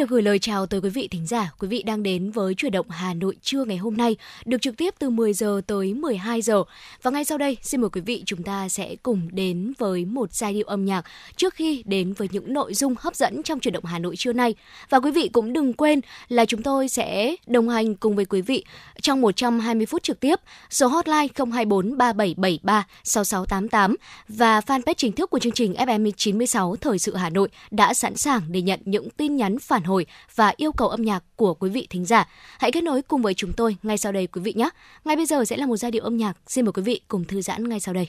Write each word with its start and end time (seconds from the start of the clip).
Được 0.00 0.08
gửi 0.08 0.22
lời 0.22 0.38
chào 0.38 0.66
tới 0.66 0.80
quý 0.80 0.88
vị 0.90 1.08
thính 1.08 1.26
giả. 1.26 1.52
Quý 1.58 1.68
vị 1.68 1.82
đang 1.82 2.02
đến 2.02 2.30
với 2.30 2.54
chuyển 2.54 2.72
động 2.72 2.90
Hà 2.90 3.14
Nội 3.14 3.36
trưa 3.42 3.64
ngày 3.64 3.76
hôm 3.76 3.96
nay, 3.96 4.16
được 4.44 4.62
trực 4.62 4.76
tiếp 4.76 4.94
từ 4.98 5.10
10 5.10 5.32
giờ 5.32 5.60
tới 5.66 5.94
12 5.94 6.42
giờ. 6.42 6.62
Và 7.02 7.10
ngay 7.10 7.24
sau 7.24 7.38
đây, 7.38 7.56
xin 7.62 7.80
mời 7.80 7.90
quý 7.90 8.00
vị 8.00 8.22
chúng 8.26 8.42
ta 8.42 8.68
sẽ 8.68 8.96
cùng 9.02 9.28
đến 9.32 9.72
với 9.78 10.04
một 10.04 10.32
giai 10.32 10.52
điệu 10.52 10.66
âm 10.66 10.84
nhạc 10.84 11.04
trước 11.36 11.54
khi 11.54 11.82
đến 11.86 12.12
với 12.12 12.28
những 12.32 12.52
nội 12.52 12.74
dung 12.74 12.94
hấp 12.98 13.14
dẫn 13.14 13.42
trong 13.42 13.60
chuyển 13.60 13.74
động 13.74 13.84
Hà 13.84 13.98
Nội 13.98 14.16
trưa 14.16 14.32
nay. 14.32 14.54
Và 14.90 15.00
quý 15.00 15.10
vị 15.10 15.28
cũng 15.32 15.52
đừng 15.52 15.72
quên 15.72 16.00
là 16.28 16.44
chúng 16.44 16.62
tôi 16.62 16.88
sẽ 16.88 17.36
đồng 17.46 17.68
hành 17.68 17.94
cùng 17.94 18.16
với 18.16 18.24
quý 18.24 18.42
vị 18.42 18.64
trong 19.02 19.20
120 19.20 19.86
phút 19.86 20.02
trực 20.02 20.20
tiếp. 20.20 20.40
Số 20.70 20.88
hotline 20.88 21.26
024 21.36 21.98
3773 21.98 22.86
6688 23.04 23.96
và 24.28 24.60
fanpage 24.60 24.94
chính 24.96 25.12
thức 25.12 25.30
của 25.30 25.38
chương 25.38 25.52
trình 25.52 25.72
FM 25.72 26.10
96 26.16 26.76
Thời 26.76 26.98
sự 26.98 27.16
Hà 27.16 27.30
Nội 27.30 27.48
đã 27.70 27.94
sẵn 27.94 28.16
sàng 28.16 28.42
để 28.48 28.62
nhận 28.62 28.80
những 28.84 29.10
tin 29.10 29.36
nhắn 29.36 29.58
phản 29.58 29.82
hồi 29.82 29.89
và 30.34 30.52
yêu 30.56 30.72
cầu 30.72 30.88
âm 30.88 31.02
nhạc 31.02 31.24
của 31.36 31.54
quý 31.54 31.70
vị 31.70 31.86
thính 31.90 32.04
giả. 32.04 32.28
Hãy 32.58 32.72
kết 32.72 32.84
nối 32.84 33.02
cùng 33.02 33.22
với 33.22 33.34
chúng 33.34 33.52
tôi 33.52 33.76
ngay 33.82 33.98
sau 33.98 34.12
đây 34.12 34.26
quý 34.26 34.40
vị 34.40 34.52
nhé. 34.56 34.68
Ngay 35.04 35.16
bây 35.16 35.26
giờ 35.26 35.44
sẽ 35.44 35.56
là 35.56 35.66
một 35.66 35.76
giai 35.76 35.90
điệu 35.90 36.04
âm 36.04 36.16
nhạc. 36.16 36.36
Xin 36.46 36.64
mời 36.64 36.72
quý 36.72 36.82
vị 36.82 37.00
cùng 37.08 37.24
thư 37.24 37.42
giãn 37.42 37.68
ngay 37.68 37.80
sau 37.80 37.94
đây. 37.94 38.08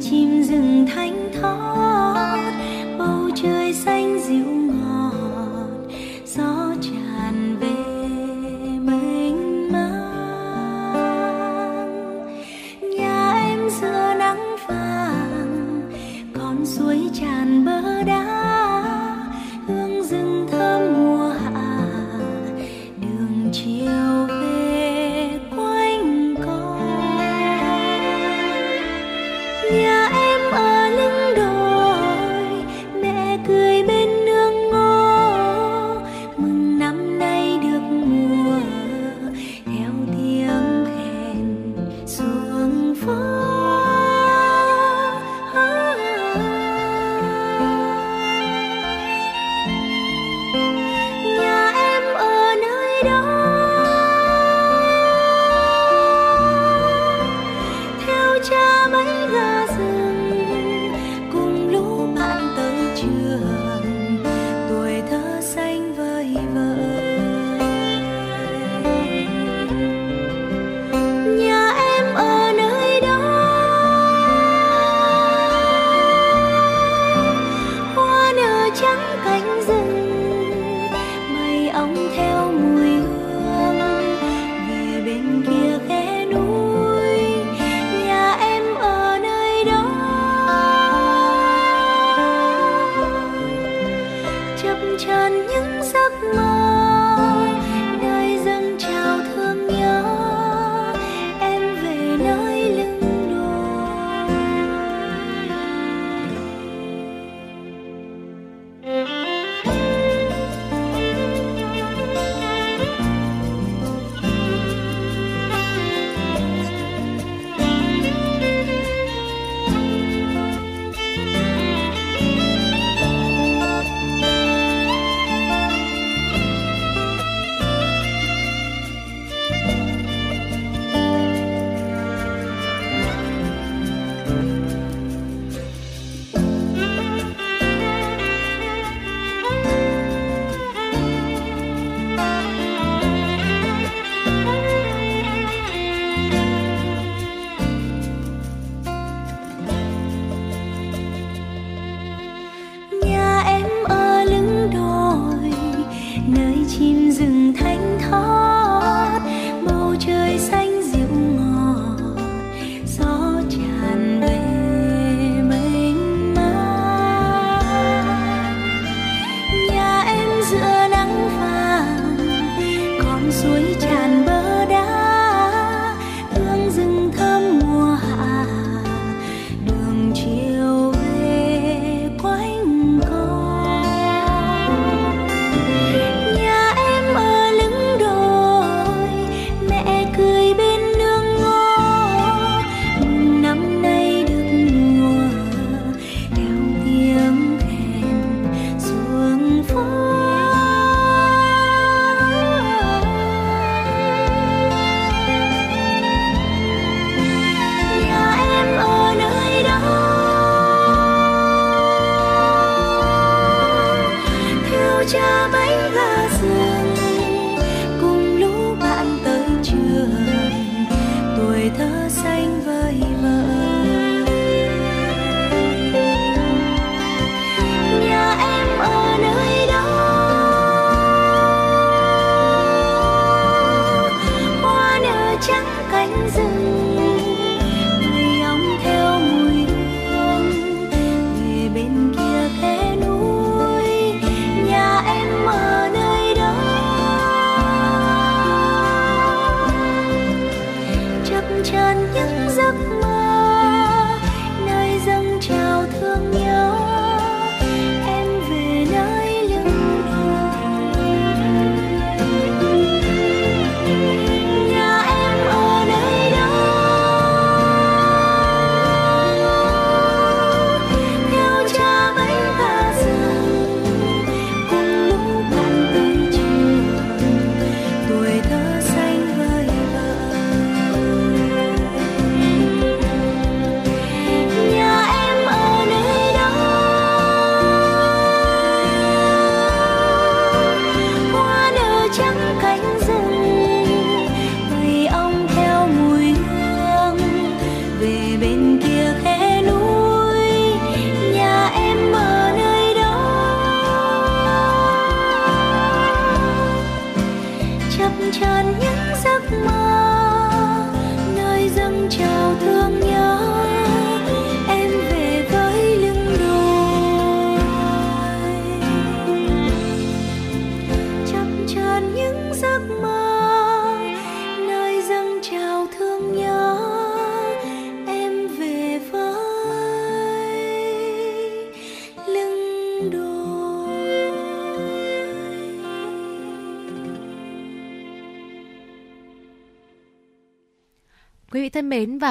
chim 0.00 0.42
rừng 0.42 0.86
thanh 0.94 1.30
thói. 1.40 1.79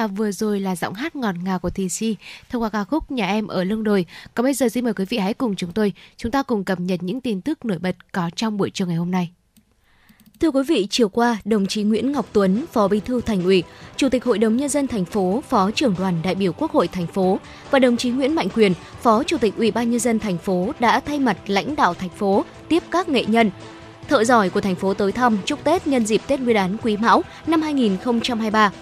Và 0.00 0.06
vừa 0.06 0.32
rồi 0.32 0.60
là 0.60 0.76
giọng 0.76 0.94
hát 0.94 1.16
ngọt 1.16 1.34
ngào 1.44 1.58
của 1.58 1.70
Thì 1.70 1.88
Si 1.88 2.16
thông 2.48 2.62
qua 2.62 2.68
ca 2.68 2.84
khúc 2.84 3.10
Nhà 3.10 3.26
em 3.26 3.46
ở 3.46 3.64
lưng 3.64 3.84
đồi. 3.84 4.06
Còn 4.34 4.44
bây 4.44 4.54
giờ 4.54 4.68
xin 4.68 4.84
mời 4.84 4.94
quý 4.94 5.04
vị 5.04 5.18
hãy 5.18 5.34
cùng 5.34 5.56
chúng 5.56 5.72
tôi, 5.72 5.92
chúng 6.16 6.32
ta 6.32 6.42
cùng 6.42 6.64
cập 6.64 6.80
nhật 6.80 7.02
những 7.02 7.20
tin 7.20 7.40
tức 7.40 7.64
nổi 7.64 7.78
bật 7.78 7.96
có 8.12 8.30
trong 8.36 8.56
buổi 8.56 8.70
trưa 8.70 8.86
ngày 8.86 8.96
hôm 8.96 9.10
nay. 9.10 9.30
Thưa 10.40 10.50
quý 10.50 10.62
vị, 10.68 10.86
chiều 10.90 11.08
qua, 11.08 11.38
đồng 11.44 11.66
chí 11.66 11.82
Nguyễn 11.82 12.12
Ngọc 12.12 12.26
Tuấn, 12.32 12.64
Phó 12.72 12.88
Bí 12.88 13.00
thư 13.00 13.20
Thành 13.20 13.44
ủy, 13.44 13.62
Chủ 13.96 14.08
tịch 14.08 14.24
Hội 14.24 14.38
đồng 14.38 14.56
nhân 14.56 14.68
dân 14.68 14.86
thành 14.86 15.04
phố, 15.04 15.42
Phó 15.48 15.70
trưởng 15.70 15.94
đoàn 15.98 16.20
đại 16.22 16.34
biểu 16.34 16.52
Quốc 16.52 16.72
hội 16.72 16.88
thành 16.88 17.06
phố 17.06 17.38
và 17.70 17.78
đồng 17.78 17.96
chí 17.96 18.10
Nguyễn 18.10 18.34
Mạnh 18.34 18.48
Quyền, 18.54 18.74
Phó 19.02 19.24
Chủ 19.24 19.38
tịch 19.38 19.56
Ủy 19.56 19.70
ban 19.70 19.90
nhân 19.90 20.00
dân 20.00 20.18
thành 20.18 20.38
phố 20.38 20.72
đã 20.80 21.00
thay 21.00 21.18
mặt 21.18 21.36
lãnh 21.46 21.76
đạo 21.76 21.94
thành 21.94 22.08
phố 22.08 22.44
tiếp 22.68 22.82
các 22.90 23.08
nghệ 23.08 23.24
nhân, 23.24 23.50
thợ 24.08 24.24
giỏi 24.24 24.50
của 24.50 24.60
thành 24.60 24.74
phố 24.74 24.94
tới 24.94 25.12
thăm 25.12 25.38
chúc 25.44 25.64
Tết 25.64 25.86
nhân 25.86 26.06
dịp 26.06 26.20
Tết 26.26 26.40
Nguyên 26.40 26.54
đán 26.54 26.76
Quý 26.82 26.96
Mão 26.96 27.22
năm 27.46 27.62
2023 27.62 28.72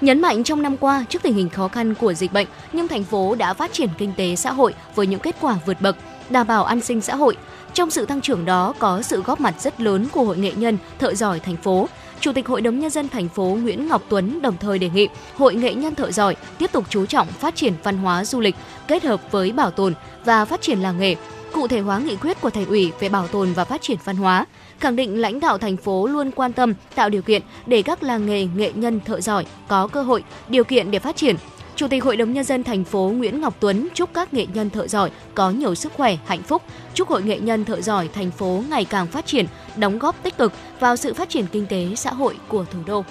Nhấn 0.00 0.20
mạnh 0.20 0.44
trong 0.44 0.62
năm 0.62 0.76
qua, 0.76 1.04
trước 1.08 1.22
tình 1.22 1.34
hình 1.34 1.48
khó 1.48 1.68
khăn 1.68 1.94
của 1.94 2.14
dịch 2.14 2.32
bệnh, 2.32 2.46
nhưng 2.72 2.88
thành 2.88 3.04
phố 3.04 3.34
đã 3.34 3.54
phát 3.54 3.72
triển 3.72 3.88
kinh 3.98 4.12
tế 4.16 4.36
xã 4.36 4.52
hội 4.52 4.74
với 4.94 5.06
những 5.06 5.20
kết 5.20 5.36
quả 5.40 5.56
vượt 5.66 5.80
bậc, 5.80 5.96
đảm 6.30 6.46
bảo 6.46 6.64
an 6.64 6.80
sinh 6.80 7.00
xã 7.00 7.14
hội. 7.14 7.36
Trong 7.74 7.90
sự 7.90 8.06
tăng 8.06 8.20
trưởng 8.20 8.44
đó 8.44 8.74
có 8.78 9.02
sự 9.02 9.22
góp 9.22 9.40
mặt 9.40 9.54
rất 9.60 9.80
lớn 9.80 10.06
của 10.12 10.24
hội 10.24 10.36
nghệ 10.36 10.52
nhân, 10.56 10.78
thợ 10.98 11.14
giỏi 11.14 11.40
thành 11.40 11.56
phố. 11.56 11.88
Chủ 12.20 12.32
tịch 12.32 12.46
Hội 12.46 12.60
đồng 12.60 12.80
nhân 12.80 12.90
dân 12.90 13.08
thành 13.08 13.28
phố 13.28 13.44
Nguyễn 13.44 13.88
Ngọc 13.88 14.02
Tuấn 14.08 14.42
đồng 14.42 14.56
thời 14.60 14.78
đề 14.78 14.88
nghị 14.88 15.08
Hội 15.36 15.54
nghệ 15.54 15.74
nhân 15.74 15.94
thợ 15.94 16.10
giỏi 16.10 16.36
tiếp 16.58 16.72
tục 16.72 16.84
chú 16.88 17.06
trọng 17.06 17.26
phát 17.26 17.56
triển 17.56 17.74
văn 17.82 17.98
hóa 17.98 18.24
du 18.24 18.40
lịch 18.40 18.54
kết 18.88 19.04
hợp 19.04 19.20
với 19.30 19.52
bảo 19.52 19.70
tồn 19.70 19.94
và 20.24 20.44
phát 20.44 20.60
triển 20.60 20.78
làng 20.78 20.98
nghề, 20.98 21.16
cụ 21.52 21.68
thể 21.68 21.80
hóa 21.80 21.98
nghị 21.98 22.16
quyết 22.16 22.40
của 22.40 22.50
thành 22.50 22.66
ủy 22.66 22.92
về 23.00 23.08
bảo 23.08 23.28
tồn 23.28 23.52
và 23.52 23.64
phát 23.64 23.82
triển 23.82 23.98
văn 24.04 24.16
hóa, 24.16 24.46
khẳng 24.80 24.96
định 24.96 25.20
lãnh 25.20 25.40
đạo 25.40 25.58
thành 25.58 25.76
phố 25.76 26.06
luôn 26.06 26.30
quan 26.30 26.52
tâm 26.52 26.74
tạo 26.94 27.08
điều 27.08 27.22
kiện 27.22 27.42
để 27.66 27.82
các 27.82 28.02
làng 28.02 28.26
nghề 28.26 28.46
nghệ 28.56 28.72
nhân 28.74 29.00
thợ 29.00 29.20
giỏi 29.20 29.46
có 29.68 29.86
cơ 29.86 30.02
hội, 30.02 30.24
điều 30.48 30.64
kiện 30.64 30.90
để 30.90 30.98
phát 30.98 31.16
triển. 31.16 31.36
Chủ 31.76 31.88
tịch 31.88 32.04
Hội 32.04 32.16
đồng 32.16 32.32
nhân 32.32 32.44
dân 32.44 32.64
thành 32.64 32.84
phố 32.84 33.12
Nguyễn 33.16 33.40
Ngọc 33.40 33.54
Tuấn 33.60 33.88
chúc 33.94 34.10
các 34.14 34.34
nghệ 34.34 34.46
nhân 34.54 34.70
thợ 34.70 34.86
giỏi 34.86 35.10
có 35.34 35.50
nhiều 35.50 35.74
sức 35.74 35.92
khỏe, 35.92 36.16
hạnh 36.26 36.42
phúc, 36.42 36.62
chúc 36.94 37.08
Hội 37.08 37.22
nghệ 37.22 37.40
nhân 37.40 37.64
thợ 37.64 37.80
giỏi 37.80 38.08
thành 38.08 38.30
phố 38.30 38.62
ngày 38.70 38.84
càng 38.84 39.06
phát 39.06 39.26
triển, 39.26 39.46
đóng 39.76 39.98
góp 39.98 40.22
tích 40.22 40.38
cực 40.38 40.52
vào 40.80 40.96
sự 40.96 41.14
phát 41.14 41.28
triển 41.28 41.46
kinh 41.52 41.66
tế 41.66 41.86
xã 41.96 42.12
hội 42.12 42.36
của 42.48 42.64
thủ 42.64 42.78
đô. 42.86 43.04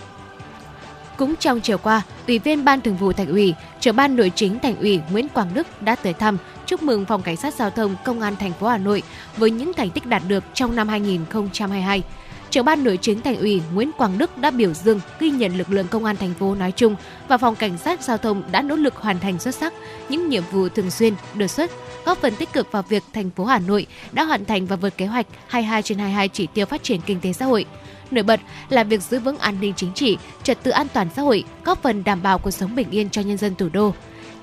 Cũng 1.18 1.36
trong 1.36 1.62
chiều 1.62 1.78
qua, 1.78 2.02
Ủy 2.28 2.40
viên 2.40 2.66
Ban 2.66 2.82
Thường 2.82 2.98
vụ 2.98 3.14
Thành 3.14 3.28
ủy, 3.28 3.54
Trưởng 3.80 3.96
ban 3.96 4.16
Nội 4.16 4.32
chính 4.36 4.60
Thành 4.60 4.76
ủy 4.80 5.02
Nguyễn 5.12 5.30
Quang 5.30 5.54
Đức 5.54 5.82
đã 5.82 5.96
tới 5.96 6.14
thăm, 6.14 6.38
chúc 6.66 6.84
mừng 6.84 7.06
Phòng 7.06 7.22
Cảnh 7.22 7.36
sát 7.36 7.54
Giao 7.54 7.70
thông 7.70 7.96
Công 8.04 8.22
an 8.22 8.36
thành 8.36 8.54
phố 8.54 8.68
Hà 8.68 8.78
Nội 8.78 9.04
với 9.38 9.52
những 9.52 9.74
thành 9.74 9.90
tích 9.90 10.06
đạt 10.06 10.22
được 10.28 10.44
trong 10.54 10.76
năm 10.76 10.88
2022. 10.88 12.04
Trưởng 12.50 12.66
ban 12.66 12.84
Nội 12.84 12.98
chính 13.02 13.22
Thành 13.22 13.38
ủy 13.38 13.62
Nguyễn 13.74 13.92
Quang 13.92 14.18
Đức 14.18 14.38
đã 14.38 14.52
biểu 14.52 14.74
dương 14.74 15.00
ghi 15.20 15.30
nhận 15.30 15.58
lực 15.58 15.70
lượng 15.70 15.88
công 15.88 16.06
an 16.06 16.16
thành 16.16 16.34
phố 16.34 16.56
nói 16.56 16.72
chung 16.72 16.96
và 17.28 17.38
phòng 17.38 17.56
cảnh 17.56 17.78
sát 17.78 18.02
giao 18.02 18.18
thông 18.18 18.44
đã 18.52 18.62
nỗ 18.62 18.76
lực 18.76 18.96
hoàn 18.96 19.20
thành 19.20 19.40
xuất 19.40 19.56
sắc 19.56 19.74
những 20.10 20.30
nhiệm 20.30 20.44
vụ 20.52 20.70
thường 20.70 20.92
xuyên, 20.92 21.14
đột 21.36 21.48
xuất, 21.48 21.72
góp 22.06 22.18
phần 22.18 22.36
tích 22.36 22.54
cực 22.54 22.72
vào 22.72 22.84
việc 22.90 23.04
thành 23.14 23.30
phố 23.30 23.46
Hà 23.46 23.60
Nội 23.60 23.86
đã 24.12 24.24
hoàn 24.24 24.46
thành 24.46 24.66
và 24.66 24.76
vượt 24.76 24.98
kế 24.98 25.06
hoạch 25.06 25.28
22 25.48 25.82
trên 25.82 25.98
22 25.98 26.30
chỉ 26.30 26.48
tiêu 26.54 26.66
phát 26.66 26.84
triển 26.84 27.02
kinh 27.06 27.20
tế 27.22 27.34
xã 27.34 27.46
hội. 27.46 27.66
Nổi 28.12 28.24
bật 28.24 28.40
là 28.70 28.84
việc 28.84 29.02
giữ 29.02 29.20
vững 29.20 29.38
an 29.38 29.58
ninh 29.62 29.74
chính 29.76 29.94
trị, 29.94 30.18
trật 30.44 30.64
tự 30.64 30.72
an 30.72 30.88
toàn 30.94 31.08
xã 31.16 31.22
hội, 31.22 31.44
góp 31.66 31.84
phần 31.84 32.04
đảm 32.04 32.24
bảo 32.24 32.38
cuộc 32.40 32.52
sống 32.52 32.76
bình 32.76 32.92
yên 32.92 33.10
cho 33.10 33.22
nhân 33.22 33.38
dân 33.38 33.56
thủ 33.56 33.70
đô. 33.74 33.94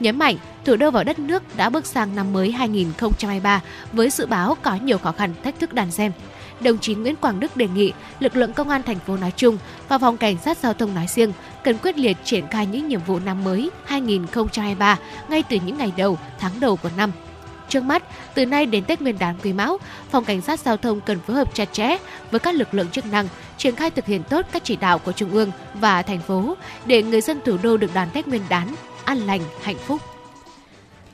Nhấn 0.01 0.19
mạnh, 0.19 0.37
thủ 0.65 0.77
đô 0.77 0.91
và 0.91 1.05
đất 1.05 1.19
nước 1.19 1.57
đã 1.57 1.71
bước 1.71 1.87
sang 1.87 2.17
năm 2.17 2.33
mới 2.33 2.51
2023 2.51 3.63
với 3.93 4.11
dự 4.11 4.27
báo 4.27 4.57
có 4.63 4.75
nhiều 4.83 4.99
khó 4.99 5.13
khăn, 5.13 5.35
thách 5.45 5.61
thức 5.61 5.73
đàn 5.73 5.91
xen. 5.91 6.13
Đồng 6.61 6.79
chí 6.79 6.95
Nguyễn 6.95 7.17
Quang 7.17 7.41
Đức 7.41 7.57
đề 7.57 7.69
nghị 7.69 7.93
lực 8.21 8.37
lượng 8.37 8.53
công 8.53 8.69
an 8.69 8.83
thành 8.83 8.99
phố 8.99 9.17
nói 9.17 9.33
chung 9.37 9.59
và 9.89 9.99
phòng 9.99 10.17
cảnh 10.17 10.37
sát 10.45 10.59
giao 10.59 10.75
thông 10.75 10.95
nói 10.95 11.07
riêng 11.07 11.33
cần 11.65 11.79
quyết 11.79 11.99
liệt 11.99 12.17
triển 12.25 12.45
khai 12.51 12.67
những 12.67 12.89
nhiệm 12.89 13.01
vụ 13.07 13.19
năm 13.19 13.45
mới 13.45 13.71
2023 13.85 14.99
ngay 15.29 15.43
từ 15.43 15.59
những 15.67 15.79
ngày 15.79 15.93
đầu, 15.97 16.19
tháng 16.39 16.61
đầu 16.61 16.77
của 16.77 16.91
năm 16.97 17.13
Trước 17.69 17.83
mắt, 17.83 18.03
từ 18.35 18.47
nay 18.47 18.67
đến 18.67 18.85
Tết 18.85 19.01
Nguyên 19.01 19.19
đán 19.19 19.35
Quý 19.43 19.53
Mão, 19.53 19.79
Phòng 20.11 20.25
Cảnh 20.25 20.41
sát 20.41 20.61
Giao 20.61 20.77
thông 20.77 21.01
cần 21.01 21.19
phối 21.27 21.37
hợp 21.37 21.55
chặt 21.55 21.73
chẽ 21.73 21.97
với 22.31 22.41
các 22.41 22.55
lực 22.55 22.75
lượng 22.75 22.89
chức 22.89 23.07
năng, 23.07 23.29
triển 23.59 23.77
khai 23.77 23.91
thực 23.91 24.07
hiện 24.07 24.23
tốt 24.31 24.47
các 24.53 24.65
chỉ 24.65 24.77
đạo 24.77 24.99
của 24.99 25.13
Trung 25.13 25.31
ương 25.31 25.51
và 25.75 26.03
thành 26.03 26.21
phố 26.21 26.57
để 26.87 27.03
người 27.03 27.21
dân 27.21 27.41
thủ 27.45 27.57
đô 27.63 27.77
được 27.77 27.95
đón 27.95 28.09
Tết 28.15 28.29
Nguyên 28.29 28.43
đán 28.49 28.75
an 29.05 29.19
lành, 29.19 29.41
hạnh 29.63 29.79
phúc. 29.87 30.01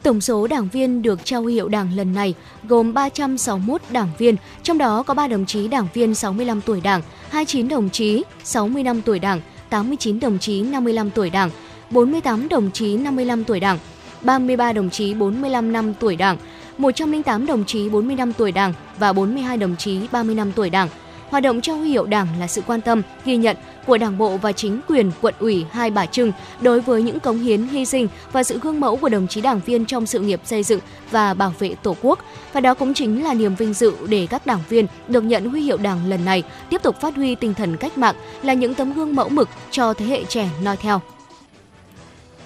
Tổng 0.02 0.20
số 0.20 0.46
đảng 0.46 0.68
viên 0.68 1.02
được 1.02 1.24
trao 1.24 1.46
hiệu 1.46 1.68
đảng 1.68 1.96
lần 1.96 2.14
này 2.14 2.34
gồm 2.68 2.94
361 2.94 3.82
đảng 3.90 4.08
viên, 4.18 4.36
trong 4.62 4.78
đó 4.78 5.02
có 5.02 5.14
3 5.14 5.28
đồng 5.28 5.46
chí 5.46 5.68
đảng 5.68 5.88
viên 5.94 6.14
65 6.14 6.60
tuổi 6.60 6.80
đảng, 6.80 7.02
29 7.30 7.68
đồng 7.68 7.90
chí 7.90 8.22
60 8.44 8.82
năm 8.82 9.02
tuổi 9.02 9.18
đảng, 9.18 9.40
89 9.70 10.20
đồng 10.20 10.38
chí 10.38 10.62
55 10.62 11.10
tuổi 11.10 11.30
đảng, 11.30 11.50
48 11.90 12.48
đồng 12.48 12.70
chí 12.70 12.96
55 12.96 13.44
tuổi 13.44 13.60
đảng, 13.60 13.78
33 14.22 14.72
đồng 14.72 14.90
chí 14.90 15.14
45 15.14 15.72
năm 15.72 15.94
tuổi 15.94 16.16
Đảng, 16.16 16.36
108 16.78 17.46
đồng 17.46 17.64
chí 17.64 17.88
40 17.88 18.16
năm 18.16 18.32
tuổi 18.32 18.52
Đảng 18.52 18.72
và 18.98 19.12
42 19.12 19.56
đồng 19.56 19.76
chí 19.76 20.00
30 20.12 20.34
năm 20.34 20.52
tuổi 20.52 20.70
Đảng. 20.70 20.88
Hoạt 21.30 21.42
động 21.42 21.60
trao 21.60 21.76
huy 21.76 21.88
hiệu 21.88 22.06
Đảng 22.06 22.26
là 22.40 22.46
sự 22.46 22.62
quan 22.66 22.80
tâm, 22.80 23.02
ghi 23.24 23.36
nhận 23.36 23.56
của 23.86 23.98
Đảng 23.98 24.18
bộ 24.18 24.36
và 24.36 24.52
chính 24.52 24.80
quyền 24.88 25.10
quận 25.20 25.34
ủy 25.38 25.64
Hai 25.70 25.90
Bà 25.90 26.06
Trưng 26.06 26.32
đối 26.60 26.80
với 26.80 27.02
những 27.02 27.20
cống 27.20 27.38
hiến, 27.38 27.62
hy 27.66 27.84
sinh 27.84 28.08
và 28.32 28.42
sự 28.42 28.58
gương 28.62 28.80
mẫu 28.80 28.96
của 28.96 29.08
đồng 29.08 29.26
chí 29.28 29.40
đảng 29.40 29.60
viên 29.66 29.84
trong 29.86 30.06
sự 30.06 30.20
nghiệp 30.20 30.40
xây 30.44 30.62
dựng 30.62 30.80
và 31.10 31.34
bảo 31.34 31.52
vệ 31.58 31.74
Tổ 31.82 31.96
quốc. 32.02 32.18
Và 32.52 32.60
đó 32.60 32.74
cũng 32.74 32.94
chính 32.94 33.24
là 33.24 33.34
niềm 33.34 33.54
vinh 33.54 33.74
dự 33.74 33.92
để 34.08 34.26
các 34.30 34.46
đảng 34.46 34.60
viên 34.68 34.86
được 35.08 35.24
nhận 35.24 35.44
huy 35.44 35.62
hiệu 35.62 35.76
Đảng 35.76 36.06
lần 36.08 36.24
này 36.24 36.42
tiếp 36.70 36.82
tục 36.82 37.00
phát 37.00 37.16
huy 37.16 37.34
tinh 37.34 37.54
thần 37.54 37.76
cách 37.76 37.98
mạng 37.98 38.14
là 38.42 38.54
những 38.54 38.74
tấm 38.74 38.92
gương 38.92 39.14
mẫu 39.16 39.28
mực 39.28 39.48
cho 39.70 39.94
thế 39.94 40.06
hệ 40.06 40.24
trẻ 40.24 40.48
noi 40.62 40.76
theo. 40.76 41.00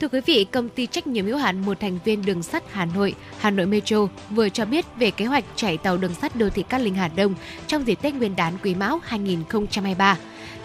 Thưa 0.01 0.09
quý 0.09 0.21
vị, 0.21 0.47
công 0.53 0.69
ty 0.69 0.87
trách 0.87 1.07
nhiệm 1.07 1.27
hữu 1.27 1.37
hạn 1.37 1.61
một 1.61 1.81
thành 1.81 1.99
viên 2.05 2.25
đường 2.25 2.43
sắt 2.43 2.63
Hà 2.73 2.85
Nội, 2.85 3.15
Hà 3.39 3.51
Nội 3.51 3.67
Metro 3.67 4.07
vừa 4.31 4.49
cho 4.49 4.65
biết 4.65 4.85
về 4.97 5.11
kế 5.11 5.25
hoạch 5.25 5.45
chạy 5.57 5.77
tàu 5.77 5.97
đường 5.97 6.15
sắt 6.15 6.37
đô 6.37 6.49
thị 6.51 6.63
Cát 6.69 6.81
Linh 6.81 6.95
Hà 6.95 7.09
Đông 7.09 7.35
trong 7.67 7.87
dịp 7.87 7.95
Tết 8.03 8.15
Nguyên 8.15 8.37
đán 8.37 8.53
Quý 8.63 8.75
Mão 8.75 9.01
2023. 9.05 10.17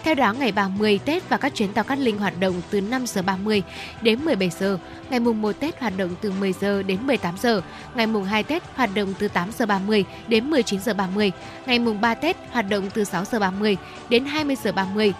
Theo 0.04 0.14
đó, 0.14 0.32
ngày 0.32 0.52
30 0.52 1.00
Tết 1.04 1.28
và 1.28 1.36
các 1.36 1.54
chuyến 1.54 1.72
tàu 1.72 1.84
Cát 1.84 1.98
Linh 1.98 2.18
hoạt 2.18 2.40
động 2.40 2.54
từ 2.70 2.80
5 2.80 3.06
giờ 3.06 3.22
30 3.22 3.62
đến 4.02 4.24
17 4.24 4.50
giờ, 4.50 4.78
ngày 5.10 5.20
mùng 5.20 5.42
1 5.42 5.52
Tết 5.60 5.80
hoạt 5.80 5.96
động 5.96 6.10
từ 6.20 6.32
10 6.40 6.52
giờ 6.52 6.82
đến 6.82 6.98
18 7.06 7.34
giờ, 7.42 7.62
ngày 7.94 8.06
mùng 8.06 8.24
2 8.24 8.42
Tết 8.42 8.62
hoạt 8.74 8.90
động 8.94 9.14
từ 9.18 9.28
8 9.28 9.52
giờ 9.58 9.66
30 9.66 10.04
đến 10.28 10.50
19 10.50 10.80
giờ 10.80 10.94
30, 10.94 11.32
ngày 11.66 11.78
mùng 11.78 12.00
3 12.00 12.14
Tết 12.14 12.36
hoạt 12.50 12.68
động 12.68 12.90
từ 12.94 13.04
6 13.04 13.24
giờ 13.24 13.38
30 13.38 13.76
đến 14.08 14.24
20 14.24 14.56
giờ 14.64 14.72
30, 14.72 15.12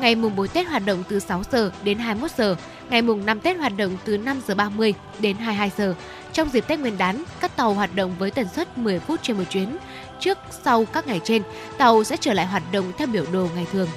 ngày 0.00 0.14
mùng 0.14 0.36
4 0.36 0.48
Tết 0.48 0.66
hoạt 0.66 0.82
động 0.86 1.02
từ 1.08 1.20
6 1.20 1.42
giờ 1.52 1.70
đến 1.84 1.98
21 1.98 2.30
giờ, 2.30 2.56
Ngày 2.90 3.02
mùng 3.02 3.26
5 3.26 3.40
Tết 3.40 3.56
hoạt 3.56 3.72
động 3.76 3.96
từ 4.04 4.18
5 4.18 4.40
giờ 4.46 4.54
30 4.54 4.94
đến 5.18 5.36
22 5.36 5.70
giờ. 5.76 5.94
Trong 6.32 6.48
dịp 6.48 6.64
Tết 6.68 6.78
Nguyên 6.78 6.98
đán, 6.98 7.24
các 7.40 7.56
tàu 7.56 7.74
hoạt 7.74 7.94
động 7.94 8.14
với 8.18 8.30
tần 8.30 8.46
suất 8.54 8.78
10 8.78 8.98
phút 8.98 9.20
trên 9.22 9.36
một 9.36 9.44
chuyến. 9.50 9.76
Trước 10.20 10.38
sau 10.64 10.84
các 10.84 11.06
ngày 11.06 11.20
trên, 11.24 11.42
tàu 11.78 12.04
sẽ 12.04 12.16
trở 12.20 12.34
lại 12.34 12.46
hoạt 12.46 12.62
động 12.72 12.92
theo 12.98 13.06
biểu 13.06 13.24
đồ 13.32 13.48
ngày 13.54 13.66
thường. 13.72 13.88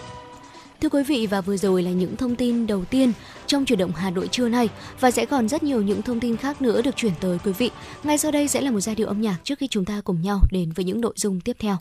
Thưa 0.81 0.89
quý 0.89 1.03
vị 1.03 1.27
và 1.27 1.41
vừa 1.41 1.57
rồi 1.57 1.83
là 1.83 1.91
những 1.91 2.15
thông 2.15 2.35
tin 2.35 2.67
đầu 2.67 2.85
tiên 2.85 3.11
trong 3.47 3.65
chuyển 3.65 3.79
động 3.79 3.91
Hà 3.95 4.09
Nội 4.09 4.27
trưa 4.27 4.49
nay 4.49 4.69
và 4.99 5.11
sẽ 5.11 5.25
còn 5.25 5.47
rất 5.49 5.63
nhiều 5.63 5.81
những 5.81 6.01
thông 6.01 6.19
tin 6.19 6.37
khác 6.37 6.61
nữa 6.61 6.81
được 6.81 6.95
chuyển 6.95 7.13
tới 7.19 7.37
quý 7.45 7.51
vị. 7.57 7.71
Ngay 8.03 8.17
sau 8.17 8.31
đây 8.31 8.47
sẽ 8.47 8.61
là 8.61 8.71
một 8.71 8.79
giai 8.79 8.95
điệu 8.95 9.07
âm 9.07 9.21
nhạc 9.21 9.35
trước 9.43 9.59
khi 9.59 9.67
chúng 9.67 9.85
ta 9.85 10.01
cùng 10.03 10.21
nhau 10.21 10.39
đến 10.51 10.71
với 10.75 10.85
những 10.85 11.01
nội 11.01 11.13
dung 11.15 11.41
tiếp 11.41 11.55
theo. 11.59 11.77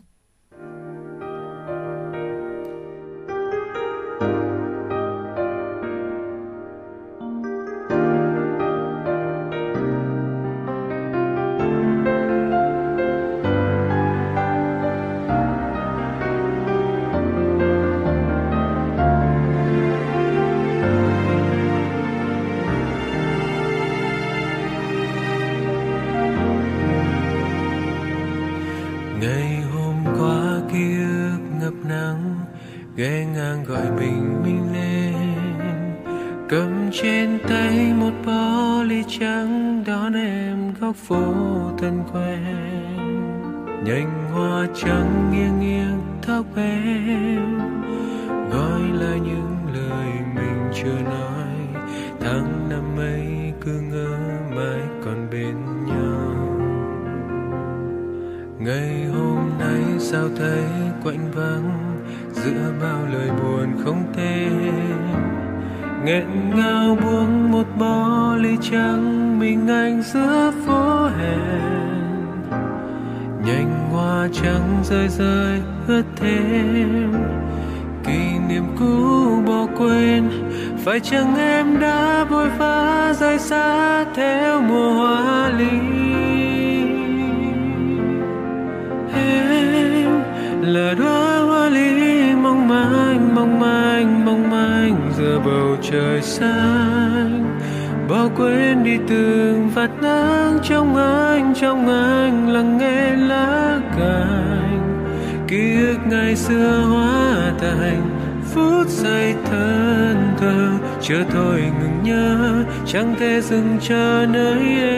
Chẳng 112.92 113.14
thể 113.20 113.40
dừng 113.40 113.78
chờ 113.82 114.26
nơi 114.28 114.62
em. 114.80 114.97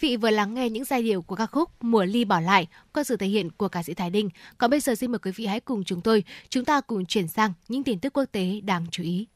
Vị 0.00 0.16
vừa 0.16 0.30
lắng 0.30 0.54
nghe 0.54 0.70
những 0.70 0.84
giai 0.84 1.02
điệu 1.02 1.22
của 1.22 1.36
ca 1.36 1.46
khúc 1.46 1.70
Mùa 1.80 2.04
ly 2.04 2.24
bỏ 2.24 2.40
lại 2.40 2.68
qua 2.92 3.04
sự 3.04 3.16
thể 3.16 3.26
hiện 3.26 3.50
của 3.50 3.68
ca 3.68 3.82
sĩ 3.82 3.94
Thái 3.94 4.10
Đinh. 4.10 4.30
Còn 4.58 4.70
bây 4.70 4.80
giờ 4.80 4.94
xin 4.94 5.12
mời 5.12 5.18
quý 5.18 5.30
vị 5.30 5.46
hãy 5.46 5.60
cùng 5.60 5.84
chúng 5.84 6.00
tôi, 6.00 6.24
chúng 6.48 6.64
ta 6.64 6.80
cùng 6.80 7.06
chuyển 7.06 7.28
sang 7.28 7.52
những 7.68 7.84
tin 7.84 7.98
tức 7.98 8.12
quốc 8.12 8.24
tế 8.32 8.60
đáng 8.64 8.86
chú 8.90 9.02
ý. 9.02 9.26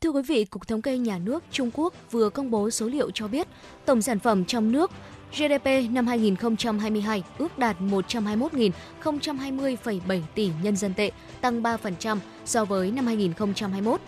Thưa 0.00 0.10
quý 0.10 0.22
vị, 0.22 0.44
Cục 0.44 0.68
Thống 0.68 0.82
kê 0.82 0.98
Nhà 0.98 1.18
nước 1.18 1.44
Trung 1.50 1.70
Quốc 1.74 1.94
vừa 2.10 2.30
công 2.30 2.50
bố 2.50 2.70
số 2.70 2.86
liệu 2.86 3.10
cho 3.10 3.28
biết 3.28 3.48
tổng 3.84 4.02
sản 4.02 4.18
phẩm 4.18 4.44
trong 4.44 4.72
nước 4.72 4.90
GDP 5.32 5.66
năm 5.90 6.06
2022 6.06 7.22
ước 7.38 7.58
đạt 7.58 7.80
121.020,7 7.80 10.22
tỷ 10.34 10.50
nhân 10.62 10.76
dân 10.76 10.94
tệ, 10.94 11.10
tăng 11.40 11.62
3% 11.62 12.18
so 12.44 12.64
với 12.64 12.90
năm 12.90 13.06
2021 13.06 14.00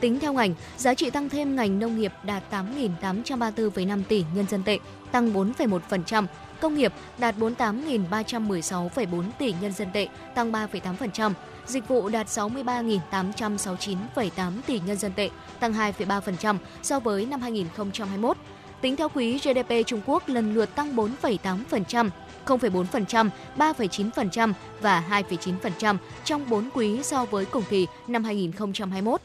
Tính 0.00 0.20
theo 0.20 0.32
ngành, 0.32 0.54
giá 0.76 0.94
trị 0.94 1.10
tăng 1.10 1.28
thêm 1.28 1.56
ngành 1.56 1.78
nông 1.78 1.98
nghiệp 1.98 2.12
đạt 2.24 2.52
8.834,5 2.52 4.02
tỷ 4.08 4.24
nhân 4.34 4.46
dân 4.50 4.62
tệ, 4.62 4.78
tăng 5.14 5.32
4,1%, 5.32 6.26
công 6.60 6.74
nghiệp 6.74 6.92
đạt 7.18 7.34
48.316,4 7.38 9.22
tỷ 9.38 9.54
nhân 9.60 9.72
dân 9.72 9.88
tệ, 9.92 10.08
tăng 10.34 10.52
3,8%, 10.52 11.32
dịch 11.66 11.88
vụ 11.88 12.08
đạt 12.08 12.26
63.869,8 12.26 14.52
tỷ 14.66 14.80
nhân 14.86 14.96
dân 14.96 15.12
tệ, 15.12 15.30
tăng 15.60 15.72
2,3% 15.72 16.56
so 16.82 17.00
với 17.00 17.26
năm 17.26 17.40
2021. 17.40 18.36
Tính 18.80 18.96
theo 18.96 19.08
quý, 19.14 19.38
GDP 19.38 19.72
Trung 19.86 20.00
Quốc 20.06 20.28
lần 20.28 20.54
lượt 20.54 20.74
tăng 20.74 20.96
4,8%, 20.96 22.10
0,4%, 22.46 23.28
3,9% 23.56 24.52
và 24.80 25.04
2,9% 25.10 25.96
trong 26.24 26.50
4 26.50 26.68
quý 26.74 27.02
so 27.02 27.24
với 27.24 27.44
cùng 27.44 27.64
kỳ 27.70 27.86
năm 28.06 28.24
2021. 28.24 29.20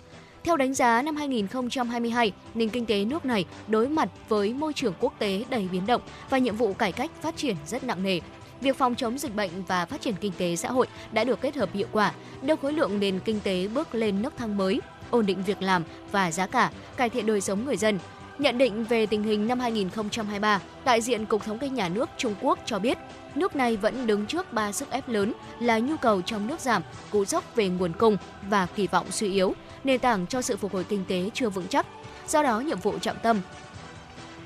Theo 0.49 0.57
đánh 0.57 0.73
giá 0.73 1.01
năm 1.01 1.15
2022, 1.15 2.31
nền 2.53 2.69
kinh 2.69 2.85
tế 2.85 3.05
nước 3.05 3.25
này 3.25 3.45
đối 3.67 3.87
mặt 3.89 4.09
với 4.29 4.53
môi 4.53 4.73
trường 4.73 4.93
quốc 4.99 5.13
tế 5.19 5.43
đầy 5.49 5.67
biến 5.71 5.85
động 5.85 6.01
và 6.29 6.37
nhiệm 6.37 6.55
vụ 6.55 6.73
cải 6.73 6.91
cách 6.91 7.11
phát 7.21 7.37
triển 7.37 7.55
rất 7.67 7.83
nặng 7.83 8.03
nề. 8.03 8.19
Việc 8.61 8.77
phòng 8.77 8.95
chống 8.95 9.17
dịch 9.17 9.35
bệnh 9.35 9.49
và 9.67 9.85
phát 9.85 10.01
triển 10.01 10.13
kinh 10.21 10.31
tế 10.37 10.55
xã 10.55 10.71
hội 10.71 10.87
đã 11.11 11.23
được 11.23 11.41
kết 11.41 11.55
hợp 11.55 11.69
hiệu 11.73 11.87
quả, 11.91 12.13
đưa 12.41 12.55
khối 12.55 12.73
lượng 12.73 12.99
nền 12.99 13.19
kinh 13.25 13.39
tế 13.39 13.67
bước 13.67 13.95
lên 13.95 14.21
nấc 14.21 14.37
thang 14.37 14.57
mới, 14.57 14.81
ổn 15.09 15.25
định 15.25 15.43
việc 15.43 15.61
làm 15.61 15.83
và 16.11 16.31
giá 16.31 16.47
cả, 16.47 16.71
cải 16.97 17.09
thiện 17.09 17.25
đời 17.25 17.41
sống 17.41 17.65
người 17.65 17.77
dân. 17.77 17.99
Nhận 18.39 18.57
định 18.57 18.83
về 18.83 19.05
tình 19.05 19.23
hình 19.23 19.47
năm 19.47 19.59
2023, 19.59 20.61
đại 20.85 21.01
diện 21.01 21.25
Cục 21.25 21.43
Thống 21.43 21.59
kê 21.59 21.69
Nhà 21.69 21.89
nước 21.89 22.09
Trung 22.17 22.35
Quốc 22.41 22.59
cho 22.65 22.79
biết, 22.79 22.97
nước 23.35 23.55
này 23.55 23.77
vẫn 23.77 24.07
đứng 24.07 24.25
trước 24.25 24.53
ba 24.53 24.71
sức 24.71 24.91
ép 24.91 25.09
lớn 25.09 25.33
là 25.59 25.79
nhu 25.79 25.97
cầu 25.97 26.21
trong 26.21 26.47
nước 26.47 26.59
giảm, 26.59 26.81
cú 27.11 27.25
dốc 27.25 27.55
về 27.55 27.69
nguồn 27.69 27.93
cung 27.93 28.17
và 28.49 28.65
kỳ 28.75 28.87
vọng 28.87 29.11
suy 29.11 29.33
yếu– 29.33 29.53
nền 29.83 29.99
tảng 29.99 30.27
cho 30.27 30.41
sự 30.41 30.57
phục 30.57 30.73
hồi 30.73 30.83
kinh 30.83 31.05
tế 31.07 31.29
chưa 31.33 31.49
vững 31.49 31.67
chắc. 31.67 31.85
Do 32.27 32.43
đó, 32.43 32.59
nhiệm 32.59 32.79
vụ 32.79 32.99
trọng 32.99 33.17
tâm 33.23 33.41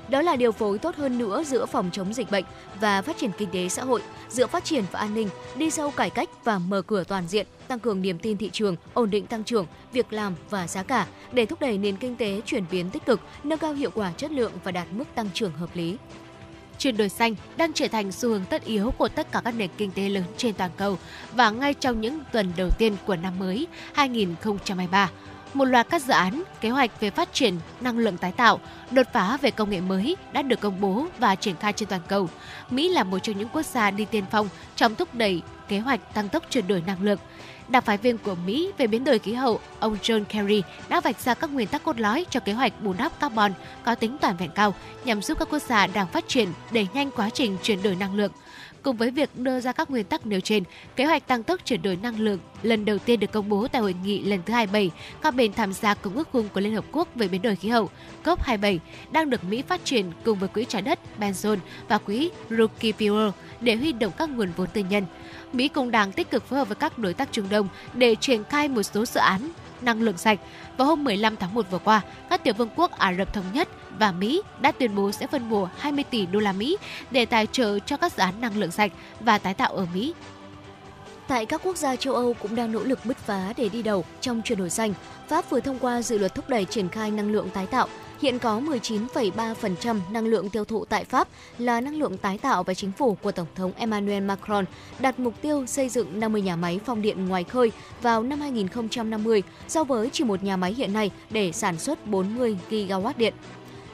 đó 0.08 0.22
là 0.22 0.36
điều 0.36 0.52
phối 0.52 0.78
tốt 0.78 0.96
hơn 0.96 1.18
nữa 1.18 1.42
giữa 1.46 1.66
phòng 1.66 1.90
chống 1.92 2.14
dịch 2.14 2.30
bệnh 2.30 2.44
và 2.80 3.02
phát 3.02 3.16
triển 3.16 3.30
kinh 3.38 3.50
tế 3.50 3.68
xã 3.68 3.84
hội, 3.84 4.02
giữa 4.28 4.46
phát 4.46 4.64
triển 4.64 4.84
và 4.92 5.00
an 5.00 5.14
ninh, 5.14 5.28
đi 5.56 5.70
sâu 5.70 5.90
cải 5.90 6.10
cách 6.10 6.28
và 6.44 6.58
mở 6.58 6.82
cửa 6.82 7.04
toàn 7.04 7.28
diện, 7.28 7.46
tăng 7.68 7.78
cường 7.78 8.02
niềm 8.02 8.18
tin 8.18 8.36
thị 8.36 8.50
trường, 8.52 8.76
ổn 8.94 9.10
định 9.10 9.26
tăng 9.26 9.44
trưởng, 9.44 9.66
việc 9.92 10.12
làm 10.12 10.34
và 10.50 10.66
giá 10.66 10.82
cả 10.82 11.06
để 11.32 11.46
thúc 11.46 11.60
đẩy 11.60 11.78
nền 11.78 11.96
kinh 11.96 12.16
tế 12.16 12.40
chuyển 12.46 12.64
biến 12.70 12.90
tích 12.90 13.06
cực, 13.06 13.20
nâng 13.44 13.58
cao 13.58 13.72
hiệu 13.72 13.90
quả 13.94 14.12
chất 14.16 14.32
lượng 14.32 14.52
và 14.64 14.70
đạt 14.70 14.86
mức 14.90 15.04
tăng 15.14 15.28
trưởng 15.34 15.52
hợp 15.52 15.70
lý. 15.74 15.96
Chuyển 16.78 16.96
đổi 16.96 17.08
xanh 17.08 17.34
đang 17.56 17.72
trở 17.72 17.88
thành 17.88 18.12
xu 18.12 18.28
hướng 18.28 18.44
tất 18.44 18.64
yếu 18.64 18.90
của 18.90 19.08
tất 19.08 19.32
cả 19.32 19.40
các 19.44 19.54
nền 19.54 19.70
kinh 19.76 19.90
tế 19.90 20.08
lớn 20.08 20.24
trên 20.36 20.54
toàn 20.54 20.70
cầu 20.76 20.98
và 21.32 21.50
ngay 21.50 21.74
trong 21.74 22.00
những 22.00 22.20
tuần 22.32 22.52
đầu 22.56 22.70
tiên 22.78 22.96
của 23.06 23.16
năm 23.16 23.38
mới 23.38 23.66
2023 23.94 25.10
một 25.54 25.64
loạt 25.64 25.86
các 25.90 26.02
dự 26.02 26.12
án, 26.12 26.42
kế 26.60 26.70
hoạch 26.70 27.00
về 27.00 27.10
phát 27.10 27.32
triển 27.32 27.54
năng 27.80 27.98
lượng 27.98 28.16
tái 28.16 28.32
tạo, 28.32 28.60
đột 28.90 29.06
phá 29.12 29.36
về 29.36 29.50
công 29.50 29.70
nghệ 29.70 29.80
mới 29.80 30.16
đã 30.32 30.42
được 30.42 30.60
công 30.60 30.80
bố 30.80 31.06
và 31.18 31.34
triển 31.34 31.56
khai 31.56 31.72
trên 31.72 31.88
toàn 31.88 32.00
cầu. 32.08 32.28
Mỹ 32.70 32.88
là 32.88 33.04
một 33.04 33.18
trong 33.18 33.38
những 33.38 33.48
quốc 33.48 33.66
gia 33.66 33.90
đi 33.90 34.04
tiên 34.04 34.24
phong 34.30 34.48
trong 34.76 34.94
thúc 34.94 35.14
đẩy 35.14 35.42
kế 35.68 35.78
hoạch 35.78 36.14
tăng 36.14 36.28
tốc 36.28 36.42
chuyển 36.50 36.68
đổi 36.68 36.82
năng 36.86 37.02
lượng. 37.02 37.18
Đặc 37.68 37.84
phái 37.84 37.96
viên 37.96 38.18
của 38.18 38.34
Mỹ 38.46 38.72
về 38.78 38.86
biến 38.86 39.04
đổi 39.04 39.18
khí 39.18 39.32
hậu, 39.32 39.60
ông 39.80 39.96
John 40.02 40.24
Kerry 40.24 40.62
đã 40.88 41.00
vạch 41.00 41.20
ra 41.20 41.34
các 41.34 41.50
nguyên 41.50 41.68
tắc 41.68 41.82
cốt 41.82 41.98
lõi 42.00 42.26
cho 42.30 42.40
kế 42.40 42.52
hoạch 42.52 42.82
bù 42.82 42.92
đắp 42.92 43.20
carbon 43.20 43.52
có 43.84 43.94
tính 43.94 44.16
toàn 44.20 44.36
vẹn 44.36 44.50
cao 44.54 44.74
nhằm 45.04 45.22
giúp 45.22 45.38
các 45.38 45.48
quốc 45.50 45.62
gia 45.62 45.86
đang 45.86 46.06
phát 46.06 46.28
triển 46.28 46.48
đẩy 46.72 46.88
nhanh 46.94 47.10
quá 47.10 47.30
trình 47.30 47.56
chuyển 47.62 47.82
đổi 47.82 47.96
năng 47.96 48.14
lượng. 48.14 48.32
Cùng 48.84 48.96
với 48.96 49.10
việc 49.10 49.30
đưa 49.36 49.60
ra 49.60 49.72
các 49.72 49.90
nguyên 49.90 50.04
tắc 50.04 50.26
nêu 50.26 50.40
trên, 50.40 50.62
kế 50.96 51.04
hoạch 51.04 51.26
tăng 51.26 51.42
tốc 51.42 51.60
chuyển 51.64 51.82
đổi 51.82 51.96
năng 51.96 52.20
lượng 52.20 52.38
lần 52.62 52.84
đầu 52.84 52.98
tiên 52.98 53.20
được 53.20 53.32
công 53.32 53.48
bố 53.48 53.68
tại 53.68 53.82
hội 53.82 53.94
nghị 54.04 54.22
lần 54.22 54.40
thứ 54.46 54.52
27 54.52 54.90
các 55.22 55.34
bên 55.34 55.52
tham 55.52 55.72
gia 55.72 55.94
Công 55.94 56.14
ước 56.14 56.28
khung 56.32 56.48
của 56.48 56.60
Liên 56.60 56.74
Hợp 56.74 56.84
Quốc 56.92 57.08
về 57.14 57.28
biến 57.28 57.42
đổi 57.42 57.56
khí 57.56 57.68
hậu 57.68 57.90
COP27 58.24 58.78
đang 59.12 59.30
được 59.30 59.44
Mỹ 59.44 59.62
phát 59.62 59.84
triển 59.84 60.12
cùng 60.24 60.38
với 60.38 60.48
Quỹ 60.48 60.64
Trái 60.64 60.82
đất 60.82 60.98
Benzon 61.18 61.56
và 61.88 61.98
Quỹ 61.98 62.30
Rookie 62.50 62.92
Fuel 62.98 63.30
để 63.60 63.76
huy 63.76 63.92
động 63.92 64.12
các 64.18 64.30
nguồn 64.30 64.52
vốn 64.56 64.68
tư 64.72 64.82
nhân. 64.90 65.04
Mỹ 65.52 65.68
cũng 65.68 65.90
đang 65.90 66.12
tích 66.12 66.30
cực 66.30 66.46
phối 66.48 66.58
hợp 66.58 66.68
với 66.68 66.76
các 66.76 66.98
đối 66.98 67.14
tác 67.14 67.28
Trung 67.32 67.48
Đông 67.50 67.68
để 67.94 68.14
triển 68.14 68.44
khai 68.44 68.68
một 68.68 68.82
số 68.82 69.06
dự 69.06 69.20
án 69.20 69.50
năng 69.80 70.02
lượng 70.02 70.18
sạch. 70.18 70.38
Vào 70.76 70.86
hôm 70.88 71.04
15 71.04 71.36
tháng 71.36 71.54
1 71.54 71.66
vừa 71.70 71.78
qua, 71.78 72.00
các 72.30 72.44
tiểu 72.44 72.54
vương 72.54 72.68
quốc 72.76 72.90
Ả 72.98 73.14
Rập 73.14 73.32
Thống 73.32 73.44
Nhất 73.52 73.68
và 73.98 74.12
Mỹ 74.12 74.42
đã 74.60 74.72
tuyên 74.72 74.94
bố 74.94 75.12
sẽ 75.12 75.26
phân 75.26 75.50
bổ 75.50 75.68
20 75.78 76.04
tỷ 76.10 76.26
đô 76.26 76.40
la 76.40 76.52
Mỹ 76.52 76.76
để 77.10 77.26
tài 77.26 77.46
trợ 77.46 77.78
cho 77.78 77.96
các 77.96 78.12
dự 78.12 78.20
án 78.20 78.40
năng 78.40 78.56
lượng 78.56 78.70
sạch 78.70 78.92
và 79.20 79.38
tái 79.38 79.54
tạo 79.54 79.72
ở 79.72 79.86
Mỹ. 79.94 80.14
Tại 81.28 81.46
các 81.46 81.60
quốc 81.64 81.76
gia 81.76 81.96
châu 81.96 82.14
Âu 82.14 82.34
cũng 82.34 82.54
đang 82.54 82.72
nỗ 82.72 82.80
lực 82.80 82.98
bứt 83.04 83.16
phá 83.16 83.52
để 83.56 83.68
đi 83.68 83.82
đầu 83.82 84.04
trong 84.20 84.42
chuyển 84.42 84.58
đổi 84.58 84.70
xanh. 84.70 84.94
Pháp 85.28 85.50
vừa 85.50 85.60
thông 85.60 85.78
qua 85.78 86.02
dự 86.02 86.18
luật 86.18 86.34
thúc 86.34 86.48
đẩy 86.48 86.64
triển 86.64 86.88
khai 86.88 87.10
năng 87.10 87.32
lượng 87.32 87.50
tái 87.50 87.66
tạo. 87.66 87.88
Hiện 88.24 88.38
có 88.38 88.60
19,3% 88.60 90.00
năng 90.10 90.26
lượng 90.26 90.50
tiêu 90.50 90.64
thụ 90.64 90.84
tại 90.84 91.04
Pháp 91.04 91.28
là 91.58 91.80
năng 91.80 91.98
lượng 91.98 92.18
tái 92.18 92.38
tạo 92.38 92.62
và 92.62 92.74
chính 92.74 92.92
phủ 92.92 93.16
của 93.22 93.32
Tổng 93.32 93.46
thống 93.54 93.72
Emmanuel 93.76 94.22
Macron 94.22 94.64
đặt 94.98 95.18
mục 95.18 95.34
tiêu 95.42 95.66
xây 95.66 95.88
dựng 95.88 96.20
50 96.20 96.42
nhà 96.42 96.56
máy 96.56 96.80
phong 96.86 97.02
điện 97.02 97.26
ngoài 97.26 97.44
khơi 97.44 97.72
vào 98.02 98.22
năm 98.22 98.40
2050 98.40 99.42
so 99.68 99.84
với 99.84 100.10
chỉ 100.12 100.24
một 100.24 100.42
nhà 100.42 100.56
máy 100.56 100.74
hiện 100.74 100.92
nay 100.92 101.10
để 101.30 101.52
sản 101.52 101.78
xuất 101.78 102.06
40 102.06 102.58
gigawatt 102.70 103.12
điện. 103.16 103.34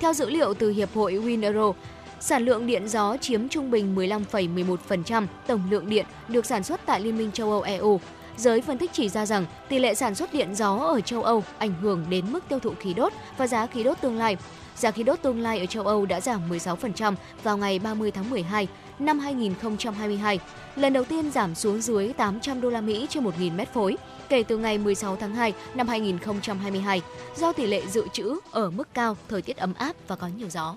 Theo 0.00 0.12
dữ 0.12 0.30
liệu 0.30 0.54
từ 0.54 0.70
Hiệp 0.70 0.94
hội 0.94 1.12
WinEuro, 1.12 1.72
sản 2.20 2.44
lượng 2.44 2.66
điện 2.66 2.88
gió 2.88 3.16
chiếm 3.16 3.48
trung 3.48 3.70
bình 3.70 3.96
15,11% 3.96 5.26
tổng 5.46 5.62
lượng 5.70 5.88
điện 5.88 6.06
được 6.28 6.46
sản 6.46 6.64
xuất 6.64 6.80
tại 6.86 7.00
Liên 7.00 7.18
minh 7.18 7.30
châu 7.32 7.50
Âu 7.50 7.62
EU. 7.62 8.00
Giới 8.40 8.60
phân 8.60 8.78
tích 8.78 8.90
chỉ 8.92 9.08
ra 9.08 9.26
rằng 9.26 9.46
tỷ 9.68 9.78
lệ 9.78 9.94
sản 9.94 10.14
xuất 10.14 10.34
điện 10.34 10.54
gió 10.54 10.76
ở 10.76 11.00
châu 11.00 11.22
Âu 11.22 11.44
ảnh 11.58 11.74
hưởng 11.82 12.06
đến 12.10 12.32
mức 12.32 12.44
tiêu 12.48 12.58
thụ 12.58 12.74
khí 12.80 12.94
đốt 12.94 13.12
và 13.36 13.46
giá 13.46 13.66
khí 13.66 13.82
đốt 13.82 14.00
tương 14.00 14.18
lai. 14.18 14.36
Giá 14.76 14.90
khí 14.90 15.02
đốt 15.02 15.22
tương 15.22 15.40
lai 15.40 15.58
ở 15.58 15.66
châu 15.66 15.86
Âu 15.86 16.06
đã 16.06 16.20
giảm 16.20 16.50
16% 16.50 17.14
vào 17.42 17.56
ngày 17.56 17.78
30 17.78 18.10
tháng 18.10 18.30
12 18.30 18.68
năm 18.98 19.18
2022, 19.18 20.38
lần 20.76 20.92
đầu 20.92 21.04
tiên 21.04 21.30
giảm 21.30 21.54
xuống 21.54 21.80
dưới 21.80 22.12
800 22.12 22.60
đô 22.60 22.70
la 22.70 22.80
Mỹ 22.80 23.06
trên 23.10 23.24
1.000 23.24 23.56
mét 23.56 23.68
khối 23.74 23.96
kể 24.28 24.42
từ 24.42 24.58
ngày 24.58 24.78
16 24.78 25.16
tháng 25.16 25.34
2 25.34 25.52
năm 25.74 25.88
2022 25.88 27.02
do 27.36 27.52
tỷ 27.52 27.66
lệ 27.66 27.82
dự 27.86 28.08
trữ 28.12 28.38
ở 28.50 28.70
mức 28.70 28.88
cao, 28.94 29.16
thời 29.28 29.42
tiết 29.42 29.56
ấm 29.56 29.74
áp 29.74 29.96
và 30.08 30.16
có 30.16 30.26
nhiều 30.26 30.48
gió. 30.48 30.76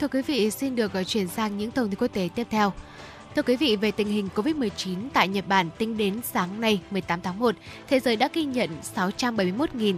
Thưa 0.00 0.08
quý 0.08 0.22
vị, 0.22 0.50
xin 0.50 0.76
được 0.76 0.92
chuyển 1.06 1.28
sang 1.28 1.58
những 1.58 1.70
thông 1.70 1.88
tin 1.88 1.98
quốc 1.98 2.08
tế 2.12 2.28
tiếp 2.34 2.46
theo. 2.50 2.72
Thưa 3.36 3.42
quý 3.42 3.56
vị, 3.56 3.76
về 3.76 3.90
tình 3.90 4.08
hình 4.08 4.28
COVID-19 4.34 4.96
tại 5.12 5.28
Nhật 5.28 5.44
Bản 5.48 5.70
tính 5.78 5.96
đến 5.96 6.20
sáng 6.32 6.60
nay 6.60 6.80
18 6.90 7.20
tháng 7.20 7.38
1, 7.38 7.54
thế 7.88 8.00
giới 8.00 8.16
đã 8.16 8.28
ghi 8.32 8.44
nhận 8.44 8.70
671.000 8.94 9.94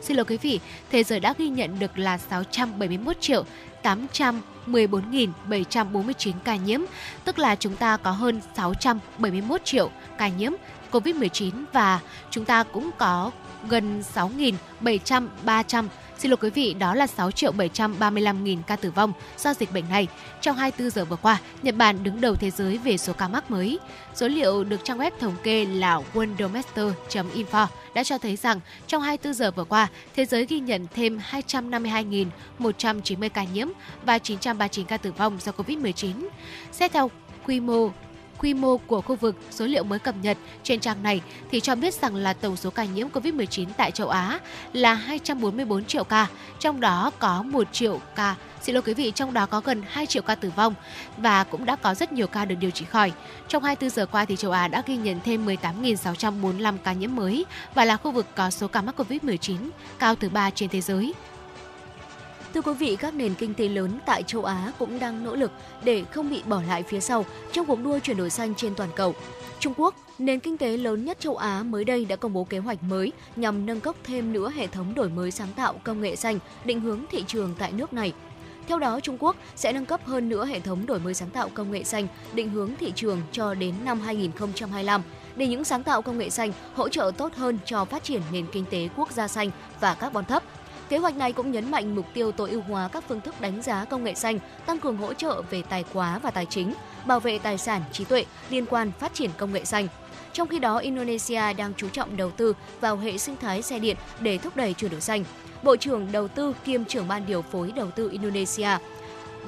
Xin 0.00 0.16
lỗi 0.16 0.24
quý 0.24 0.36
vị, 0.36 0.60
thế 0.90 1.04
giới 1.04 1.20
đã 1.20 1.34
ghi 1.38 1.48
nhận 1.48 1.78
được 1.78 1.98
là 1.98 2.18
671 2.18 3.20
triệu 3.20 3.44
814.749 3.82 6.32
ca 6.44 6.56
nhiễm, 6.56 6.80
tức 7.24 7.38
là 7.38 7.56
chúng 7.56 7.76
ta 7.76 7.96
có 7.96 8.10
hơn 8.10 8.40
671 8.56 9.64
triệu 9.64 9.90
ca 10.18 10.28
nhiễm 10.28 10.52
COVID-19 10.90 11.64
và 11.72 12.00
chúng 12.30 12.44
ta 12.44 12.62
cũng 12.62 12.90
có 12.98 13.30
gần 13.68 14.02
6.700 14.14 15.26
300 15.44 15.88
Xin 16.22 16.30
lỗi 16.30 16.38
quý 16.42 16.50
vị, 16.50 16.74
đó 16.74 16.94
là 16.94 17.06
6 17.06 17.30
triệu 17.30 17.52
735.000 17.52 18.62
ca 18.66 18.76
tử 18.76 18.90
vong 18.90 19.12
do 19.38 19.54
dịch 19.54 19.72
bệnh 19.72 19.88
này. 19.88 20.08
Trong 20.40 20.56
24 20.56 20.90
giờ 20.90 21.04
vừa 21.04 21.16
qua, 21.16 21.38
Nhật 21.62 21.76
Bản 21.76 22.04
đứng 22.04 22.20
đầu 22.20 22.34
thế 22.34 22.50
giới 22.50 22.78
về 22.78 22.96
số 22.96 23.12
ca 23.12 23.28
mắc 23.28 23.50
mới. 23.50 23.78
Số 24.14 24.28
liệu 24.28 24.64
được 24.64 24.84
trang 24.84 24.98
web 24.98 25.10
thống 25.20 25.36
kê 25.42 25.64
là 25.64 26.00
worldometer.info 26.14 27.66
đã 27.94 28.04
cho 28.04 28.18
thấy 28.18 28.36
rằng 28.36 28.60
trong 28.86 29.02
24 29.02 29.34
giờ 29.34 29.50
vừa 29.50 29.64
qua, 29.64 29.88
thế 30.16 30.24
giới 30.24 30.46
ghi 30.46 30.60
nhận 30.60 30.86
thêm 30.94 31.20
252.190 31.30 33.28
ca 33.28 33.44
nhiễm 33.44 33.68
và 34.04 34.18
939 34.18 34.86
ca 34.86 34.96
tử 34.96 35.12
vong 35.12 35.38
do 35.40 35.52
COVID-19. 35.52 36.12
Xét 36.72 36.92
theo 36.92 37.10
quy 37.46 37.60
mô 37.60 37.90
quy 38.38 38.54
mô 38.54 38.76
của 38.76 39.00
khu 39.00 39.16
vực, 39.16 39.36
số 39.50 39.66
liệu 39.66 39.84
mới 39.84 39.98
cập 39.98 40.14
nhật 40.22 40.38
trên 40.62 40.80
trang 40.80 41.02
này 41.02 41.20
thì 41.50 41.60
cho 41.60 41.74
biết 41.74 41.94
rằng 41.94 42.16
là 42.16 42.32
tổng 42.32 42.56
số 42.56 42.70
ca 42.70 42.84
nhiễm 42.84 43.08
COVID-19 43.08 43.66
tại 43.76 43.90
châu 43.90 44.08
Á 44.08 44.40
là 44.72 44.94
244 44.94 45.84
triệu 45.84 46.04
ca, 46.04 46.26
trong 46.58 46.80
đó 46.80 47.10
có 47.18 47.42
1 47.42 47.72
triệu 47.72 48.00
ca 48.14 48.34
Xin 48.62 48.74
lỗi 48.74 48.82
quý 48.82 48.94
vị, 48.94 49.12
trong 49.14 49.32
đó 49.32 49.46
có 49.46 49.60
gần 49.60 49.82
2 49.88 50.06
triệu 50.06 50.22
ca 50.22 50.34
tử 50.34 50.50
vong 50.56 50.74
và 51.16 51.44
cũng 51.44 51.64
đã 51.64 51.76
có 51.76 51.94
rất 51.94 52.12
nhiều 52.12 52.26
ca 52.26 52.44
được 52.44 52.54
điều 52.60 52.70
trị 52.70 52.84
khỏi. 52.84 53.12
Trong 53.48 53.62
24 53.62 53.90
giờ 53.90 54.06
qua 54.06 54.24
thì 54.24 54.36
châu 54.36 54.50
Á 54.50 54.68
đã 54.68 54.82
ghi 54.86 54.96
nhận 54.96 55.20
thêm 55.24 55.46
18.645 55.46 56.76
ca 56.84 56.92
nhiễm 56.92 57.16
mới 57.16 57.44
và 57.74 57.84
là 57.84 57.96
khu 57.96 58.10
vực 58.10 58.26
có 58.34 58.50
số 58.50 58.68
ca 58.68 58.82
mắc 58.82 59.00
COVID-19 59.00 59.56
cao 59.98 60.14
thứ 60.14 60.28
ba 60.28 60.50
trên 60.50 60.68
thế 60.68 60.80
giới. 60.80 61.14
Thưa 62.54 62.60
quý 62.60 62.72
vị, 62.72 62.96
các 62.96 63.14
nền 63.14 63.34
kinh 63.34 63.54
tế 63.54 63.68
lớn 63.68 63.98
tại 64.06 64.22
châu 64.22 64.44
Á 64.44 64.72
cũng 64.78 64.98
đang 64.98 65.24
nỗ 65.24 65.36
lực 65.36 65.50
để 65.84 66.04
không 66.10 66.30
bị 66.30 66.42
bỏ 66.46 66.62
lại 66.68 66.82
phía 66.82 67.00
sau 67.00 67.24
trong 67.52 67.66
cuộc 67.66 67.78
đua 67.84 67.98
chuyển 67.98 68.16
đổi 68.16 68.30
xanh 68.30 68.54
trên 68.54 68.74
toàn 68.74 68.90
cầu. 68.96 69.14
Trung 69.58 69.74
Quốc, 69.76 69.94
nền 70.18 70.40
kinh 70.40 70.58
tế 70.58 70.76
lớn 70.76 71.04
nhất 71.04 71.20
châu 71.20 71.36
Á 71.36 71.62
mới 71.62 71.84
đây 71.84 72.04
đã 72.04 72.16
công 72.16 72.32
bố 72.32 72.44
kế 72.44 72.58
hoạch 72.58 72.82
mới 72.82 73.12
nhằm 73.36 73.66
nâng 73.66 73.80
cấp 73.80 73.96
thêm 74.04 74.32
nữa 74.32 74.52
hệ 74.54 74.66
thống 74.66 74.94
đổi 74.94 75.08
mới 75.08 75.30
sáng 75.30 75.48
tạo 75.56 75.80
công 75.84 76.00
nghệ 76.00 76.16
xanh, 76.16 76.38
định 76.64 76.80
hướng 76.80 77.04
thị 77.10 77.24
trường 77.26 77.54
tại 77.58 77.72
nước 77.72 77.92
này. 77.92 78.12
Theo 78.68 78.78
đó, 78.78 79.00
Trung 79.00 79.16
Quốc 79.20 79.36
sẽ 79.56 79.72
nâng 79.72 79.86
cấp 79.86 80.00
hơn 80.04 80.28
nữa 80.28 80.44
hệ 80.44 80.60
thống 80.60 80.86
đổi 80.86 81.00
mới 81.00 81.14
sáng 81.14 81.30
tạo 81.30 81.48
công 81.54 81.70
nghệ 81.72 81.84
xanh, 81.84 82.06
định 82.34 82.50
hướng 82.50 82.70
thị 82.80 82.92
trường 82.96 83.22
cho 83.32 83.54
đến 83.54 83.74
năm 83.84 84.00
2025 84.00 85.02
để 85.36 85.46
những 85.46 85.64
sáng 85.64 85.82
tạo 85.82 86.02
công 86.02 86.18
nghệ 86.18 86.30
xanh 86.30 86.52
hỗ 86.74 86.88
trợ 86.88 87.10
tốt 87.16 87.34
hơn 87.34 87.58
cho 87.64 87.84
phát 87.84 88.04
triển 88.04 88.22
nền 88.32 88.46
kinh 88.52 88.64
tế 88.70 88.88
quốc 88.96 89.12
gia 89.12 89.28
xanh 89.28 89.50
và 89.80 89.94
carbon 89.94 90.24
thấp 90.24 90.42
Kế 90.92 90.98
hoạch 90.98 91.16
này 91.16 91.32
cũng 91.32 91.52
nhấn 91.52 91.70
mạnh 91.70 91.94
mục 91.94 92.06
tiêu 92.14 92.32
tối 92.32 92.50
ưu 92.50 92.60
hóa 92.60 92.88
các 92.88 93.04
phương 93.08 93.20
thức 93.20 93.40
đánh 93.40 93.62
giá 93.62 93.84
công 93.84 94.04
nghệ 94.04 94.14
xanh, 94.14 94.38
tăng 94.66 94.78
cường 94.78 94.96
hỗ 94.96 95.14
trợ 95.14 95.42
về 95.50 95.62
tài 95.68 95.82
khóa 95.82 96.18
và 96.18 96.30
tài 96.30 96.46
chính, 96.46 96.74
bảo 97.06 97.20
vệ 97.20 97.38
tài 97.38 97.58
sản 97.58 97.82
trí 97.92 98.04
tuệ 98.04 98.24
liên 98.50 98.66
quan 98.66 98.92
phát 98.98 99.14
triển 99.14 99.30
công 99.36 99.52
nghệ 99.52 99.64
xanh. 99.64 99.88
Trong 100.32 100.48
khi 100.48 100.58
đó, 100.58 100.78
Indonesia 100.78 101.52
đang 101.52 101.72
chú 101.76 101.88
trọng 101.88 102.16
đầu 102.16 102.30
tư 102.30 102.56
vào 102.80 102.96
hệ 102.96 103.18
sinh 103.18 103.36
thái 103.36 103.62
xe 103.62 103.78
điện 103.78 103.96
để 104.20 104.38
thúc 104.38 104.56
đẩy 104.56 104.74
chuyển 104.74 104.90
đổi 104.90 105.00
xanh. 105.00 105.24
Bộ 105.62 105.76
trưởng 105.76 106.12
Đầu 106.12 106.28
tư 106.28 106.54
kiêm 106.64 106.84
trưởng 106.84 107.08
ban 107.08 107.26
điều 107.26 107.42
phối 107.42 107.72
đầu 107.76 107.90
tư 107.90 108.10
Indonesia 108.12 108.70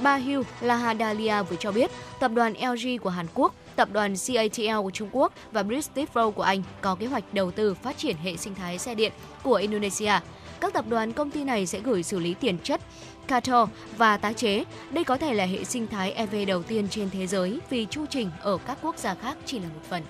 Bahil 0.02 0.40
Lahadalia 0.61 1.42
vừa 1.42 1.57
cho 1.57 1.72
biết, 1.72 1.90
tập 2.20 2.30
đoàn 2.35 2.54
LG 2.61 2.98
của 3.02 3.11
Hàn 3.11 3.26
Quốc, 3.35 3.54
tập 3.76 3.88
đoàn 3.92 4.14
CATL 4.26 4.83
của 4.83 4.90
Trung 4.90 5.09
Quốc 5.12 5.33
và 5.52 5.62
British 5.62 5.90
Steel 5.92 6.30
của 6.35 6.42
Anh 6.42 6.62
có 6.80 6.94
kế 6.94 7.07
hoạch 7.07 7.35
đầu 7.35 7.50
tư 7.50 7.74
phát 7.74 7.98
triển 7.98 8.16
hệ 8.16 8.37
sinh 8.37 8.54
thái 8.54 8.78
xe 8.78 8.94
điện 8.94 9.12
của 9.42 9.54
Indonesia 9.54 10.12
các 10.61 10.73
tập 10.73 10.85
đoàn 10.88 11.12
công 11.12 11.31
ty 11.31 11.45
này 11.45 11.67
sẽ 11.67 11.81
gửi 11.81 12.03
xử 12.03 12.19
lý 12.19 12.35
tiền 12.35 12.59
chất 12.59 12.81
Cato 13.27 13.69
và 13.97 14.17
tái 14.17 14.35
chế. 14.35 14.64
Đây 14.90 15.05
có 15.05 15.17
thể 15.17 15.35
là 15.35 15.45
hệ 15.45 15.64
sinh 15.64 15.87
thái 15.87 16.12
EV 16.12 16.35
đầu 16.47 16.62
tiên 16.62 16.88
trên 16.90 17.11
thế 17.11 17.27
giới 17.27 17.61
vì 17.71 17.87
chu 17.90 18.07
trình 18.07 18.31
ở 18.40 18.59
các 18.67 18.79
quốc 18.83 18.99
gia 18.99 19.14
khác 19.14 19.37
chỉ 19.45 19.59
là 19.59 19.69
một 19.69 19.81
phần. 19.88 20.03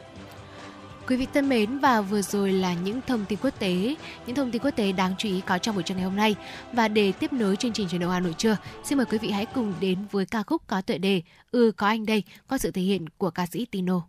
Quý 1.09 1.17
vị 1.17 1.27
thân 1.35 1.49
mến 1.49 1.79
và 1.79 2.01
vừa 2.01 2.23
rồi 2.23 2.53
là 2.53 2.75
những 2.75 3.01
thông 3.07 3.25
tin 3.25 3.39
quốc 3.43 3.59
tế, 3.59 3.95
những 4.27 4.37
thông 4.37 4.51
tin 4.51 4.63
quốc 4.63 4.71
tế 4.71 4.93
đáng 4.93 5.15
chú 5.19 5.29
ý 5.29 5.41
có 5.47 5.59
trong 5.59 5.75
buổi 5.75 5.83
trưa 5.83 5.95
ngày 5.95 6.05
hôm 6.05 6.17
nay. 6.17 6.35
Và 6.73 6.89
để 6.89 7.13
tiếp 7.13 7.33
nối 7.33 7.57
chương 7.57 7.73
trình 7.73 7.89
truyền 7.89 8.01
động 8.01 8.11
Hà 8.11 8.21
Nội 8.21 8.35
trưa, 8.39 8.57
xin 8.85 8.99
mời 8.99 9.07
quý 9.07 9.19
vị 9.19 9.31
hãy 9.31 9.47
cùng 9.47 9.75
đến 9.81 9.99
với 10.11 10.27
ca 10.27 10.43
khúc 10.43 10.63
có 10.67 10.81
tựa 10.81 10.99
đề 10.99 11.23
Ừ 11.51 11.73
có 11.77 11.87
anh 11.87 12.07
đây 12.07 12.23
qua 12.49 12.59
sự 12.59 12.71
thể 12.71 12.83
hiện 12.83 13.09
của 13.09 13.31
ca 13.31 13.47
sĩ 13.47 13.67
Tino. 13.71 14.03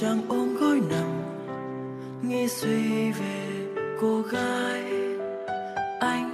Trạng 0.00 0.22
ôm 0.28 0.56
gối 0.60 0.80
nằm 0.90 1.22
nghi 2.22 2.48
suy 2.48 3.12
về 3.12 3.48
cô 4.00 4.22
gái. 4.22 4.84
Anh 6.00 6.30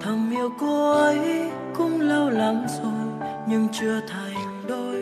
thầm 0.00 0.30
yêu 0.30 0.50
cô 0.60 0.92
ấy, 0.92 1.50
cũng 1.74 2.00
lâu 2.00 2.30
lắm 2.30 2.66
rồi, 2.82 3.30
nhưng 3.48 3.68
chưa 3.72 4.00
thành 4.08 4.62
đôi. 4.68 4.96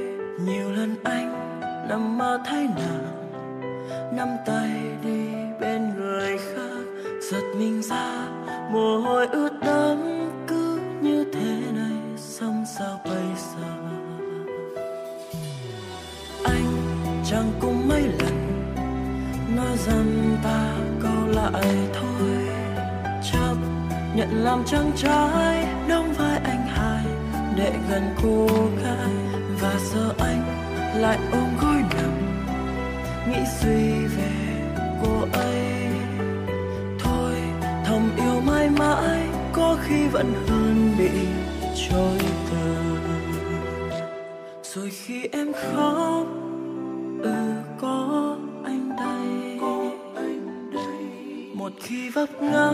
Nhiều 0.46 0.70
lần 0.70 0.96
anh 1.04 1.58
nằm 1.88 2.18
mơ 2.18 2.40
thấy 2.46 2.68
nàng, 2.76 3.32
nắm 4.16 4.28
tay 4.46 4.70
đi 5.04 5.28
bên 5.60 5.94
người 5.96 6.38
khác. 6.38 6.84
Giật 7.30 7.42
mình 7.58 7.82
ra, 7.82 8.28
mồ 8.70 8.98
hôi 8.98 9.26
ướt 9.26 9.52
đẫm, 9.60 9.98
cứ 10.46 10.80
như 11.02 11.24
thế 11.32 11.72
này, 11.74 12.16
xong 12.16 12.64
sao 12.78 13.00
bây 13.04 13.24
giờ? 13.36 13.68
Anh 16.44 16.79
chẳng 17.30 17.52
cùng 17.60 17.88
mấy 17.88 18.02
lần. 18.02 18.64
Nói 19.56 19.76
rằng 19.86 20.36
ta 20.44 20.74
câu 21.02 21.26
lại 21.26 21.64
thôi. 21.92 22.30
Chấp 23.32 23.54
nhận 24.16 24.28
làm 24.44 24.62
trăng 24.66 24.90
trái, 24.96 25.66
đóng 25.88 26.12
vai 26.12 26.40
anh 26.44 26.66
hai, 26.66 27.04
để 27.56 27.72
gần 27.90 28.14
cô 28.22 28.46
gái. 28.82 29.10
Và 29.60 29.74
giờ 29.92 30.14
anh 30.18 30.42
lại 31.00 31.18
ôm 31.32 31.48
gối 31.62 31.82
nằm, 31.96 32.44
nghĩ 33.30 33.40
suy 33.60 34.06
về 34.16 34.32
cô 35.04 35.26
ấy. 35.32 35.88
Thôi, 36.98 37.34
thầm 37.84 38.10
yêu 38.16 38.40
mãi 38.40 38.70
mãi, 38.78 39.28
có 39.52 39.76
khi 39.82 40.06
vẫn 40.06 40.32
hơn 40.48 40.94
bị 40.98 41.10
trôi 41.88 42.18
từ 42.50 42.80
rồi 44.74 44.90
khi 44.90 45.28
em 45.32 45.52
khóc 45.52 46.26
ừ 47.22 47.62
có 47.80 48.36
một 51.54 51.72
khi 51.80 52.10
vấp 52.10 52.42
ngã 52.42 52.70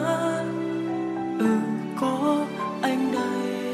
ừ 1.38 1.56
có 2.00 2.46
anh 2.82 3.12
đây. 3.12 3.72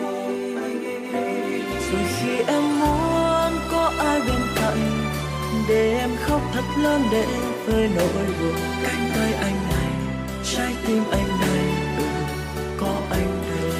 Rồi 1.92 2.02
khi 2.20 2.36
em 2.46 2.62
muốn 2.80 3.52
có 3.70 3.92
ai 3.98 4.20
bên 4.20 4.40
cạnh 4.56 4.90
để 5.68 5.98
em 5.98 6.10
khóc 6.24 6.40
thật 6.52 6.64
lớn 6.82 7.02
để 7.12 7.26
vơi 7.66 7.90
nỗi 7.96 8.26
buồn. 8.40 8.54
Cánh 8.84 9.10
tay 9.14 9.32
anh 9.32 9.56
này 9.70 9.92
trái 10.44 10.74
tim 10.86 11.02
anh 11.10 11.28
này 11.40 11.64
ừ 11.98 12.04
có 12.80 13.00
anh 13.10 13.42
đây. 13.42 13.72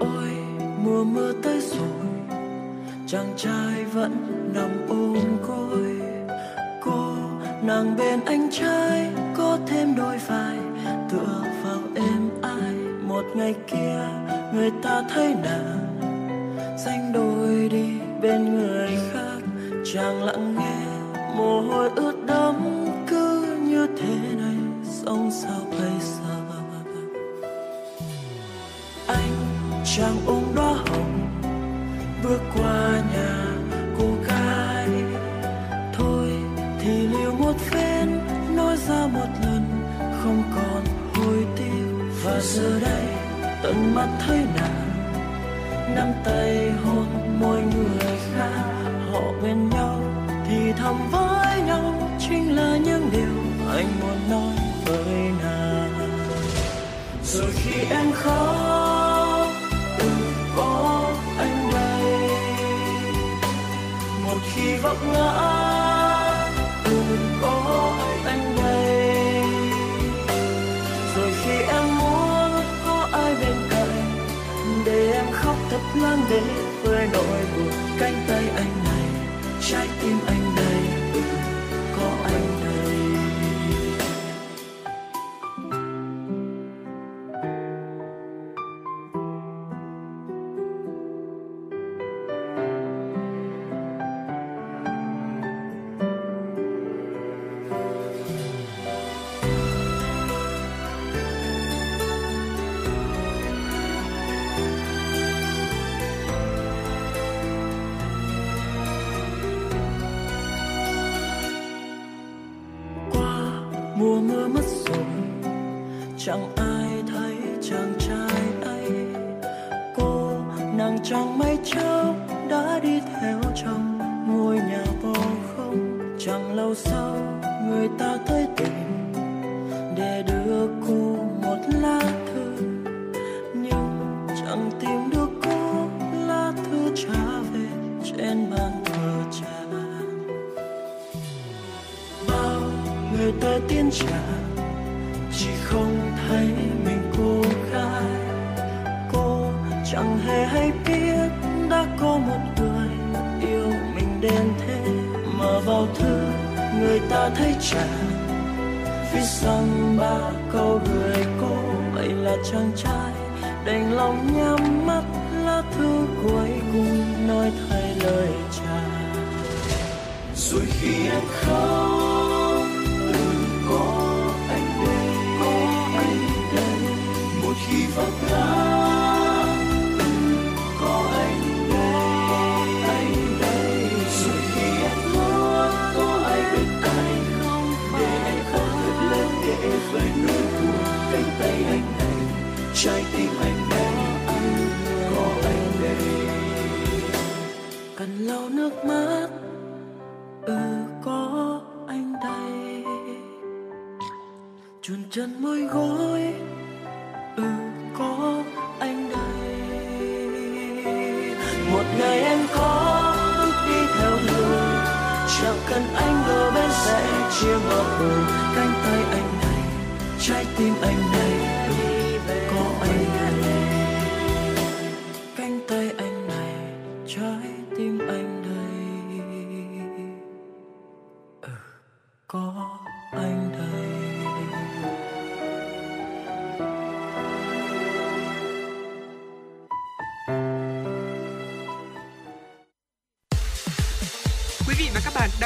Ôi 0.00 0.30
mùa 0.84 1.04
mưa 1.04 1.32
tới 1.42 1.60
rồi 1.60 1.88
chàng 3.06 3.34
trai 3.36 3.84
vẫn 3.84 4.12
nằm 4.54 4.70
ôm 4.88 5.38
cô, 5.46 7.14
nàng 7.62 7.96
bên 7.96 8.20
anh 8.24 8.48
trai, 8.52 9.10
có 9.36 9.58
thêm 9.66 9.94
đôi 9.96 10.18
vai. 10.18 10.58
Tựa 11.10 11.42
vào 11.64 11.80
êm 11.94 12.30
ai, 12.42 12.74
một 13.02 13.24
ngày 13.34 13.54
kia, 13.66 14.08
người 14.54 14.70
ta 14.82 15.02
thấy 15.14 15.34
nàng. 15.42 15.98
Danh 16.84 17.12
đôi 17.12 17.68
đi 17.68 18.00
bên 18.22 18.58
người 18.58 18.90
khác, 19.12 19.38
chàng 19.94 20.22
lặng 20.22 20.54
nghe. 20.58 20.80
Mồ 21.36 21.60
hôi 21.60 21.90
ướt 21.96 22.14
đẫm 22.26 22.86
cứ 23.06 23.56
như 23.60 23.86
thế 23.86 24.16
này 24.36 24.56
sống 24.84 25.30
sao 25.30 25.60
bây 25.70 25.92
giờ 26.00 26.34
anh, 29.06 29.32
chàng 29.96 30.16
ôm 30.26 30.33
qua 32.54 33.02
nhà 33.14 33.46
cô 33.98 34.04
gái. 34.26 34.88
Thôi 35.92 36.28
thì 36.80 37.06
liều 37.06 37.32
một 37.32 37.56
phen, 37.70 38.20
nói 38.56 38.76
ra 38.88 39.06
một 39.06 39.28
lần, 39.42 39.84
không 40.22 40.42
còn 40.56 40.84
hối 41.14 41.46
tiếc. 41.56 41.84
Và 42.24 42.40
giờ 42.40 42.80
đây, 42.80 43.06
tận 43.62 43.94
mắt 43.94 44.08
thấy 44.26 44.38
nàng, 44.56 44.90
nắm 45.94 46.12
tay 46.24 46.70
hôn 46.84 47.06
môi 47.40 47.60
người 47.62 48.18
khác. 48.34 48.64
Họ 49.12 49.22
bên 49.42 49.68
nhau 49.70 50.00
thì 50.48 50.72
thầm 50.72 51.10
với 51.10 51.60
nhau, 51.62 52.10
chính 52.20 52.56
là 52.56 52.76
những 52.76 53.10
điều 53.12 53.70
anh 53.76 53.86
muốn 54.00 54.30
nói 54.30 54.56
với 54.84 55.30
nàng. 55.42 56.10
Rồi 57.24 57.50
khi 57.54 57.80
em 57.90 58.12
khóc 58.12 59.48
từ 59.98 60.10
có 60.56 61.03
khi 64.54 64.76
vấp 64.76 64.96
ngã. 65.12 65.30
Ừ 66.84 67.02
có 67.42 67.92
anh 68.26 68.56
đây. 68.56 69.42
Rồi 71.16 71.32
khi 71.44 71.56
em 71.62 71.98
muốn 71.98 72.64
có 72.86 73.08
ai 73.12 73.34
bên 73.40 73.56
cạnh, 73.70 74.02
để 74.84 75.12
em 75.12 75.26
khóc 75.32 75.56
thật 75.70 75.80
lớn 75.94 76.20
để 76.30 76.42
vơi 76.82 77.08
nỗi 77.12 77.40
buồn. 77.56 77.83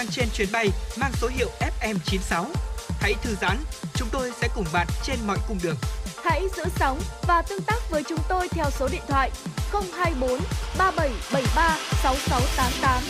Trên 0.07 0.29
chuyến 0.35 0.49
bay 0.53 0.69
mang 1.01 1.13
số 1.21 1.29
hiệu 1.29 1.49
FM96. 1.81 2.45
Hãy 3.01 3.15
thư 3.23 3.35
giãn, 3.41 3.57
chúng 3.95 4.09
tôi 4.13 4.33
sẽ 4.41 4.49
cùng 4.55 4.65
bạn 4.73 4.87
trên 5.03 5.17
mọi 5.27 5.39
cung 5.49 5.59
đường. 5.63 5.77
Hãy 6.25 6.43
giữ 6.57 6.65
sóng 6.77 7.01
và 7.27 7.43
tương 7.43 7.63
tác 7.63 7.91
với 7.91 8.03
chúng 8.09 8.19
tôi 8.29 8.49
theo 8.49 8.67
số 8.71 8.89
điện 8.93 9.03
thoại 9.09 9.31
024 9.73 10.41
3773 10.79 11.79
6688. 12.03 13.03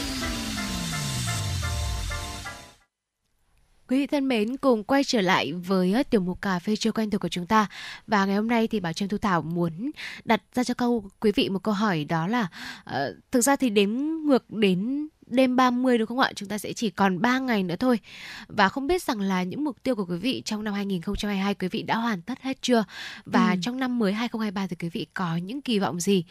Quý 3.88 3.98
vị 3.98 4.06
thân 4.06 4.28
mến, 4.28 4.56
cùng 4.56 4.84
quay 4.84 5.04
trở 5.04 5.20
lại 5.20 5.52
với 5.52 5.92
ờ, 5.92 6.02
tiểu 6.02 6.20
mục 6.20 6.42
cà 6.42 6.58
phê 6.58 6.76
chưa 6.76 6.92
quen 6.92 7.10
thuộc 7.10 7.20
của 7.20 7.28
chúng 7.28 7.46
ta. 7.46 7.66
Và 8.06 8.24
ngày 8.24 8.36
hôm 8.36 8.48
nay 8.48 8.66
thì 8.66 8.80
Bảo 8.80 8.92
Trâm 8.92 9.08
Thu 9.08 9.18
Thảo 9.18 9.42
muốn 9.42 9.90
đặt 10.24 10.42
ra 10.54 10.64
cho 10.64 10.74
câu 10.74 11.04
quý 11.20 11.32
vị 11.34 11.48
một 11.48 11.62
câu 11.62 11.74
hỏi 11.74 12.04
đó 12.04 12.26
là 12.26 12.48
uh, 12.90 13.16
thực 13.30 13.40
ra 13.40 13.56
thì 13.56 13.70
đếm 13.70 13.90
ngược 14.26 14.50
đến 14.50 15.08
đêm 15.30 15.56
30 15.56 15.98
đúng 15.98 16.06
không 16.08 16.18
ạ? 16.18 16.32
Chúng 16.36 16.48
ta 16.48 16.58
sẽ 16.58 16.72
chỉ 16.72 16.90
còn 16.90 17.20
3 17.20 17.38
ngày 17.38 17.62
nữa 17.62 17.76
thôi. 17.76 18.00
Và 18.48 18.68
không 18.68 18.86
biết 18.86 19.02
rằng 19.02 19.20
là 19.20 19.42
những 19.42 19.64
mục 19.64 19.82
tiêu 19.82 19.94
của 19.94 20.06
quý 20.08 20.16
vị 20.16 20.42
trong 20.44 20.64
năm 20.64 20.74
2022 20.74 21.54
quý 21.54 21.68
vị 21.68 21.82
đã 21.82 21.96
hoàn 21.96 22.22
tất 22.22 22.42
hết 22.42 22.58
chưa? 22.62 22.84
Và 23.24 23.50
ừ. 23.50 23.56
trong 23.62 23.78
năm 23.78 23.98
mới 23.98 24.12
2023 24.12 24.66
thì 24.66 24.76
quý 24.76 24.88
vị 24.88 25.06
có 25.14 25.36
những 25.36 25.62
kỳ 25.62 25.78
vọng 25.78 26.00
gì? 26.00 26.24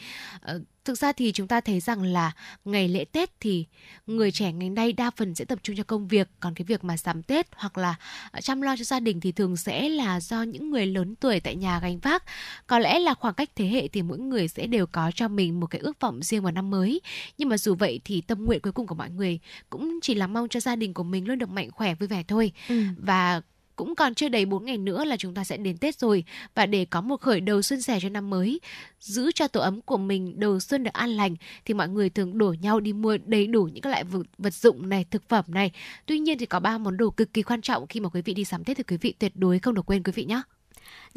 Thực 0.88 0.97
ra 0.97 1.12
thì 1.12 1.32
chúng 1.32 1.47
ta 1.47 1.62
thấy 1.62 1.80
rằng 1.80 2.04
là 2.04 2.32
ngày 2.65 2.88
lễ 2.88 3.06
Tết 3.06 3.32
thì 3.39 3.65
người 4.06 4.32
trẻ 4.32 4.52
ngày 4.52 4.69
nay 4.69 4.93
đa 4.93 5.12
phần 5.17 5.36
sẽ 5.36 5.45
tập 5.45 5.60
trung 5.63 5.76
cho 5.76 5.84
công 5.84 6.08
việc, 6.08 6.30
còn 6.39 6.54
cái 6.54 6.65
việc 6.65 6.84
mà 6.84 6.97
sắm 6.97 7.23
Tết 7.23 7.47
hoặc 7.56 7.78
là 7.78 7.95
ờ, 8.32 8.41
chăm 8.41 8.62
lo 8.62 8.76
cho 8.78 8.84
gia 8.84 9.00
đình 9.00 9.19
thì 9.19 9.32
thường 9.32 9.58
sẽ 9.58 9.89
là 9.89 10.19
do 10.19 10.43
những 10.43 10.71
người 10.71 10.86
lớn 10.86 11.15
tuổi 11.15 11.39
tại 11.39 11.56
nhà 11.56 11.80
gánh 11.80 12.00
vác. 12.00 12.23
Có 12.67 12.80
lẽ 12.80 13.00
là 13.00 13.13
khoảng 13.13 13.34
cách 13.34 13.50
thế 13.56 13.67
hệ 13.67 13.88
thì 13.88 14.02
mỗi 14.02 14.17
người 14.19 14.47
sẽ 14.47 14.67
đều 14.67 14.88
có 14.88 15.12
cho 15.15 15.28
mình 15.28 15.60
một 15.60 15.67
cái 15.67 15.82
ước 15.82 16.00
vọng 16.00 16.23
riêng 16.23 16.43
vào 16.43 16.52
năm 16.52 16.69
mới. 16.69 17.02
Nhưng 17.38 17.50
mà 17.50 17.58
dù 17.58 17.76
vậy 17.76 18.00
thì 18.06 18.21
tâm 18.21 18.45
nguyện 18.45 18.62
cuối 18.62 18.73
cùng 18.73 18.88
của 18.88 18.95
mọi 18.95 19.10
người 19.10 19.39
cũng 19.69 20.00
chỉ 20.02 20.15
là 20.15 20.28
mong 20.28 20.50
cho 20.50 20.60
gia 20.60 20.76
đình 20.76 20.93
của 20.93 21.04
mình 21.04 21.28
luôn 21.28 21.39
được 21.39 21.50
mạnh 21.50 21.71
khỏe 21.71 21.95
vui 21.95 22.08
vẻ 22.08 22.23
thôi. 22.28 22.52
Ừ. 22.69 22.84
Và 22.97 23.41
cũng 23.78 23.96
còn 23.96 24.13
chưa 24.13 24.30
đầy 24.30 24.46
4 24.46 24.66
ngày 24.66 24.78
nữa 24.78 25.06
là 25.06 25.18
chúng 25.18 25.34
ta 25.34 25.44
sẽ 25.44 25.58
đến 25.58 25.78
Tết 25.78 26.00
rồi 26.00 26.24
và 26.56 26.66
để 26.66 26.86
có 26.86 27.02
một 27.02 27.22
khởi 27.22 27.42
đầu 27.42 27.62
xuân 27.62 27.82
sẻ 27.82 28.00
cho 28.02 28.10
năm 28.10 28.30
mới, 28.30 28.60
giữ 29.00 29.32
cho 29.32 29.48
tổ 29.48 29.60
ấm 29.62 29.82
của 29.82 29.98
mình 29.98 30.40
đầu 30.40 30.60
xuân 30.60 30.84
được 30.84 30.94
an 30.94 31.10
lành 31.10 31.36
thì 31.66 31.74
mọi 31.74 31.90
người 31.90 32.10
thường 32.10 32.38
đổ 32.38 32.56
nhau 32.62 32.80
đi 32.80 32.94
mua 32.94 33.18
đầy 33.26 33.48
đủ 33.48 33.63
những 33.63 33.82
các 33.82 33.90
loại 33.90 34.04
vật, 34.04 34.24
vật 34.38 34.54
dụng 34.54 34.90
này, 34.90 35.06
thực 35.12 35.30
phẩm 35.30 35.46
này. 35.48 35.72
Tuy 36.06 36.20
nhiên 36.20 36.38
thì 36.38 36.46
có 36.46 36.60
ba 36.60 36.78
món 36.78 36.98
đồ 36.98 37.10
cực 37.10 37.34
kỳ 37.34 37.44
quan 37.44 37.62
trọng 37.62 37.88
khi 37.88 38.00
mà 38.00 38.10
quý 38.10 38.22
vị 38.22 38.34
đi 38.34 38.46
sắm 38.46 38.63
Tết 38.63 38.78
thì 38.78 38.84
quý 38.84 38.98
vị 38.98 39.13
tuyệt 39.20 39.32
đối 39.36 39.60
không 39.60 39.74
được 39.74 39.86
quên 39.86 40.04
quý 40.04 40.12
vị 40.16 40.26
nhé. 40.26 40.42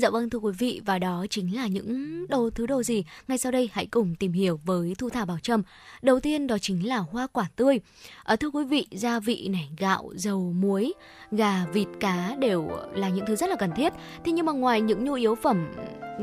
Dạ 0.01 0.11
vâng 0.11 0.31
thưa 0.31 0.39
quý 0.39 0.53
vị 0.59 0.81
và 0.85 0.99
đó 0.99 1.27
chính 1.31 1.57
là 1.57 1.67
những 1.67 2.27
đồ 2.29 2.51
thứ 2.55 2.67
đồ 2.67 2.83
gì. 2.83 3.05
Ngay 3.29 3.39
sau 3.39 3.53
đây 3.53 3.71
hãy 3.73 3.87
cùng 3.87 4.15
tìm 4.15 4.33
hiểu 4.33 4.61
với 4.65 4.95
Thu 4.99 5.09
Thảo 5.09 5.27
Bảo 5.27 5.39
Trâm. 5.39 5.63
Đầu 6.03 6.21
tiên 6.21 6.47
đó 6.47 6.59
chính 6.59 6.89
là 6.89 6.99
hoa 6.99 7.27
quả 7.33 7.47
tươi. 7.57 7.81
Ở 8.25 8.37
thưa 8.37 8.51
quý 8.51 8.65
vị, 8.65 8.87
gia 8.91 9.21
vị 9.21 9.49
này, 9.49 9.71
gạo, 9.79 10.11
dầu, 10.15 10.53
muối, 10.57 10.93
gà, 11.31 11.67
vịt, 11.73 11.89
cá 12.01 12.37
đều 12.39 12.71
là 12.95 13.09
những 13.09 13.27
thứ 13.27 13.37
rất 13.37 13.51
là 13.51 13.57
cần 13.57 13.71
thiết. 13.77 13.93
Thế 14.25 14.33
nhưng 14.33 14.47
mà 14.47 14.53
ngoài 14.53 14.81
những 14.81 15.05
nhu 15.05 15.13
yếu 15.13 15.35
phẩm 15.35 15.67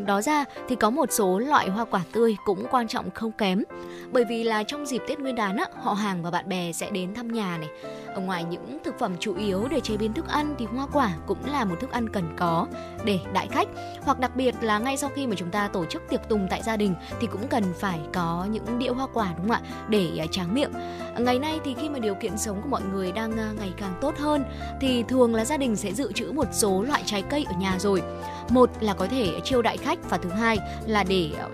đó 0.05 0.21
ra 0.21 0.45
thì 0.69 0.75
có 0.75 0.89
một 0.89 1.11
số 1.11 1.39
loại 1.39 1.69
hoa 1.69 1.85
quả 1.85 2.03
tươi 2.11 2.35
cũng 2.45 2.65
quan 2.71 2.87
trọng 2.87 3.11
không 3.11 3.31
kém. 3.31 3.63
Bởi 4.11 4.23
vì 4.29 4.43
là 4.43 4.63
trong 4.63 4.85
dịp 4.85 5.01
Tết 5.07 5.19
Nguyên 5.19 5.35
đán 5.35 5.57
á, 5.57 5.65
họ 5.81 5.93
hàng 5.93 6.23
và 6.23 6.31
bạn 6.31 6.49
bè 6.49 6.71
sẽ 6.71 6.91
đến 6.91 7.13
thăm 7.13 7.31
nhà 7.31 7.57
này. 7.57 7.69
ở 8.13 8.21
ngoài 8.21 8.43
những 8.43 8.77
thực 8.83 8.99
phẩm 8.99 9.15
chủ 9.19 9.35
yếu 9.35 9.67
để 9.71 9.79
chế 9.79 9.97
biến 9.97 10.13
thức 10.13 10.27
ăn 10.27 10.55
thì 10.59 10.65
hoa 10.65 10.87
quả 10.93 11.13
cũng 11.27 11.45
là 11.45 11.65
một 11.65 11.75
thức 11.79 11.91
ăn 11.91 12.09
cần 12.09 12.35
có 12.37 12.67
để 13.05 13.19
đại 13.33 13.47
khách 13.47 13.66
hoặc 14.01 14.19
đặc 14.19 14.35
biệt 14.35 14.55
là 14.61 14.79
ngay 14.79 14.97
sau 14.97 15.09
khi 15.15 15.27
mà 15.27 15.35
chúng 15.37 15.49
ta 15.49 15.67
tổ 15.67 15.85
chức 15.85 16.03
tiệc 16.09 16.29
tùng 16.29 16.47
tại 16.49 16.61
gia 16.63 16.77
đình 16.77 16.95
thì 17.19 17.27
cũng 17.27 17.47
cần 17.47 17.63
phải 17.79 17.99
có 18.13 18.47
những 18.51 18.79
đĩa 18.79 18.89
hoa 18.89 19.07
quả 19.13 19.33
đúng 19.37 19.49
không 19.49 19.51
ạ? 19.51 19.61
Để 19.89 20.09
à, 20.17 20.25
tráng 20.31 20.53
miệng. 20.53 20.71
Ngày 21.19 21.39
nay 21.39 21.59
thì 21.65 21.73
khi 21.73 21.89
mà 21.89 21.99
điều 21.99 22.15
kiện 22.15 22.37
sống 22.37 22.61
của 22.61 22.69
mọi 22.69 22.81
người 22.93 23.11
đang 23.11 23.37
à, 23.37 23.51
ngày 23.59 23.71
càng 23.77 23.93
tốt 24.01 24.17
hơn 24.17 24.43
thì 24.81 25.03
thường 25.03 25.35
là 25.35 25.45
gia 25.45 25.57
đình 25.57 25.75
sẽ 25.75 25.93
dự 25.93 26.11
trữ 26.11 26.31
một 26.31 26.47
số 26.51 26.83
loại 26.83 27.03
trái 27.05 27.21
cây 27.21 27.45
ở 27.49 27.53
nhà 27.59 27.79
rồi. 27.79 28.01
Một 28.49 28.69
là 28.79 28.93
có 28.93 29.07
thể 29.07 29.39
chiêu 29.43 29.61
đại 29.61 29.77
khách 29.77 30.09
và 30.09 30.17
thứ 30.17 30.29
hai 30.29 30.57
là 30.85 31.03
để 31.03 31.31
à, 31.39 31.47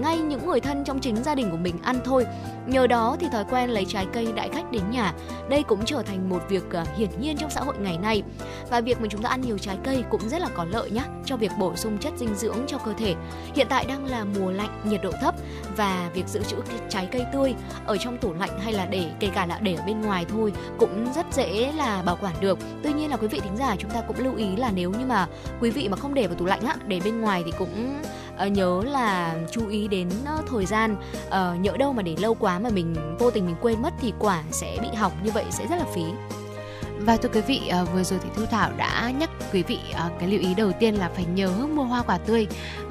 ngay 0.00 0.18
những 0.18 0.46
người 0.46 0.60
thân 0.60 0.84
trong 0.84 1.00
chính 1.00 1.16
gia 1.16 1.34
đình 1.34 1.50
của 1.50 1.56
mình 1.56 1.74
ăn 1.82 2.00
thôi. 2.04 2.26
Nhờ 2.66 2.86
đó 2.86 3.16
thì 3.20 3.26
thói 3.32 3.44
quen 3.50 3.70
lấy 3.70 3.84
trái 3.84 4.06
cây 4.12 4.28
đại 4.36 4.48
khách 4.48 4.72
đến 4.72 4.82
nhà, 4.90 5.14
đây 5.48 5.62
cũng 5.62 5.84
trở 5.84 6.02
thành 6.02 6.28
một 6.28 6.42
việc 6.48 6.64
hiển 6.96 7.10
nhiên 7.20 7.36
trong 7.36 7.50
xã 7.50 7.60
hội 7.60 7.74
ngày 7.80 7.98
nay. 7.98 8.22
Và 8.70 8.80
việc 8.80 9.00
mà 9.00 9.08
chúng 9.10 9.22
ta 9.22 9.28
ăn 9.28 9.40
nhiều 9.40 9.58
trái 9.58 9.78
cây 9.84 10.04
cũng 10.10 10.28
rất 10.28 10.40
là 10.40 10.48
có 10.54 10.64
lợi 10.64 10.90
nhé 10.90 11.02
cho 11.24 11.36
việc 11.36 11.49
bổ 11.58 11.76
sung 11.76 11.98
chất 11.98 12.12
dinh 12.16 12.34
dưỡng 12.34 12.58
cho 12.66 12.78
cơ 12.78 12.92
thể. 12.92 13.14
Hiện 13.54 13.66
tại 13.70 13.84
đang 13.84 14.04
là 14.04 14.24
mùa 14.24 14.50
lạnh, 14.50 14.80
nhiệt 14.84 15.02
độ 15.02 15.10
thấp 15.20 15.34
và 15.76 16.10
việc 16.14 16.28
giữ 16.28 16.42
trữ 16.42 16.56
trái 16.88 17.08
cây 17.12 17.24
tươi 17.32 17.54
ở 17.86 17.96
trong 17.96 18.18
tủ 18.18 18.32
lạnh 18.32 18.60
hay 18.60 18.72
là 18.72 18.86
để 18.86 19.10
kể 19.20 19.30
cả 19.34 19.46
là 19.46 19.58
để 19.62 19.74
ở 19.74 19.82
bên 19.86 20.00
ngoài 20.00 20.26
thôi 20.28 20.52
cũng 20.78 21.12
rất 21.14 21.26
dễ 21.32 21.72
là 21.72 22.02
bảo 22.02 22.18
quản 22.20 22.34
được. 22.40 22.58
Tuy 22.82 22.92
nhiên 22.92 23.10
là 23.10 23.16
quý 23.16 23.28
vị 23.28 23.40
thính 23.40 23.56
giả 23.56 23.76
chúng 23.78 23.90
ta 23.90 24.00
cũng 24.00 24.18
lưu 24.18 24.36
ý 24.36 24.56
là 24.56 24.70
nếu 24.74 24.90
như 24.90 25.06
mà 25.06 25.26
quý 25.60 25.70
vị 25.70 25.88
mà 25.88 25.96
không 25.96 26.14
để 26.14 26.26
vào 26.26 26.36
tủ 26.36 26.44
lạnh 26.44 26.64
á, 26.64 26.76
để 26.86 27.00
bên 27.04 27.20
ngoài 27.20 27.42
thì 27.46 27.52
cũng 27.58 28.02
ờ, 28.36 28.46
nhớ 28.46 28.82
là 28.84 29.34
chú 29.50 29.68
ý 29.68 29.88
đến 29.88 30.08
ờ, 30.26 30.42
thời 30.50 30.66
gian 30.66 30.96
ờ, 31.30 31.54
nhỡ 31.60 31.76
đâu 31.76 31.92
mà 31.92 32.02
để 32.02 32.16
lâu 32.18 32.34
quá 32.34 32.58
mà 32.58 32.70
mình 32.70 32.94
vô 33.18 33.30
tình 33.30 33.46
mình 33.46 33.56
quên 33.60 33.82
mất 33.82 33.94
thì 34.00 34.12
quả 34.18 34.42
sẽ 34.50 34.78
bị 34.82 34.88
hỏng 34.96 35.12
như 35.24 35.30
vậy 35.30 35.44
sẽ 35.50 35.66
rất 35.66 35.76
là 35.76 35.84
phí 35.94 36.04
và 37.06 37.16
thưa 37.16 37.28
quý 37.28 37.40
vị, 37.40 37.68
à, 37.68 37.84
vừa 37.84 38.02
rồi 38.02 38.18
thì 38.22 38.28
Thu 38.36 38.46
Thảo 38.46 38.72
đã 38.76 39.12
nhắc 39.18 39.30
quý 39.52 39.62
vị 39.62 39.78
à, 39.94 40.10
cái 40.18 40.28
lưu 40.28 40.40
ý 40.40 40.54
đầu 40.54 40.72
tiên 40.72 40.94
là 40.94 41.10
phải 41.14 41.24
nhớ 41.24 41.66
mua 41.74 41.84
hoa 41.84 42.02
quả 42.02 42.18
tươi. 42.18 42.46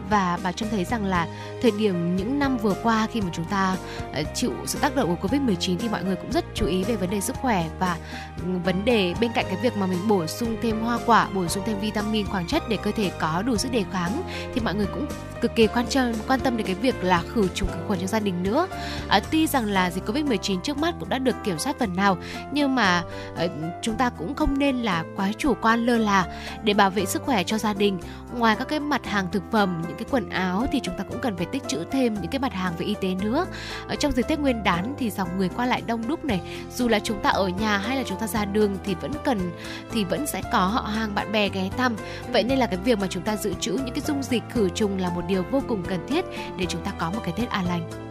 Và 0.10 0.40
bà 0.44 0.52
trông 0.52 0.70
thấy 0.70 0.86
rằng 0.86 1.06
là 1.06 1.28
thời 1.62 1.72
điểm 1.72 2.16
những 2.16 2.40
năm 2.40 2.58
vừa 2.58 2.76
qua 2.84 3.08
khi 3.12 3.22
mà 3.22 3.30
chúng 3.34 3.46
ta 3.46 3.78
ờ, 4.14 4.24
chịu 4.36 4.52
sự 4.66 4.80
tác 4.80 4.96
động 4.96 5.16
của 5.16 5.28
Covid-19 5.28 5.78
thì 5.80 5.90
mọi 5.90 6.04
người 6.04 6.16
cũng 6.16 6.32
rất 6.32 6.46
chú 6.54 6.66
ý 6.66 6.84
về 6.84 6.96
vấn 6.96 7.10
đề 7.10 7.22
sức 7.22 7.36
khỏe 7.36 7.70
và 7.80 7.98
ừ, 8.38 8.50
vấn 8.66 8.86
đề 8.86 9.14
bên 9.22 9.32
cạnh 9.34 9.46
cái 9.48 9.58
việc 9.62 9.78
mà 9.78 9.86
mình 9.86 10.08
bổ 10.08 10.28
sung 10.28 10.58
thêm 10.62 10.82
hoa 10.82 11.00
quả, 11.06 11.30
bổ 11.34 11.48
sung 11.48 11.64
thêm 11.66 11.80
vitamin, 11.80 12.26
khoáng 12.26 12.48
chất 12.48 12.64
để 12.70 12.78
cơ 12.78 12.92
thể 12.92 13.12
có 13.20 13.44
đủ 13.46 13.58
sức 13.58 13.72
đề 13.72 13.84
kháng 13.92 14.22
thì 14.54 14.62
mọi 14.62 14.76
người 14.76 14.86
cũng 14.86 15.06
cực 15.42 15.56
kỳ 15.56 15.68
quan 15.68 15.88
trọng 15.88 16.14
quan 16.28 16.40
tâm 16.40 16.58
đến 16.58 16.68
cái 16.68 16.76
việc 16.76 17.04
là 17.04 17.24
khử 17.34 17.48
trùng 17.48 17.70
khử 17.70 17.80
khuẩn 17.88 18.00
cho 18.00 18.08
gia 18.08 18.20
đình 18.20 18.44
nữa. 18.44 18.68
À, 19.08 19.20
tuy 19.32 19.48
rằng 19.48 19.66
là 19.66 19.92
dịch 19.92 20.06
Covid-19 20.06 20.62
trước 20.62 20.78
mắt 20.78 20.96
cũng 21.00 21.10
đã 21.10 21.18
được 21.18 21.36
kiểm 21.44 21.60
soát 21.60 21.76
phần 21.80 21.96
nào 21.96 22.18
nhưng 22.52 22.76
mà 22.76 23.04
à, 23.38 23.46
chúng 23.82 23.96
ta 23.96 24.10
cũng 24.10 24.36
không 24.36 24.60
nên 24.60 24.78
là 24.78 25.04
quá 25.16 25.32
chủ 25.38 25.54
quan 25.62 25.86
lơ 25.86 25.98
là 25.98 26.26
để 26.64 26.74
bảo 26.74 26.90
vệ 26.90 27.06
sức 27.06 27.22
khỏe 27.22 27.44
cho 27.44 27.58
gia 27.58 27.74
đình. 27.74 28.00
Ngoài 28.38 28.56
các 28.56 28.68
cái 28.68 28.80
mặt 28.80 29.06
hàng 29.06 29.28
thực 29.32 29.44
phẩm, 29.52 29.84
những 29.88 29.98
cái 29.98 30.06
quần 30.12 30.30
áo 30.30 30.66
thì 30.72 30.80
chúng 30.84 30.98
ta 30.98 31.04
cũng 31.04 31.20
cần 31.20 31.38
phải 31.38 31.46
tích 31.52 31.64
trữ 31.68 31.84
thêm 31.92 32.14
những 32.14 32.32
cái 32.32 32.40
mặt 32.40 32.54
hàng 32.54 32.74
về 32.78 32.86
y 32.86 32.96
tế 33.02 33.16
nữa. 33.22 33.46
Ở 33.88 33.96
trong 33.96 34.12
dịp 34.12 34.24
tết 34.28 34.40
nguyên 34.40 34.64
đán 34.64 34.96
thì 34.98 35.10
dòng 35.10 35.38
người 35.38 35.50
qua 35.50 35.66
lại 35.66 35.82
đông 35.88 36.08
đúc 36.08 36.26
này, 36.26 36.42
dù 36.76 36.88
là 36.88 37.00
chúng 37.00 37.22
ta 37.24 37.30
ở 37.30 37.48
nhà 37.48 37.78
hay 37.78 37.98
là 37.98 38.04
chúng 38.04 38.20
ta 38.20 38.28
ra 38.28 38.46
đường 38.46 38.78
thì 38.84 38.96
vẫn 38.96 39.12
cần, 39.26 39.52
thì 39.92 40.04
vẫn 40.04 40.28
sẽ 40.28 40.42
có 40.52 40.60
họ 40.60 40.82
hàng 40.82 41.16
bạn 41.16 41.32
bè 41.32 41.50
ghé 41.50 41.70
thăm. 41.78 41.96
Vậy 42.34 42.44
nên 42.44 42.60
là 42.60 42.66
cái 42.66 42.80
việc 42.84 43.00
mà 43.00 43.08
chúng 43.08 43.24
ta 43.24 43.36
dự 43.36 43.54
trữ 43.60 43.72
những 43.72 43.96
cái 43.96 44.02
dung 44.08 44.24
dịch 44.24 44.44
khử 44.50 44.70
trùng 44.70 44.98
là 44.98 45.10
một 45.10 45.22
điều 45.28 45.44
vô 45.52 45.62
cùng 45.68 45.84
cần 45.84 46.08
thiết 46.08 46.26
để 46.58 46.66
chúng 46.66 46.82
ta 46.82 46.92
có 46.98 47.12
một 47.12 47.22
cái 47.24 47.34
tết 47.38 47.50
an 47.50 47.66
lành 47.66 48.09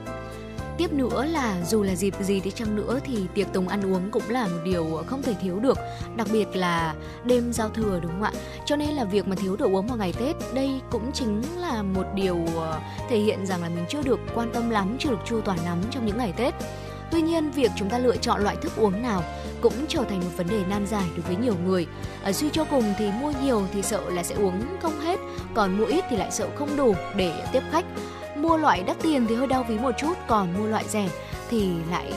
tiếp 0.78 0.92
nữa 0.92 1.24
là 1.24 1.56
dù 1.64 1.82
là 1.82 1.94
dịp 1.94 2.14
gì 2.20 2.40
đi 2.40 2.50
chăng 2.50 2.76
nữa 2.76 3.00
thì 3.04 3.26
tiệc 3.34 3.52
tùng 3.52 3.68
ăn 3.68 3.92
uống 3.92 4.10
cũng 4.10 4.22
là 4.28 4.46
một 4.46 4.58
điều 4.64 5.02
không 5.06 5.22
thể 5.22 5.34
thiếu 5.42 5.58
được 5.60 5.78
đặc 6.16 6.26
biệt 6.32 6.56
là 6.56 6.94
đêm 7.24 7.52
giao 7.52 7.68
thừa 7.68 8.00
đúng 8.02 8.12
không 8.12 8.22
ạ? 8.22 8.32
Cho 8.66 8.76
nên 8.76 8.88
là 8.88 9.04
việc 9.04 9.28
mà 9.28 9.36
thiếu 9.36 9.56
đồ 9.56 9.66
uống 9.66 9.86
vào 9.86 9.96
ngày 9.96 10.12
tết 10.20 10.36
đây 10.54 10.80
cũng 10.90 11.12
chính 11.12 11.42
là 11.56 11.82
một 11.82 12.04
điều 12.14 12.46
ờ, 12.56 12.80
thể 13.08 13.18
hiện 13.18 13.46
rằng 13.46 13.62
là 13.62 13.68
mình 13.68 13.84
chưa 13.88 14.02
được 14.02 14.20
quan 14.34 14.50
tâm 14.54 14.70
lắm 14.70 14.96
chưa 14.98 15.10
được 15.10 15.20
chu 15.24 15.40
toàn 15.40 15.58
lắm 15.64 15.78
trong 15.90 16.06
những 16.06 16.18
ngày 16.18 16.32
tết. 16.36 16.54
Tuy 17.10 17.22
nhiên, 17.22 17.50
việc 17.50 17.70
chúng 17.76 17.90
ta 17.90 17.98
lựa 17.98 18.16
chọn 18.16 18.42
loại 18.42 18.56
thức 18.56 18.72
uống 18.76 19.02
nào 19.02 19.22
cũng 19.60 19.72
trở 19.88 20.04
thành 20.08 20.20
một 20.20 20.30
vấn 20.36 20.48
đề 20.48 20.60
nan 20.68 20.86
giải 20.86 21.08
đối 21.16 21.20
với 21.20 21.36
nhiều 21.36 21.54
người. 21.64 21.86
À, 22.22 22.32
suy 22.32 22.50
cho 22.52 22.64
cùng 22.64 22.84
thì 22.98 23.10
mua 23.20 23.32
nhiều 23.42 23.62
thì 23.72 23.82
sợ 23.82 24.10
là 24.10 24.22
sẽ 24.22 24.34
uống 24.34 24.62
không 24.82 25.00
hết, 25.00 25.18
còn 25.54 25.78
mua 25.78 25.84
ít 25.84 26.04
thì 26.10 26.16
lại 26.16 26.30
sợ 26.30 26.48
không 26.54 26.76
đủ 26.76 26.94
để 27.16 27.44
tiếp 27.52 27.62
khách 27.70 27.84
mua 28.42 28.56
loại 28.56 28.82
đắt 28.82 28.96
tiền 29.02 29.26
thì 29.28 29.34
hơi 29.34 29.46
đau 29.46 29.62
ví 29.68 29.78
một 29.78 29.92
chút 29.98 30.14
còn 30.28 30.54
mua 30.58 30.66
loại 30.66 30.84
rẻ 30.88 31.08
thì 31.50 31.72
lại 31.90 32.12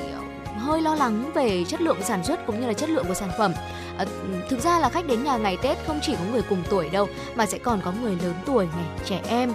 hơi 0.57 0.81
lo 0.81 0.95
lắng 0.95 1.31
về 1.33 1.63
chất 1.67 1.81
lượng 1.81 1.97
sản 2.03 2.23
xuất 2.23 2.45
cũng 2.45 2.61
như 2.61 2.67
là 2.67 2.73
chất 2.73 2.89
lượng 2.89 3.05
của 3.07 3.13
sản 3.13 3.29
phẩm. 3.37 3.53
À, 3.97 4.05
thực 4.49 4.59
ra 4.59 4.79
là 4.79 4.89
khách 4.89 5.07
đến 5.07 5.23
nhà 5.23 5.37
ngày 5.37 5.57
tết 5.63 5.77
không 5.87 5.99
chỉ 6.01 6.15
có 6.15 6.23
người 6.31 6.41
cùng 6.49 6.63
tuổi 6.69 6.89
đâu 6.89 7.07
mà 7.35 7.45
sẽ 7.45 7.57
còn 7.57 7.81
có 7.85 7.93
người 8.01 8.15
lớn 8.23 8.33
tuổi 8.45 8.67
này 8.75 8.85
trẻ 9.05 9.21
em. 9.27 9.53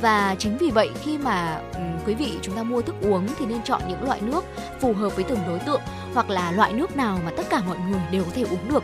Và 0.00 0.36
chính 0.38 0.58
vì 0.58 0.70
vậy 0.70 0.90
khi 1.02 1.18
mà 1.18 1.60
um, 1.74 2.04
quý 2.06 2.14
vị 2.14 2.38
chúng 2.42 2.56
ta 2.56 2.62
mua 2.62 2.82
thức 2.82 2.96
uống 3.02 3.28
thì 3.38 3.46
nên 3.46 3.62
chọn 3.62 3.80
những 3.88 4.04
loại 4.04 4.20
nước 4.20 4.44
phù 4.80 4.92
hợp 4.92 5.16
với 5.16 5.24
từng 5.24 5.38
đối 5.48 5.58
tượng 5.58 5.80
hoặc 6.14 6.30
là 6.30 6.52
loại 6.52 6.72
nước 6.72 6.96
nào 6.96 7.18
mà 7.24 7.30
tất 7.36 7.46
cả 7.50 7.62
mọi 7.66 7.76
người 7.90 8.00
đều 8.10 8.24
có 8.24 8.30
thể 8.34 8.42
uống 8.42 8.68
được 8.68 8.82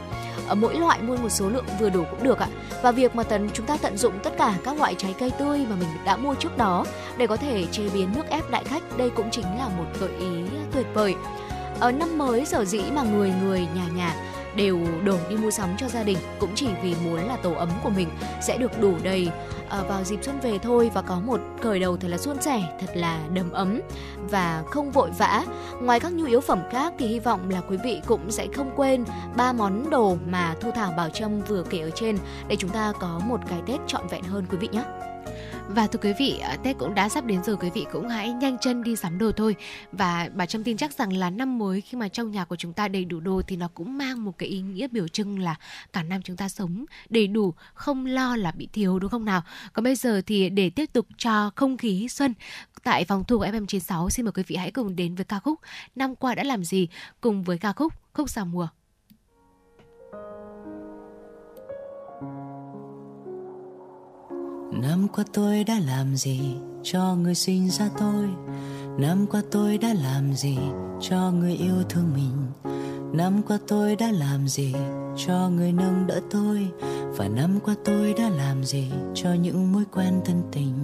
mỗi 0.55 0.75
loại 0.75 1.03
mua 1.03 1.17
một 1.17 1.29
số 1.29 1.49
lượng 1.49 1.65
vừa 1.81 1.91
đủ 1.91 2.05
cũng 2.11 2.23
được 2.23 2.39
ạ. 2.39 2.49
Và 2.83 2.93
việc 2.93 3.17
mà 3.17 3.23
tần, 3.23 3.51
chúng 3.53 3.67
ta 3.67 3.77
tận 3.83 3.97
dụng 3.97 4.15
tất 4.23 4.33
cả 4.39 4.55
các 4.65 4.79
loại 4.79 4.95
trái 4.95 5.15
cây 5.19 5.31
tươi 5.39 5.67
mà 5.71 5.77
mình 5.77 5.89
đã 6.05 6.17
mua 6.17 6.35
trước 6.35 6.59
đó 6.59 6.85
để 7.17 7.27
có 7.27 7.37
thể 7.37 7.67
chế 7.67 7.83
biến 7.95 8.09
nước 8.15 8.29
ép 8.29 8.51
đại 8.51 8.65
khách, 8.65 8.83
đây 8.99 9.11
cũng 9.11 9.31
chính 9.31 9.45
là 9.59 9.69
một 9.69 9.85
gợi 10.01 10.11
ý 10.21 10.43
tuyệt 10.73 10.87
vời. 10.95 11.15
Ở 11.81 11.93
năm 11.93 12.19
mới 12.19 12.45
sở 12.45 12.65
dĩ 12.65 12.83
mà 12.95 13.03
người 13.03 13.33
người 13.43 13.61
nhà 13.61 13.85
nhà 13.97 14.15
đều 14.59 14.79
đổ 15.05 15.17
đi 15.31 15.37
mua 15.37 15.51
sắm 15.51 15.69
cho 15.79 15.89
gia 15.89 16.03
đình 16.03 16.19
cũng 16.39 16.51
chỉ 16.55 16.67
vì 16.83 16.95
muốn 17.05 17.29
là 17.29 17.37
tổ 17.37 17.53
ấm 17.53 17.69
của 17.83 17.91
mình 17.91 18.09
sẽ 18.43 18.59
được 18.59 18.81
đủ 18.81 18.95
đầy 19.03 19.31
à, 19.69 19.83
vào 19.83 20.05
dịp 20.05 20.19
xuân 20.23 20.41
về 20.41 20.59
thôi 20.59 20.91
và 20.95 21.03
có 21.03 21.21
một 21.21 21.41
khởi 21.63 21.81
đầu 21.81 21.97
thật 21.97 22.09
là 22.09 22.19
suôn 22.19 22.43
sẻ, 22.43 22.63
thật 22.81 22.91
là 22.95 23.21
đầm 23.33 23.53
ấm 23.53 23.81
và 24.31 24.63
không 24.67 24.91
vội 24.91 25.11
vã. 25.19 25.45
Ngoài 25.83 26.01
các 26.01 26.13
nhu 26.13 26.27
yếu 26.27 26.41
phẩm 26.41 26.61
khác 26.71 26.93
thì 26.99 27.07
hy 27.07 27.19
vọng 27.19 27.51
là 27.51 27.61
quý 27.61 27.77
vị 27.85 28.01
cũng 28.07 28.31
sẽ 28.31 28.47
không 28.55 28.71
quên 28.77 29.05
ba 29.37 29.53
món 29.53 29.91
đồ 29.91 30.17
mà 30.27 30.55
Thu 30.61 30.71
Thảo 30.75 30.93
Bảo 30.97 31.11
Trâm 31.11 31.41
vừa 31.41 31.65
kể 31.71 31.81
ở 31.81 31.91
trên 31.91 32.19
để 32.49 32.57
chúng 32.57 32.71
ta 32.71 32.93
có 33.01 33.21
một 33.27 33.41
cái 33.49 33.59
Tết 33.67 33.81
trọn 33.87 34.07
vẹn 34.07 34.23
hơn 34.23 34.45
quý 34.51 34.59
vị 34.59 34.69
nhé. 34.73 34.85
Và 35.71 35.87
thưa 35.87 35.99
quý 36.03 36.13
vị, 36.19 36.39
ờ, 36.39 36.57
Tết 36.63 36.79
cũng 36.79 36.95
đã 36.95 37.09
sắp 37.09 37.25
đến 37.25 37.45
rồi 37.45 37.57
quý 37.57 37.71
vị 37.75 37.87
cũng 37.93 38.09
hãy 38.09 38.33
nhanh 38.33 38.59
chân 38.59 38.83
đi 38.83 38.97
sắm 38.97 39.19
đồ 39.19 39.33
thôi. 39.33 39.57
Và 39.93 40.31
bà 40.35 40.47
Trâm 40.47 40.65
tin 40.65 40.77
chắc 40.77 40.93
rằng 40.93 41.13
là 41.13 41.31
năm 41.31 41.59
mới 41.59 41.81
khi 41.81 41.99
mà 41.99 42.09
trong 42.09 42.31
nhà 42.31 42.45
của 42.45 42.57
chúng 42.57 42.73
ta 42.73 42.89
đầy 42.89 43.05
đủ 43.05 43.21
đồ 43.21 43.43
thì 43.47 43.57
nó 43.57 43.69
cũng 43.75 43.99
mang 43.99 44.25
một 44.25 44.39
cái 44.39 44.49
ý 44.49 44.61
nghĩa 44.61 44.89
biểu 44.89 45.09
trưng 45.09 45.39
là 45.39 45.55
cả 45.93 46.03
năm 46.03 46.23
chúng 46.23 46.37
ta 46.37 46.49
sống 46.49 46.85
đầy 47.09 47.27
đủ, 47.27 47.55
không 47.75 48.07
lo 48.07 48.37
là 48.37 48.51
bị 48.51 48.69
thiếu 48.73 48.99
đúng 48.99 49.11
không 49.11 49.25
nào? 49.25 49.43
Còn 49.73 49.85
bây 49.85 49.95
giờ 49.95 50.23
thì 50.27 50.51
để 50.51 50.71
tiếp 50.71 50.93
tục 50.93 51.07
cho 51.17 51.51
không 51.57 51.77
khí 51.77 52.09
xuân 52.09 52.35
tại 52.83 53.05
phòng 53.05 53.25
thu 53.25 53.39
của 53.39 53.47
FM96 53.47 54.09
xin 54.09 54.25
mời 54.25 54.33
quý 54.33 54.43
vị 54.47 54.57
hãy 54.57 54.71
cùng 54.71 54.97
đến 54.97 55.15
với 55.15 55.25
ca 55.25 55.39
khúc 55.39 55.61
Năm 55.97 56.15
qua 56.15 56.35
đã 56.35 56.45
làm 56.45 56.65
gì 56.65 56.89
cùng 57.21 57.43
với 57.43 57.59
ca 57.59 57.73
khúc 57.73 57.93
Khúc 58.13 58.31
Sao 58.31 58.45
Mùa. 58.45 58.69
Năm 64.83 65.09
qua 65.09 65.25
tôi 65.33 65.65
đã 65.65 65.79
làm 65.87 66.17
gì 66.17 66.41
cho 66.83 67.15
người 67.15 67.35
sinh 67.35 67.71
ra 67.71 67.89
tôi? 67.99 68.29
Năm 68.99 69.27
qua 69.31 69.43
tôi 69.51 69.79
đã 69.79 69.95
làm 70.03 70.33
gì 70.33 70.59
cho 71.01 71.31
người 71.31 71.53
yêu 71.53 71.75
thương 71.89 72.13
mình? 72.15 72.47
Năm 73.13 73.43
qua 73.49 73.59
tôi 73.69 73.97
đã 73.97 74.11
làm 74.11 74.49
gì 74.49 74.75
cho 75.27 75.51
người 75.57 75.73
nâng 75.73 76.07
đỡ 76.07 76.21
tôi? 76.31 76.69
Và 77.17 77.29
năm 77.29 77.59
qua 77.65 77.75
tôi 77.85 78.15
đã 78.15 78.29
làm 78.29 78.65
gì 78.65 78.91
cho 79.15 79.33
những 79.33 79.73
mối 79.73 79.85
quen 79.93 80.21
thân 80.25 80.43
tình? 80.53 80.75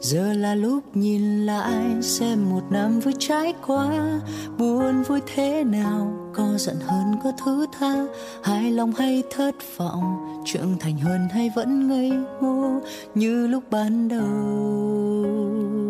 Giờ 0.00 0.32
là 0.32 0.54
lúc 0.54 0.96
nhìn 0.96 1.46
lại 1.46 2.02
xem 2.02 2.50
một 2.50 2.62
năm 2.70 3.00
vừa 3.00 3.12
trải 3.18 3.54
qua 3.66 4.20
buồn 4.58 5.02
vui 5.02 5.20
thế 5.34 5.64
nào? 5.64 6.17
Có 6.34 6.58
giận 6.58 6.76
hơn 6.80 7.14
có 7.24 7.32
thứ 7.44 7.66
tha. 7.78 8.06
Hài 8.42 8.70
lòng 8.70 8.92
hay 8.92 9.22
thất 9.30 9.54
vọng, 9.76 10.42
trưởng 10.44 10.78
thành 10.80 10.98
hơn 10.98 11.28
hay 11.32 11.50
vẫn 11.56 11.88
ngây 11.88 12.10
ngô, 12.40 12.80
như 13.14 13.46
lúc 13.46 13.64
ban 13.70 14.08
đầu 14.08 15.87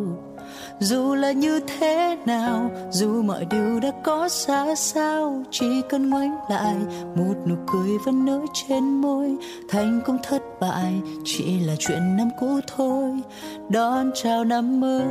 dù 0.80 1.14
là 1.14 1.32
như 1.32 1.60
thế 1.60 2.16
nào, 2.26 2.70
dù 2.90 3.22
mọi 3.22 3.44
điều 3.44 3.80
đã 3.80 3.92
có 4.04 4.28
xa 4.28 4.74
sao 4.74 5.42
chỉ 5.50 5.82
cần 5.88 6.10
ngoảnh 6.10 6.36
lại, 6.50 6.76
một 7.16 7.34
nụ 7.46 7.54
cười 7.66 7.98
vẫn 8.04 8.24
nở 8.24 8.40
trên 8.54 8.84
môi. 8.84 9.36
Thành 9.68 10.00
công 10.06 10.18
thất 10.22 10.42
bại 10.60 10.94
chỉ 11.24 11.60
là 11.60 11.74
chuyện 11.78 12.16
năm 12.16 12.28
cũ 12.40 12.60
thôi. 12.76 13.20
Đón 13.68 14.10
chào 14.14 14.44
năm 14.44 14.80
mới. 14.80 15.02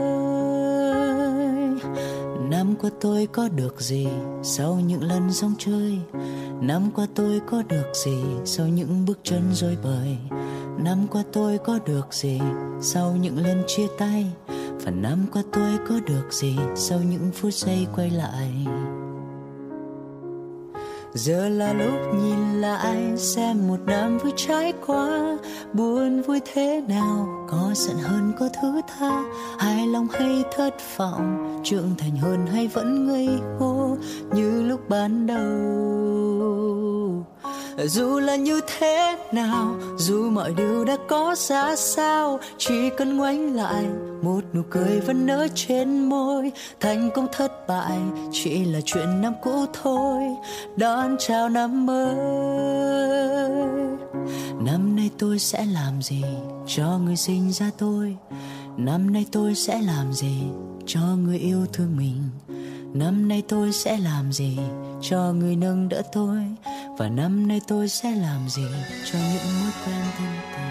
Năm 2.50 2.76
qua 2.82 2.90
tôi 3.02 3.28
có 3.32 3.50
được 3.50 3.82
gì 3.82 4.08
sau 4.44 4.80
những 4.88 5.04
lần 5.04 5.34
sóng 5.34 5.54
chơi? 5.58 5.98
Năm 6.62 6.92
qua 6.96 7.08
tôi 7.16 7.42
có 7.48 7.64
được 7.70 7.92
gì 8.06 8.18
sau 8.46 8.68
những 8.68 9.06
bước 9.08 9.20
chân 9.24 9.42
rối 9.54 9.78
bời? 9.84 10.18
Năm 10.78 11.08
qua 11.12 11.24
tôi 11.34 11.58
có 11.58 11.80
được 11.86 12.14
gì 12.14 12.40
sau 12.82 13.16
những 13.22 13.38
lần 13.38 13.64
chia 13.68 13.88
tay? 13.98 14.26
Phần 14.86 15.02
năm 15.02 15.26
qua 15.34 15.44
tôi 15.54 15.78
có 15.90 15.96
được 16.08 16.34
gì 16.34 16.56
sau 16.76 17.00
những 17.00 17.32
phút 17.34 17.54
giây 17.54 17.88
quay 17.96 18.10
lại? 18.10 18.66
Giờ 21.14 21.50
là 21.50 21.74
lúc 21.74 22.16
nhìn 22.16 22.62
lại 22.62 23.18
xem 23.18 23.68
một 23.68 23.80
năm 23.86 24.18
vừa 24.18 24.30
trải 24.36 24.74
qua, 24.86 25.38
buồn 25.74 26.22
vui 26.22 26.40
thế 26.54 26.82
nào, 26.88 27.46
có 27.50 27.72
giận 27.76 27.98
hơn 27.98 28.32
có 28.40 28.50
thứ 28.62 28.82
tha. 28.88 29.24
Hài 29.60 29.88
lòng 29.88 30.08
hay 30.12 30.44
thất 30.56 30.74
vọng, 30.98 31.62
trưởng 31.64 31.96
thành 31.98 32.18
hơn 32.18 32.48
hay 32.48 32.68
vẫn 32.68 33.08
ngây 33.08 33.30
ngô, 33.60 33.98
như 34.34 34.64
lúc 34.64 34.90
ban 34.90 35.28
đầu 35.28 35.48
dù 37.86 38.20
là 38.20 38.36
như 38.36 38.62
thế 38.78 39.18
nào, 39.32 39.76
dù 39.98 40.30
mọi 40.30 40.54
điều 40.54 40.86
đã 40.86 40.98
có 41.08 41.36
ra 41.38 41.76
sao, 41.76 42.40
chỉ 42.58 42.90
cần 42.98 43.18
ngoảnh 43.18 43.56
lại, 43.56 43.86
một 44.22 44.42
nụ 44.54 44.62
cười 44.70 45.00
vẫn 45.00 45.26
nở 45.26 45.48
trên 45.56 46.10
môi. 46.10 46.52
Thành 46.80 47.10
công 47.16 47.28
thất 47.32 47.68
bại 47.68 48.00
chỉ 48.32 48.66
là 48.66 48.80
chuyện 48.86 49.22
năm 49.22 49.34
cũ 49.44 49.66
thôi. 49.84 50.24
Đón 50.78 51.16
chào 51.20 51.50
năm 51.50 51.86
mới. 51.86 52.16
Năm 54.66 54.96
nay 54.96 55.10
tôi 55.18 55.40
sẽ 55.40 55.66
làm 55.66 56.02
gì 56.02 56.24
cho 56.68 57.00
người 57.06 57.16
sinh 57.16 57.52
ra 57.52 57.72
tôi? 57.78 58.16
Năm 58.78 59.14
nay 59.14 59.26
tôi 59.32 59.56
sẽ 59.56 59.82
làm 59.82 60.14
gì 60.14 60.42
cho 60.86 61.00
người 61.00 61.38
yêu 61.38 61.66
thương 61.74 61.98
mình? 61.98 62.24
Năm 62.98 63.28
nay 63.28 63.44
tôi 63.48 63.72
sẽ 63.72 63.98
làm 63.98 64.32
gì 64.32 64.58
cho 65.02 65.34
người 65.34 65.56
nâng 65.56 65.90
đỡ 65.90 66.02
tôi? 66.14 66.44
Và 66.98 67.10
năm 67.10 67.48
nay 67.48 67.62
tôi 67.68 67.90
sẽ 67.90 68.12
làm 68.12 68.50
gì 68.50 68.66
cho 69.12 69.20
những 69.20 69.62
mối 69.62 69.72
quen 69.86 70.06
thân 70.18 70.28
tình? 70.54 70.64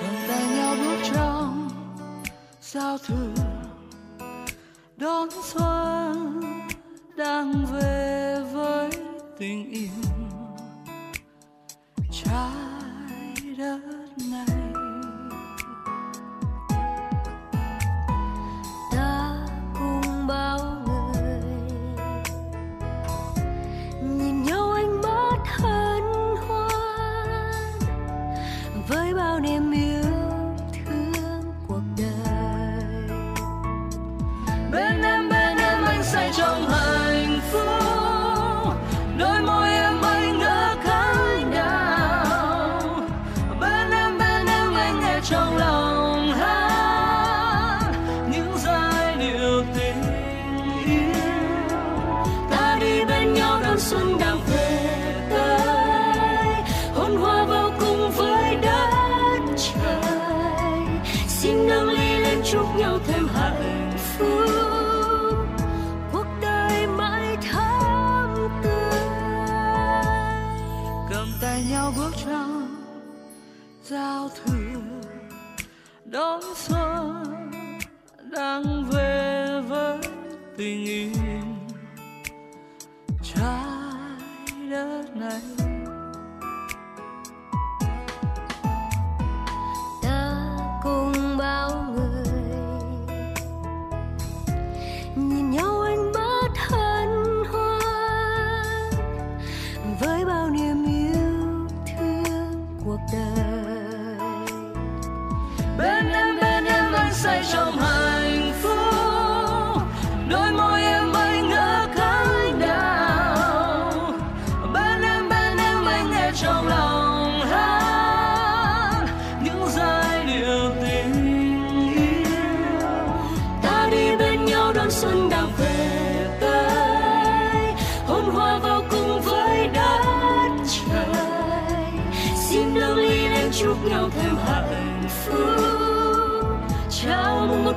Cầm 0.00 0.14
tay 0.28 0.46
nhau 0.56 0.74
bước 0.84 0.98
trong 1.12 1.68
giao 2.62 2.98
thừa 2.98 3.43
tình 9.38 9.70
yêu. 9.70 10.03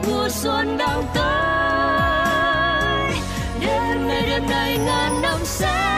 Mùa 0.08 0.30
xuân 0.30 0.78
đang 0.78 1.03
tới 1.14 1.97
đêm 3.60 4.08
nay 4.08 4.24
đêm 4.28 4.43
nay 4.49 4.78
ngàn 4.78 5.22
năm 5.22 5.39
sẽ 5.43 5.96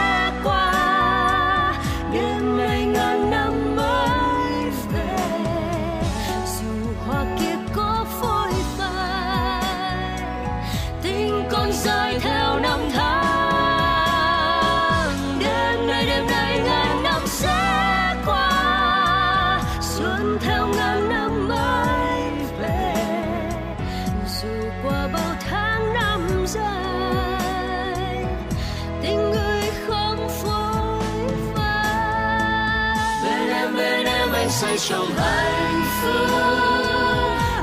bên 34.50 34.78
trong 34.88 35.06
hạnh 35.16 35.82
phúc, 36.02 36.30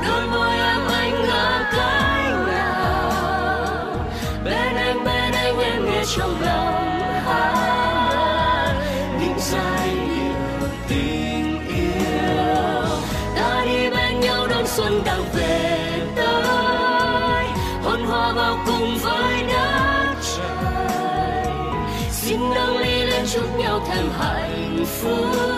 đôi 0.06 0.26
môi 0.26 0.56
em 0.56 0.80
anh 0.88 1.22
ngỡ 1.22 1.64
cái 1.72 2.32
nào? 2.46 3.12
Bên 4.44 4.76
em, 4.76 5.04
bên 5.04 5.32
anh 5.32 5.58
em 5.58 5.84
nghe 5.84 6.02
trong 6.16 6.40
lòng 6.40 7.00
hát 7.26 8.74
những 9.20 9.38
giai 9.38 9.88
điệu 9.88 10.68
tình 10.88 11.68
yêu. 11.68 12.84
Ta 13.36 13.64
đi 13.64 13.90
bên 13.90 14.20
nhau 14.20 14.46
đón 14.46 14.66
xuân 14.66 15.02
đang 15.04 15.24
về 15.34 16.00
tới. 16.16 17.44
Hôn 17.84 18.04
hoa 18.04 18.32
vào 18.32 18.58
cùng 18.66 18.98
với 18.98 19.42
đất 19.48 20.14
trời. 20.36 21.46
Xin 22.10 22.40
nâng 22.54 22.78
ly 22.78 23.06
lên 23.06 23.26
chúc 23.32 23.58
nhau 23.58 23.80
thêm 23.88 24.10
hạnh 24.18 24.84
phúc. 24.86 25.57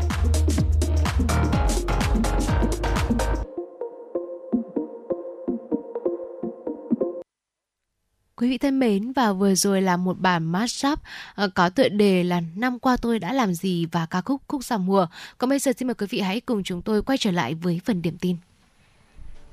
Quý 8.41 8.49
vị 8.49 8.57
thân 8.57 8.79
mến, 8.79 9.11
và 9.11 9.33
vừa 9.33 9.55
rồi 9.55 9.81
là 9.81 9.97
một 9.97 10.19
bản 10.19 10.51
mashup 10.51 10.99
ờ, 11.35 11.49
có 11.55 11.69
tựa 11.69 11.89
đề 11.89 12.23
là 12.23 12.41
năm 12.55 12.79
qua 12.79 12.97
tôi 12.97 13.19
đã 13.19 13.33
làm 13.33 13.53
gì 13.53 13.85
và 13.85 14.05
ca 14.05 14.21
khúc 14.21 14.41
khúc 14.47 14.63
giao 14.63 14.79
mùa. 14.79 15.07
Còn 15.37 15.49
bây 15.49 15.59
giờ 15.59 15.71
xin 15.77 15.87
mời 15.87 15.95
quý 15.95 16.07
vị 16.09 16.19
hãy 16.19 16.39
cùng 16.41 16.63
chúng 16.63 16.81
tôi 16.81 17.01
quay 17.01 17.17
trở 17.17 17.31
lại 17.31 17.53
với 17.53 17.81
phần 17.85 18.01
điểm 18.01 18.17
tin. 18.17 18.37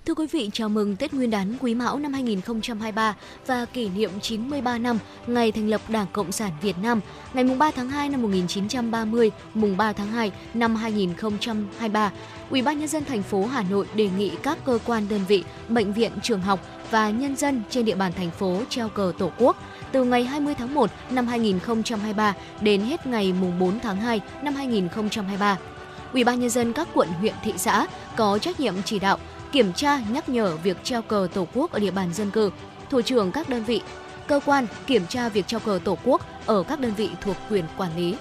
Thưa 0.09 0.15
quý 0.15 0.27
vị, 0.27 0.51
chào 0.53 0.69
mừng 0.69 0.97
Tết 0.97 1.15
Nguyên 1.15 1.31
đán 1.31 1.55
Quý 1.61 1.75
Mão 1.75 1.99
năm 1.99 2.13
2023 2.13 3.17
và 3.47 3.65
kỷ 3.65 3.89
niệm 3.89 4.11
93 4.23 4.79
năm 4.79 4.99
ngày 5.27 5.53
thành 5.53 5.69
lập 5.69 5.81
Đảng 5.89 6.07
Cộng 6.13 6.33
sản 6.33 6.51
Việt 6.63 6.77
Nam, 6.83 7.01
ngày 7.35 7.45
mùng 7.45 7.59
3 7.59 7.71
tháng 7.71 7.89
2 7.89 8.09
năm 8.09 8.23
1930, 8.23 9.31
mùng 9.55 9.77
3 9.77 9.93
tháng 9.93 10.07
2 10.07 10.33
năm 10.55 10.77
2023. 10.77 12.13
Ủy 12.51 12.63
ban 12.63 12.79
nhân 12.79 12.89
dân 12.89 13.05
thành 13.05 13.23
phố 13.23 13.47
Hà 13.47 13.63
Nội 13.63 13.87
đề 13.95 14.09
nghị 14.19 14.33
các 14.43 14.59
cơ 14.65 14.79
quan 14.87 15.07
đơn 15.09 15.21
vị, 15.29 15.45
bệnh 15.69 15.93
viện, 15.93 16.13
trường 16.23 16.41
học 16.41 16.61
và 16.91 17.11
nhân 17.11 17.37
dân 17.37 17.63
trên 17.71 17.85
địa 17.85 17.95
bàn 17.95 18.13
thành 18.13 18.31
phố 18.31 18.63
treo 18.69 18.89
cờ 18.89 19.13
Tổ 19.19 19.31
quốc 19.39 19.57
từ 19.93 20.05
ngày 20.05 20.25
20 20.25 20.55
tháng 20.55 20.75
1 20.75 20.91
năm 21.11 21.27
2023 21.27 22.35
đến 22.61 22.81
hết 22.81 23.07
ngày 23.07 23.33
mùng 23.41 23.59
4 23.59 23.81
tháng 23.81 23.97
2 23.97 24.21
năm 24.43 24.55
2023. 24.55 25.59
Ủy 26.13 26.25
ban 26.25 26.41
nhân 26.41 26.51
dân 26.51 26.73
các 26.73 26.89
quận, 26.95 27.09
huyện, 27.09 27.35
thị 27.45 27.53
xã 27.57 27.87
có 28.17 28.39
trách 28.39 28.61
nhiệm 28.61 28.75
chỉ 28.85 28.99
đạo 28.99 29.19
kiểm 29.53 29.73
tra 29.73 30.01
nhắc 30.11 30.29
nhở 30.29 30.57
việc 30.57 30.85
treo 30.85 31.03
cờ 31.03 31.29
Tổ 31.35 31.47
quốc 31.55 31.73
ở 31.73 31.79
địa 31.79 31.91
bàn 31.91 32.15
dân 32.15 32.31
cư, 32.31 32.51
thủ 32.91 33.01
trưởng 33.01 33.33
các 33.33 33.49
đơn 33.49 33.65
vị, 33.65 33.81
cơ 34.27 34.41
quan 34.45 34.67
kiểm 34.87 35.07
tra 35.07 35.29
việc 35.29 35.47
treo 35.47 35.61
cờ 35.61 35.81
Tổ 35.85 35.99
quốc 36.05 36.23
ở 36.47 36.63
các 36.63 36.81
đơn 36.81 36.93
vị 36.97 37.11
thuộc 37.21 37.37
quyền 37.51 37.65
quản 37.77 37.97
lý. 37.97 38.15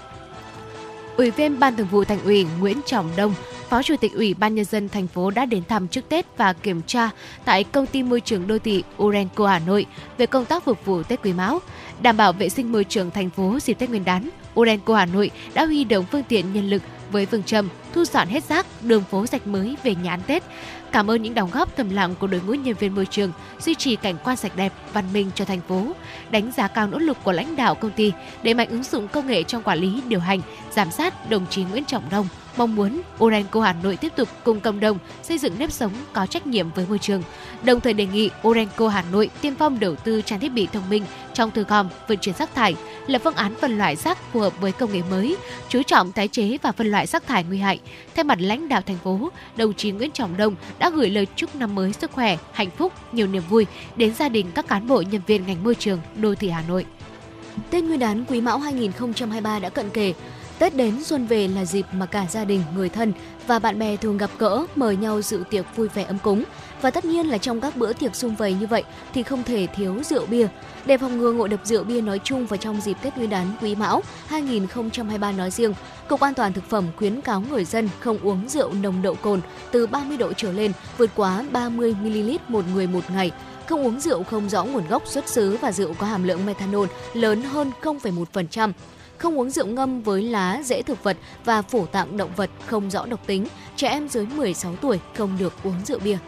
Ủy 1.16 1.30
viên 1.30 1.58
Ban 1.58 1.76
Thường 1.76 1.86
vụ 1.90 2.04
Thành 2.04 2.24
ủy 2.24 2.46
Nguyễn 2.60 2.80
Trọng 2.86 3.10
Đông, 3.16 3.34
Phó 3.68 3.82
Chủ 3.82 3.94
tịch 4.00 4.12
Ủy 4.14 4.34
ban 4.34 4.54
nhân 4.54 4.64
dân 4.64 4.88
thành 4.88 5.06
phố 5.06 5.30
đã 5.30 5.46
đến 5.46 5.62
thăm 5.68 5.88
trước 5.88 6.08
Tết 6.08 6.26
và 6.36 6.52
kiểm 6.52 6.82
tra 6.82 7.10
tại 7.44 7.64
công 7.64 7.86
ty 7.86 8.02
môi 8.02 8.20
trường 8.20 8.46
đô 8.46 8.58
thị 8.58 8.84
Urenco 9.02 9.46
Hà 9.46 9.58
Nội 9.58 9.86
về 10.18 10.26
công 10.26 10.44
tác 10.44 10.64
phục 10.64 10.84
vụ 10.84 11.02
Tết 11.02 11.22
Quý 11.22 11.32
Mão, 11.32 11.58
đảm 12.02 12.16
bảo 12.16 12.32
vệ 12.32 12.48
sinh 12.48 12.72
môi 12.72 12.84
trường 12.84 13.10
thành 13.10 13.30
phố 13.30 13.58
dịp 13.62 13.74
Tết 13.74 13.90
Nguyên 13.90 14.04
đán. 14.04 14.30
Urenco 14.60 14.96
Hà 14.96 15.06
Nội 15.06 15.30
đã 15.54 15.64
huy 15.64 15.84
động 15.84 16.04
phương 16.12 16.22
tiện 16.28 16.52
nhân 16.52 16.70
lực 16.70 16.82
với 17.10 17.26
phương 17.26 17.42
châm 17.42 17.68
thu 17.92 18.04
dọn 18.04 18.28
hết 18.28 18.44
rác, 18.44 18.66
đường 18.82 19.04
phố 19.10 19.26
sạch 19.26 19.46
mới 19.46 19.76
về 19.82 19.94
nhà 19.94 20.10
ăn 20.10 20.20
Tết, 20.26 20.42
Cảm 20.92 21.10
ơn 21.10 21.22
những 21.22 21.34
đóng 21.34 21.50
góp 21.52 21.76
thầm 21.76 21.90
lặng 21.90 22.14
của 22.20 22.26
đội 22.26 22.40
ngũ 22.46 22.54
nhân 22.54 22.74
viên 22.74 22.94
môi 22.94 23.06
trường, 23.06 23.32
duy 23.58 23.74
trì 23.74 23.96
cảnh 23.96 24.16
quan 24.24 24.36
sạch 24.36 24.56
đẹp, 24.56 24.72
văn 24.92 25.04
minh 25.12 25.30
cho 25.34 25.44
thành 25.44 25.60
phố. 25.60 25.86
Đánh 26.30 26.52
giá 26.56 26.68
cao 26.68 26.86
nỗ 26.86 26.98
lực 26.98 27.16
của 27.24 27.32
lãnh 27.32 27.56
đạo 27.56 27.74
công 27.74 27.90
ty 27.90 28.12
để 28.42 28.54
mạnh 28.54 28.68
ứng 28.68 28.82
dụng 28.82 29.08
công 29.08 29.26
nghệ 29.26 29.42
trong 29.42 29.62
quản 29.62 29.78
lý, 29.78 30.02
điều 30.08 30.20
hành, 30.20 30.40
giám 30.70 30.90
sát, 30.90 31.30
đồng 31.30 31.46
chí 31.50 31.64
Nguyễn 31.64 31.84
Trọng 31.84 32.02
Đông 32.10 32.28
mong 32.58 32.76
muốn 32.76 33.00
Orenco 33.24 33.60
Hà 33.60 33.72
Nội 33.82 33.96
tiếp 33.96 34.12
tục 34.16 34.28
cùng 34.44 34.60
cộng 34.60 34.80
đồng 34.80 34.98
xây 35.22 35.38
dựng 35.38 35.58
nếp 35.58 35.72
sống 35.72 35.92
có 36.12 36.26
trách 36.26 36.46
nhiệm 36.46 36.70
với 36.70 36.86
môi 36.88 36.98
trường. 36.98 37.22
Đồng 37.62 37.80
thời 37.80 37.92
đề 37.92 38.06
nghị 38.06 38.30
Orenco 38.48 38.88
Hà 38.88 39.04
Nội 39.12 39.30
tiên 39.40 39.54
phong 39.58 39.80
đầu 39.80 39.94
tư 39.94 40.22
trang 40.22 40.40
thiết 40.40 40.48
bị 40.48 40.68
thông 40.72 40.90
minh 40.90 41.04
trong 41.34 41.50
thu 41.50 41.62
gom, 41.68 41.88
vận 42.08 42.18
chuyển 42.18 42.34
rác 42.34 42.54
thải, 42.54 42.76
lập 43.06 43.20
phương 43.24 43.34
án 43.34 43.54
phân 43.60 43.78
loại 43.78 43.96
rác 43.96 44.32
phù 44.32 44.40
hợp 44.40 44.60
với 44.60 44.72
công 44.72 44.92
nghệ 44.92 45.02
mới, 45.10 45.36
chú 45.68 45.82
trọng 45.82 46.12
tái 46.12 46.28
chế 46.28 46.58
và 46.62 46.72
phân 46.72 46.86
loại 46.86 47.06
rác 47.06 47.26
thải 47.26 47.44
nguy 47.44 47.58
hại. 47.58 47.80
Thay 48.14 48.24
mặt 48.24 48.38
lãnh 48.40 48.68
đạo 48.68 48.80
thành 48.86 48.98
phố, 49.04 49.30
đồng 49.56 49.74
chí 49.74 49.90
Nguyễn 49.90 50.10
Trọng 50.10 50.36
Đông 50.36 50.54
đã 50.78 50.90
gửi 50.90 51.10
lời 51.10 51.26
chúc 51.36 51.56
năm 51.56 51.74
mới 51.74 51.92
sức 51.92 52.12
khỏe, 52.12 52.36
hạnh 52.52 52.70
phúc, 52.70 52.92
nhiều 53.12 53.26
niềm 53.26 53.42
vui 53.48 53.66
đến 53.96 54.14
gia 54.14 54.28
đình 54.28 54.46
các 54.54 54.68
cán 54.68 54.86
bộ 54.86 55.02
nhân 55.02 55.20
viên 55.26 55.46
ngành 55.46 55.64
môi 55.64 55.74
trường 55.74 56.00
đô 56.16 56.34
thị 56.34 56.48
Hà 56.48 56.62
Nội. 56.68 56.86
Tết 57.70 57.84
Nguyên 57.84 57.98
đán 57.98 58.24
Quý 58.24 58.40
Mão 58.40 58.58
2023 58.58 59.58
đã 59.58 59.68
cận 59.68 59.90
kề. 59.90 60.14
Tết 60.58 60.76
đến 60.76 61.04
xuân 61.04 61.26
về 61.26 61.48
là 61.48 61.64
dịp 61.64 61.86
mà 61.92 62.06
cả 62.06 62.26
gia 62.30 62.44
đình, 62.44 62.62
người 62.74 62.88
thân 62.88 63.12
và 63.46 63.58
bạn 63.58 63.78
bè 63.78 63.96
thường 63.96 64.18
gặp 64.18 64.30
gỡ, 64.38 64.66
mời 64.76 64.96
nhau 64.96 65.22
dự 65.22 65.44
tiệc 65.50 65.76
vui 65.76 65.88
vẻ 65.88 66.02
ấm 66.04 66.18
cúng. 66.22 66.44
Và 66.80 66.90
tất 66.90 67.04
nhiên 67.04 67.26
là 67.26 67.38
trong 67.38 67.60
các 67.60 67.76
bữa 67.76 67.92
tiệc 67.92 68.14
sum 68.14 68.34
vầy 68.34 68.52
như 68.52 68.66
vậy 68.66 68.84
thì 69.14 69.22
không 69.22 69.42
thể 69.42 69.66
thiếu 69.76 70.02
rượu 70.02 70.26
bia. 70.26 70.48
Để 70.86 70.98
phòng 70.98 71.18
ngừa 71.18 71.32
ngộ 71.32 71.48
độc 71.48 71.60
rượu 71.64 71.84
bia 71.84 72.00
nói 72.00 72.20
chung 72.24 72.46
và 72.46 72.56
trong 72.56 72.80
dịp 72.80 72.96
Tết 73.02 73.16
Nguyên 73.16 73.30
đán 73.30 73.46
Quý 73.62 73.74
Mão 73.74 74.02
2023 74.26 75.32
nói 75.32 75.50
riêng, 75.50 75.74
Cục 76.08 76.20
An 76.20 76.34
toàn 76.34 76.52
thực 76.52 76.64
phẩm 76.68 76.86
khuyến 76.96 77.20
cáo 77.20 77.40
người 77.50 77.64
dân 77.64 77.88
không 78.00 78.18
uống 78.22 78.48
rượu 78.48 78.72
nồng 78.72 79.02
độ 79.02 79.14
cồn 79.14 79.40
từ 79.70 79.86
30 79.86 80.16
độ 80.16 80.32
trở 80.32 80.52
lên, 80.52 80.72
vượt 80.98 81.10
quá 81.14 81.44
30 81.52 81.96
ml 82.02 82.30
một 82.48 82.64
người 82.74 82.86
một 82.86 83.04
ngày 83.14 83.30
không 83.68 83.86
uống 83.86 84.00
rượu 84.00 84.22
không 84.22 84.48
rõ 84.48 84.64
nguồn 84.64 84.88
gốc 84.88 85.02
xuất 85.06 85.28
xứ 85.28 85.56
và 85.60 85.72
rượu 85.72 85.94
có 85.94 86.06
hàm 86.06 86.24
lượng 86.24 86.46
methanol 86.46 86.86
lớn 87.14 87.42
hơn 87.42 87.70
0,1%, 87.82 88.72
không 89.18 89.38
uống 89.38 89.50
rượu 89.50 89.66
ngâm 89.66 90.02
với 90.02 90.22
lá, 90.22 90.60
rễ 90.64 90.82
thực 90.82 91.02
vật 91.04 91.16
và 91.44 91.62
phổ 91.62 91.86
tạng 91.86 92.16
động 92.16 92.30
vật 92.36 92.50
không 92.66 92.90
rõ 92.90 93.06
độc 93.06 93.26
tính, 93.26 93.46
trẻ 93.76 93.88
em 93.88 94.08
dưới 94.08 94.26
16 94.26 94.76
tuổi 94.76 95.00
không 95.16 95.38
được 95.38 95.54
uống 95.64 95.84
rượu 95.84 95.98
bia. 95.98 96.18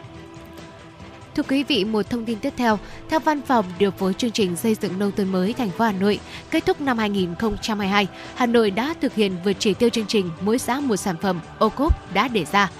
Thưa 1.34 1.42
quý 1.42 1.64
vị, 1.64 1.84
một 1.84 2.10
thông 2.10 2.24
tin 2.24 2.38
tiếp 2.38 2.52
theo, 2.56 2.78
theo 3.08 3.20
Văn 3.20 3.40
phòng 3.42 3.64
điều 3.78 3.90
phối 3.90 4.14
chương 4.14 4.30
trình 4.30 4.56
xây 4.56 4.74
dựng 4.74 4.98
nông 4.98 5.12
thôn 5.12 5.28
mới 5.28 5.52
thành 5.52 5.70
phố 5.70 5.84
Hà 5.84 5.92
Nội, 5.92 6.20
kết 6.50 6.66
thúc 6.66 6.80
năm 6.80 6.98
2022, 6.98 8.06
Hà 8.34 8.46
Nội 8.46 8.70
đã 8.70 8.94
thực 9.00 9.14
hiện 9.14 9.36
vượt 9.44 9.56
chỉ 9.58 9.74
tiêu 9.74 9.88
chương 9.88 10.06
trình 10.06 10.30
mỗi 10.40 10.58
xã 10.58 10.80
một 10.80 10.96
sản 10.96 11.16
phẩm 11.22 11.40
ô 11.58 11.68
cốp 11.68 12.14
đã 12.14 12.28
đề 12.28 12.44
ra. 12.52 12.70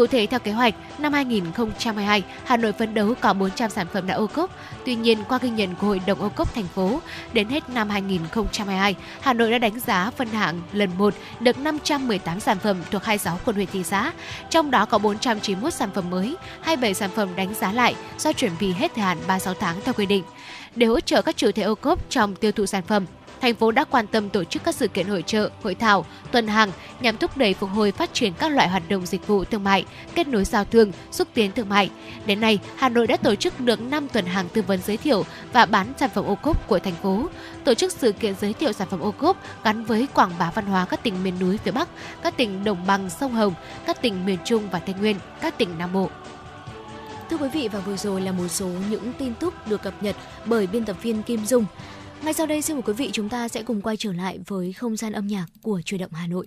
Cụ 0.00 0.06
thể 0.06 0.26
theo 0.26 0.40
kế 0.40 0.52
hoạch, 0.52 0.74
năm 0.98 1.12
2022, 1.12 2.22
Hà 2.44 2.56
Nội 2.56 2.72
phấn 2.72 2.94
đấu 2.94 3.14
có 3.20 3.32
400 3.32 3.70
sản 3.70 3.86
phẩm 3.92 4.06
đã 4.06 4.14
ô 4.14 4.26
cốp. 4.26 4.50
Tuy 4.84 4.94
nhiên, 4.94 5.18
qua 5.28 5.38
ghi 5.42 5.50
nhận 5.50 5.74
của 5.74 5.86
Hội 5.86 6.00
đồng 6.06 6.20
ô 6.20 6.28
cốp 6.28 6.54
thành 6.54 6.66
phố, 6.74 7.00
đến 7.32 7.48
hết 7.48 7.68
năm 7.70 7.88
2022, 7.88 8.94
Hà 9.20 9.32
Nội 9.32 9.50
đã 9.50 9.58
đánh 9.58 9.80
giá 9.80 10.10
phân 10.10 10.28
hạng 10.28 10.62
lần 10.72 10.90
1 10.98 11.14
được 11.40 11.58
518 11.58 12.40
sản 12.40 12.58
phẩm 12.58 12.76
thuộc 12.90 13.04
26 13.04 13.38
quận 13.44 13.56
huyện 13.56 13.68
thị 13.72 13.82
xã. 13.82 14.12
Trong 14.50 14.70
đó 14.70 14.86
có 14.86 14.98
491 14.98 15.74
sản 15.74 15.90
phẩm 15.94 16.10
mới, 16.10 16.36
27 16.60 16.94
sản 16.94 17.10
phẩm 17.14 17.28
đánh 17.36 17.54
giá 17.54 17.72
lại 17.72 17.94
do 18.18 18.32
chuẩn 18.32 18.52
bị 18.60 18.72
hết 18.72 18.92
thời 18.94 19.04
hạn 19.04 19.18
36 19.26 19.54
tháng 19.54 19.76
theo 19.84 19.94
quy 19.94 20.06
định. 20.06 20.24
Để 20.76 20.86
hỗ 20.86 21.00
trợ 21.00 21.22
các 21.22 21.36
chủ 21.36 21.52
thể 21.52 21.62
ô 21.62 21.74
cốp 21.74 22.10
trong 22.10 22.34
tiêu 22.34 22.52
thụ 22.52 22.66
sản 22.66 22.82
phẩm, 22.82 23.06
thành 23.40 23.54
phố 23.54 23.70
đã 23.70 23.84
quan 23.84 24.06
tâm 24.06 24.30
tổ 24.30 24.44
chức 24.44 24.64
các 24.64 24.74
sự 24.74 24.88
kiện 24.88 25.06
hội 25.06 25.22
trợ, 25.26 25.50
hội 25.62 25.74
thảo, 25.74 26.06
tuần 26.32 26.46
hàng 26.46 26.70
nhằm 27.00 27.16
thúc 27.16 27.36
đẩy 27.36 27.54
phục 27.54 27.70
hồi 27.70 27.92
phát 27.92 28.14
triển 28.14 28.32
các 28.32 28.52
loại 28.52 28.68
hoạt 28.68 28.82
động 28.88 29.06
dịch 29.06 29.26
vụ 29.26 29.44
thương 29.44 29.64
mại, 29.64 29.84
kết 30.14 30.28
nối 30.28 30.44
giao 30.44 30.64
thương, 30.64 30.92
xúc 31.10 31.28
tiến 31.34 31.52
thương 31.52 31.68
mại. 31.68 31.90
Đến 32.26 32.40
nay, 32.40 32.58
Hà 32.76 32.88
Nội 32.88 33.06
đã 33.06 33.16
tổ 33.16 33.34
chức 33.34 33.60
được 33.60 33.80
5 33.80 34.08
tuần 34.08 34.26
hàng 34.26 34.48
tư 34.48 34.62
vấn 34.62 34.80
giới 34.86 34.96
thiệu 34.96 35.24
và 35.52 35.66
bán 35.66 35.92
sản 35.98 36.10
phẩm 36.14 36.24
ô 36.24 36.34
cốp 36.34 36.68
của 36.68 36.78
thành 36.78 36.94
phố, 37.02 37.28
tổ 37.64 37.74
chức 37.74 37.92
sự 37.92 38.12
kiện 38.12 38.34
giới 38.40 38.52
thiệu 38.52 38.72
sản 38.72 38.88
phẩm 38.90 39.00
ô 39.00 39.10
cốp 39.10 39.36
gắn 39.64 39.84
với 39.84 40.08
quảng 40.14 40.32
bá 40.38 40.50
văn 40.54 40.66
hóa 40.66 40.86
các 40.90 41.02
tỉnh 41.02 41.22
miền 41.24 41.34
núi 41.40 41.58
phía 41.64 41.70
Bắc, 41.70 41.88
các 42.22 42.36
tỉnh 42.36 42.64
đồng 42.64 42.86
bằng 42.86 43.10
sông 43.10 43.32
Hồng, 43.32 43.54
các 43.86 44.02
tỉnh 44.02 44.26
miền 44.26 44.38
Trung 44.44 44.70
và 44.70 44.78
Tây 44.78 44.94
Nguyên, 45.00 45.16
các 45.40 45.58
tỉnh 45.58 45.78
Nam 45.78 45.92
Bộ. 45.92 46.10
Thưa 47.30 47.36
quý 47.36 47.48
vị 47.48 47.68
và 47.72 47.80
vừa 47.80 47.96
rồi 47.96 48.20
là 48.20 48.32
một 48.32 48.48
số 48.48 48.66
những 48.90 49.12
tin 49.18 49.34
tức 49.34 49.54
được 49.66 49.82
cập 49.82 50.02
nhật 50.02 50.16
bởi 50.44 50.66
biên 50.66 50.84
tập 50.84 50.96
viên 51.02 51.22
Kim 51.22 51.46
Dung. 51.46 51.64
Ngay 52.24 52.34
sau 52.34 52.46
đây 52.46 52.62
xin 52.62 52.76
mời 52.76 52.82
quý 52.82 52.92
vị 52.92 53.10
chúng 53.12 53.28
ta 53.28 53.48
sẽ 53.48 53.62
cùng 53.62 53.80
quay 53.80 53.96
trở 53.96 54.12
lại 54.12 54.38
với 54.46 54.72
không 54.72 54.96
gian 54.96 55.12
âm 55.12 55.26
nhạc 55.26 55.46
của 55.62 55.80
Truyền 55.82 56.00
động 56.00 56.12
Hà 56.12 56.26
Nội. 56.26 56.46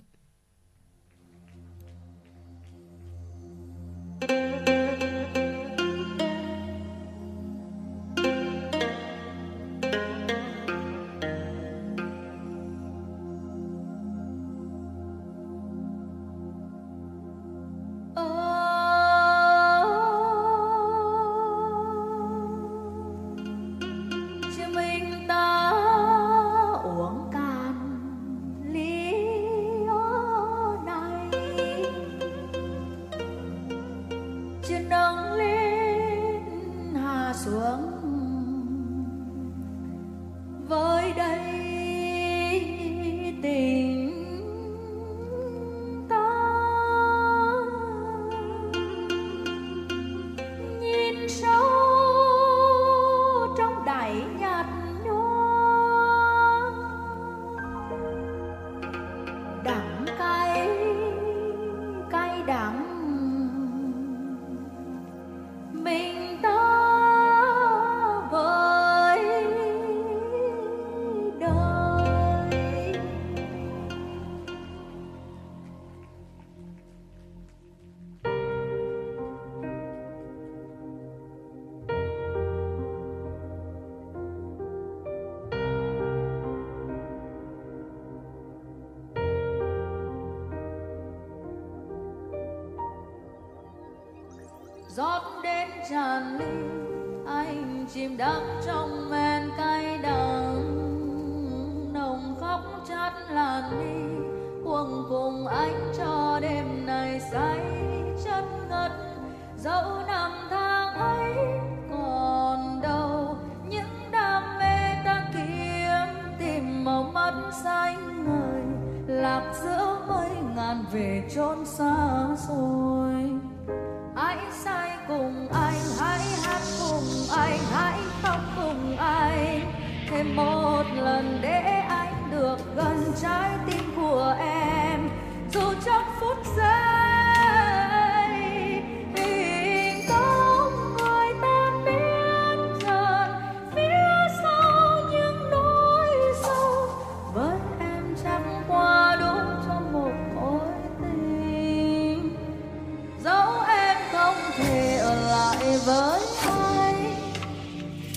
với 155.84 156.20
ai? 156.46 156.94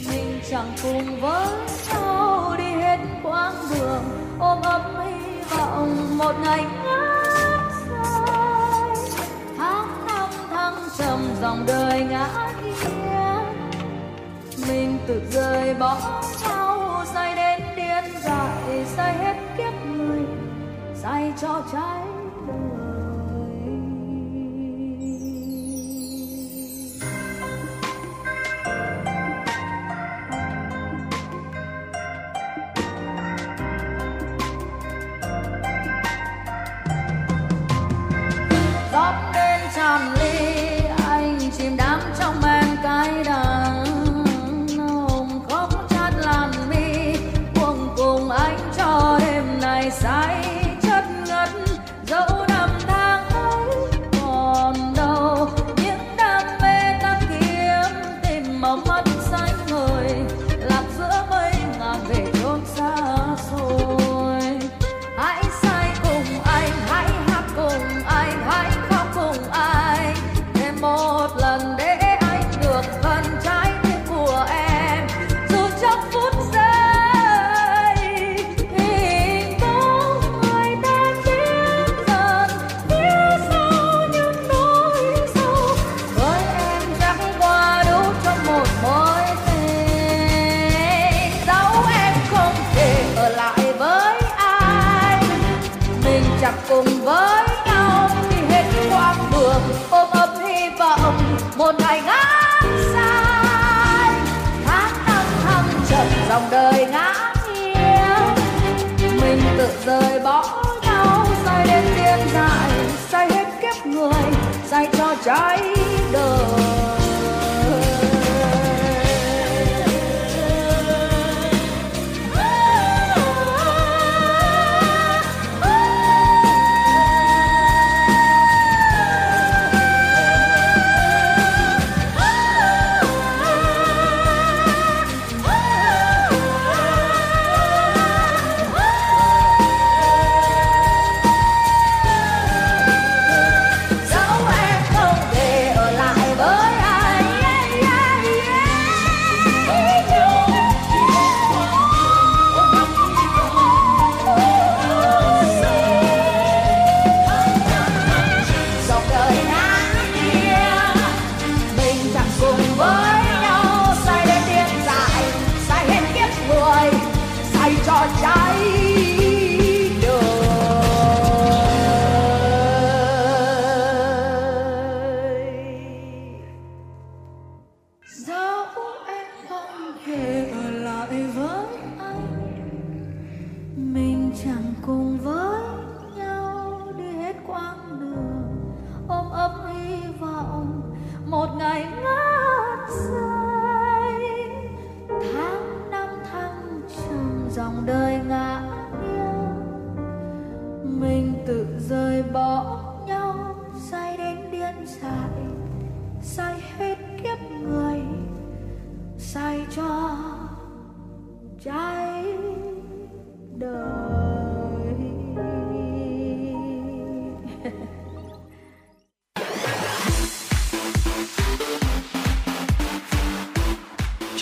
Mình 0.10 0.40
chẳng 0.52 0.72
cùng 0.84 1.22
với 1.22 1.48
nhau 1.90 2.56
đi 2.58 2.64
hết 2.64 2.98
quãng 3.24 3.56
đường. 3.70 4.04
Ôm 4.40 4.62
ấp 4.62 4.82
hy 5.06 5.42
vọng 5.50 6.18
một 6.18 6.36
ngày 6.44 6.66
ngát 6.84 7.72
dài 7.90 8.96
tháng 9.58 10.08
năm 10.08 10.30
thăng 10.50 10.90
trầm, 10.98 11.20
dòng 11.42 11.64
đời 11.68 12.02
ngã 12.10 12.52
nghiêng. 12.64 13.46
Mình 14.68 15.00
tự 15.08 15.22
rời 15.32 15.74
bỏ 15.74 16.22
nhau, 16.42 17.04
say 17.14 17.36
đến 17.36 17.62
điên 17.76 18.22
dại, 18.24 18.86
say 18.96 19.14
hết 19.18 19.36
kiếp 19.58 19.74
người. 19.86 20.22
Say 21.04 21.34
cho 21.42 21.62
trái 21.72 22.07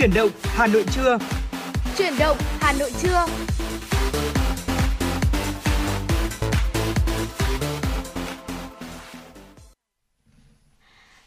Chuyển 0.05 0.13
động 0.13 0.31
Hà 0.43 0.67
Nội 0.67 0.85
trưa. 0.91 1.17
Chuyển 1.97 2.13
động 2.19 2.37
Hà 2.59 2.73
Nội 2.79 2.91
trưa. 3.01 3.25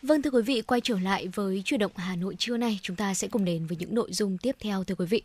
Vâng 0.03 0.22
thưa 0.22 0.31
quý 0.31 0.43
vị, 0.43 0.62
quay 0.62 0.81
trở 0.81 0.99
lại 0.99 1.29
với 1.35 1.62
chuyển 1.64 1.81
động 1.81 1.93
Hà 1.97 2.16
Nội 2.16 2.37
trưa 2.39 2.57
nay, 2.57 2.79
chúng 2.83 2.97
ta 2.97 3.14
sẽ 3.14 3.29
cùng 3.29 3.45
đến 3.45 3.66
với 3.66 3.76
những 3.76 3.95
nội 3.95 4.09
dung 4.12 4.39
tiếp 4.39 4.57
theo 4.61 4.85
thưa 4.85 4.95
quý 4.95 5.07
vị. 5.07 5.22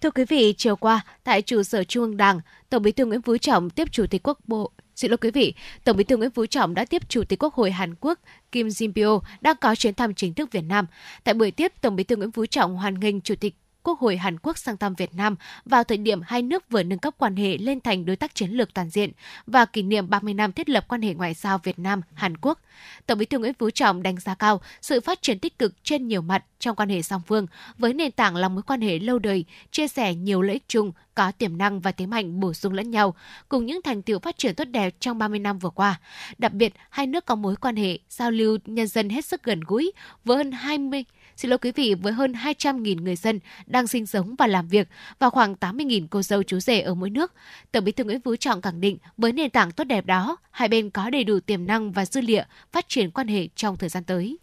Thưa 0.00 0.10
quý 0.10 0.24
vị, 0.24 0.54
chiều 0.56 0.76
qua 0.76 1.04
tại 1.24 1.42
trụ 1.42 1.62
sở 1.62 1.84
Trung 1.84 2.02
ương 2.02 2.16
Đảng, 2.16 2.40
Tổng 2.68 2.82
Bí 2.82 2.92
thư 2.92 3.06
Nguyễn 3.06 3.22
Phú 3.22 3.38
Trọng 3.38 3.70
tiếp 3.70 3.88
Chủ 3.92 4.06
tịch 4.10 4.28
Quốc 4.28 4.38
bộ 4.46 4.70
Xin 4.96 5.10
lỗi 5.10 5.18
quý 5.18 5.30
vị, 5.30 5.54
Tổng 5.84 5.96
Bí 5.96 6.04
thư 6.04 6.16
Nguyễn 6.16 6.30
Phú 6.30 6.46
Trọng 6.46 6.74
đã 6.74 6.84
tiếp 6.84 7.08
Chủ 7.08 7.24
tịch 7.24 7.42
Quốc 7.42 7.54
hội 7.54 7.70
Hàn 7.70 7.94
Quốc 8.00 8.20
Kim 8.52 8.68
Jin 8.68 8.92
Pyo 8.92 9.28
đang 9.40 9.56
có 9.60 9.74
chuyến 9.74 9.94
thăm 9.94 10.14
chính 10.14 10.34
thức 10.34 10.52
Việt 10.52 10.64
Nam. 10.64 10.86
Tại 11.24 11.34
buổi 11.34 11.50
tiếp, 11.50 11.72
Tổng 11.80 11.96
Bí 11.96 12.04
thư 12.04 12.16
Nguyễn 12.16 12.32
Phú 12.32 12.46
Trọng 12.46 12.76
hoan 12.76 13.00
nghênh 13.00 13.20
Chủ 13.20 13.34
tịch 13.34 13.54
Quốc 13.86 14.00
hội 14.00 14.16
Hàn 14.16 14.38
Quốc 14.38 14.58
sang 14.58 14.76
thăm 14.76 14.94
Việt 14.94 15.14
Nam 15.14 15.36
vào 15.64 15.84
thời 15.84 15.98
điểm 15.98 16.20
hai 16.26 16.42
nước 16.42 16.70
vừa 16.70 16.82
nâng 16.82 16.98
cấp 16.98 17.14
quan 17.18 17.36
hệ 17.36 17.58
lên 17.58 17.80
thành 17.80 18.04
đối 18.04 18.16
tác 18.16 18.34
chiến 18.34 18.50
lược 18.50 18.74
toàn 18.74 18.90
diện 18.90 19.10
và 19.46 19.64
kỷ 19.64 19.82
niệm 19.82 20.10
30 20.10 20.34
năm 20.34 20.52
thiết 20.52 20.68
lập 20.68 20.84
quan 20.88 21.02
hệ 21.02 21.14
ngoại 21.14 21.34
giao 21.34 21.58
Việt 21.58 21.78
Nam 21.78 22.00
Hàn 22.14 22.36
Quốc. 22.36 22.60
Tổng 23.06 23.18
Bí 23.18 23.24
thư 23.26 23.38
Nguyễn 23.38 23.54
Phú 23.54 23.70
Trọng 23.70 24.02
đánh 24.02 24.20
giá 24.20 24.34
cao 24.34 24.60
sự 24.82 25.00
phát 25.00 25.22
triển 25.22 25.38
tích 25.38 25.58
cực 25.58 25.84
trên 25.84 26.08
nhiều 26.08 26.22
mặt 26.22 26.44
trong 26.58 26.76
quan 26.76 26.88
hệ 26.88 27.02
song 27.02 27.22
phương 27.26 27.46
với 27.78 27.94
nền 27.94 28.12
tảng 28.12 28.36
là 28.36 28.48
mối 28.48 28.62
quan 28.62 28.80
hệ 28.80 28.98
lâu 28.98 29.18
đời, 29.18 29.44
chia 29.70 29.88
sẻ 29.88 30.14
nhiều 30.14 30.42
lợi 30.42 30.52
ích 30.54 30.68
chung, 30.68 30.92
có 31.14 31.32
tiềm 31.32 31.58
năng 31.58 31.80
và 31.80 31.92
thế 31.92 32.06
mạnh 32.06 32.40
bổ 32.40 32.52
sung 32.52 32.72
lẫn 32.72 32.90
nhau, 32.90 33.14
cùng 33.48 33.66
những 33.66 33.82
thành 33.82 34.02
tựu 34.02 34.18
phát 34.18 34.38
triển 34.38 34.54
tốt 34.54 34.64
đẹp 34.64 34.94
trong 35.00 35.18
30 35.18 35.38
năm 35.38 35.58
vừa 35.58 35.70
qua. 35.70 36.00
Đặc 36.38 36.52
biệt, 36.52 36.74
hai 36.90 37.06
nước 37.06 37.26
có 37.26 37.34
mối 37.34 37.56
quan 37.56 37.76
hệ 37.76 37.98
giao 38.08 38.30
lưu 38.30 38.58
nhân 38.66 38.86
dân 38.86 39.08
hết 39.08 39.24
sức 39.24 39.42
gần 39.42 39.60
gũi 39.60 39.92
với 40.24 40.36
hơn 40.36 40.52
20 40.52 41.04
Xin 41.36 41.50
lỗi 41.50 41.58
quý 41.58 41.72
vị, 41.72 41.94
với 41.94 42.12
hơn 42.12 42.32
200.000 42.32 43.02
người 43.02 43.16
dân 43.16 43.40
đang 43.66 43.86
sinh 43.86 44.06
sống 44.06 44.34
và 44.38 44.46
làm 44.46 44.68
việc 44.68 44.88
và 45.18 45.30
khoảng 45.30 45.54
80.000 45.54 46.06
cô 46.10 46.22
dâu 46.22 46.42
chú 46.42 46.60
rể 46.60 46.80
ở 46.80 46.94
mỗi 46.94 47.10
nước. 47.10 47.32
Tổng 47.72 47.84
bí 47.84 47.92
thư 47.92 48.04
Nguyễn 48.04 48.20
Phú 48.20 48.36
Trọng 48.36 48.62
khẳng 48.62 48.80
định 48.80 48.98
với 49.16 49.32
nền 49.32 49.50
tảng 49.50 49.72
tốt 49.72 49.84
đẹp 49.84 50.06
đó, 50.06 50.36
hai 50.50 50.68
bên 50.68 50.90
có 50.90 51.10
đầy 51.10 51.24
đủ 51.24 51.40
tiềm 51.40 51.66
năng 51.66 51.92
và 51.92 52.06
dư 52.06 52.20
địa 52.20 52.44
phát 52.72 52.88
triển 52.88 53.10
quan 53.10 53.28
hệ 53.28 53.48
trong 53.56 53.76
thời 53.76 53.88
gian 53.88 54.04
tới. 54.04 54.38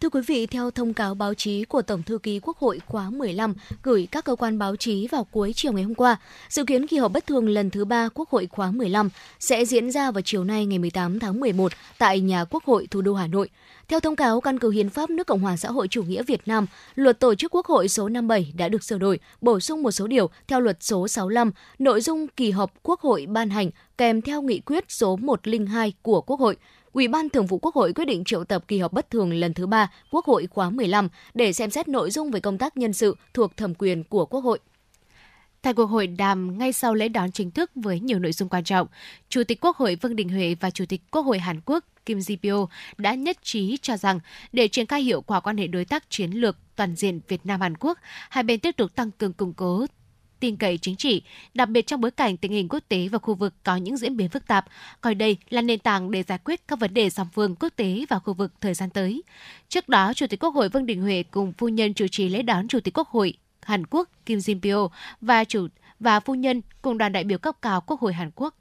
Thưa 0.00 0.08
quý 0.08 0.20
vị, 0.26 0.46
theo 0.46 0.70
thông 0.70 0.94
cáo 0.94 1.14
báo 1.14 1.34
chí 1.34 1.64
của 1.64 1.82
Tổng 1.82 2.02
thư 2.02 2.18
ký 2.18 2.40
Quốc 2.42 2.58
hội 2.58 2.80
khóa 2.86 3.10
15 3.10 3.54
gửi 3.82 4.08
các 4.10 4.24
cơ 4.24 4.36
quan 4.36 4.58
báo 4.58 4.76
chí 4.76 5.08
vào 5.08 5.24
cuối 5.24 5.52
chiều 5.56 5.72
ngày 5.72 5.82
hôm 5.82 5.94
qua, 5.94 6.16
dự 6.48 6.64
kiến 6.64 6.86
kỳ 6.86 6.96
họp 6.96 7.12
bất 7.12 7.26
thường 7.26 7.48
lần 7.48 7.70
thứ 7.70 7.84
ba 7.84 8.08
Quốc 8.14 8.30
hội 8.30 8.46
khóa 8.50 8.70
15 8.70 9.10
sẽ 9.40 9.64
diễn 9.64 9.90
ra 9.90 10.10
vào 10.10 10.22
chiều 10.22 10.44
nay 10.44 10.66
ngày 10.66 10.78
18 10.78 11.18
tháng 11.18 11.40
11 11.40 11.72
tại 11.98 12.20
nhà 12.20 12.44
Quốc 12.44 12.64
hội 12.64 12.86
thủ 12.90 13.00
đô 13.00 13.14
Hà 13.14 13.26
Nội. 13.26 13.48
Theo 13.88 14.00
thông 14.00 14.16
cáo 14.16 14.40
căn 14.40 14.58
cứ 14.58 14.70
Hiến 14.70 14.90
pháp 14.90 15.10
nước 15.10 15.26
Cộng 15.26 15.40
hòa 15.40 15.56
xã 15.56 15.70
hội 15.70 15.88
chủ 15.88 16.02
nghĩa 16.02 16.22
Việt 16.22 16.40
Nam, 16.46 16.66
luật 16.94 17.20
tổ 17.20 17.34
chức 17.34 17.54
Quốc 17.54 17.66
hội 17.66 17.88
số 17.88 18.08
57 18.08 18.52
đã 18.56 18.68
được 18.68 18.84
sửa 18.84 18.98
đổi, 18.98 19.18
bổ 19.40 19.60
sung 19.60 19.82
một 19.82 19.90
số 19.90 20.06
điều 20.06 20.30
theo 20.48 20.60
luật 20.60 20.76
số 20.80 21.08
65, 21.08 21.50
nội 21.78 22.00
dung 22.00 22.26
kỳ 22.28 22.50
họp 22.50 22.72
Quốc 22.82 23.00
hội 23.00 23.26
ban 23.28 23.50
hành 23.50 23.70
kèm 23.98 24.22
theo 24.22 24.42
nghị 24.42 24.60
quyết 24.60 24.84
số 24.88 25.16
102 25.16 25.92
của 26.02 26.20
Quốc 26.20 26.40
hội. 26.40 26.56
Ủy 26.98 27.08
ban 27.08 27.28
Thường 27.28 27.46
vụ 27.46 27.58
Quốc 27.58 27.74
hội 27.74 27.92
quyết 27.92 28.04
định 28.04 28.24
triệu 28.24 28.44
tập 28.44 28.64
kỳ 28.68 28.78
họp 28.78 28.92
bất 28.92 29.10
thường 29.10 29.32
lần 29.32 29.54
thứ 29.54 29.66
ba 29.66 29.90
Quốc 30.10 30.24
hội 30.24 30.46
khóa 30.46 30.70
15 30.70 31.08
để 31.34 31.52
xem 31.52 31.70
xét 31.70 31.88
nội 31.88 32.10
dung 32.10 32.30
về 32.30 32.40
công 32.40 32.58
tác 32.58 32.76
nhân 32.76 32.92
sự 32.92 33.16
thuộc 33.34 33.56
thẩm 33.56 33.74
quyền 33.74 34.04
của 34.04 34.26
Quốc 34.26 34.40
hội. 34.40 34.58
Tại 35.62 35.74
cuộc 35.74 35.86
hội 35.86 36.06
đàm 36.06 36.58
ngay 36.58 36.72
sau 36.72 36.94
lễ 36.94 37.08
đón 37.08 37.32
chính 37.32 37.50
thức 37.50 37.70
với 37.74 38.00
nhiều 38.00 38.18
nội 38.18 38.32
dung 38.32 38.48
quan 38.48 38.64
trọng, 38.64 38.86
Chủ 39.28 39.44
tịch 39.44 39.60
Quốc 39.60 39.76
hội 39.76 39.94
Vương 39.94 40.16
Đình 40.16 40.28
Huệ 40.28 40.56
và 40.60 40.70
Chủ 40.70 40.84
tịch 40.88 41.00
Quốc 41.10 41.22
hội 41.22 41.38
Hàn 41.38 41.60
Quốc 41.60 41.84
Kim 42.06 42.18
Ji-pyo 42.18 42.66
đã 42.96 43.14
nhất 43.14 43.38
trí 43.42 43.76
cho 43.82 43.96
rằng 43.96 44.20
để 44.52 44.68
triển 44.68 44.86
khai 44.86 45.02
hiệu 45.02 45.20
quả 45.20 45.40
quan 45.40 45.56
hệ 45.56 45.66
đối 45.66 45.84
tác 45.84 46.10
chiến 46.10 46.30
lược 46.30 46.56
toàn 46.76 46.96
diện 46.96 47.20
Việt 47.28 47.46
Nam 47.46 47.60
Hàn 47.60 47.76
Quốc, 47.76 47.98
hai 48.30 48.44
bên 48.44 48.60
tiếp 48.60 48.76
tục 48.76 48.94
tăng 48.94 49.10
cường 49.10 49.32
củng 49.32 49.52
cố 49.52 49.86
tin 50.40 50.56
cậy 50.56 50.78
chính 50.78 50.96
trị, 50.96 51.22
đặc 51.54 51.68
biệt 51.68 51.86
trong 51.86 52.00
bối 52.00 52.10
cảnh 52.10 52.36
tình 52.36 52.52
hình 52.52 52.68
quốc 52.68 52.82
tế 52.88 53.08
và 53.08 53.18
khu 53.18 53.34
vực 53.34 53.54
có 53.64 53.76
những 53.76 53.96
diễn 53.96 54.16
biến 54.16 54.28
phức 54.28 54.46
tạp, 54.46 54.64
coi 55.00 55.14
đây 55.14 55.36
là 55.50 55.62
nền 55.62 55.78
tảng 55.78 56.10
để 56.10 56.22
giải 56.22 56.38
quyết 56.44 56.68
các 56.68 56.78
vấn 56.78 56.94
đề 56.94 57.10
song 57.10 57.28
phương 57.34 57.54
quốc 57.60 57.72
tế 57.76 58.04
và 58.08 58.18
khu 58.18 58.34
vực 58.34 58.52
thời 58.60 58.74
gian 58.74 58.90
tới. 58.90 59.22
Trước 59.68 59.88
đó, 59.88 60.12
Chủ 60.14 60.26
tịch 60.26 60.40
Quốc 60.44 60.54
hội 60.54 60.68
Vương 60.68 60.86
Đình 60.86 61.02
Huệ 61.02 61.22
cùng 61.30 61.52
phu 61.52 61.68
nhân 61.68 61.94
chủ 61.94 62.06
trì 62.10 62.28
lễ 62.28 62.42
đón 62.42 62.68
Chủ 62.68 62.80
tịch 62.80 62.98
Quốc 62.98 63.08
hội 63.08 63.34
Hàn 63.62 63.86
Quốc 63.86 64.08
Kim 64.26 64.38
Jin 64.38 64.60
Pyo 64.60 64.96
và 65.20 65.44
chủ 65.44 65.66
và 66.00 66.20
phu 66.20 66.34
nhân 66.34 66.62
cùng 66.82 66.98
đoàn 66.98 67.12
đại 67.12 67.24
biểu 67.24 67.38
cấp 67.38 67.56
cao 67.62 67.80
Quốc 67.80 68.00
hội 68.00 68.12
Hàn 68.12 68.30
Quốc 68.34 68.54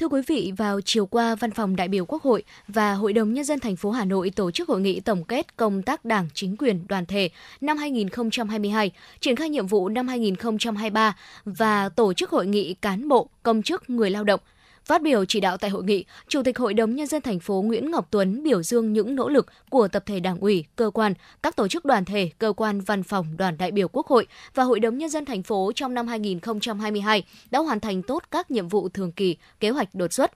Thưa 0.00 0.08
quý 0.08 0.20
vị, 0.26 0.52
vào 0.56 0.80
chiều 0.80 1.06
qua, 1.06 1.34
Văn 1.34 1.50
phòng 1.50 1.76
đại 1.76 1.88
biểu 1.88 2.04
Quốc 2.04 2.22
hội 2.22 2.42
và 2.68 2.92
Hội 2.94 3.12
đồng 3.12 3.34
Nhân 3.34 3.44
dân 3.44 3.60
thành 3.60 3.76
phố 3.76 3.90
Hà 3.90 4.04
Nội 4.04 4.30
tổ 4.30 4.50
chức 4.50 4.68
hội 4.68 4.80
nghị 4.80 5.00
tổng 5.00 5.24
kết 5.24 5.56
công 5.56 5.82
tác 5.82 6.04
đảng, 6.04 6.28
chính 6.34 6.56
quyền, 6.56 6.86
đoàn 6.88 7.06
thể 7.06 7.28
năm 7.60 7.76
2022, 7.76 8.90
triển 9.20 9.36
khai 9.36 9.50
nhiệm 9.50 9.66
vụ 9.66 9.88
năm 9.88 10.08
2023 10.08 11.16
và 11.44 11.88
tổ 11.88 12.12
chức 12.12 12.30
hội 12.30 12.46
nghị 12.46 12.74
cán 12.74 13.08
bộ, 13.08 13.28
công 13.42 13.62
chức, 13.62 13.90
người 13.90 14.10
lao 14.10 14.24
động 14.24 14.40
Phát 14.86 15.02
biểu 15.02 15.24
chỉ 15.24 15.40
đạo 15.40 15.56
tại 15.56 15.70
hội 15.70 15.84
nghị, 15.84 16.04
Chủ 16.28 16.42
tịch 16.42 16.58
Hội 16.58 16.74
đồng 16.74 16.94
Nhân 16.94 17.06
dân 17.06 17.22
thành 17.22 17.40
phố 17.40 17.62
Nguyễn 17.62 17.90
Ngọc 17.90 18.08
Tuấn 18.10 18.42
biểu 18.42 18.62
dương 18.62 18.92
những 18.92 19.14
nỗ 19.14 19.28
lực 19.28 19.46
của 19.70 19.88
tập 19.88 20.02
thể 20.06 20.20
đảng 20.20 20.38
ủy, 20.38 20.64
cơ 20.76 20.90
quan, 20.94 21.14
các 21.42 21.56
tổ 21.56 21.68
chức 21.68 21.84
đoàn 21.84 22.04
thể, 22.04 22.30
cơ 22.38 22.52
quan 22.52 22.80
văn 22.80 23.02
phòng 23.02 23.36
đoàn 23.36 23.56
đại 23.58 23.70
biểu 23.70 23.88
Quốc 23.88 24.06
hội 24.06 24.26
và 24.54 24.64
Hội 24.64 24.80
đồng 24.80 24.98
Nhân 24.98 25.10
dân 25.10 25.24
thành 25.24 25.42
phố 25.42 25.72
trong 25.74 25.94
năm 25.94 26.06
2022 26.06 27.24
đã 27.50 27.58
hoàn 27.58 27.80
thành 27.80 28.02
tốt 28.02 28.22
các 28.30 28.50
nhiệm 28.50 28.68
vụ 28.68 28.88
thường 28.88 29.12
kỳ, 29.12 29.36
kế 29.60 29.70
hoạch 29.70 29.94
đột 29.94 30.12
xuất 30.12 30.32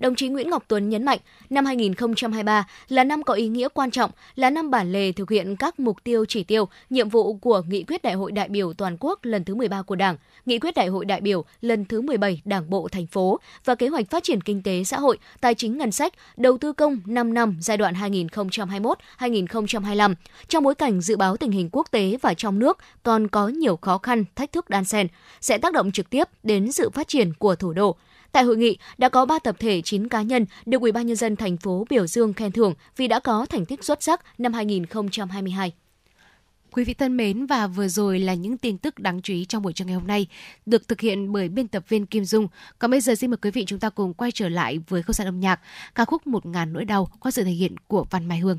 đồng 0.00 0.14
chí 0.14 0.28
Nguyễn 0.28 0.50
Ngọc 0.50 0.64
Tuấn 0.68 0.88
nhấn 0.88 1.04
mạnh, 1.04 1.18
năm 1.50 1.64
2023 1.64 2.66
là 2.88 3.04
năm 3.04 3.22
có 3.22 3.34
ý 3.34 3.48
nghĩa 3.48 3.68
quan 3.68 3.90
trọng, 3.90 4.10
là 4.34 4.50
năm 4.50 4.70
bản 4.70 4.92
lề 4.92 5.12
thực 5.12 5.30
hiện 5.30 5.56
các 5.56 5.80
mục 5.80 5.96
tiêu 6.04 6.24
chỉ 6.28 6.44
tiêu, 6.44 6.68
nhiệm 6.90 7.08
vụ 7.08 7.34
của 7.34 7.62
Nghị 7.68 7.82
quyết 7.82 8.02
Đại 8.02 8.14
hội 8.14 8.32
đại 8.32 8.48
biểu 8.48 8.72
toàn 8.72 8.96
quốc 9.00 9.18
lần 9.22 9.44
thứ 9.44 9.54
13 9.54 9.82
của 9.82 9.96
Đảng, 9.96 10.16
Nghị 10.46 10.58
quyết 10.58 10.74
Đại 10.74 10.86
hội 10.86 11.04
đại 11.04 11.20
biểu 11.20 11.44
lần 11.60 11.84
thứ 11.84 12.00
17 12.00 12.42
Đảng 12.44 12.70
bộ 12.70 12.88
thành 12.88 13.06
phố 13.06 13.40
và 13.64 13.74
kế 13.74 13.88
hoạch 13.88 14.10
phát 14.10 14.22
triển 14.22 14.40
kinh 14.40 14.62
tế 14.62 14.84
xã 14.84 14.98
hội, 14.98 15.18
tài 15.40 15.54
chính 15.54 15.78
ngân 15.78 15.92
sách, 15.92 16.12
đầu 16.36 16.58
tư 16.58 16.72
công 16.72 17.00
5 17.06 17.34
năm 17.34 17.56
giai 17.60 17.76
đoạn 17.76 17.94
2021-2025 19.18 20.14
trong 20.48 20.64
bối 20.64 20.74
cảnh 20.74 21.00
dự 21.00 21.16
báo 21.16 21.36
tình 21.36 21.50
hình 21.50 21.68
quốc 21.72 21.86
tế 21.90 22.16
và 22.22 22.34
trong 22.34 22.58
nước 22.58 22.78
còn 23.02 23.28
có 23.28 23.48
nhiều 23.48 23.76
khó 23.76 23.98
khăn, 23.98 24.24
thách 24.36 24.52
thức 24.52 24.70
đan 24.70 24.84
xen 24.84 25.06
sẽ 25.40 25.58
tác 25.58 25.72
động 25.72 25.92
trực 25.92 26.10
tiếp 26.10 26.24
đến 26.42 26.72
sự 26.72 26.90
phát 26.90 27.08
triển 27.08 27.32
của 27.34 27.54
thủ 27.54 27.72
đô. 27.72 27.96
Tại 28.32 28.44
hội 28.44 28.56
nghị, 28.56 28.78
đã 28.98 29.08
có 29.08 29.26
3 29.26 29.38
tập 29.38 29.56
thể 29.58 29.82
9 29.82 30.08
cá 30.08 30.22
nhân 30.22 30.46
được 30.66 30.80
Ủy 30.80 30.92
ban 30.92 31.06
nhân 31.06 31.16
dân 31.16 31.36
thành 31.36 31.56
phố 31.56 31.86
biểu 31.90 32.06
dương 32.06 32.32
khen 32.32 32.52
thưởng 32.52 32.74
vì 32.96 33.08
đã 33.08 33.20
có 33.20 33.46
thành 33.46 33.66
tích 33.66 33.84
xuất 33.84 34.02
sắc 34.02 34.20
năm 34.38 34.52
2022. 34.52 35.72
Quý 36.72 36.84
vị 36.84 36.94
thân 36.94 37.16
mến, 37.16 37.46
và 37.46 37.66
vừa 37.66 37.88
rồi 37.88 38.18
là 38.18 38.34
những 38.34 38.58
tin 38.58 38.78
tức 38.78 38.98
đáng 38.98 39.22
chú 39.22 39.34
ý 39.34 39.44
trong 39.44 39.62
buổi 39.62 39.72
trưa 39.72 39.84
ngày 39.84 39.94
hôm 39.94 40.06
nay 40.06 40.26
được 40.66 40.88
thực 40.88 41.00
hiện 41.00 41.32
bởi 41.32 41.48
biên 41.48 41.68
tập 41.68 41.84
viên 41.88 42.06
Kim 42.06 42.24
Dung. 42.24 42.48
Còn 42.78 42.90
bây 42.90 43.00
giờ 43.00 43.14
xin 43.14 43.30
mời 43.30 43.36
quý 43.36 43.50
vị 43.50 43.64
chúng 43.66 43.78
ta 43.78 43.90
cùng 43.90 44.14
quay 44.14 44.30
trở 44.32 44.48
lại 44.48 44.80
với 44.88 45.02
không 45.02 45.14
gian 45.14 45.28
âm 45.28 45.40
nhạc, 45.40 45.60
ca 45.94 46.04
khúc 46.04 46.26
Một 46.26 46.46
ngàn 46.46 46.72
nỗi 46.72 46.84
đau 46.84 47.08
qua 47.20 47.30
sự 47.30 47.44
thể 47.44 47.50
hiện 47.50 47.74
của 47.86 48.04
Văn 48.10 48.28
Mai 48.28 48.38
Hương. 48.38 48.58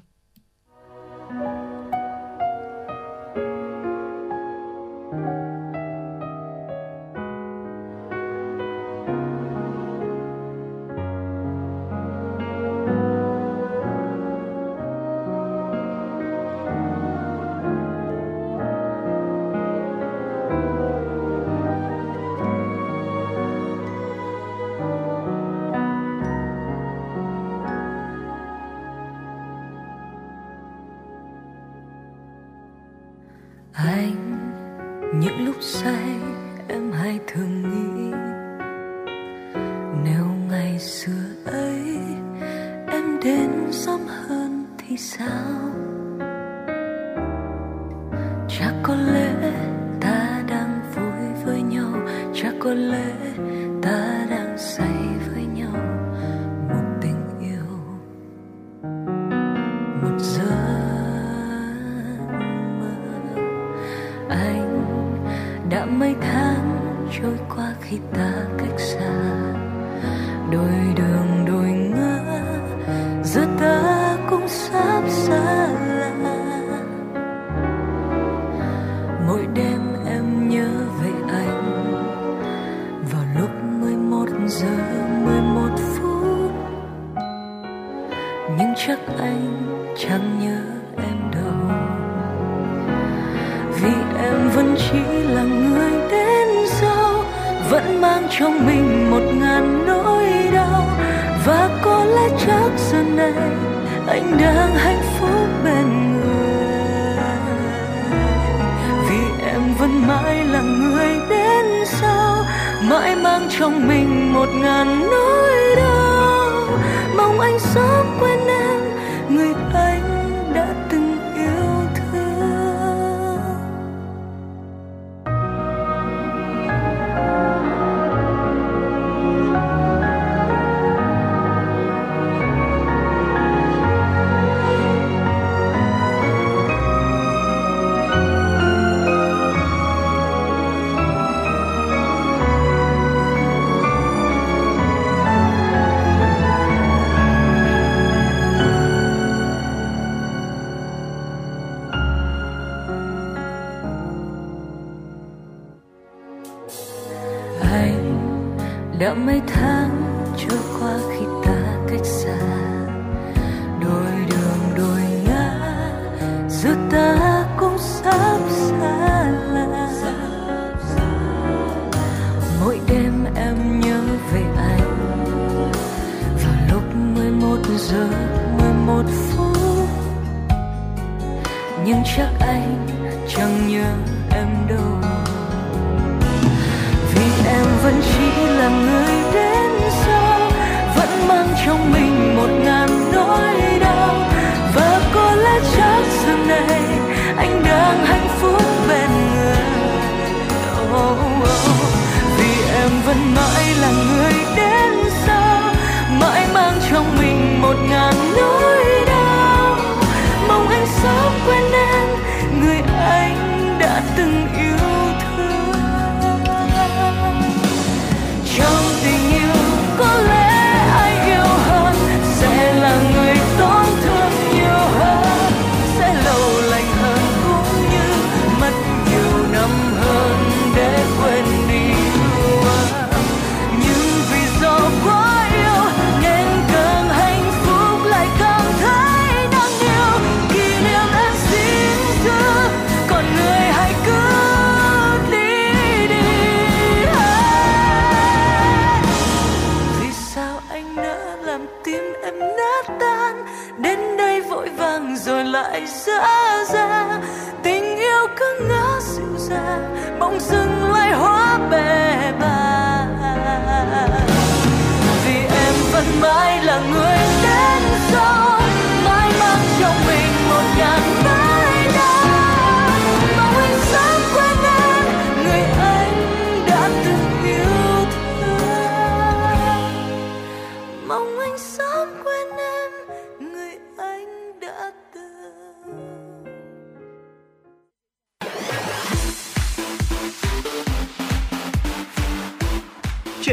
Lại 218.59 218.90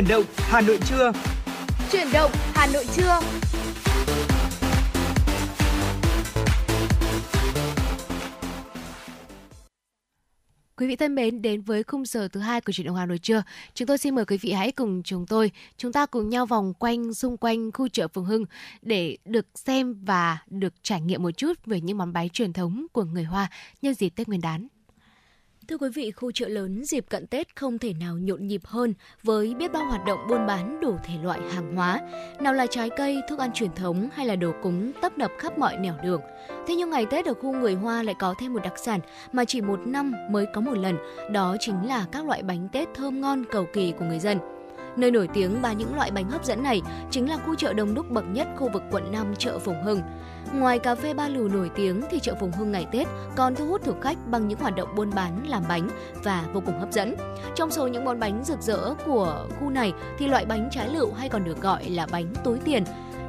động 0.09 0.25
Hà 0.37 0.61
Nội 0.61 0.79
trưa. 0.89 1.13
Chuyển 1.93 2.07
động 2.13 2.31
Hà 2.55 2.67
Nội 2.67 2.85
trưa. 2.97 3.21
Quý 10.77 10.87
vị 10.87 10.97
thân 10.97 11.15
mến, 11.15 11.43
đến 11.43 11.61
với 11.63 11.83
khung 11.83 12.05
giờ 12.05 12.29
thứ 12.29 12.41
hai 12.41 12.61
của 12.61 12.73
chuyển 12.73 12.87
động 12.87 12.97
Hà 12.97 13.07
Nội 13.07 13.19
trưa, 13.19 13.43
chúng 13.75 13.89
tôi 13.89 13.99
xin 13.99 14.15
mời 14.15 14.25
quý 14.25 14.39
vị 14.39 14.53
hãy 14.53 14.73
cùng 14.73 15.03
chúng 15.03 15.27
tôi, 15.27 15.51
chúng 15.77 15.93
ta 15.93 16.07
cùng 16.07 16.29
nhau 16.29 16.47
vòng 16.47 16.75
quanh 16.75 17.15
xung 17.15 17.37
quanh 17.37 17.73
khu 17.73 17.89
chợ 17.89 18.09
Phùng 18.09 18.25
Hưng 18.25 18.45
để 18.83 19.17
được 19.25 19.47
xem 19.55 20.05
và 20.05 20.39
được 20.47 20.75
trải 20.83 21.01
nghiệm 21.01 21.23
một 21.23 21.31
chút 21.31 21.67
về 21.67 21.81
những 21.81 21.99
món 21.99 22.13
bánh 22.13 22.29
truyền 22.29 22.53
thống 22.53 22.87
của 22.93 23.05
người 23.05 23.25
Hoa 23.25 23.51
nhân 23.83 23.95
dịp 23.95 24.09
Tết 24.09 24.29
Nguyên 24.29 24.41
đán. 24.41 24.69
Thưa 25.69 25.79
quý 25.79 25.89
vị, 25.95 26.11
khu 26.11 26.33
chợ 26.33 26.49
lớn 26.49 26.85
dịp 26.85 27.05
cận 27.09 27.27
Tết 27.27 27.57
không 27.57 27.79
thể 27.79 27.93
nào 28.01 28.19
nhộn 28.19 28.47
nhịp 28.47 28.61
hơn 28.65 28.95
với 29.23 29.55
biết 29.55 29.73
bao 29.73 29.85
hoạt 29.85 30.05
động 30.07 30.19
buôn 30.29 30.47
bán 30.47 30.81
đủ 30.81 30.97
thể 31.05 31.15
loại 31.23 31.41
hàng 31.53 31.77
hóa, 31.77 32.01
nào 32.41 32.53
là 32.53 32.67
trái 32.67 32.91
cây, 32.97 33.21
thức 33.29 33.39
ăn 33.39 33.51
truyền 33.55 33.73
thống 33.73 34.09
hay 34.13 34.27
là 34.27 34.37
đồ 34.37 34.53
cúng 34.63 34.93
tấp 35.03 35.19
nập 35.19 35.31
khắp 35.39 35.59
mọi 35.59 35.77
nẻo 35.77 35.95
đường. 36.03 36.21
Thế 36.67 36.75
nhưng 36.75 36.91
ngày 36.91 37.07
Tết 37.07 37.27
ở 37.27 37.35
khu 37.35 37.53
người 37.53 37.75
Hoa 37.75 38.03
lại 38.03 38.15
có 38.19 38.35
thêm 38.39 38.53
một 38.53 38.61
đặc 38.65 38.75
sản 38.77 39.01
mà 39.33 39.45
chỉ 39.45 39.61
một 39.61 39.81
năm 39.87 40.13
mới 40.31 40.47
có 40.55 40.61
một 40.61 40.79
lần, 40.79 40.97
đó 41.33 41.57
chính 41.61 41.87
là 41.87 42.07
các 42.13 42.27
loại 42.27 42.43
bánh 42.43 42.69
Tết 42.73 42.89
thơm 42.95 43.21
ngon 43.21 43.45
cầu 43.51 43.67
kỳ 43.73 43.93
của 43.99 44.05
người 44.05 44.19
dân. 44.19 44.39
Nơi 44.97 45.11
nổi 45.11 45.29
tiếng 45.35 45.63
ba 45.63 45.73
những 45.73 45.95
loại 45.95 46.11
bánh 46.11 46.31
hấp 46.31 46.45
dẫn 46.45 46.63
này 46.63 46.83
chính 47.11 47.29
là 47.29 47.37
khu 47.37 47.55
chợ 47.55 47.73
đông 47.73 47.95
đúc 47.95 48.11
bậc 48.11 48.25
nhất 48.33 48.49
khu 48.57 48.71
vực 48.73 48.83
quận 48.91 49.13
5 49.13 49.35
chợ 49.39 49.59
Phùng 49.59 49.83
Hưng. 49.83 50.01
Ngoài 50.55 50.79
cà 50.79 50.95
phê 50.95 51.15
ba 51.15 51.29
lù 51.29 51.49
nổi 51.49 51.71
tiếng 51.75 52.03
thì 52.11 52.21
chợ 52.21 52.35
Phùng 52.41 52.53
Hưng 52.53 52.73
ngày 52.73 52.87
Tết 52.93 53.07
còn 53.37 53.55
thu 53.55 53.67
hút 53.67 53.83
thực 53.85 53.97
khách 54.01 54.17
bằng 54.27 54.49
những 54.49 54.59
hoạt 54.59 54.77
động 54.77 54.89
buôn 54.97 55.11
bán 55.15 55.49
làm 55.49 55.63
bánh 55.69 55.89
và 56.25 56.45
vô 56.53 56.63
cùng 56.67 56.81
hấp 56.81 56.93
dẫn. 56.93 57.15
Trong 57.55 57.71
số 57.71 57.87
những 57.87 58.05
món 58.05 58.21
bánh 58.21 58.45
rực 58.45 58.61
rỡ 58.61 58.95
của 59.07 59.47
khu 59.61 59.71
này 59.71 59.93
thì 60.19 60.29
loại 60.29 60.47
bánh 60.47 60.69
trái 60.73 60.89
lựu 60.89 61.13
hay 61.13 61.29
còn 61.29 61.45
được 61.45 61.61
gọi 61.61 61.91
là 61.91 62.07
bánh 62.11 62.35
túi 62.45 62.59
tiền 62.59 62.85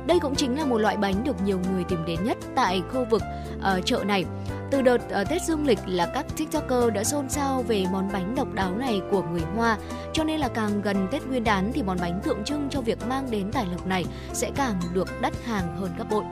đây 0.09 0.19
cũng 0.19 0.35
chính 0.35 0.57
là 0.57 0.65
một 0.65 0.77
loại 0.77 0.97
bánh 0.97 1.23
được 1.23 1.41
nhiều 1.45 1.59
người 1.71 1.83
tìm 1.83 2.05
đến 2.05 2.23
nhất 2.23 2.37
tại 2.55 2.81
khu 2.93 3.05
vực 3.09 3.21
uh, 3.57 3.85
chợ 3.85 4.03
này. 4.03 4.25
Từ 4.71 4.81
đợt 4.81 5.01
uh, 5.21 5.29
Tết 5.29 5.41
dương 5.41 5.65
lịch 5.65 5.79
là 5.85 6.11
các 6.13 6.25
TikToker 6.37 6.93
đã 6.93 7.03
xôn 7.03 7.29
xao 7.29 7.63
về 7.63 7.85
món 7.91 8.11
bánh 8.11 8.35
độc 8.35 8.53
đáo 8.53 8.75
này 8.77 9.01
của 9.11 9.23
người 9.23 9.43
Hoa, 9.55 9.77
cho 10.13 10.23
nên 10.23 10.39
là 10.39 10.47
càng 10.47 10.81
gần 10.81 11.07
Tết 11.11 11.27
Nguyên 11.27 11.43
đán 11.43 11.71
thì 11.73 11.83
món 11.83 11.97
bánh 12.01 12.21
tượng 12.23 12.43
trưng 12.43 12.69
cho 12.69 12.81
việc 12.81 13.07
mang 13.07 13.31
đến 13.31 13.51
tài 13.51 13.65
lộc 13.65 13.87
này 13.87 14.05
sẽ 14.33 14.51
càng 14.55 14.75
được 14.93 15.07
đắt 15.21 15.33
hàng 15.45 15.77
hơn 15.77 15.91
gấp 15.97 16.05
bội. 16.09 16.23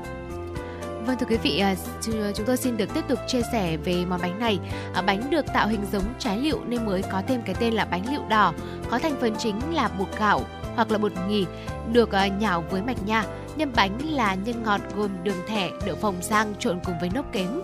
Vâng 1.07 1.17
thưa 1.17 1.25
quý 1.29 1.37
vị, 1.37 1.59
à, 1.59 1.75
chúng 2.35 2.45
tôi 2.45 2.57
xin 2.57 2.77
được 2.77 2.93
tiếp 2.93 3.03
tục 3.07 3.19
chia 3.27 3.41
sẻ 3.51 3.77
về 3.77 4.05
món 4.05 4.21
bánh 4.21 4.39
này. 4.39 4.59
À, 4.93 5.01
bánh 5.01 5.29
được 5.29 5.45
tạo 5.53 5.67
hình 5.67 5.85
giống 5.91 6.03
trái 6.19 6.37
lựu 6.37 6.59
nên 6.65 6.85
mới 6.85 7.01
có 7.11 7.21
thêm 7.27 7.41
cái 7.45 7.55
tên 7.59 7.73
là 7.73 7.85
bánh 7.85 8.13
lựu 8.13 8.21
đỏ. 8.29 8.53
Có 8.89 8.99
thành 8.99 9.17
phần 9.21 9.35
chính 9.37 9.73
là 9.73 9.89
bột 9.99 10.07
gạo 10.19 10.41
hoặc 10.75 10.91
là 10.91 10.97
bột 10.97 11.11
mì 11.27 11.45
được 11.91 12.11
à, 12.11 12.27
nhào 12.27 12.63
với 12.69 12.81
mạch 12.81 13.05
nha. 13.05 13.23
Nhân 13.55 13.71
bánh 13.75 13.97
là 14.03 14.35
nhân 14.35 14.63
ngọt 14.63 14.81
gồm 14.95 15.11
đường 15.23 15.47
thẻ, 15.47 15.69
đậu 15.85 15.95
phồng 15.95 16.15
rang 16.21 16.53
trộn 16.59 16.79
cùng 16.85 16.95
với 16.99 17.09
nốt 17.13 17.25
kém 17.31 17.61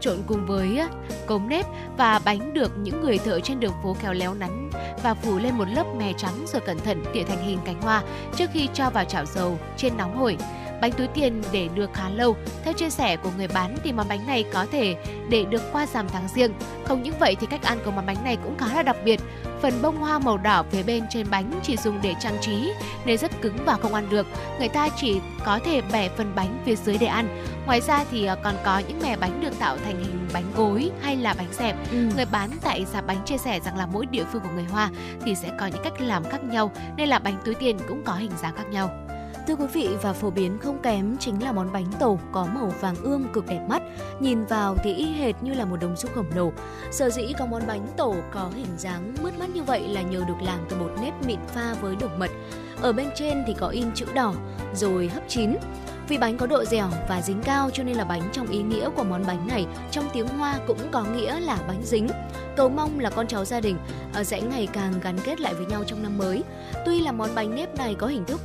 trộn 0.00 0.18
cùng 0.26 0.46
với 0.46 0.80
cống 1.26 1.48
nếp 1.48 1.66
và 1.96 2.20
bánh 2.24 2.54
được 2.54 2.72
những 2.78 3.00
người 3.00 3.18
thợ 3.18 3.40
trên 3.40 3.60
đường 3.60 3.74
phố 3.82 3.94
khéo 3.94 4.12
léo 4.12 4.34
nắn 4.34 4.70
và 5.02 5.14
phủ 5.14 5.38
lên 5.38 5.54
một 5.54 5.64
lớp 5.74 5.84
mè 5.98 6.12
trắng 6.16 6.44
rồi 6.46 6.62
cẩn 6.66 6.78
thận 6.78 7.04
tỉa 7.12 7.22
thành 7.22 7.42
hình 7.42 7.58
cánh 7.64 7.82
hoa 7.82 8.02
trước 8.36 8.50
khi 8.52 8.68
cho 8.74 8.90
vào 8.90 9.04
chảo 9.04 9.24
dầu 9.26 9.58
trên 9.76 9.96
nóng 9.96 10.16
hổi. 10.16 10.36
Bánh 10.84 10.92
túi 10.92 11.06
tiền 11.06 11.42
để 11.52 11.68
được 11.74 11.90
khá 11.94 12.08
lâu. 12.08 12.36
Theo 12.64 12.72
chia 12.72 12.90
sẻ 12.90 13.16
của 13.16 13.30
người 13.36 13.48
bán 13.48 13.76
thì 13.84 13.92
món 13.92 14.08
bánh 14.08 14.26
này 14.26 14.44
có 14.52 14.66
thể 14.72 14.96
để 15.28 15.44
được 15.44 15.62
qua 15.72 15.86
giảm 15.86 16.08
tháng 16.08 16.28
riêng. 16.34 16.52
Không 16.84 17.02
những 17.02 17.14
vậy 17.20 17.36
thì 17.40 17.46
cách 17.46 17.62
ăn 17.62 17.78
của 17.84 17.90
món 17.90 18.06
bánh 18.06 18.24
này 18.24 18.36
cũng 18.44 18.58
khá 18.58 18.74
là 18.74 18.82
đặc 18.82 18.96
biệt. 19.04 19.20
Phần 19.62 19.82
bông 19.82 19.96
hoa 19.96 20.18
màu 20.18 20.38
đỏ 20.38 20.64
phía 20.70 20.82
bên 20.82 21.04
trên 21.10 21.26
bánh 21.30 21.60
chỉ 21.62 21.76
dùng 21.76 21.98
để 22.02 22.14
trang 22.20 22.36
trí 22.40 22.72
nên 23.04 23.18
rất 23.18 23.40
cứng 23.40 23.56
và 23.64 23.76
không 23.76 23.94
ăn 23.94 24.10
được. 24.10 24.26
Người 24.58 24.68
ta 24.68 24.88
chỉ 24.96 25.20
có 25.44 25.58
thể 25.64 25.82
bẻ 25.92 26.08
phần 26.08 26.32
bánh 26.34 26.58
phía 26.64 26.76
dưới 26.76 26.98
để 26.98 27.06
ăn. 27.06 27.44
Ngoài 27.66 27.80
ra 27.80 28.04
thì 28.10 28.24
ờ, 28.24 28.36
còn 28.42 28.54
có 28.64 28.78
những 28.78 29.00
mẻ 29.02 29.16
bánh 29.16 29.40
được 29.40 29.58
tạo 29.58 29.76
thành 29.84 30.04
hình 30.04 30.28
bánh 30.32 30.52
gối 30.56 30.90
hay 31.02 31.16
là 31.16 31.34
bánh 31.38 31.52
xẹp. 31.52 31.76
Ừ. 31.90 31.98
Người 32.16 32.26
bán 32.32 32.50
tại 32.62 32.86
sạp 32.92 33.06
bánh 33.06 33.24
chia 33.24 33.38
sẻ 33.38 33.60
rằng 33.60 33.76
là 33.76 33.86
mỗi 33.86 34.06
địa 34.06 34.24
phương 34.32 34.42
của 34.42 34.50
người 34.54 34.64
Hoa 34.64 34.90
thì 35.24 35.34
sẽ 35.34 35.50
có 35.60 35.66
những 35.66 35.82
cách 35.84 36.00
làm 36.00 36.24
khác 36.24 36.44
nhau 36.44 36.72
nên 36.96 37.08
là 37.08 37.18
bánh 37.18 37.36
túi 37.44 37.54
tiền 37.54 37.78
cũng 37.88 38.02
có 38.04 38.12
hình 38.12 38.32
dáng 38.42 38.54
khác 38.56 38.66
nhau. 38.70 39.03
Thưa 39.46 39.56
quý 39.56 39.66
vị 39.72 39.88
và 40.02 40.12
phổ 40.12 40.30
biến 40.30 40.58
không 40.58 40.78
kém 40.82 41.16
chính 41.20 41.42
là 41.42 41.52
món 41.52 41.72
bánh 41.72 41.86
tổ 41.98 42.18
có 42.32 42.46
màu 42.54 42.72
vàng 42.80 42.96
ươm 43.02 43.26
cực 43.32 43.46
đẹp 43.46 43.66
mắt, 43.68 43.82
nhìn 44.20 44.44
vào 44.44 44.76
thì 44.84 44.94
y 44.94 45.12
hệt 45.12 45.42
như 45.42 45.54
là 45.54 45.64
một 45.64 45.76
đồng 45.80 45.96
xúc 45.96 46.10
khổng 46.14 46.30
lồ. 46.34 46.52
Sở 46.90 47.10
dĩ 47.10 47.32
có 47.38 47.46
món 47.46 47.62
bánh 47.66 47.86
tổ 47.96 48.14
có 48.32 48.50
hình 48.54 48.78
dáng 48.78 49.14
mướt 49.22 49.38
mắt 49.38 49.50
như 49.54 49.62
vậy 49.62 49.88
là 49.88 50.02
nhờ 50.02 50.24
được 50.28 50.42
làm 50.42 50.58
từ 50.68 50.76
bột 50.76 50.92
nếp 51.02 51.26
mịn 51.26 51.38
pha 51.46 51.74
với 51.80 51.96
đường 51.96 52.18
mật. 52.18 52.30
Ở 52.80 52.92
bên 52.92 53.08
trên 53.14 53.44
thì 53.46 53.54
có 53.54 53.68
in 53.68 53.86
chữ 53.94 54.06
đỏ 54.14 54.34
rồi 54.74 55.08
hấp 55.08 55.22
chín. 55.28 55.56
Vì 56.08 56.18
bánh 56.18 56.38
có 56.38 56.46
độ 56.46 56.64
dẻo 56.64 56.88
và 57.08 57.22
dính 57.22 57.42
cao 57.42 57.70
cho 57.72 57.82
nên 57.82 57.96
là 57.96 58.04
bánh 58.04 58.22
trong 58.32 58.46
ý 58.46 58.62
nghĩa 58.62 58.88
của 58.96 59.04
món 59.04 59.26
bánh 59.26 59.48
này 59.48 59.66
trong 59.90 60.04
tiếng 60.12 60.28
Hoa 60.28 60.58
cũng 60.66 60.78
có 60.90 61.04
nghĩa 61.04 61.40
là 61.40 61.58
bánh 61.68 61.82
dính. 61.82 62.08
Cầu 62.56 62.68
mong 62.68 63.00
là 63.00 63.10
con 63.10 63.26
cháu 63.26 63.44
gia 63.44 63.60
đình 63.60 63.78
ờ, 64.14 64.24
sẽ 64.24 64.40
ngày 64.40 64.68
càng 64.72 64.92
gắn 65.02 65.16
kết 65.24 65.40
lại 65.40 65.54
với 65.54 65.66
nhau 65.66 65.84
trong 65.86 66.02
năm 66.02 66.18
mới. 66.18 66.42
Tuy 66.86 67.00
là 67.00 67.12
món 67.12 67.30
bánh 67.34 67.54
nếp 67.54 67.76
này 67.76 67.94
có 67.94 68.06
hình 68.06 68.24
thức 68.24 68.40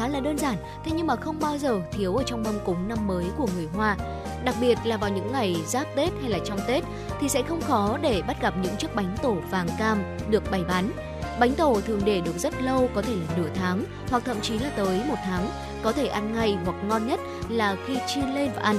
khá 0.00 0.08
là 0.08 0.20
đơn 0.20 0.38
giản, 0.38 0.56
thế 0.84 0.92
nhưng 0.96 1.06
mà 1.06 1.16
không 1.16 1.38
bao 1.40 1.58
giờ 1.58 1.80
thiếu 1.92 2.16
ở 2.16 2.22
trong 2.26 2.42
mâm 2.42 2.54
cúng 2.64 2.88
năm 2.88 3.06
mới 3.06 3.24
của 3.36 3.48
người 3.56 3.68
Hoa. 3.74 3.96
Đặc 4.44 4.54
biệt 4.60 4.78
là 4.84 4.96
vào 4.96 5.10
những 5.10 5.32
ngày 5.32 5.56
giáp 5.66 5.86
Tết 5.96 6.12
hay 6.20 6.30
là 6.30 6.38
trong 6.44 6.58
Tết 6.66 6.84
thì 7.20 7.28
sẽ 7.28 7.42
không 7.42 7.60
khó 7.60 7.98
để 8.02 8.22
bắt 8.26 8.42
gặp 8.42 8.54
những 8.62 8.76
chiếc 8.76 8.94
bánh 8.94 9.16
tổ 9.22 9.36
vàng 9.50 9.68
cam 9.78 10.02
được 10.30 10.50
bày 10.50 10.64
bán. 10.68 10.90
Bánh 11.40 11.54
tổ 11.54 11.80
thường 11.86 12.00
để 12.04 12.20
được 12.20 12.38
rất 12.38 12.62
lâu, 12.62 12.88
có 12.94 13.02
thể 13.02 13.12
là 13.12 13.36
nửa 13.36 13.48
tháng 13.54 13.84
hoặc 14.10 14.22
thậm 14.26 14.40
chí 14.40 14.58
là 14.58 14.70
tới 14.76 15.02
một 15.08 15.18
tháng, 15.24 15.48
có 15.82 15.92
thể 15.92 16.06
ăn 16.06 16.32
ngay 16.34 16.58
hoặc 16.64 16.76
ngon 16.84 17.06
nhất 17.06 17.20
là 17.48 17.76
khi 17.86 17.98
chiên 18.06 18.34
lên 18.34 18.50
và 18.56 18.62
ăn. 18.62 18.76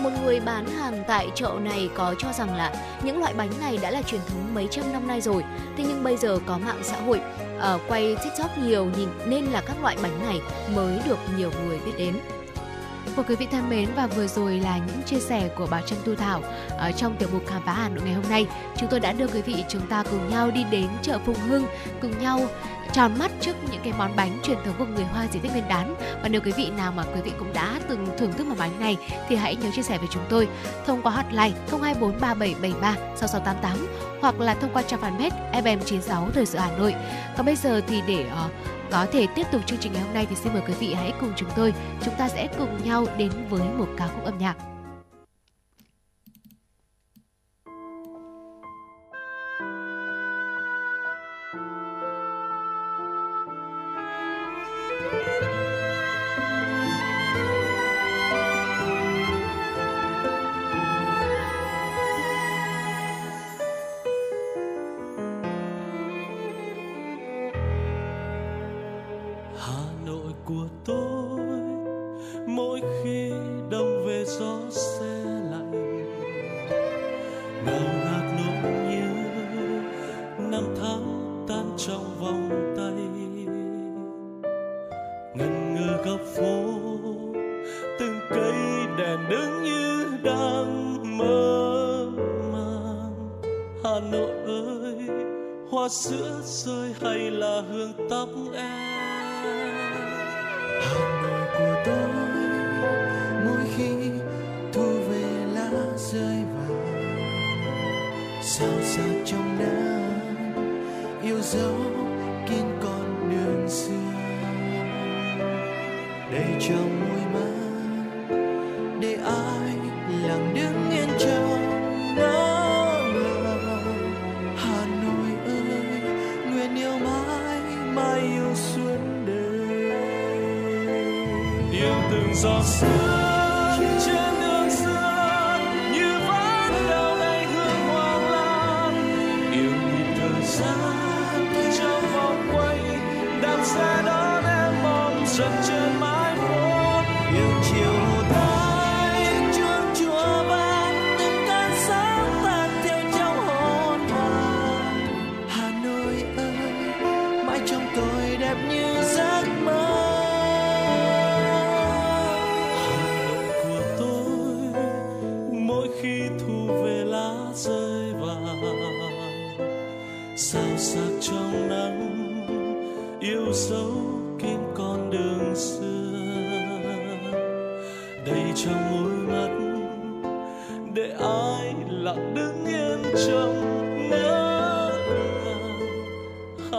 Một 0.00 0.10
người 0.24 0.40
bán 0.40 0.66
hàng 0.66 1.04
tại 1.08 1.30
chợ 1.34 1.52
này 1.60 1.90
có 1.94 2.14
cho 2.18 2.32
rằng 2.32 2.54
là 2.54 2.74
những 3.02 3.20
loại 3.20 3.34
bánh 3.34 3.50
này 3.60 3.78
đã 3.82 3.90
là 3.90 4.02
truyền 4.02 4.20
thống 4.28 4.54
mấy 4.54 4.68
trăm 4.70 4.92
năm 4.92 5.08
nay 5.08 5.20
rồi. 5.20 5.44
Thế 5.76 5.84
nhưng 5.88 6.04
bây 6.04 6.16
giờ 6.16 6.38
có 6.46 6.58
mạng 6.58 6.80
xã 6.82 6.96
hội 7.00 7.20
uh, 7.58 7.80
quay 7.88 8.16
TikTok 8.24 8.58
nhiều 8.58 8.90
nhìn 8.98 9.08
nên 9.26 9.44
là 9.44 9.60
các 9.60 9.82
loại 9.82 9.96
bánh 10.02 10.22
này 10.26 10.40
mới 10.74 11.00
được 11.06 11.18
nhiều 11.36 11.50
người 11.66 11.78
biết 11.84 11.92
đến. 11.98 12.14
Của 13.16 13.22
quý 13.28 13.34
vị 13.34 13.46
thân 13.50 13.70
mến 13.70 13.88
và 13.96 14.06
vừa 14.06 14.26
rồi 14.26 14.60
là 14.60 14.78
những 14.78 15.02
chia 15.06 15.20
sẻ 15.20 15.48
của 15.56 15.66
bà 15.70 15.82
Trân 15.82 15.98
Tu 16.04 16.14
Thảo 16.14 16.42
ở 16.78 16.92
trong 16.92 17.16
tiểu 17.16 17.28
mục 17.32 17.42
khám 17.46 17.62
phá 17.66 17.72
Hà 17.72 17.88
Nội 17.88 18.04
ngày 18.04 18.14
hôm 18.14 18.24
nay. 18.30 18.46
Chúng 18.76 18.88
tôi 18.90 19.00
đã 19.00 19.12
đưa 19.12 19.26
quý 19.26 19.42
vị 19.42 19.64
chúng 19.68 19.86
ta 19.86 20.04
cùng 20.10 20.30
nhau 20.30 20.50
đi 20.50 20.64
đến 20.70 20.88
chợ 21.02 21.18
Phùng 21.26 21.34
Hưng, 21.48 21.66
cùng 22.02 22.18
nhau 22.18 22.40
tròn 22.92 23.18
mắt 23.18 23.30
trước 23.40 23.56
những 23.70 23.80
cái 23.84 23.92
món 23.98 24.16
bánh 24.16 24.38
truyền 24.42 24.58
thống 24.64 24.74
của 24.78 24.84
người 24.84 25.04
Hoa 25.04 25.26
dịp 25.32 25.40
Tết 25.42 25.52
Nguyên 25.52 25.68
đán. 25.68 25.94
Và 26.22 26.28
nếu 26.28 26.40
quý 26.44 26.52
vị 26.56 26.70
nào 26.76 26.92
mà 26.92 27.04
quý 27.14 27.20
vị 27.24 27.32
cũng 27.38 27.52
đã 27.52 27.80
từng 27.88 28.06
thưởng 28.18 28.32
thức 28.32 28.46
món 28.46 28.58
bánh 28.58 28.80
này 28.80 28.96
thì 29.28 29.36
hãy 29.36 29.56
nhớ 29.56 29.70
chia 29.74 29.82
sẻ 29.82 29.98
với 29.98 30.08
chúng 30.10 30.22
tôi 30.28 30.48
thông 30.86 31.02
qua 31.02 31.12
hotline 31.12 31.52
02437736688 31.70 33.76
hoặc 34.20 34.40
là 34.40 34.54
thông 34.54 34.70
qua 34.72 34.82
trang 34.82 35.00
fanpage 35.00 35.52
FM96 35.52 36.30
Thời 36.30 36.46
sự 36.46 36.58
Hà 36.58 36.76
Nội. 36.78 36.94
Còn 37.36 37.46
bây 37.46 37.56
giờ 37.56 37.80
thì 37.86 38.02
để 38.06 38.20
uh, 38.20 38.50
có 38.90 39.06
thể 39.12 39.26
tiếp 39.34 39.46
tục 39.52 39.60
chương 39.66 39.78
trình 39.78 39.92
ngày 39.92 40.02
hôm 40.02 40.14
nay 40.14 40.26
thì 40.30 40.36
xin 40.36 40.52
mời 40.52 40.62
quý 40.68 40.74
vị 40.80 40.94
hãy 40.94 41.12
cùng 41.20 41.32
chúng 41.36 41.50
tôi. 41.56 41.74
Chúng 42.04 42.14
ta 42.18 42.28
sẽ 42.28 42.48
cùng 42.58 42.84
nhau 42.84 43.06
đến 43.18 43.32
với 43.50 43.62
một 43.78 43.88
ca 43.96 44.06
khúc 44.06 44.24
âm 44.24 44.38
nhạc. 44.38 44.54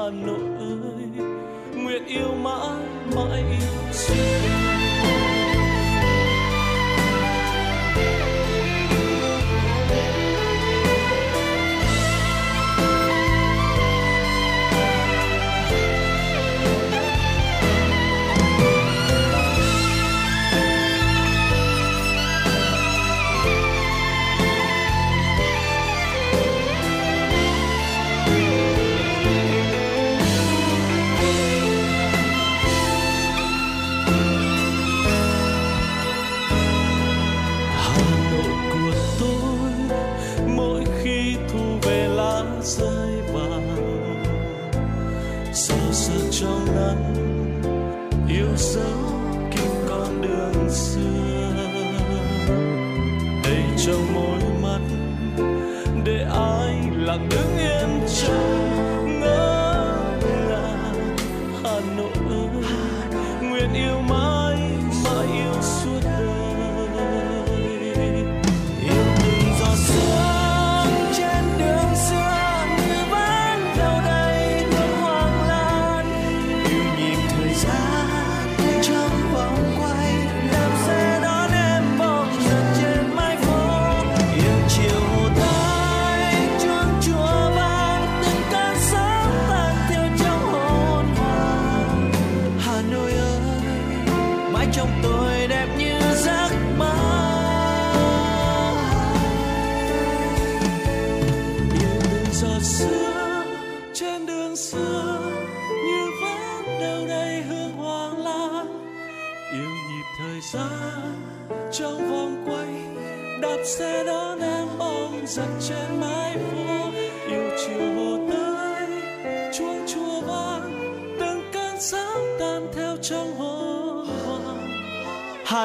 Hà 0.07 0.11
Nội 0.11 0.39
ơi 0.59 1.25
nguyện 1.75 2.05
yêu 2.05 2.33
mãi 2.43 2.86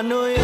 Hà 0.02 0.41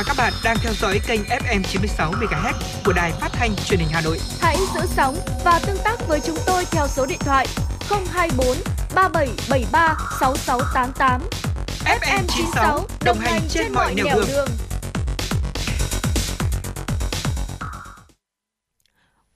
và 0.00 0.04
các 0.06 0.16
bạn 0.16 0.32
đang 0.44 0.56
theo 0.62 0.72
dõi 0.72 1.00
kênh 1.06 1.20
FM 1.20 1.62
96 1.62 2.12
MHz 2.12 2.52
của 2.84 2.92
đài 2.92 3.12
phát 3.12 3.28
thanh 3.32 3.50
truyền 3.64 3.80
hình 3.80 3.88
Hà 3.92 4.00
Nội. 4.00 4.18
Hãy 4.40 4.56
giữ 4.74 4.80
sóng 4.96 5.16
và 5.44 5.60
tương 5.66 5.78
tác 5.84 6.08
với 6.08 6.20
chúng 6.26 6.36
tôi 6.46 6.64
theo 6.70 6.86
số 6.88 7.06
điện 7.06 7.18
thoại 7.20 7.46
024 8.12 8.56
3773 8.94 9.96
6688. 10.20 11.20
FM 11.84 12.24
96 12.28 12.86
đồng 13.04 13.18
hành 13.18 13.40
trên 13.48 13.72
mọi 13.72 13.94
nẻo 13.94 14.06
đường. 14.06 14.48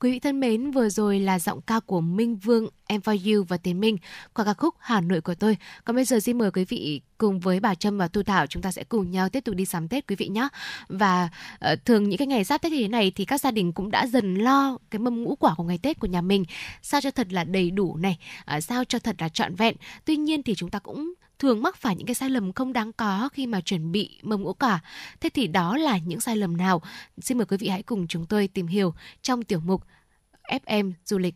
Quý 0.00 0.10
vị 0.10 0.18
thân 0.18 0.40
mến, 0.40 0.70
vừa 0.70 0.88
rồi 0.88 1.20
là 1.20 1.38
giọng 1.38 1.60
ca 1.60 1.80
của 1.80 2.00
Minh 2.00 2.36
Vương, 2.36 2.68
Em 2.86 3.00
For 3.00 3.34
You 3.34 3.44
và 3.48 3.56
Tiến 3.56 3.80
Minh 3.80 3.96
qua 4.34 4.44
ca 4.44 4.54
khúc 4.54 4.74
Hà 4.78 5.00
Nội 5.00 5.20
của 5.20 5.34
tôi. 5.34 5.56
Còn 5.84 5.96
bây 5.96 6.04
giờ 6.04 6.20
xin 6.20 6.38
mời 6.38 6.50
quý 6.50 6.64
vị 6.64 7.00
cùng 7.24 7.40
với 7.40 7.60
bà 7.60 7.74
Trâm 7.74 7.98
và 7.98 8.08
Tu 8.08 8.22
Thảo 8.22 8.46
chúng 8.46 8.62
ta 8.62 8.72
sẽ 8.72 8.84
cùng 8.84 9.10
nhau 9.10 9.28
tiếp 9.28 9.40
tục 9.40 9.54
đi 9.54 9.64
sắm 9.64 9.88
Tết 9.88 10.06
quý 10.06 10.16
vị 10.16 10.28
nhé. 10.28 10.48
Và 10.88 11.28
uh, 11.72 11.84
thường 11.84 12.08
những 12.08 12.18
cái 12.18 12.26
ngày 12.26 12.44
giáp 12.44 12.62
Tết 12.62 12.72
như 12.72 12.82
thế 12.82 12.88
này 12.88 13.12
thì 13.14 13.24
các 13.24 13.40
gia 13.40 13.50
đình 13.50 13.72
cũng 13.72 13.90
đã 13.90 14.06
dần 14.06 14.34
lo 14.34 14.78
cái 14.90 14.98
mâm 14.98 15.22
ngũ 15.22 15.36
quả 15.36 15.54
của 15.56 15.64
ngày 15.64 15.78
Tết 15.78 16.00
của 16.00 16.06
nhà 16.06 16.20
mình 16.20 16.44
sao 16.82 17.00
cho 17.00 17.10
thật 17.10 17.32
là 17.32 17.44
đầy 17.44 17.70
đủ 17.70 17.96
này, 17.96 18.18
uh, 18.56 18.64
sao 18.64 18.84
cho 18.84 18.98
thật 18.98 19.16
là 19.18 19.28
trọn 19.28 19.54
vẹn. 19.54 19.76
Tuy 20.04 20.16
nhiên 20.16 20.42
thì 20.42 20.54
chúng 20.54 20.70
ta 20.70 20.78
cũng 20.78 21.14
thường 21.38 21.62
mắc 21.62 21.76
phải 21.76 21.96
những 21.96 22.06
cái 22.06 22.14
sai 22.14 22.30
lầm 22.30 22.52
không 22.52 22.72
đáng 22.72 22.92
có 22.92 23.28
khi 23.32 23.46
mà 23.46 23.60
chuẩn 23.60 23.92
bị 23.92 24.18
mâm 24.22 24.42
ngũ 24.42 24.52
quả. 24.52 24.80
Thế 25.20 25.28
thì 25.28 25.46
đó 25.46 25.76
là 25.76 25.98
những 25.98 26.20
sai 26.20 26.36
lầm 26.36 26.56
nào? 26.56 26.82
Xin 27.22 27.38
mời 27.38 27.46
quý 27.46 27.56
vị 27.56 27.68
hãy 27.68 27.82
cùng 27.82 28.06
chúng 28.06 28.26
tôi 28.26 28.48
tìm 28.48 28.66
hiểu 28.66 28.94
trong 29.22 29.42
tiểu 29.42 29.60
mục 29.60 29.82
FM 30.48 30.92
du 31.04 31.18
lịch. 31.18 31.34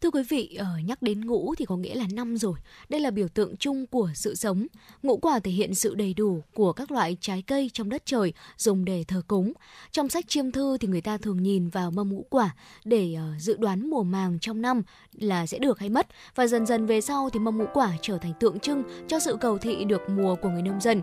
Thưa 0.00 0.10
quý 0.10 0.22
vị, 0.28 0.56
ở 0.58 0.66
nhắc 0.84 1.02
đến 1.02 1.26
ngũ 1.26 1.54
thì 1.54 1.64
có 1.64 1.76
nghĩa 1.76 1.94
là 1.94 2.06
năm 2.12 2.36
rồi. 2.36 2.54
Đây 2.88 3.00
là 3.00 3.10
biểu 3.10 3.28
tượng 3.28 3.56
chung 3.56 3.86
của 3.86 4.10
sự 4.14 4.34
sống. 4.34 4.66
Ngũ 5.02 5.16
quả 5.16 5.38
thể 5.38 5.50
hiện 5.50 5.74
sự 5.74 5.94
đầy 5.94 6.14
đủ 6.14 6.42
của 6.54 6.72
các 6.72 6.90
loại 6.90 7.16
trái 7.20 7.42
cây 7.42 7.70
trong 7.72 7.88
đất 7.88 8.02
trời 8.06 8.32
dùng 8.56 8.84
để 8.84 9.04
thờ 9.08 9.22
cúng. 9.28 9.52
Trong 9.90 10.08
sách 10.08 10.28
chiêm 10.28 10.52
thư 10.52 10.78
thì 10.78 10.88
người 10.88 11.00
ta 11.00 11.16
thường 11.18 11.42
nhìn 11.42 11.68
vào 11.68 11.90
mâm 11.90 12.08
ngũ 12.12 12.26
quả 12.30 12.54
để 12.84 13.14
ờ, 13.14 13.38
dự 13.38 13.56
đoán 13.56 13.90
mùa 13.90 14.02
màng 14.02 14.38
trong 14.40 14.62
năm 14.62 14.82
là 15.12 15.46
sẽ 15.46 15.58
được 15.58 15.78
hay 15.78 15.88
mất. 15.88 16.06
Và 16.34 16.46
dần 16.46 16.66
dần 16.66 16.86
về 16.86 17.00
sau 17.00 17.30
thì 17.30 17.38
mâm 17.38 17.58
ngũ 17.58 17.66
quả 17.74 17.92
trở 18.02 18.18
thành 18.18 18.32
tượng 18.40 18.60
trưng 18.60 18.82
cho 19.08 19.18
sự 19.18 19.36
cầu 19.40 19.58
thị 19.58 19.84
được 19.84 20.02
mùa 20.10 20.34
của 20.34 20.48
người 20.48 20.62
nông 20.62 20.80
dân. 20.80 21.02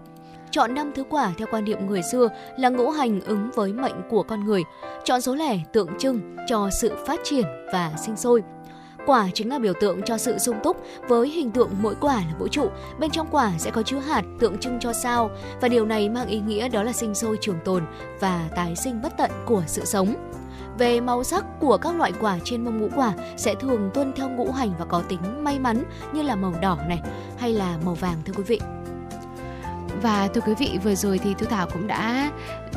Chọn 0.51 0.73
năm 0.73 0.91
thứ 0.95 1.03
quả 1.09 1.33
theo 1.37 1.47
quan 1.51 1.65
niệm 1.65 1.87
người 1.87 2.01
xưa 2.11 2.29
là 2.57 2.69
ngũ 2.69 2.89
hành 2.89 3.21
ứng 3.21 3.49
với 3.55 3.73
mệnh 3.73 3.95
của 4.09 4.23
con 4.23 4.45
người. 4.45 4.63
Chọn 5.03 5.21
số 5.21 5.35
lẻ 5.35 5.63
tượng 5.73 5.89
trưng 5.99 6.35
cho 6.49 6.69
sự 6.81 6.91
phát 7.07 7.19
triển 7.23 7.45
và 7.73 7.95
sinh 8.05 8.15
sôi. 8.15 8.41
Quả 9.05 9.29
chính 9.33 9.49
là 9.49 9.59
biểu 9.59 9.73
tượng 9.81 10.01
cho 10.01 10.17
sự 10.17 10.37
sung 10.37 10.59
túc 10.63 10.77
với 11.07 11.29
hình 11.29 11.51
tượng 11.51 11.69
mỗi 11.81 11.95
quả 12.01 12.15
là 12.15 12.33
vũ 12.39 12.47
trụ. 12.47 12.69
Bên 12.99 13.11
trong 13.11 13.27
quả 13.31 13.51
sẽ 13.57 13.71
có 13.71 13.83
chứa 13.83 13.99
hạt 13.99 14.23
tượng 14.39 14.57
trưng 14.57 14.79
cho 14.79 14.93
sao, 14.93 15.29
và 15.61 15.67
điều 15.67 15.85
này 15.85 16.09
mang 16.09 16.27
ý 16.27 16.39
nghĩa 16.39 16.69
đó 16.69 16.83
là 16.83 16.93
sinh 16.93 17.15
sôi 17.15 17.37
trường 17.41 17.59
tồn 17.65 17.83
và 18.19 18.49
tái 18.55 18.75
sinh 18.75 19.01
bất 19.01 19.17
tận 19.17 19.31
của 19.45 19.63
sự 19.67 19.85
sống. 19.85 20.15
Về 20.77 21.01
màu 21.01 21.23
sắc 21.23 21.45
của 21.59 21.77
các 21.77 21.95
loại 21.95 22.13
quả 22.21 22.39
trên 22.43 22.65
mâm 22.65 22.81
ngũ 22.81 22.87
quả 22.95 23.13
sẽ 23.37 23.55
thường 23.55 23.89
tuân 23.93 24.13
theo 24.15 24.29
ngũ 24.29 24.51
hành 24.51 24.73
và 24.79 24.85
có 24.85 25.01
tính 25.09 25.43
may 25.43 25.59
mắn 25.59 25.83
như 26.13 26.21
là 26.21 26.35
màu 26.35 26.53
đỏ 26.61 26.77
này 26.87 27.01
hay 27.37 27.53
là 27.53 27.77
màu 27.85 27.93
vàng, 27.93 28.17
thưa 28.25 28.33
quý 28.37 28.43
vị. 28.43 28.59
Và 30.01 30.27
thưa 30.33 30.41
quý 30.41 30.53
vị, 30.59 30.79
vừa 30.83 30.95
rồi 30.95 31.19
thì 31.23 31.33
Thu 31.39 31.45
Thảo 31.45 31.67
cũng 31.73 31.87
đã 31.87 32.31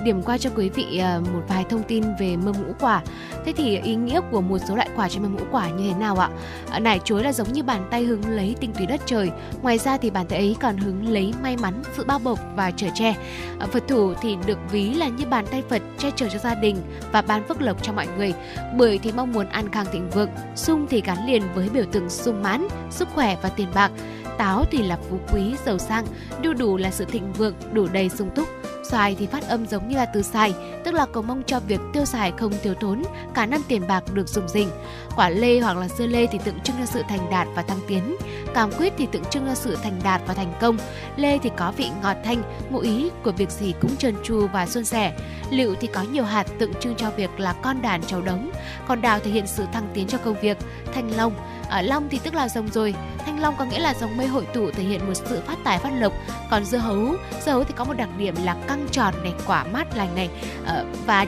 điểm 0.05 0.23
qua 0.23 0.39
cho 0.39 0.51
quý 0.57 0.69
vị 0.69 0.99
ờ, 0.99 1.21
một 1.33 1.43
vài 1.49 1.65
thông 1.69 1.83
tin 1.83 2.05
về 2.21 2.37
mâm 2.37 2.55
ngũ 2.67 2.73
quả. 2.81 3.03
Thế 3.45 3.53
thì 3.57 3.79
ý 3.79 3.95
nghĩa 3.95 4.21
của 4.31 4.41
một 4.41 4.59
số 4.69 4.77
loại 4.77 4.89
quả 4.97 5.09
trên 5.09 5.23
mâm 5.23 5.37
ngũ 5.37 5.43
quả 5.51 5.69
như 5.69 5.91
thế 5.91 5.99
nào 5.99 6.19
ạ? 6.19 6.31
Ờ, 6.71 6.81
nải 6.81 7.01
chuối 7.05 7.25
là 7.25 7.33
giống 7.33 7.53
như 7.53 7.63
bàn 7.63 7.89
tay 7.91 8.05
hứng 8.05 8.29
lấy 8.29 8.57
tinh 8.61 8.73
túy 8.73 8.87
đất 8.87 9.01
trời. 9.07 9.31
Ngoài 9.63 9.79
ra 9.79 9.97
thì 9.97 10.11
bàn 10.11 10.27
tay 10.27 10.39
ấy 10.39 10.57
còn 10.61 10.77
hứng 10.77 11.09
lấy 11.09 11.35
may 11.43 11.57
mắn, 11.57 11.83
sự 11.97 12.05
bao 12.05 12.19
bọc 12.19 12.39
và 12.57 12.71
trở 12.71 12.87
che. 12.95 13.15
Ờ, 13.59 13.67
Phật 13.67 13.83
thủ 13.89 14.15
thì 14.23 14.37
được 14.47 14.59
ví 14.71 14.95
là 14.95 15.09
như 15.09 15.27
bàn 15.27 15.47
tay 15.51 15.63
Phật 15.69 15.83
che 15.99 16.11
chở 16.17 16.29
cho 16.29 16.39
gia 16.39 16.55
đình 16.55 16.77
và 17.13 17.23
ban 17.23 17.49
phước 17.49 17.63
lộc 17.63 17.83
cho 17.83 17.93
mọi 17.93 18.07
người. 18.17 18.35
Bưởi 18.77 18.99
thì 18.99 19.13
mong 19.13 19.33
muốn 19.33 19.47
an 19.47 19.71
khang 19.73 19.87
thịnh 19.93 20.11
vượng, 20.11 20.31
sung 20.57 20.87
thì 20.91 21.03
gắn 21.05 21.27
liền 21.27 21.43
với 21.55 21.69
biểu 21.69 21.85
tượng 21.93 22.11
sung 22.11 22.43
mãn, 22.43 22.69
sức 22.91 23.09
khỏe 23.15 23.37
và 23.43 23.49
tiền 23.49 23.69
bạc 23.75 23.91
táo 24.39 24.65
thì 24.71 24.83
là 24.83 24.99
phú 25.11 25.19
quý, 25.33 25.55
giàu 25.67 25.79
sang, 25.79 26.07
đu 26.43 26.55
đủ 26.55 26.77
là 26.77 26.91
sự 26.91 27.05
thịnh 27.05 27.33
vượng, 27.33 27.55
đủ 27.73 27.87
đầy 27.93 28.09
sung 28.09 28.31
túc. 28.35 28.49
Xoài 28.91 29.17
thì 29.19 29.27
phát 29.27 29.49
âm 29.49 29.67
giống 29.67 29.89
như 29.89 29.97
là 29.97 30.05
từ 30.05 30.23
xài, 30.23 30.55
tức 30.85 30.95
là 30.95 31.07
cầu 31.13 31.23
mong 31.23 31.43
cho 31.47 31.61
việc 31.61 31.81
tiêu 31.93 32.05
xài 32.05 32.33
không 32.39 32.53
thiếu 32.63 32.75
thốn, 32.75 33.03
cả 33.35 33.47
năm 33.47 33.61
tiền 33.69 33.83
bạc 33.89 34.05
được 34.15 34.29
dùng 34.29 34.49
dình 34.49 34.69
quả 35.19 35.29
lê 35.29 35.61
hoặc 35.61 35.77
là 35.77 35.89
dưa 35.89 36.07
lê 36.07 36.27
thì 36.27 36.39
tượng 36.45 36.61
trưng 36.61 36.77
cho 36.79 36.87
sự 36.87 37.03
thành 37.09 37.31
đạt 37.31 37.49
và 37.55 37.63
thăng 37.63 37.81
tiến. 37.89 38.17
Cam 38.55 38.73
quýt 38.73 38.93
thì 38.99 39.07
tượng 39.07 39.25
trưng 39.25 39.47
cho 39.47 39.55
sự 39.55 39.77
thành 39.83 40.01
đạt 40.05 40.21
và 40.27 40.35
thành 40.35 40.53
công. 40.61 40.77
Lê 41.17 41.39
thì 41.39 41.51
có 41.57 41.73
vị 41.77 41.91
ngọt 42.03 42.17
thanh, 42.25 42.43
ngụ 42.71 42.79
ý 42.79 43.11
của 43.25 43.33
việc 43.33 43.51
gì 43.51 43.75
cũng 43.81 43.97
trơn 43.97 44.15
tru 44.25 44.47
và 44.53 44.67
suôn 44.67 44.85
sẻ. 44.85 45.13
Liệu 45.51 45.75
thì 45.81 45.87
có 45.87 46.03
nhiều 46.03 46.25
hạt 46.25 46.47
tượng 46.59 46.75
trưng 46.81 46.95
cho 46.95 47.11
việc 47.11 47.41
là 47.41 47.53
con 47.53 47.83
đàn 47.83 48.03
cháu 48.03 48.23
đống. 48.23 48.51
Còn 48.89 49.01
đào 49.01 49.19
thể 49.19 49.31
hiện 49.31 49.47
sự 49.47 49.65
thăng 49.73 49.89
tiến 49.95 50.07
cho 50.07 50.19
công 50.19 50.41
việc, 50.41 50.59
thanh 50.95 51.17
long. 51.17 51.35
Ở 51.69 51.83
long 51.83 52.09
thì 52.09 52.21
tức 52.25 52.35
là 52.35 52.49
rồng 52.49 52.69
rồi. 52.69 52.95
Thanh 53.19 53.41
long 53.41 53.55
có 53.59 53.65
nghĩa 53.65 53.79
là 53.79 53.95
dòng 53.95 54.17
mây 54.17 54.27
hội 54.27 54.47
tụ 54.55 54.71
thể 54.71 54.83
hiện 54.83 55.07
một 55.07 55.15
sự 55.15 55.41
phát 55.47 55.59
tài 55.65 55.79
phát 55.79 55.91
lộc. 55.99 56.13
Còn 56.51 56.65
dưa 56.65 56.79
hấu 56.79 57.17
dưa 57.45 57.53
hấu 57.53 57.65
thì 57.65 57.75
có 57.77 57.85
một 57.85 57.95
đặc 57.97 58.09
điểm 58.19 58.35
là 58.45 58.57
căng 58.69 58.87
tròn 58.91 59.15
này, 59.23 59.33
quả 59.47 59.65
mát 59.65 59.97
lành 59.97 60.15
này. 60.15 60.29
Ờ, 60.67 60.85
và 61.07 61.27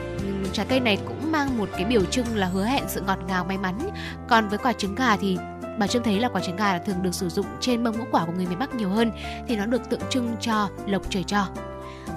trái 0.53 0.65
cây 0.69 0.79
này 0.79 0.97
cũng 1.07 1.20
mang 1.31 1.57
một 1.57 1.69
cái 1.71 1.85
biểu 1.85 2.05
trưng 2.05 2.35
là 2.35 2.47
hứa 2.47 2.65
hẹn 2.65 2.83
sự 2.87 3.01
ngọt 3.01 3.19
ngào 3.27 3.45
may 3.45 3.57
mắn 3.57 3.89
còn 4.29 4.49
với 4.49 4.57
quả 4.57 4.73
trứng 4.73 4.95
gà 4.95 5.17
thì 5.17 5.37
bà 5.79 5.87
trâm 5.87 6.03
thấy 6.03 6.19
là 6.19 6.29
quả 6.29 6.41
trứng 6.41 6.55
gà 6.55 6.73
là 6.73 6.79
thường 6.79 7.03
được 7.03 7.15
sử 7.15 7.29
dụng 7.29 7.45
trên 7.59 7.83
mâm 7.83 7.99
ngũ 7.99 8.05
quả 8.11 8.25
của 8.25 8.33
người 8.35 8.45
miền 8.45 8.59
Bắc 8.59 8.75
nhiều 8.75 8.89
hơn 8.89 9.11
thì 9.47 9.55
nó 9.55 9.65
được 9.65 9.89
tượng 9.89 10.01
trưng 10.09 10.35
cho 10.41 10.69
lộc 10.87 11.09
trời 11.09 11.23
cho 11.23 11.47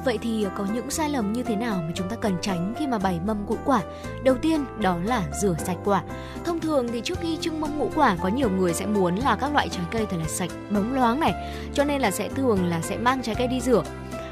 Vậy 0.05 0.19
thì 0.23 0.47
có 0.57 0.67
những 0.75 0.91
sai 0.91 1.11
lầm 1.11 1.33
như 1.33 1.43
thế 1.43 1.57
nào 1.57 1.77
mà 1.77 1.93
chúng 1.95 2.09
ta 2.09 2.17
cần 2.17 2.37
tránh 2.41 2.75
khi 2.79 2.87
mà 2.87 2.99
bày 2.99 3.21
mâm 3.27 3.47
ngũ 3.47 3.57
quả? 3.65 3.81
Đầu 4.25 4.37
tiên 4.43 4.65
đó 4.81 4.97
là 5.05 5.23
rửa 5.43 5.55
sạch 5.59 5.77
quả. 5.85 6.03
Thông 6.45 6.61
thường 6.61 6.89
thì 6.93 7.01
trước 7.01 7.19
khi 7.21 7.39
trưng 7.41 7.61
mâm 7.61 7.79
ngũ 7.79 7.91
quả 7.95 8.17
có 8.23 8.29
nhiều 8.29 8.51
người 8.51 8.75
sẽ 8.75 8.87
muốn 8.87 9.17
là 9.17 9.37
các 9.37 9.53
loại 9.53 9.69
trái 9.69 9.85
cây 9.91 10.07
thật 10.11 10.17
là 10.21 10.29
sạch, 10.29 10.51
bóng 10.71 10.95
loáng 10.95 11.21
này, 11.21 11.33
cho 11.75 11.85
nên 11.85 12.01
là 12.01 12.11
sẽ 12.11 12.29
thường 12.29 12.67
là 12.67 12.81
sẽ 12.83 12.97
mang 12.97 13.23
trái 13.23 13.35
cây 13.35 13.47
đi 13.47 13.61
rửa. 13.61 13.83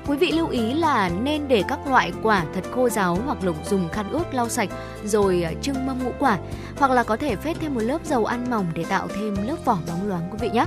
Quý 0.06 0.16
vị 0.16 0.32
lưu 0.32 0.48
ý 0.48 0.72
là 0.72 1.10
nên 1.22 1.48
để 1.48 1.64
các 1.68 1.86
loại 1.86 2.12
quả 2.22 2.44
thật 2.54 2.64
khô 2.74 2.88
ráo 2.88 3.18
hoặc 3.26 3.38
lục 3.42 3.56
dùng 3.64 3.88
khăn 3.88 4.10
ướt 4.10 4.34
lau 4.34 4.48
sạch 4.48 4.68
rồi 5.04 5.42
à, 5.42 5.52
trưng 5.62 5.86
mâm 5.86 6.04
ngũ 6.04 6.12
quả 6.18 6.38
hoặc 6.76 6.90
là 6.90 7.02
có 7.02 7.16
thể 7.16 7.36
phết 7.36 7.56
thêm 7.60 7.74
một 7.74 7.80
lớp 7.80 7.98
dầu 8.04 8.24
ăn 8.24 8.50
mỏng 8.50 8.66
để 8.74 8.84
tạo 8.84 9.08
thêm 9.08 9.36
lớp 9.46 9.56
vỏ 9.64 9.78
bóng 9.86 10.08
loáng 10.08 10.28
quý 10.32 10.38
vị 10.40 10.50
nhé. 10.52 10.64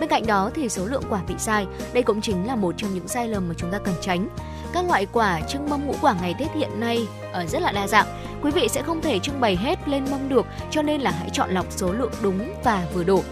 Bên 0.00 0.08
cạnh 0.08 0.26
đó 0.26 0.50
thì 0.54 0.68
số 0.68 0.86
lượng 0.86 1.02
quả 1.10 1.20
bị 1.28 1.34
sai, 1.38 1.66
đây 1.92 2.02
cũng 2.02 2.20
chính 2.20 2.46
là 2.46 2.56
một 2.56 2.74
trong 2.76 2.94
những 2.94 3.08
sai 3.08 3.28
lầm 3.28 3.48
mà 3.48 3.54
chúng 3.58 3.70
ta 3.70 3.78
cần 3.78 3.94
tránh. 4.00 4.28
Các 4.72 4.84
loại 4.88 5.06
quả 5.12 5.40
trưng 5.40 5.70
mâm 5.70 5.86
ngũ 5.86 5.94
quả 6.00 6.14
ngày 6.20 6.34
Tết 6.38 6.48
hiện 6.54 6.80
nay 6.80 7.06
ở 7.32 7.46
rất 7.46 7.62
là 7.62 7.72
đa 7.72 7.86
dạng. 7.86 8.06
Quý 8.42 8.50
vị 8.50 8.68
sẽ 8.68 8.82
không 8.82 9.00
thể 9.00 9.18
trưng 9.18 9.40
bày 9.40 9.56
hết 9.56 9.88
lên 9.88 10.04
mâm 10.10 10.28
được, 10.28 10.46
cho 10.70 10.82
nên 10.82 11.00
là 11.00 11.10
hãy 11.10 11.30
chọn 11.32 11.50
lọc 11.50 11.66
số 11.70 11.92
lượng 11.92 12.12
đúng 12.22 12.54
và 12.64 12.86
vừa 12.94 13.04
đủ. 13.04 13.22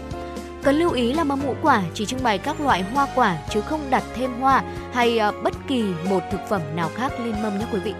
Cần 0.63 0.75
lưu 0.75 0.91
ý 0.91 1.13
là 1.13 1.23
mâm 1.23 1.45
ngũ 1.45 1.55
quả 1.61 1.83
chỉ 1.93 2.05
trưng 2.05 2.23
bày 2.23 2.37
các 2.37 2.61
loại 2.61 2.83
hoa 2.83 3.07
quả 3.15 3.37
chứ 3.49 3.61
không 3.61 3.89
đặt 3.89 4.03
thêm 4.15 4.39
hoa 4.39 4.63
hay 4.93 5.17
ờ, 5.17 5.31
bất 5.43 5.53
kỳ 5.67 5.83
một 6.09 6.23
thực 6.31 6.41
phẩm 6.49 6.61
nào 6.75 6.89
khác 6.95 7.19
lên 7.19 7.41
mâm 7.43 7.59
nhé 7.59 7.65
quý 7.73 7.79
vị. 7.79 7.93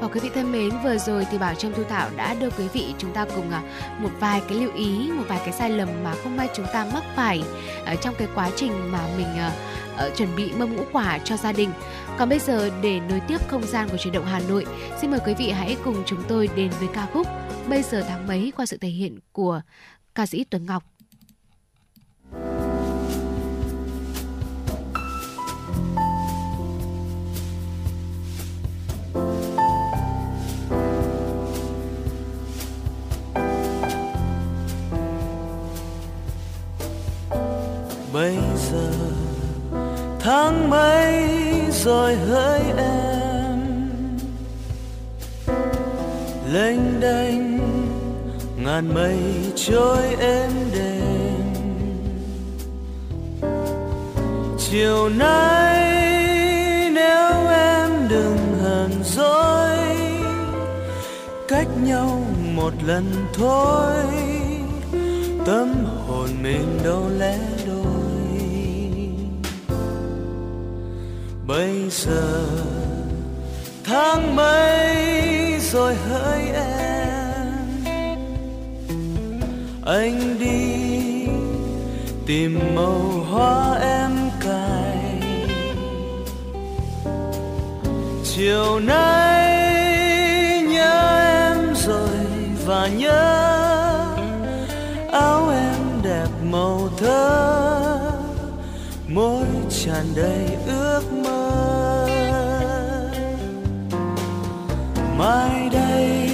Và 0.00 0.08
quý 0.08 0.20
vị 0.20 0.30
thân 0.34 0.52
mến, 0.52 0.70
vừa 0.84 0.98
rồi 0.98 1.26
thì 1.30 1.38
Bảo 1.38 1.54
Trâm 1.54 1.72
Thu 1.72 1.82
Thảo 1.84 2.10
đã 2.16 2.34
đưa 2.34 2.50
quý 2.50 2.68
vị 2.72 2.94
chúng 2.98 3.12
ta 3.12 3.26
cùng 3.34 3.50
ờ, 3.50 3.60
một 3.98 4.10
vài 4.20 4.42
cái 4.48 4.58
lưu 4.58 4.72
ý, 4.74 5.10
một 5.12 5.24
vài 5.28 5.38
cái 5.38 5.52
sai 5.52 5.70
lầm 5.70 5.88
mà 6.04 6.14
không 6.22 6.36
may 6.36 6.48
chúng 6.54 6.66
ta 6.72 6.86
mắc 6.94 7.04
phải 7.16 7.42
ờ, 7.84 7.96
trong 7.96 8.14
cái 8.18 8.28
quá 8.34 8.50
trình 8.56 8.92
mà 8.92 9.08
mình 9.16 9.26
chuẩn 10.16 10.36
bị 10.36 10.52
mâm 10.52 10.76
ngũ 10.76 10.82
quả 10.92 11.18
cho 11.24 11.36
gia 11.36 11.52
đình. 11.52 11.70
Còn 12.18 12.28
bây 12.28 12.38
giờ 12.38 12.70
để 12.82 13.00
nối 13.08 13.20
tiếp 13.20 13.38
không 13.48 13.66
gian 13.66 13.88
của 13.88 13.96
truyền 13.96 14.14
động 14.14 14.26
Hà 14.26 14.40
Nội, 14.48 14.66
xin 15.00 15.10
mời 15.10 15.20
quý 15.26 15.34
vị 15.34 15.50
hãy 15.50 15.76
cùng 15.84 16.02
chúng 16.06 16.22
tôi 16.28 16.48
đến 16.56 16.70
với 16.80 16.88
ca 16.94 17.06
khúc 17.12 17.26
Bây 17.68 17.82
giờ 17.82 18.04
tháng 18.08 18.26
mấy 18.26 18.52
qua 18.56 18.66
sự 18.66 18.76
thể 18.76 18.88
hiện 18.88 19.18
của 19.32 19.60
ca 20.14 20.26
sĩ 20.26 20.44
Tuấn 20.44 20.66
Ngọc. 20.66 20.95
Mây 40.70 41.06
mấy 41.06 41.70
rồi 41.70 42.14
hỡi 42.14 42.60
em. 42.76 43.58
Lênh 46.52 47.00
đênh, 47.00 47.58
ngàn 48.64 48.94
mây 48.94 49.18
trôi 49.56 50.02
êm 50.20 50.50
đềm. 50.74 51.42
Chiều 54.58 55.08
nay 55.08 55.92
nếu 56.94 57.48
em 57.48 58.08
đừng 58.08 58.38
hờn 58.62 58.90
dỗi, 59.04 59.78
cách 61.48 61.68
nhau 61.84 62.22
một 62.54 62.72
lần 62.86 63.04
thôi. 63.34 64.04
Tâm 65.46 65.74
hồn 66.08 66.28
mình 66.42 66.78
đâu 66.84 67.02
lẽ 67.18 67.38
bây 71.46 71.90
giờ? 71.90 72.46
Tháng 73.84 74.36
mấy 74.36 75.60
rồi 75.60 75.94
hỡi 75.94 76.42
em? 76.54 77.46
Anh 79.86 80.38
đi 80.38 80.86
tìm 82.26 82.60
màu 82.74 83.24
hoa 83.30 83.78
em 83.80 84.10
cài. 84.40 85.22
Chiều 88.24 88.80
nay 88.80 89.62
nhớ 90.62 91.18
em 91.40 91.74
rồi 91.74 92.26
và 92.66 92.88
nhớ 92.88 93.46
áo 95.12 95.48
em 95.50 96.02
đẹp 96.02 96.28
màu 96.50 96.88
thơ. 96.98 98.12
Môi 99.08 99.46
tràn 99.86 100.04
đầy 100.16 100.56
ước 100.66 101.02
mơ. 101.24 102.08
Mai 105.18 105.68
đây, 105.72 106.30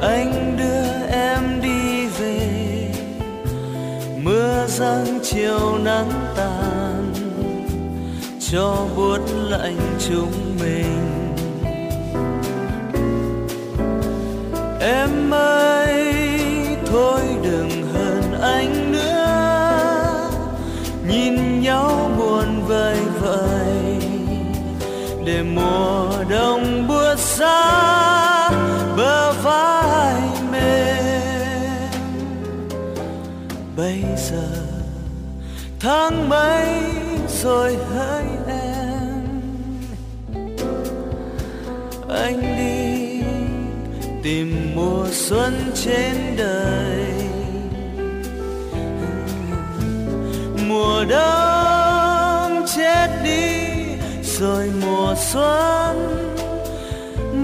anh 0.00 0.56
đưa 0.58 1.06
em 1.12 1.60
đi 1.62 2.06
về. 2.06 2.90
Mưa 4.22 4.66
giăng 4.68 5.18
chiều 5.22 5.78
nắng 5.84 6.10
tàn, 6.36 7.12
cho 8.50 8.86
buốt 8.96 9.20
lạnh 9.48 9.96
chúng 10.08 10.56
mình. 10.60 11.34
Em 14.80 15.34
ơi, 15.34 16.14
thôi 16.86 17.20
đừng 17.42 17.70
hờn 17.92 18.40
anh 18.42 18.92
nữa. 18.92 19.10
Nhìn 21.08 21.60
nhau 21.60 22.03
vơi 22.74 23.00
vợi 23.20 23.98
để 25.24 25.42
mùa 25.42 26.24
đông 26.28 26.88
bước 26.88 27.18
xa 27.18 28.50
bờ 28.96 29.32
vai 29.32 30.20
mềm. 30.52 31.90
Bây 33.76 34.04
giờ, 34.16 34.48
tháng 35.80 36.28
mấy 36.28 36.82
rồi 37.42 37.76
hỡi 37.94 38.24
em. 38.48 39.40
Anh 42.08 42.40
đi 42.58 43.22
tìm 44.22 44.72
mùa 44.74 45.06
xuân 45.12 45.72
trên 45.74 46.36
đời. 46.36 47.04
Mùa 50.68 51.04
đông 51.08 51.73
rồi 54.44 54.70
mùa 54.82 55.14
xuân 55.16 55.96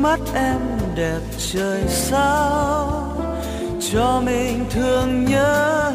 mắt 0.03 0.21
em 0.35 0.61
đẹp 0.97 1.21
trời 1.53 1.83
sao? 1.89 3.17
Cho 3.93 4.23
mình 4.25 4.65
thương 4.71 5.25
nhớ 5.25 5.93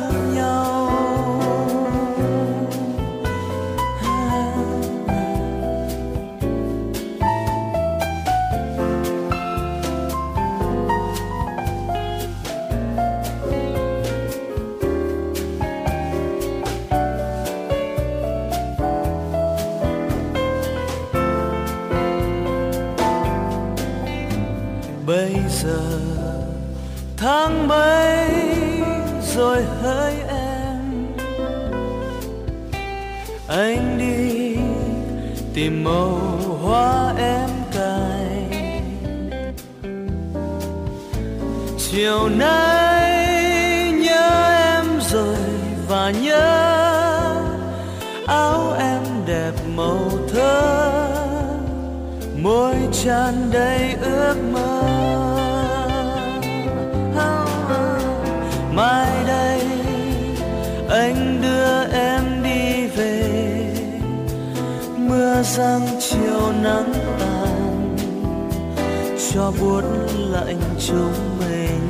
tháng 27.26 27.68
mấy 27.68 28.30
rồi 29.36 29.64
hỡi 29.82 30.14
em? 30.28 31.08
Anh 33.48 33.98
đi 33.98 34.56
tìm 35.54 35.84
màu 35.84 36.20
hoa 36.64 37.14
em 37.18 37.50
cài. 37.74 38.46
Chiều 41.78 42.30
nay 42.30 43.92
nhớ 43.92 44.48
em 44.76 44.86
rồi 45.12 45.38
và 45.88 46.12
nhớ 46.12 46.76
áo 48.28 48.74
em 48.80 49.02
đẹp 49.26 49.54
màu 49.76 50.10
thơ. 50.34 51.08
Môi 52.42 52.76
tràn 53.04 53.34
đầy 53.54 53.96
ước 54.02 54.36
mơ 54.52 54.55
Sang 65.58 65.88
chiều 66.00 66.52
nắng 66.64 66.94
tàn, 67.20 67.98
cho 69.34 69.52
buốt 69.60 69.82
lạnh 70.18 70.60
chúng 70.88 71.14
mình. 71.40 71.82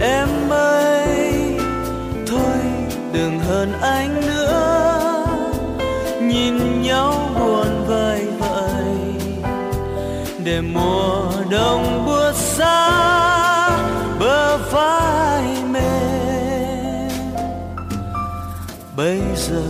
Em 0.00 0.28
ơi, 0.50 1.58
thôi 2.26 2.58
đừng 3.12 3.38
hơn 3.38 3.72
anh 3.80 4.20
nữa, 4.20 5.26
nhìn 6.22 6.82
nhau 6.82 7.14
buồn 7.38 7.86
vơi 7.86 8.26
vợi. 8.38 8.96
Để 10.44 10.60
mùa 10.60 11.32
đông 11.50 12.06
buốt 12.06 12.32
xa, 12.34 12.90
bờ 14.20 14.58
vai 14.58 15.44
mềm. 15.70 15.94
Bây 18.96 19.20
giờ 19.36 19.62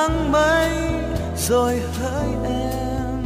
tháng 0.00 0.32
mấy 0.32 0.70
rồi 1.36 1.80
hỡi 2.00 2.28
em? 2.44 3.22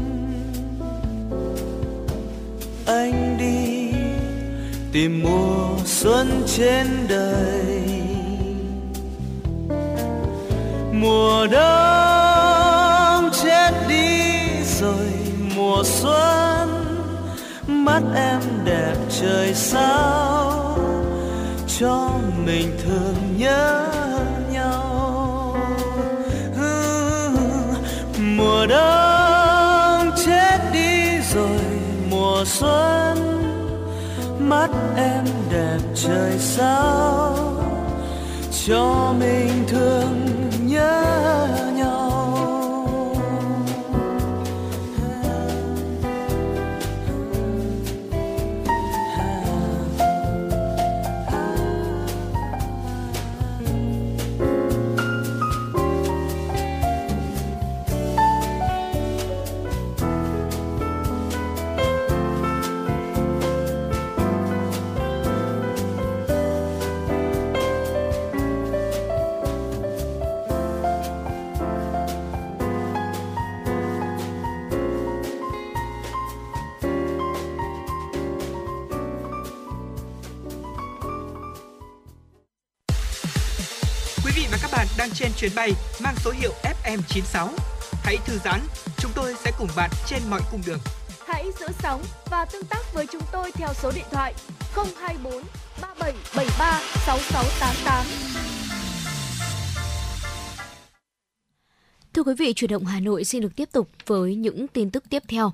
Anh 2.86 3.36
đi 3.38 3.92
tìm 4.92 5.22
mùa 5.22 5.78
xuân 5.84 6.42
trên 6.56 6.86
đời. 7.08 7.82
Mùa 10.92 11.46
đông 11.46 13.30
chết 13.42 13.70
đi 13.88 14.40
rồi 14.80 15.12
mùa 15.56 15.82
xuân, 15.84 16.68
mắt 17.66 18.02
em 18.14 18.40
đẹp 18.64 18.94
trời 19.20 19.54
sao 19.54 20.78
cho 21.78 22.10
mình 22.46 22.78
thường 22.84 23.14
nhớ? 23.38 23.83
Mùa 28.64 28.68
đông 28.68 30.10
chết 30.26 30.58
đi 30.72 31.18
rồi, 31.34 31.60
mùa 32.10 32.44
xuân, 32.46 33.16
mắt 34.38 34.68
em 34.96 35.24
đẹp 35.52 35.78
trời 35.94 36.38
sao? 36.38 37.36
Cho 38.66 39.14
mình 39.18 39.64
thương 39.68 40.23
chuyến 85.44 85.54
bay 85.56 85.72
mang 86.00 86.14
số 86.24 86.30
hiệu 86.30 86.52
FM96. 86.84 87.48
Hãy 88.02 88.16
thư 88.26 88.38
giãn, 88.44 88.60
chúng 88.98 89.10
tôi 89.14 89.34
sẽ 89.44 89.52
cùng 89.58 89.68
bạn 89.76 89.90
trên 90.06 90.22
mọi 90.30 90.40
cung 90.50 90.60
đường. 90.66 90.78
Hãy 91.26 91.44
giữ 91.60 91.66
sóng 91.82 92.02
và 92.30 92.44
tương 92.44 92.64
tác 92.64 92.94
với 92.94 93.06
chúng 93.12 93.22
tôi 93.32 93.52
theo 93.52 93.68
số 93.82 93.92
điện 93.94 94.04
thoại 94.10 94.34
024 94.74 95.32
3773 95.80 96.80
6688. 97.06 98.06
Thưa 102.14 102.22
quý 102.22 102.34
vị, 102.38 102.52
chuyển 102.52 102.70
động 102.70 102.84
Hà 102.84 103.00
Nội 103.00 103.24
xin 103.24 103.42
được 103.42 103.56
tiếp 103.56 103.68
tục 103.72 103.88
với 104.06 104.34
những 104.34 104.68
tin 104.68 104.90
tức 104.90 105.04
tiếp 105.10 105.22
theo. 105.28 105.52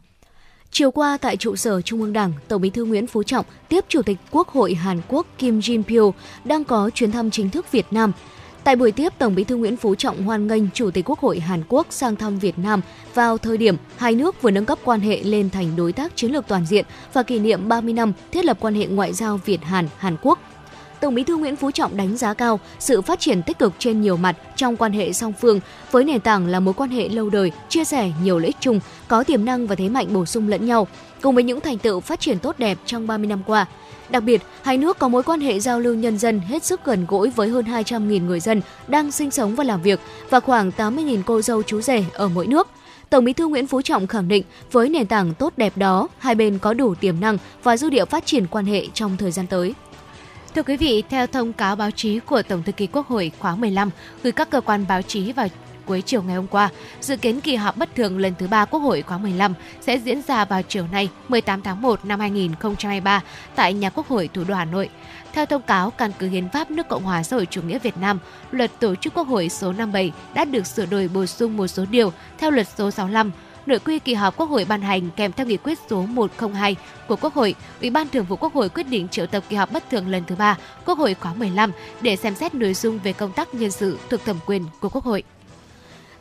Chiều 0.71 0.91
qua 0.91 1.19
tại 1.21 1.37
trụ 1.37 1.57
sở 1.57 1.83
Trung 1.83 2.01
ương 2.01 2.13
Đảng, 2.13 2.33
Tổng 2.49 2.63
Bí 2.63 2.71
thư 2.71 2.85
Nguyễn 2.85 3.07
Phú 3.07 3.23
Trọng 3.23 3.47
tiếp 3.69 3.85
Chủ 3.89 4.03
tịch 4.03 4.19
Quốc 4.31 4.49
hội 4.49 4.75
Hàn 4.75 5.01
Quốc 5.09 5.27
Kim 5.39 5.61
Jin 5.61 5.83
Pyo 5.83 6.21
đang 6.45 6.65
có 6.65 6.91
chuyến 6.95 7.13
thăm 7.13 7.31
chính 7.31 7.51
thức 7.51 7.73
Việt 7.73 7.87
Nam. 7.91 8.13
Tại 8.65 8.77
buổi 8.77 8.93
tiếp, 8.93 9.13
Tổng 9.19 9.35
Bí 9.35 9.45
thư 9.45 9.57
Nguyễn 9.57 9.77
Phú 9.77 9.95
Trọng 9.95 10.23
hoan 10.23 10.47
nghênh 10.47 10.71
Chủ 10.75 10.91
tịch 10.91 11.11
Quốc 11.11 11.19
hội 11.19 11.41
Hàn 11.41 11.63
Quốc 11.69 11.87
sang 11.91 12.17
thăm 12.17 12.39
Việt 12.39 12.59
Nam 12.59 12.81
vào 13.15 13.39
thời 13.39 13.57
điểm 13.57 13.77
hai 13.97 14.15
nước 14.15 14.43
vừa 14.43 14.51
nâng 14.51 14.65
cấp 14.65 14.79
quan 14.85 15.01
hệ 15.01 15.23
lên 15.23 15.51
thành 15.51 15.77
đối 15.77 15.93
tác 15.93 16.13
chiến 16.17 16.33
lược 16.33 16.47
toàn 16.49 16.67
diện 16.67 16.85
và 17.13 17.23
kỷ 17.23 17.39
niệm 17.39 17.69
30 17.69 17.95
năm 17.95 18.13
thiết 18.33 18.45
lập 18.45 18.57
quan 18.61 18.75
hệ 18.75 18.87
ngoại 18.87 19.13
giao 19.13 19.41
Việt 19.45 19.65
Hàn 19.65 19.89
Hàn 19.99 20.17
Quốc. 20.23 20.39
Tổng 21.01 21.15
Bí 21.15 21.25
thư 21.25 21.37
Nguyễn 21.37 21.57
Phú 21.57 21.71
Trọng 21.71 21.97
đánh 21.97 22.17
giá 22.17 22.35
cao 22.35 22.61
sự 22.79 23.03
phát 23.03 23.21
triển 23.21 23.43
tích 23.43 23.59
cực 23.59 23.73
trên 23.79 24.01
nhiều 24.01 24.17
mặt 24.17 24.37
trong 24.57 24.77
quan 24.77 24.93
hệ 24.93 25.13
song 25.13 25.33
phương 25.41 25.61
với 25.91 26.05
nền 26.05 26.21
tảng 26.21 26.47
là 26.47 26.61
mối 26.61 26.75
quan 26.75 26.91
hệ 26.91 27.09
lâu 27.09 27.31
đời, 27.31 27.53
chia 27.69 27.85
sẻ 27.85 28.13
nhiều 28.23 28.39
lợi 28.39 28.47
ích 28.47 28.57
chung, 28.61 28.81
có 29.09 29.25
tiềm 29.25 29.45
năng 29.45 29.67
và 29.67 29.75
thế 29.75 29.89
mạnh 29.89 30.07
bổ 30.11 30.27
sung 30.27 30.49
lẫn 30.49 30.67
nhau, 30.67 30.87
cùng 31.23 31.35
với 31.35 31.45
những 31.45 31.61
thành 31.61 31.79
tựu 31.79 32.01
phát 32.01 32.21
triển 32.21 32.39
tốt 32.39 32.59
đẹp 32.59 32.79
trong 32.87 33.07
30 33.07 33.27
năm 33.27 33.43
qua. 33.47 33.67
Đặc 34.11 34.23
biệt, 34.23 34.43
hai 34.63 34.79
nước 34.79 34.99
có 34.99 35.09
mối 35.09 35.23
quan 35.23 35.41
hệ 35.41 35.61
giao 35.61 35.81
lưu 35.81 35.95
nhân 35.95 36.19
dân 36.19 36.41
hết 36.41 36.65
sức 36.65 36.85
gần 36.85 37.07
gũi 37.09 37.31
với 37.31 37.49
hơn 37.49 37.65
200.000 37.65 38.27
người 38.27 38.41
dân 38.41 38.63
đang 38.89 39.11
sinh 39.11 39.31
sống 39.31 39.55
và 39.55 39.65
làm 39.65 39.83
việc 39.83 40.01
và 40.31 40.41
khoảng 40.41 40.71
80.000 40.77 41.23
cô 41.27 41.43
dâu 41.43 41.63
chú 41.63 41.81
rể 41.81 42.05
ở 42.13 42.29
mỗi 42.29 42.47
nước. 42.47 42.69
Tổng 43.11 43.25
Bí 43.25 43.33
thư 43.33 43.47
Nguyễn 43.47 43.67
Phú 43.67 43.83
Trọng 43.83 44.07
khẳng 44.07 44.29
định 44.29 44.45
với 44.73 44.89
nền 44.89 45.07
tảng 45.07 45.35
tốt 45.35 45.53
đẹp 45.57 45.73
đó, 45.77 46.09
hai 46.19 46.35
bên 46.35 46.59
có 46.59 46.75
đủ 46.75 46.95
tiềm 46.95 47.21
năng 47.21 47.39
và 47.63 47.77
dư 47.77 47.91
địa 47.91 48.05
phát 48.05 48.27
triển 48.27 48.47
quan 48.47 48.65
hệ 48.65 48.87
trong 48.95 49.17
thời 49.17 49.31
gian 49.31 49.47
tới. 49.47 49.75
Thưa 50.55 50.63
quý 50.63 50.77
vị, 50.77 51.03
theo 51.11 51.27
thông 51.27 51.53
cáo 51.53 51.77
báo 51.77 51.91
chí 51.91 52.19
của 52.19 52.43
Tổng 52.43 52.63
thư 52.63 52.73
ký 52.73 52.87
Quốc 52.87 53.07
hội 53.09 53.33
khóa 53.39 53.57
15 53.57 53.91
gửi 54.23 54.33
các 54.33 54.51
cơ 54.51 54.61
quan 54.61 54.85
báo 54.89 55.03
chí 55.03 55.33
vào 55.33 55.47
cuối 55.87 56.03
chiều 56.07 56.23
ngày 56.23 56.37
hôm 56.37 56.47
qua, 56.47 56.71
dự 57.01 57.17
kiến 57.17 57.41
kỳ 57.41 57.57
họp 57.57 57.77
bất 57.77 57.95
thường 57.95 58.19
lần 58.19 58.35
thứ 58.39 58.47
ba 58.47 58.65
Quốc 58.65 58.81
hội 58.81 59.03
khóa 59.03 59.19
15 59.19 59.55
sẽ 59.81 59.97
diễn 59.97 60.23
ra 60.23 60.45
vào 60.45 60.63
chiều 60.63 60.87
nay 60.93 61.09
18 61.29 61.63
tháng 61.63 61.83
1 61.83 62.05
năm 62.05 62.21
2023 62.21 63.23
tại 63.55 63.75
nhà 63.75 63.91
Quốc 63.91 64.09
hội 64.09 64.29
thủ 64.35 64.45
đô 64.49 64.55
Hà 64.55 64.65
Nội. 64.65 64.89
Theo 65.33 65.47
thông 65.47 65.63
cáo, 65.63 65.91
căn 65.91 66.13
cứ 66.19 66.29
hiến 66.29 66.49
pháp 66.49 66.71
nước 66.71 66.89
Cộng 66.89 67.05
hòa 67.05 67.23
xã 67.23 67.37
hội 67.37 67.47
chủ 67.51 67.63
nghĩa 67.63 67.79
Việt 67.79 67.97
Nam, 67.97 68.19
luật 68.51 68.71
tổ 68.81 68.95
chức 68.95 69.15
Quốc 69.15 69.29
hội 69.29 69.49
số 69.49 69.73
57 69.73 70.13
đã 70.35 70.45
được 70.45 70.67
sửa 70.67 70.87
đổi 70.87 71.09
bổ 71.09 71.27
sung 71.27 71.57
một 71.57 71.67
số 71.67 71.85
điều 71.91 72.13
theo 72.39 72.51
luật 72.51 72.67
số 72.77 72.91
65 72.91 73.31
nội 73.67 73.79
quy 73.79 73.99
kỳ 73.99 74.15
họp 74.15 74.37
Quốc 74.37 74.51
hội 74.51 74.67
ban 74.69 74.81
hành 74.83 75.11
kèm 75.17 75.33
theo 75.33 75.47
nghị 75.47 75.57
quyết 75.57 75.79
số 75.91 76.03
102 76.03 76.77
của 77.09 77.17
Quốc 77.17 77.35
hội, 77.35 77.55
Ủy 77.81 77.91
ban 77.91 78.09
Thường 78.09 78.25
vụ 78.25 78.37
Quốc 78.37 78.55
hội 78.55 78.69
quyết 78.69 78.89
định 78.89 79.09
triệu 79.09 79.27
tập 79.27 79.45
kỳ 79.49 79.57
họp 79.57 79.73
bất 79.73 79.91
thường 79.91 80.09
lần 80.09 80.23
thứ 80.27 80.35
ba 80.35 80.59
Quốc 80.87 80.99
hội 80.99 81.15
khóa 81.15 81.35
15 81.35 81.73
để 82.01 82.17
xem 82.17 82.35
xét 82.35 82.55
nội 82.55 82.75
dung 82.75 82.99
về 82.99 83.13
công 83.13 83.33
tác 83.33 83.55
nhân 83.55 83.71
sự 83.71 83.99
thuộc 84.11 84.25
thẩm 84.25 84.37
quyền 84.47 84.65
của 84.81 84.89
Quốc 84.89 85.05
hội. 85.05 85.23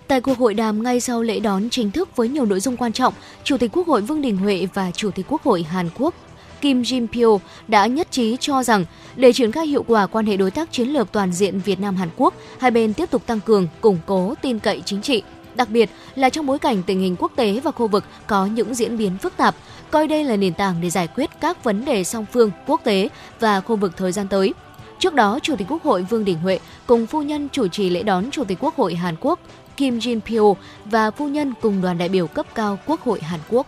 Tại 0.10 0.22
cuộc 0.22 0.38
hội 0.38 0.54
đàm 0.54 0.84
ngay 0.84 1.00
sau 1.00 1.22
lễ 1.22 1.40
đón 1.40 1.70
chính 1.70 1.92
thức 1.92 2.16
với 2.16 2.30
nhiều 2.30 2.46
nội 2.46 2.60
dung 2.60 2.78
quan 2.78 2.94
trọng, 2.94 3.14
Chủ 3.44 3.58
tịch 3.58 3.72
Quốc 3.74 3.88
hội 3.88 4.02
Vương 4.02 4.22
Đình 4.22 4.38
Huệ 4.38 4.68
và 4.74 4.92
Chủ 4.92 5.12
tịch 5.12 5.26
Quốc 5.30 5.44
hội 5.44 5.64
Hàn 5.64 5.90
Quốc 5.98 6.14
Kim 6.62 6.82
Jin 6.82 7.08
Pyo 7.08 7.46
đã 7.68 7.88
nhất 7.88 8.08
trí 8.12 8.38
cho 8.40 8.64
rằng 8.64 8.86
để 9.16 9.34
triển 9.34 9.52
khai 9.52 9.68
hiệu 9.68 9.84
quả 9.88 10.08
quan 10.08 10.26
hệ 10.26 10.38
đối 10.38 10.52
tác 10.52 10.72
chiến 10.72 10.88
lược 10.88 11.12
toàn 11.12 11.34
diện 11.34 11.60
Việt 11.60 11.80
Nam 11.80 11.96
Hàn 11.96 12.10
Quốc, 12.18 12.34
hai 12.60 12.72
bên 12.72 12.94
tiếp 12.94 13.12
tục 13.12 13.26
tăng 13.26 13.40
cường, 13.40 13.68
củng 13.82 13.98
cố 14.06 14.34
tin 14.42 14.60
cậy 14.60 14.82
chính 14.86 15.02
trị, 15.02 15.24
đặc 15.56 15.70
biệt 15.70 15.90
là 16.16 16.30
trong 16.30 16.46
bối 16.46 16.60
cảnh 16.60 16.84
tình 16.84 17.00
hình 17.00 17.16
quốc 17.20 17.32
tế 17.36 17.60
và 17.64 17.72
khu 17.72 17.88
vực 17.88 18.04
có 18.28 18.46
những 18.46 18.74
diễn 18.74 18.98
biến 18.98 19.18
phức 19.18 19.38
tạp, 19.38 19.56
coi 19.92 20.08
đây 20.08 20.24
là 20.24 20.36
nền 20.36 20.54
tảng 20.54 20.76
để 20.82 20.90
giải 20.90 21.08
quyết 21.08 21.30
các 21.42 21.64
vấn 21.64 21.86
đề 21.86 22.04
song 22.04 22.26
phương, 22.34 22.52
quốc 22.68 22.82
tế 22.84 23.10
và 23.40 23.62
khu 23.62 23.76
vực 23.76 23.98
thời 23.98 24.12
gian 24.12 24.28
tới. 24.28 24.54
Trước 25.00 25.14
đó, 25.14 25.40
Chủ 25.44 25.56
tịch 25.56 25.68
Quốc 25.70 25.84
hội 25.84 26.04
Vương 26.04 26.26
Đình 26.26 26.38
Huệ 26.38 26.60
cùng 26.88 27.08
phu 27.08 27.22
nhân 27.22 27.50
chủ 27.52 27.68
trì 27.68 27.90
lễ 27.90 28.04
đón 28.04 28.32
Chủ 28.32 28.44
tịch 28.44 28.58
Quốc 28.62 28.76
hội 28.76 28.96
Hàn 28.96 29.16
Quốc 29.22 29.40
Kim 29.80 30.00
Jin 30.00 30.20
Pyo 30.22 30.64
và 30.86 31.12
phu 31.12 31.28
nhân 31.28 31.54
cùng 31.62 31.82
đoàn 31.82 31.98
đại 31.98 32.10
biểu 32.10 32.28
cấp 32.28 32.46
cao 32.56 32.80
Quốc 32.86 33.02
hội 33.02 33.22
Hàn 33.22 33.40
Quốc. 33.50 33.68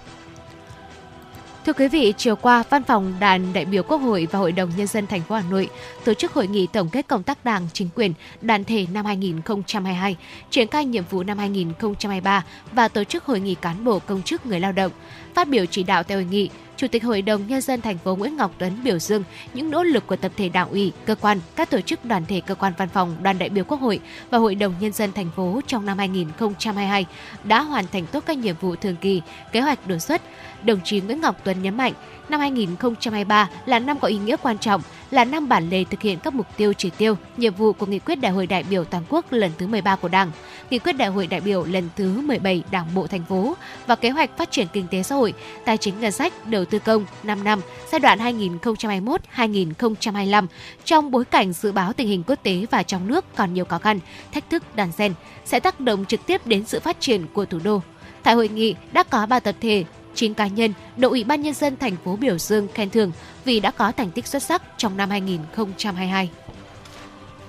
Thưa 1.65 1.73
quý 1.73 1.87
vị, 1.87 2.13
chiều 2.17 2.35
qua, 2.35 2.63
Văn 2.69 2.83
phòng 2.83 3.13
Đoàn 3.19 3.53
đại 3.53 3.65
biểu 3.65 3.83
Quốc 3.83 3.97
hội 3.97 4.27
và 4.31 4.39
Hội 4.39 4.51
đồng 4.51 4.71
nhân 4.77 4.87
dân 4.87 5.07
thành 5.07 5.21
phố 5.21 5.35
Hà 5.35 5.43
Nội 5.49 5.69
tổ 6.03 6.13
chức 6.13 6.33
hội 6.33 6.47
nghị 6.47 6.67
tổng 6.67 6.89
kết 6.89 7.07
công 7.07 7.23
tác 7.23 7.45
Đảng, 7.45 7.67
chính 7.73 7.89
quyền, 7.95 8.13
đoàn 8.41 8.63
thể 8.63 8.85
năm 8.93 9.05
2022, 9.05 10.17
triển 10.49 10.67
khai 10.67 10.85
nhiệm 10.85 11.03
vụ 11.09 11.23
năm 11.23 11.37
2023 11.37 12.45
và 12.71 12.87
tổ 12.87 13.03
chức 13.03 13.25
hội 13.25 13.39
nghị 13.39 13.55
cán 13.55 13.85
bộ 13.85 13.99
công 13.99 14.23
chức 14.23 14.45
người 14.45 14.59
lao 14.59 14.71
động. 14.71 14.91
Phát 15.35 15.47
biểu 15.47 15.65
chỉ 15.65 15.83
đạo 15.83 16.03
tại 16.03 16.15
hội 16.15 16.25
nghị, 16.25 16.49
Chủ 16.77 16.87
tịch 16.87 17.03
Hội 17.03 17.21
đồng 17.21 17.47
Nhân 17.47 17.61
dân 17.61 17.81
thành 17.81 17.97
phố 17.97 18.15
Nguyễn 18.15 18.35
Ngọc 18.37 18.51
Tuấn 18.57 18.83
biểu 18.83 18.99
dương 18.99 19.23
những 19.53 19.71
nỗ 19.71 19.83
lực 19.83 20.07
của 20.07 20.15
tập 20.15 20.31
thể 20.37 20.49
đảng 20.49 20.69
ủy, 20.69 20.91
cơ 21.05 21.15
quan, 21.15 21.39
các 21.55 21.69
tổ 21.69 21.81
chức 21.81 22.05
đoàn 22.05 22.25
thể 22.27 22.41
cơ 22.41 22.55
quan 22.55 22.73
văn 22.77 22.89
phòng, 22.89 23.15
đoàn 23.21 23.39
đại 23.39 23.49
biểu 23.49 23.63
Quốc 23.63 23.81
hội 23.81 23.99
và 24.29 24.37
Hội 24.37 24.55
đồng 24.55 24.73
Nhân 24.79 24.91
dân 24.91 25.11
thành 25.11 25.29
phố 25.35 25.61
trong 25.67 25.85
năm 25.85 25.97
2022 25.97 27.05
đã 27.43 27.61
hoàn 27.61 27.85
thành 27.91 28.05
tốt 28.05 28.23
các 28.25 28.37
nhiệm 28.37 28.55
vụ 28.61 28.75
thường 28.75 28.95
kỳ, 29.01 29.21
kế 29.51 29.59
hoạch 29.59 29.87
đột 29.87 29.99
xuất. 29.99 30.21
Đồng 30.63 30.79
chí 30.83 31.01
Nguyễn 31.01 31.21
Ngọc 31.21 31.41
Tuấn 31.43 31.61
nhấn 31.61 31.77
mạnh, 31.77 31.93
năm 32.31 32.39
2023 32.39 33.49
là 33.65 33.79
năm 33.79 33.99
có 33.99 34.07
ý 34.07 34.17
nghĩa 34.17 34.35
quan 34.41 34.57
trọng, 34.57 34.81
là 35.11 35.25
năm 35.25 35.49
bản 35.49 35.69
lề 35.69 35.83
thực 35.83 36.01
hiện 36.01 36.19
các 36.19 36.33
mục 36.33 36.47
tiêu 36.57 36.73
chỉ 36.73 36.89
tiêu, 36.97 37.17
nhiệm 37.37 37.53
vụ 37.53 37.73
của 37.73 37.85
nghị 37.85 37.99
quyết 37.99 38.15
Đại 38.15 38.31
hội 38.31 38.47
đại 38.47 38.63
biểu 38.69 38.85
toàn 38.85 39.03
quốc 39.09 39.25
lần 39.31 39.51
thứ 39.57 39.67
13 39.67 39.95
của 39.95 40.07
Đảng, 40.07 40.31
nghị 40.69 40.79
quyết 40.79 40.93
Đại 40.93 41.09
hội 41.09 41.27
đại 41.27 41.41
biểu 41.41 41.63
lần 41.63 41.89
thứ 41.95 42.21
17 42.21 42.63
Đảng 42.71 42.95
bộ 42.95 43.07
thành 43.07 43.23
phố 43.29 43.55
và 43.87 43.95
kế 43.95 44.09
hoạch 44.09 44.37
phát 44.37 44.51
triển 44.51 44.67
kinh 44.73 44.87
tế 44.87 45.03
xã 45.03 45.15
hội, 45.15 45.33
tài 45.65 45.77
chính 45.77 45.99
ngân 45.99 46.11
sách, 46.11 46.47
đầu 46.47 46.65
tư 46.65 46.79
công 46.79 47.05
5 47.23 47.43
năm 47.43 47.61
giai 47.91 47.99
đoạn 47.99 48.19
2021-2025 48.19 50.47
trong 50.85 51.11
bối 51.11 51.25
cảnh 51.25 51.53
dự 51.53 51.71
báo 51.71 51.93
tình 51.93 52.07
hình 52.07 52.23
quốc 52.27 52.39
tế 52.43 52.65
và 52.71 52.83
trong 52.83 53.07
nước 53.07 53.25
còn 53.35 53.53
nhiều 53.53 53.65
khó 53.65 53.77
khăn, 53.77 53.99
thách 54.33 54.49
thức 54.49 54.75
đàn 54.75 54.91
xen 54.91 55.13
sẽ 55.45 55.59
tác 55.59 55.79
động 55.79 56.05
trực 56.05 56.25
tiếp 56.25 56.47
đến 56.47 56.65
sự 56.65 56.79
phát 56.79 56.99
triển 56.99 57.25
của 57.33 57.45
thủ 57.45 57.59
đô. 57.63 57.81
Tại 58.23 58.33
hội 58.33 58.47
nghị 58.47 58.75
đã 58.91 59.03
có 59.03 59.25
3 59.25 59.39
tập 59.39 59.55
thể 59.61 59.83
9 60.15 60.33
cá 60.33 60.47
nhân 60.47 60.73
được 60.97 61.11
Ủy 61.11 61.23
ban 61.23 61.41
Nhân 61.41 61.53
dân 61.53 61.77
thành 61.77 61.95
phố 62.05 62.15
biểu 62.15 62.37
dương 62.37 62.67
khen 62.73 62.89
thưởng 62.89 63.11
vì 63.45 63.59
đã 63.59 63.71
có 63.71 63.91
thành 63.91 64.11
tích 64.11 64.27
xuất 64.27 64.43
sắc 64.43 64.63
trong 64.77 64.97
năm 64.97 65.09
2022. 65.09 66.29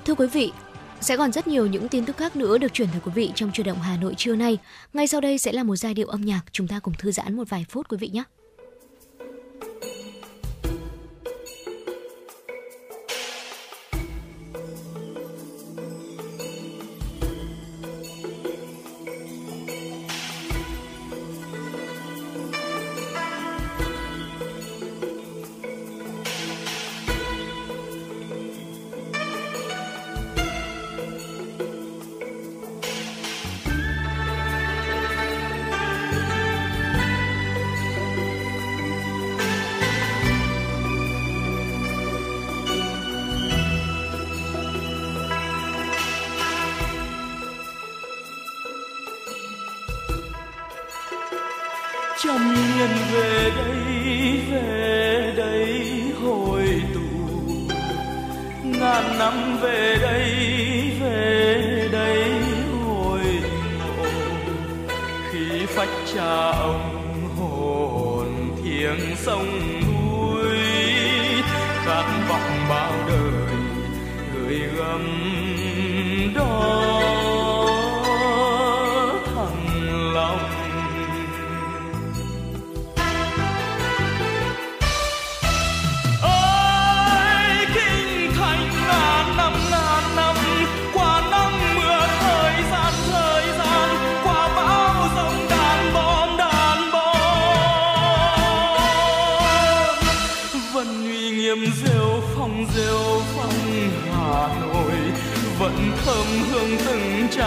Thưa 0.05 0.15
quý 0.15 0.27
vị, 0.27 0.53
sẽ 1.01 1.17
còn 1.17 1.33
rất 1.33 1.47
nhiều 1.47 1.67
những 1.67 1.89
tin 1.89 2.05
tức 2.05 2.17
khác 2.17 2.37
nữa 2.37 2.59
được 2.59 2.73
chuyển 2.73 2.89
tới 2.93 3.01
quý 3.05 3.13
vị 3.15 3.31
trong 3.35 3.53
truyền 3.53 3.67
động 3.67 3.83
Hà 3.83 3.97
Nội 3.97 4.15
trưa 4.17 4.37
nay. 4.37 4.59
Ngay 4.93 5.07
sau 5.07 5.21
đây 5.21 5.39
sẽ 5.39 5.53
là 5.53 5.63
một 5.63 5.77
giai 5.77 5.95
điệu 5.95 6.09
âm 6.09 6.21
nhạc, 6.21 6.43
chúng 6.53 6.69
ta 6.69 6.79
cùng 6.79 6.95
thư 6.95 7.13
giãn 7.13 7.37
một 7.37 7.49
vài 7.49 7.67
phút 7.69 7.89
quý 7.89 7.97
vị 7.97 8.09
nhé. 8.09 8.25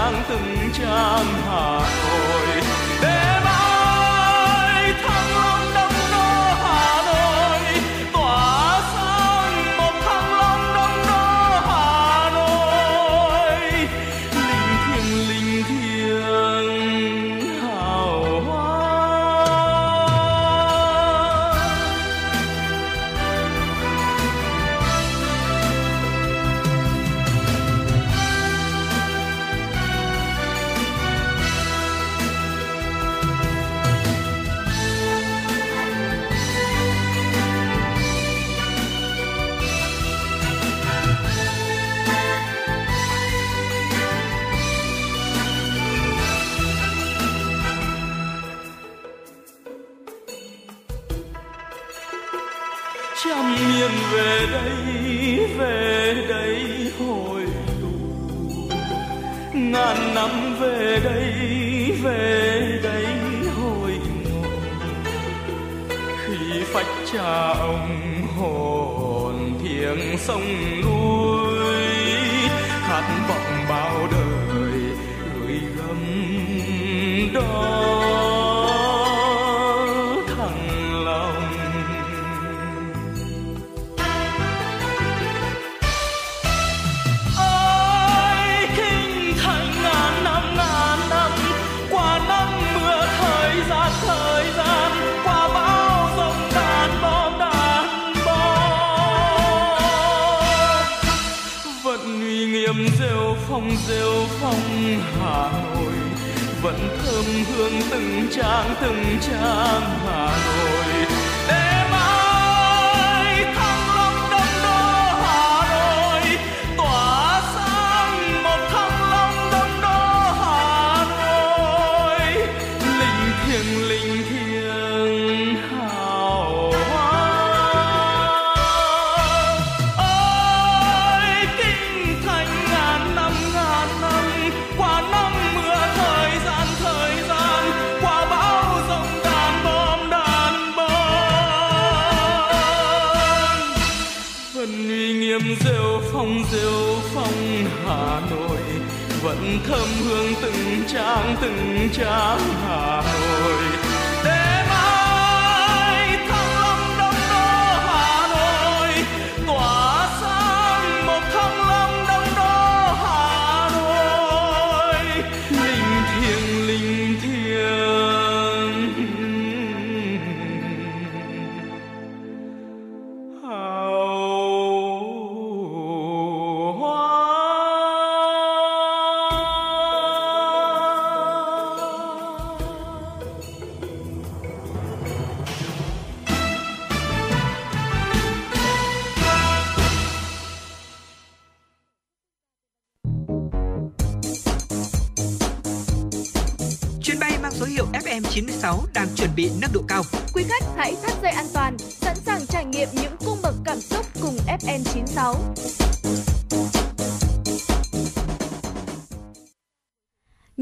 trang 0.06 0.24
từng 0.30 0.70
trang 0.74 1.26
hàng 1.26 1.75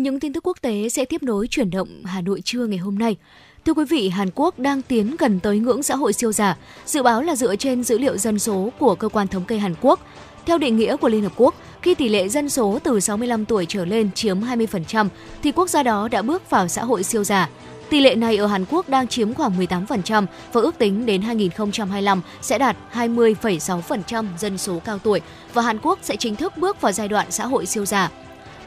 Những 0.03 0.19
tin 0.19 0.33
tức 0.33 0.47
quốc 0.47 0.57
tế 0.61 0.89
sẽ 0.89 1.05
tiếp 1.05 1.23
nối 1.23 1.47
chuyển 1.47 1.69
động 1.69 1.87
Hà 2.05 2.21
Nội 2.21 2.41
trưa 2.41 2.65
ngày 2.65 2.77
hôm 2.77 2.99
nay. 2.99 3.17
Thưa 3.65 3.73
quý 3.73 3.85
vị, 3.89 4.09
Hàn 4.09 4.29
Quốc 4.35 4.59
đang 4.59 4.81
tiến 4.81 5.15
gần 5.19 5.39
tới 5.39 5.59
ngưỡng 5.59 5.83
xã 5.83 5.95
hội 5.95 6.13
siêu 6.13 6.31
già. 6.31 6.57
Dự 6.85 7.03
báo 7.03 7.21
là 7.21 7.35
dựa 7.35 7.55
trên 7.55 7.83
dữ 7.83 7.97
liệu 7.97 8.17
dân 8.17 8.39
số 8.39 8.69
của 8.79 8.95
cơ 8.95 9.09
quan 9.09 9.27
thống 9.27 9.45
kê 9.45 9.57
Hàn 9.57 9.75
Quốc. 9.81 9.99
Theo 10.45 10.57
định 10.57 10.77
nghĩa 10.77 10.97
của 10.97 11.09
Liên 11.09 11.23
Hợp 11.23 11.31
Quốc, 11.35 11.55
khi 11.81 11.95
tỷ 11.95 12.09
lệ 12.09 12.29
dân 12.29 12.49
số 12.49 12.79
từ 12.83 12.99
65 12.99 13.45
tuổi 13.45 13.65
trở 13.69 13.85
lên 13.85 14.09
chiếm 14.15 14.41
20%, 14.41 15.07
thì 15.43 15.51
quốc 15.51 15.69
gia 15.69 15.83
đó 15.83 16.07
đã 16.07 16.21
bước 16.21 16.49
vào 16.49 16.67
xã 16.67 16.83
hội 16.83 17.03
siêu 17.03 17.23
già. 17.23 17.49
Tỷ 17.89 17.99
lệ 17.99 18.15
này 18.15 18.37
ở 18.37 18.47
Hàn 18.47 18.65
Quốc 18.69 18.89
đang 18.89 19.07
chiếm 19.07 19.33
khoảng 19.33 19.59
18% 19.59 20.25
và 20.53 20.61
ước 20.61 20.77
tính 20.77 21.05
đến 21.05 21.21
2025 21.21 22.21
sẽ 22.41 22.57
đạt 22.57 22.77
20,6% 22.93 24.25
dân 24.39 24.57
số 24.57 24.79
cao 24.85 24.99
tuổi 24.99 25.21
và 25.53 25.61
Hàn 25.61 25.77
Quốc 25.81 25.99
sẽ 26.01 26.15
chính 26.15 26.35
thức 26.35 26.57
bước 26.57 26.81
vào 26.81 26.91
giai 26.91 27.07
đoạn 27.07 27.27
xã 27.29 27.45
hội 27.45 27.65
siêu 27.65 27.85
già. 27.85 28.09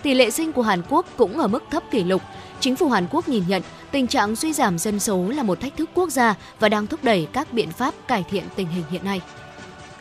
Tỷ 0.02 0.14
lệ 0.14 0.30
sinh 0.30 0.52
của 0.52 0.62
Hàn 0.62 0.82
Quốc 0.88 1.06
cũng 1.16 1.38
ở 1.38 1.48
mức 1.48 1.64
thấp 1.70 1.82
kỷ 1.90 2.04
lục. 2.04 2.22
Chính 2.60 2.76
phủ 2.76 2.88
Hàn 2.88 3.06
Quốc 3.10 3.28
nhìn 3.28 3.44
nhận 3.48 3.62
tình 3.90 4.06
trạng 4.06 4.36
suy 4.36 4.52
giảm 4.52 4.78
dân 4.78 5.00
số 5.00 5.28
là 5.28 5.42
một 5.42 5.60
thách 5.60 5.76
thức 5.76 5.90
quốc 5.94 6.10
gia 6.10 6.34
và 6.60 6.68
đang 6.68 6.86
thúc 6.86 7.04
đẩy 7.04 7.28
các 7.32 7.52
biện 7.52 7.70
pháp 7.70 7.94
cải 8.08 8.24
thiện 8.30 8.44
tình 8.56 8.68
hình 8.68 8.84
hiện 8.90 9.04
nay. 9.04 9.20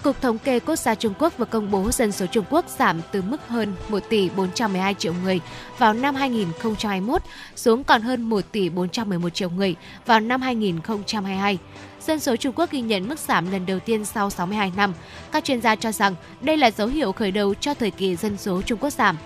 Cục 0.05 0.21
Thống 0.21 0.37
kê 0.37 0.59
Quốc 0.59 0.75
gia 0.75 0.95
Trung 0.95 1.13
Quốc 1.19 1.37
vừa 1.37 1.45
công 1.45 1.71
bố 1.71 1.91
dân 1.91 2.11
số 2.11 2.25
Trung 2.25 2.45
Quốc 2.49 2.65
giảm 2.77 3.01
từ 3.11 3.21
mức 3.21 3.47
hơn 3.47 3.73
1 3.89 3.99
tỷ 4.09 4.29
412 4.29 4.93
triệu 4.93 5.13
người 5.23 5.39
vào 5.77 5.93
năm 5.93 6.15
2021 6.15 7.21
xuống 7.55 7.83
còn 7.83 8.01
hơn 8.01 8.21
1 8.21 8.41
tỷ 8.51 8.69
411 8.69 9.29
triệu 9.29 9.49
người 9.49 9.75
vào 10.05 10.19
năm 10.19 10.41
2022. 10.41 11.57
Dân 12.05 12.19
số 12.19 12.35
Trung 12.35 12.53
Quốc 12.55 12.71
ghi 12.71 12.81
nhận 12.81 13.07
mức 13.07 13.19
giảm 13.19 13.51
lần 13.51 13.65
đầu 13.65 13.79
tiên 13.79 14.05
sau 14.05 14.29
62 14.29 14.71
năm. 14.77 14.93
Các 15.31 15.43
chuyên 15.43 15.61
gia 15.61 15.75
cho 15.75 15.91
rằng 15.91 16.15
đây 16.41 16.57
là 16.57 16.71
dấu 16.71 16.87
hiệu 16.87 17.11
khởi 17.11 17.31
đầu 17.31 17.53
cho 17.53 17.73
thời 17.73 17.91
kỳ 17.91 18.15
dân 18.15 18.37
số 18.37 18.61
Trung 18.61 18.79
Quốc 18.81 18.93
giảm 18.93 19.17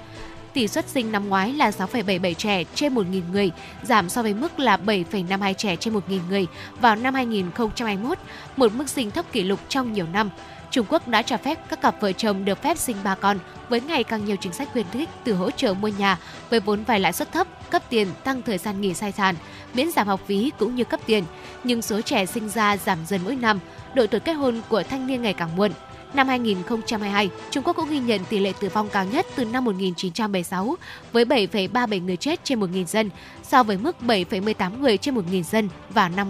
tỷ 0.54 0.68
suất 0.68 0.88
sinh 0.88 1.12
năm 1.12 1.30
ngoái 1.30 1.54
là 1.54 1.70
6,77 1.70 2.34
trẻ 2.34 2.64
trên 2.76 2.96
1.000 2.96 3.22
người, 3.32 3.52
giảm 3.84 4.10
so 4.10 4.24
với 4.24 4.34
mức 4.34 4.60
là 4.60 4.78
7,52 4.86 5.54
trẻ 5.54 5.76
trên 5.76 5.94
1.000 5.94 6.20
người 6.30 6.48
vào 6.82 6.96
năm 6.96 7.14
2021, 7.14 8.18
một 8.58 8.74
mức 8.74 8.90
sinh 8.90 9.12
thấp 9.12 9.26
kỷ 9.32 9.44
lục 9.44 9.60
trong 9.70 9.94
nhiều 9.94 10.06
năm. 10.14 10.30
Trung 10.72 10.86
Quốc 10.90 11.08
đã 11.08 11.22
cho 11.22 11.38
phép 11.38 11.60
các 11.70 11.82
cặp 11.82 12.02
vợ 12.02 12.12
chồng 12.12 12.46
được 12.46 12.62
phép 12.62 12.78
sinh 12.78 12.98
ba 13.04 13.16
con 13.16 13.38
với 13.70 13.82
ngày 13.82 14.04
càng 14.04 14.26
nhiều 14.26 14.36
chính 14.36 14.54
sách 14.54 14.70
khuyến 14.72 14.86
khích 14.92 15.10
từ 15.24 15.34
hỗ 15.34 15.52
trợ 15.52 15.74
mua 15.74 15.88
nhà 15.88 16.18
với 16.50 16.60
vốn 16.60 16.84
vay 16.84 17.00
lãi 17.00 17.14
suất 17.14 17.32
thấp, 17.32 17.48
cấp 17.70 17.84
tiền, 17.90 18.08
tăng 18.24 18.42
thời 18.42 18.58
gian 18.58 18.82
nghỉ 18.82 18.94
sai 18.94 19.12
sản, 19.12 19.36
miễn 19.74 19.92
giảm 19.92 20.08
học 20.08 20.22
phí 20.26 20.52
cũng 20.60 20.76
như 20.76 20.84
cấp 20.84 21.00
tiền. 21.06 21.24
Nhưng 21.64 21.82
số 21.82 22.02
trẻ 22.02 22.26
sinh 22.26 22.50
ra 22.50 22.78
giảm 22.78 22.98
dần 23.08 23.22
mỗi 23.24 23.36
năm, 23.36 23.60
độ 23.94 24.08
tuổi 24.08 24.20
kết 24.20 24.34
hôn 24.34 24.62
của 24.70 24.84
thanh 24.84 25.08
niên 25.08 25.22
ngày 25.22 25.34
càng 25.34 25.56
muộn. 25.56 25.72
Năm 26.14 26.28
2022, 26.28 27.30
Trung 27.52 27.64
Quốc 27.64 27.76
cũng 27.76 27.90
ghi 27.90 28.00
nhận 28.00 28.22
tỷ 28.30 28.40
lệ 28.40 28.54
tử 28.60 28.70
vong 28.74 28.90
cao 28.90 29.06
nhất 29.06 29.26
từ 29.36 29.46
năm 29.46 29.66
1976 29.66 30.76
với 31.12 31.26
7,37 31.26 32.06
người 32.06 32.18
chết 32.18 32.40
trên 32.44 32.60
1.000 32.60 32.86
dân 32.86 33.10
so 33.44 33.64
với 33.64 33.78
mức 33.78 33.96
7,18 34.02 34.80
người 34.80 34.98
trên 34.98 35.16
1.000 35.16 35.44
dân 35.44 35.70
vào 35.90 36.10
năm 36.10 36.28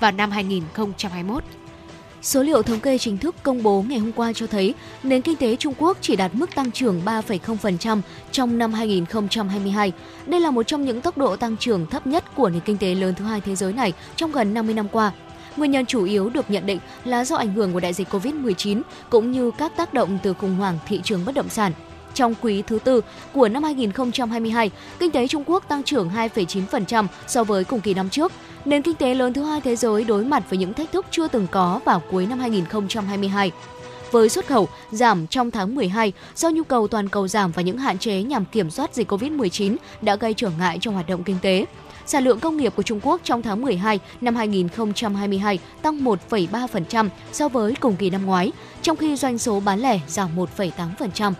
vào 0.00 0.12
năm 0.12 0.30
2021. 0.30 1.44
Số 2.22 2.42
liệu 2.42 2.62
thống 2.62 2.80
kê 2.80 2.98
chính 2.98 3.18
thức 3.18 3.34
công 3.42 3.62
bố 3.62 3.84
ngày 3.88 3.98
hôm 3.98 4.12
qua 4.12 4.32
cho 4.32 4.46
thấy 4.46 4.74
nền 5.02 5.22
kinh 5.22 5.36
tế 5.36 5.56
Trung 5.56 5.74
Quốc 5.78 5.98
chỉ 6.00 6.16
đạt 6.16 6.34
mức 6.34 6.54
tăng 6.54 6.70
trưởng 6.70 7.02
3,0% 7.04 8.00
trong 8.32 8.58
năm 8.58 8.72
2022. 8.72 9.92
Đây 10.26 10.40
là 10.40 10.50
một 10.50 10.62
trong 10.62 10.84
những 10.84 11.00
tốc 11.00 11.18
độ 11.18 11.36
tăng 11.36 11.56
trưởng 11.56 11.86
thấp 11.86 12.06
nhất 12.06 12.24
của 12.36 12.48
nền 12.48 12.60
kinh 12.60 12.78
tế 12.78 12.94
lớn 12.94 13.14
thứ 13.14 13.24
hai 13.24 13.40
thế 13.40 13.56
giới 13.56 13.72
này 13.72 13.92
trong 14.16 14.32
gần 14.32 14.54
50 14.54 14.74
năm 14.74 14.88
qua. 14.92 15.12
Nguyên 15.56 15.70
nhân 15.70 15.86
chủ 15.86 16.04
yếu 16.04 16.28
được 16.28 16.50
nhận 16.50 16.66
định 16.66 16.78
là 17.04 17.24
do 17.24 17.36
ảnh 17.36 17.52
hưởng 17.52 17.72
của 17.72 17.80
đại 17.80 17.92
dịch 17.92 18.08
Covid-19 18.08 18.82
cũng 19.10 19.30
như 19.30 19.50
các 19.58 19.76
tác 19.76 19.94
động 19.94 20.18
từ 20.22 20.32
khủng 20.32 20.56
hoảng 20.56 20.78
thị 20.86 21.00
trường 21.04 21.24
bất 21.24 21.34
động 21.34 21.48
sản. 21.48 21.72
Trong 22.14 22.34
quý 22.40 22.62
thứ 22.62 22.78
tư 22.78 23.00
của 23.32 23.48
năm 23.48 23.62
2022, 23.62 24.70
kinh 24.98 25.10
tế 25.10 25.28
Trung 25.28 25.44
Quốc 25.46 25.64
tăng 25.68 25.82
trưởng 25.82 26.10
2,9% 26.10 27.06
so 27.26 27.44
với 27.44 27.64
cùng 27.64 27.80
kỳ 27.80 27.94
năm 27.94 28.10
trước. 28.10 28.32
Nền 28.64 28.82
kinh 28.82 28.94
tế 28.94 29.14
lớn 29.14 29.32
thứ 29.32 29.42
hai 29.44 29.60
thế 29.60 29.76
giới 29.76 30.04
đối 30.04 30.24
mặt 30.24 30.50
với 30.50 30.58
những 30.58 30.74
thách 30.74 30.92
thức 30.92 31.06
chưa 31.10 31.28
từng 31.28 31.46
có 31.50 31.80
vào 31.84 32.02
cuối 32.10 32.26
năm 32.26 32.38
2022 32.38 33.52
với 34.10 34.28
xuất 34.28 34.46
khẩu 34.46 34.68
giảm 34.90 35.26
trong 35.26 35.50
tháng 35.50 35.74
12 35.74 36.12
do 36.36 36.50
nhu 36.50 36.62
cầu 36.62 36.88
toàn 36.88 37.08
cầu 37.08 37.28
giảm 37.28 37.52
và 37.52 37.62
những 37.62 37.78
hạn 37.78 37.98
chế 37.98 38.22
nhằm 38.22 38.44
kiểm 38.44 38.70
soát 38.70 38.94
dịch 38.94 39.12
COVID-19 39.12 39.76
đã 40.02 40.16
gây 40.16 40.34
trở 40.34 40.50
ngại 40.58 40.78
cho 40.80 40.90
hoạt 40.90 41.08
động 41.08 41.24
kinh 41.24 41.36
tế. 41.42 41.66
Sản 42.06 42.24
lượng 42.24 42.40
công 42.40 42.56
nghiệp 42.56 42.72
của 42.76 42.82
Trung 42.82 43.00
Quốc 43.02 43.20
trong 43.24 43.42
tháng 43.42 43.62
12 43.62 43.98
năm 44.20 44.36
2022 44.36 45.58
tăng 45.82 46.04
1,3% 46.04 47.08
so 47.32 47.48
với 47.48 47.74
cùng 47.80 47.96
kỳ 47.96 48.10
năm 48.10 48.26
ngoái, 48.26 48.52
trong 48.82 48.96
khi 48.96 49.16
doanh 49.16 49.38
số 49.38 49.60
bán 49.60 49.80
lẻ 49.80 50.00
giảm 50.06 50.30
1,8%. 50.36 51.32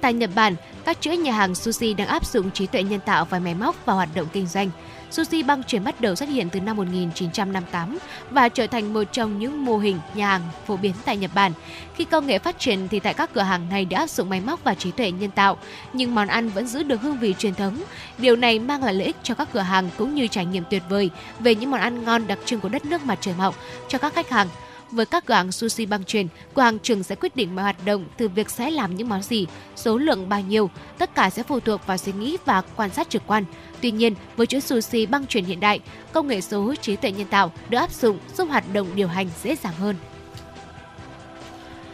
Tại 0.00 0.12
Nhật 0.12 0.30
Bản, 0.34 0.54
các 0.84 1.00
chuỗi 1.00 1.16
nhà 1.16 1.32
hàng 1.32 1.54
sushi 1.54 1.94
đang 1.94 2.08
áp 2.08 2.26
dụng 2.26 2.50
trí 2.50 2.66
tuệ 2.66 2.82
nhân 2.82 3.00
tạo 3.00 3.24
và 3.24 3.38
máy 3.38 3.54
móc 3.54 3.86
vào 3.86 3.96
hoạt 3.96 4.08
động 4.14 4.26
kinh 4.32 4.46
doanh. 4.46 4.70
Sushi 5.12 5.42
băng 5.42 5.62
chuyển 5.62 5.84
bắt 5.84 6.00
đầu 6.00 6.14
xuất 6.14 6.28
hiện 6.28 6.50
từ 6.50 6.60
năm 6.60 6.76
1958 6.76 7.98
và 8.30 8.48
trở 8.48 8.66
thành 8.66 8.92
một 8.92 9.04
trong 9.12 9.38
những 9.38 9.64
mô 9.64 9.78
hình 9.78 9.98
nhà 10.14 10.28
hàng 10.28 10.42
phổ 10.66 10.76
biến 10.76 10.92
tại 11.04 11.16
Nhật 11.16 11.30
Bản. 11.34 11.52
Khi 11.94 12.04
công 12.04 12.26
nghệ 12.26 12.38
phát 12.38 12.58
triển 12.58 12.88
thì 12.88 13.00
tại 13.00 13.14
các 13.14 13.30
cửa 13.34 13.40
hàng 13.40 13.68
này 13.68 13.84
đã 13.84 13.98
áp 13.98 14.10
dụng 14.10 14.30
máy 14.30 14.40
móc 14.40 14.64
và 14.64 14.74
trí 14.74 14.90
tuệ 14.90 15.10
nhân 15.10 15.30
tạo, 15.30 15.58
nhưng 15.92 16.14
món 16.14 16.28
ăn 16.28 16.48
vẫn 16.48 16.66
giữ 16.66 16.82
được 16.82 17.00
hương 17.00 17.18
vị 17.18 17.34
truyền 17.38 17.54
thống. 17.54 17.82
Điều 18.18 18.36
này 18.36 18.58
mang 18.58 18.84
lại 18.84 18.94
lợi 18.94 19.06
ích 19.06 19.16
cho 19.22 19.34
các 19.34 19.48
cửa 19.52 19.60
hàng 19.60 19.88
cũng 19.98 20.14
như 20.14 20.26
trải 20.26 20.46
nghiệm 20.46 20.64
tuyệt 20.70 20.82
vời 20.88 21.10
về 21.40 21.54
những 21.54 21.70
món 21.70 21.80
ăn 21.80 22.04
ngon 22.04 22.26
đặc 22.26 22.38
trưng 22.44 22.60
của 22.60 22.68
đất 22.68 22.84
nước 22.84 23.04
mặt 23.04 23.18
trời 23.20 23.34
mọc 23.38 23.54
cho 23.88 23.98
các 23.98 24.14
khách 24.14 24.30
hàng 24.30 24.48
với 24.92 25.06
các 25.06 25.26
cửa 25.26 25.34
hàng 25.34 25.52
sushi 25.52 25.86
băng 25.86 26.04
truyền, 26.04 26.26
cửa 26.54 26.62
hàng 26.62 26.78
trưởng 26.78 27.02
sẽ 27.02 27.14
quyết 27.14 27.36
định 27.36 27.54
mọi 27.54 27.62
hoạt 27.62 27.84
động 27.84 28.04
từ 28.16 28.28
việc 28.28 28.50
sẽ 28.50 28.70
làm 28.70 28.96
những 28.96 29.08
món 29.08 29.22
gì, 29.22 29.46
số 29.76 29.98
lượng 29.98 30.28
bao 30.28 30.40
nhiêu, 30.40 30.70
tất 30.98 31.14
cả 31.14 31.30
sẽ 31.30 31.42
phụ 31.42 31.60
thuộc 31.60 31.86
vào 31.86 31.96
suy 31.96 32.12
nghĩ 32.12 32.36
và 32.44 32.62
quan 32.76 32.90
sát 32.90 33.10
trực 33.10 33.22
quan. 33.26 33.44
Tuy 33.80 33.90
nhiên, 33.90 34.14
với 34.36 34.46
chuỗi 34.46 34.60
sushi 34.60 35.06
băng 35.06 35.26
truyền 35.26 35.44
hiện 35.44 35.60
đại, 35.60 35.80
công 36.12 36.28
nghệ 36.28 36.40
số 36.40 36.74
trí 36.74 36.96
tuệ 36.96 37.12
nhân 37.12 37.26
tạo 37.26 37.52
được 37.68 37.78
áp 37.78 37.92
dụng 37.92 38.18
giúp 38.36 38.48
hoạt 38.48 38.72
động 38.72 38.86
điều 38.94 39.08
hành 39.08 39.28
dễ 39.42 39.56
dàng 39.56 39.74
hơn. 39.74 39.96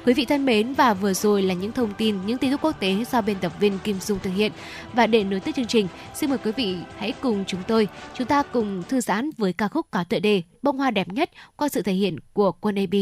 Quý 0.06 0.14
vị 0.14 0.24
thân 0.24 0.46
mến 0.46 0.72
và 0.72 0.94
vừa 0.94 1.14
rồi 1.14 1.42
là 1.42 1.54
những 1.54 1.72
thông 1.72 1.94
tin, 1.98 2.16
những 2.26 2.38
tin 2.38 2.50
tức 2.50 2.60
quốc 2.62 2.80
tế 2.80 3.04
do 3.12 3.20
biên 3.20 3.36
tập 3.40 3.52
viên 3.60 3.78
Kim 3.84 4.00
Dung 4.00 4.18
thực 4.18 4.30
hiện. 4.30 4.52
Và 4.92 5.06
để 5.06 5.24
nối 5.24 5.40
tiếp 5.40 5.52
chương 5.56 5.66
trình, 5.66 5.88
xin 6.14 6.30
mời 6.30 6.38
quý 6.44 6.52
vị 6.56 6.76
hãy 6.96 7.12
cùng 7.20 7.44
chúng 7.46 7.60
tôi, 7.68 7.88
chúng 8.14 8.26
ta 8.26 8.42
cùng 8.42 8.82
thư 8.88 9.00
giãn 9.00 9.30
với 9.38 9.52
ca 9.52 9.68
khúc 9.68 9.86
có 9.90 10.04
tựa 10.04 10.18
đề 10.18 10.42
Bông 10.62 10.78
hoa 10.78 10.90
đẹp 10.90 11.08
nhất 11.08 11.30
qua 11.56 11.68
sự 11.68 11.82
thể 11.82 11.92
hiện 11.92 12.16
của 12.32 12.52
quân 12.52 12.74
AB. 12.74 12.94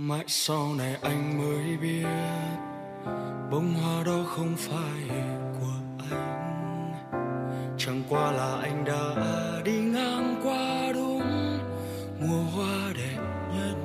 mãi 0.00 0.24
sau 0.26 0.74
này 0.74 0.96
anh 1.02 1.38
mới 1.38 1.76
biết, 1.76 2.06
bông 3.50 3.74
hoa 3.74 4.04
đó 4.04 4.24
không 4.26 4.54
phải 4.56 5.18
của 5.60 6.06
anh. 6.10 6.92
Chẳng 7.78 8.02
qua 8.08 8.32
là 8.32 8.58
anh 8.62 8.84
đã 8.84 9.14
đi 9.64 9.72
ngang 9.72 10.40
qua 10.42 10.92
đúng 10.94 11.58
mùa 12.20 12.42
hoa 12.56 12.92
đẹp 12.96 13.18
nhất. 13.54 13.76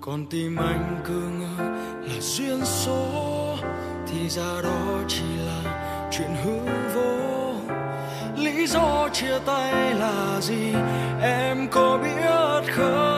Còn 0.00 0.26
tim 0.30 0.56
anh 0.56 1.00
cứ 1.04 1.28
ngờ 1.38 1.64
là 2.02 2.20
duyên 2.20 2.64
số, 2.64 3.56
thì 4.06 4.28
ra 4.28 4.62
đó 4.62 5.02
chỉ 5.08 5.36
là 5.46 6.08
chuyện 6.12 6.30
hư 6.44 6.58
vô. 6.94 7.52
Lý 8.36 8.66
do 8.66 9.08
chia 9.12 9.38
tay 9.46 9.94
là 9.94 10.40
gì, 10.40 10.72
em 11.22 11.68
có 11.70 11.98
biết 12.02 12.72
không? 12.72 13.15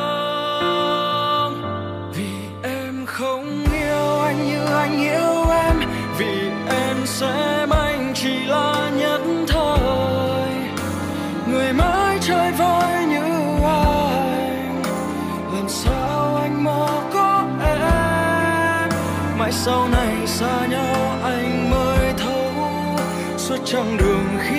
sau 19.68 19.88
này 19.88 20.26
xa 20.26 20.66
nhau 20.66 21.18
anh 21.22 21.70
mới 21.70 22.12
thấu 22.18 22.52
suốt 23.36 23.56
chặng 23.64 23.96
đường 23.96 24.26
khi 24.38 24.57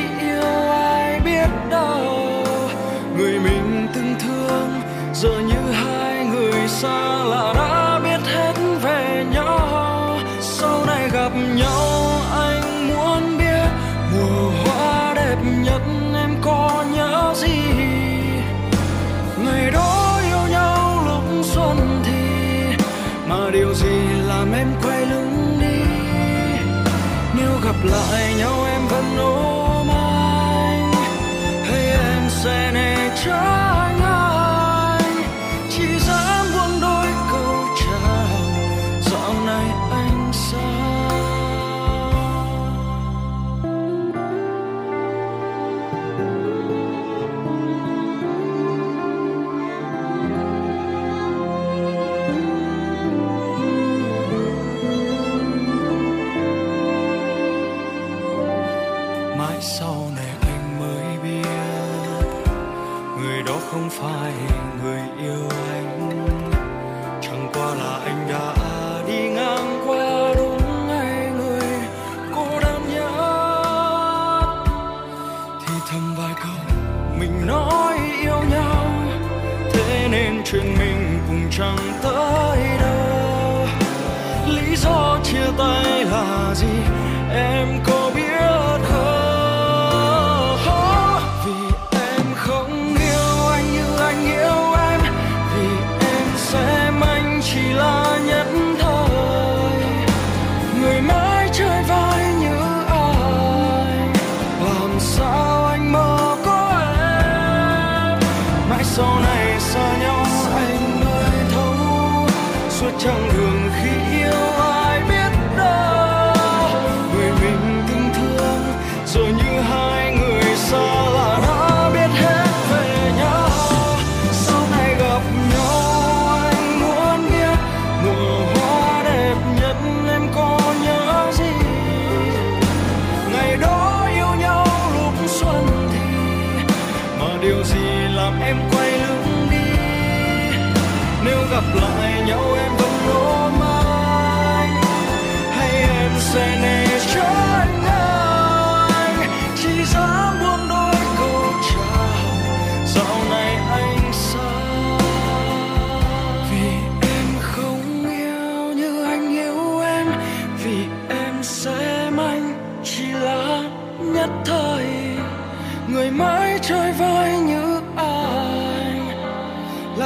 gặp 27.84 27.90
lại 27.92 28.69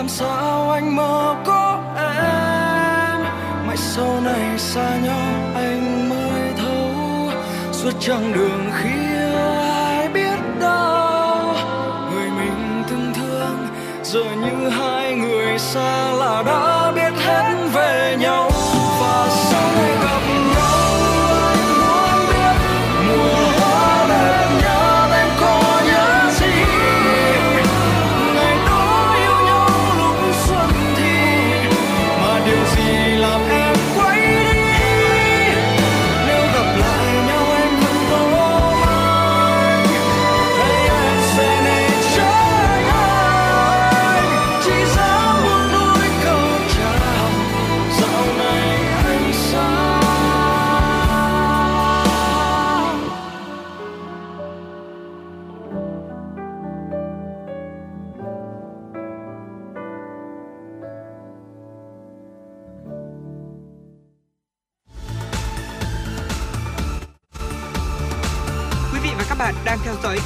làm 0.04 0.10
sao 0.10 0.70
anh 0.72 0.96
mơ 0.96 1.36
có 1.46 1.80
em? 1.96 3.22
Mãi 3.68 3.78
sau 3.78 4.22
này 4.22 4.60
xa 4.60 4.98
nhau 5.04 5.52
anh 5.56 6.10
mới 6.10 6.54
thấu. 6.58 7.32
Suốt 7.72 7.92
chặng 8.00 8.34
đường 8.34 8.72
khi 8.82 9.16
ai 9.36 10.10
biết 10.10 10.40
đâu, 10.60 11.56
người 12.12 12.30
mình 12.30 12.84
từng 12.90 13.14
thương, 13.16 13.68
giờ 14.04 14.24
như 14.24 14.70
hai 14.70 15.16
người 15.16 15.60
xa 15.60 16.12
là 16.12 16.44
đã 16.46 16.73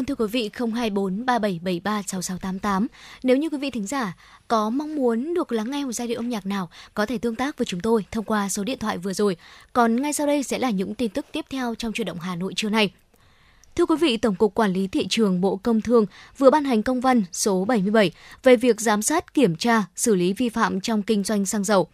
Vâng 0.00 0.06
thưa 0.06 0.14
quý 0.14 0.26
vị 0.26 0.50
024 0.54 1.26
3773 1.26 2.02
6688. 2.02 2.86
Nếu 3.22 3.36
như 3.36 3.48
quý 3.48 3.58
vị 3.58 3.70
thính 3.70 3.86
giả 3.86 4.16
có 4.48 4.70
mong 4.70 4.96
muốn 4.96 5.34
được 5.34 5.52
lắng 5.52 5.70
nghe 5.70 5.84
một 5.84 5.92
giai 5.92 6.08
điệu 6.08 6.18
âm 6.18 6.28
nhạc 6.28 6.46
nào 6.46 6.70
có 6.94 7.06
thể 7.06 7.18
tương 7.18 7.36
tác 7.36 7.58
với 7.58 7.66
chúng 7.66 7.80
tôi 7.80 8.04
thông 8.10 8.24
qua 8.24 8.48
số 8.48 8.64
điện 8.64 8.78
thoại 8.78 8.98
vừa 8.98 9.12
rồi. 9.12 9.36
Còn 9.72 10.02
ngay 10.02 10.12
sau 10.12 10.26
đây 10.26 10.42
sẽ 10.42 10.58
là 10.58 10.70
những 10.70 10.94
tin 10.94 11.10
tức 11.10 11.26
tiếp 11.32 11.44
theo 11.50 11.74
trong 11.74 11.92
chuyển 11.92 12.06
động 12.06 12.20
Hà 12.20 12.36
Nội 12.36 12.52
trưa 12.56 12.68
nay. 12.68 12.92
Thưa 13.76 13.86
quý 13.86 13.96
vị, 14.00 14.16
Tổng 14.16 14.34
cục 14.34 14.54
Quản 14.54 14.72
lý 14.72 14.86
Thị 14.86 15.06
trường 15.10 15.40
Bộ 15.40 15.56
Công 15.56 15.80
Thương 15.80 16.06
vừa 16.38 16.50
ban 16.50 16.64
hành 16.64 16.82
công 16.82 17.00
văn 17.00 17.22
số 17.32 17.64
77 17.64 18.12
về 18.42 18.56
việc 18.56 18.80
giám 18.80 19.02
sát, 19.02 19.34
kiểm 19.34 19.56
tra, 19.56 19.84
xử 19.96 20.14
lý 20.14 20.32
vi 20.32 20.48
phạm 20.48 20.80
trong 20.80 21.02
kinh 21.02 21.24
doanh 21.24 21.46
xăng 21.46 21.64
dầu 21.64 21.88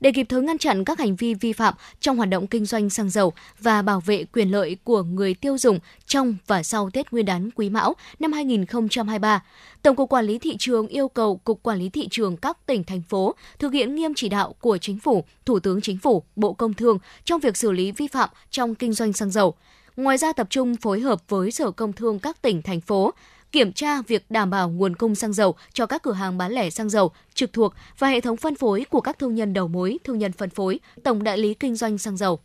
để 0.00 0.12
kịp 0.12 0.26
thời 0.28 0.42
ngăn 0.42 0.58
chặn 0.58 0.84
các 0.84 0.98
hành 0.98 1.16
vi 1.16 1.34
vi 1.34 1.52
phạm 1.52 1.74
trong 2.00 2.16
hoạt 2.16 2.28
động 2.28 2.46
kinh 2.46 2.64
doanh 2.64 2.90
xăng 2.90 3.10
dầu 3.10 3.32
và 3.60 3.82
bảo 3.82 4.00
vệ 4.00 4.24
quyền 4.24 4.50
lợi 4.50 4.76
của 4.84 5.02
người 5.02 5.34
tiêu 5.34 5.58
dùng 5.58 5.78
trong 6.06 6.36
và 6.46 6.62
sau 6.62 6.90
Tết 6.90 7.12
Nguyên 7.12 7.26
đán 7.26 7.50
Quý 7.54 7.70
Mão 7.70 7.94
năm 8.18 8.32
2023. 8.32 9.42
Tổng 9.82 9.96
cục 9.96 10.08
Quản 10.08 10.24
lý 10.24 10.38
thị 10.38 10.56
trường 10.58 10.88
yêu 10.88 11.08
cầu 11.08 11.36
Cục 11.36 11.62
Quản 11.62 11.78
lý 11.78 11.88
thị 11.88 12.08
trường 12.10 12.36
các 12.36 12.66
tỉnh 12.66 12.84
thành 12.84 13.02
phố 13.08 13.34
thực 13.58 13.72
hiện 13.72 13.94
nghiêm 13.94 14.12
chỉ 14.16 14.28
đạo 14.28 14.54
của 14.60 14.78
Chính 14.78 14.98
phủ, 14.98 15.24
Thủ 15.44 15.58
tướng 15.58 15.80
Chính 15.80 15.98
phủ, 15.98 16.22
Bộ 16.36 16.52
Công 16.52 16.74
Thương 16.74 16.98
trong 17.24 17.40
việc 17.40 17.56
xử 17.56 17.72
lý 17.72 17.92
vi 17.92 18.06
phạm 18.08 18.28
trong 18.50 18.74
kinh 18.74 18.92
doanh 18.92 19.12
xăng 19.12 19.30
dầu. 19.30 19.54
Ngoài 19.96 20.18
ra 20.18 20.32
tập 20.32 20.46
trung 20.50 20.76
phối 20.76 21.00
hợp 21.00 21.28
với 21.28 21.50
Sở 21.50 21.70
Công 21.70 21.92
Thương 21.92 22.18
các 22.18 22.42
tỉnh 22.42 22.62
thành 22.62 22.80
phố 22.80 23.12
kiểm 23.52 23.72
tra 23.72 24.02
việc 24.02 24.30
đảm 24.30 24.50
bảo 24.50 24.70
nguồn 24.70 24.96
cung 24.96 25.14
xăng 25.14 25.32
dầu 25.32 25.54
cho 25.72 25.86
các 25.86 26.02
cửa 26.02 26.12
hàng 26.12 26.38
bán 26.38 26.52
lẻ 26.52 26.70
xăng 26.70 26.90
dầu 26.90 27.12
trực 27.34 27.52
thuộc 27.52 27.74
và 27.98 28.08
hệ 28.08 28.20
thống 28.20 28.36
phân 28.36 28.54
phối 28.54 28.86
của 28.90 29.00
các 29.00 29.18
thương 29.18 29.34
nhân 29.34 29.52
đầu 29.52 29.68
mối, 29.68 29.98
thương 30.04 30.18
nhân 30.18 30.32
phân 30.32 30.50
phối, 30.50 30.80
tổng 31.04 31.22
đại 31.22 31.38
lý 31.38 31.54
kinh 31.54 31.76
doanh 31.76 31.98
xăng 31.98 32.16
dầu. 32.16 32.40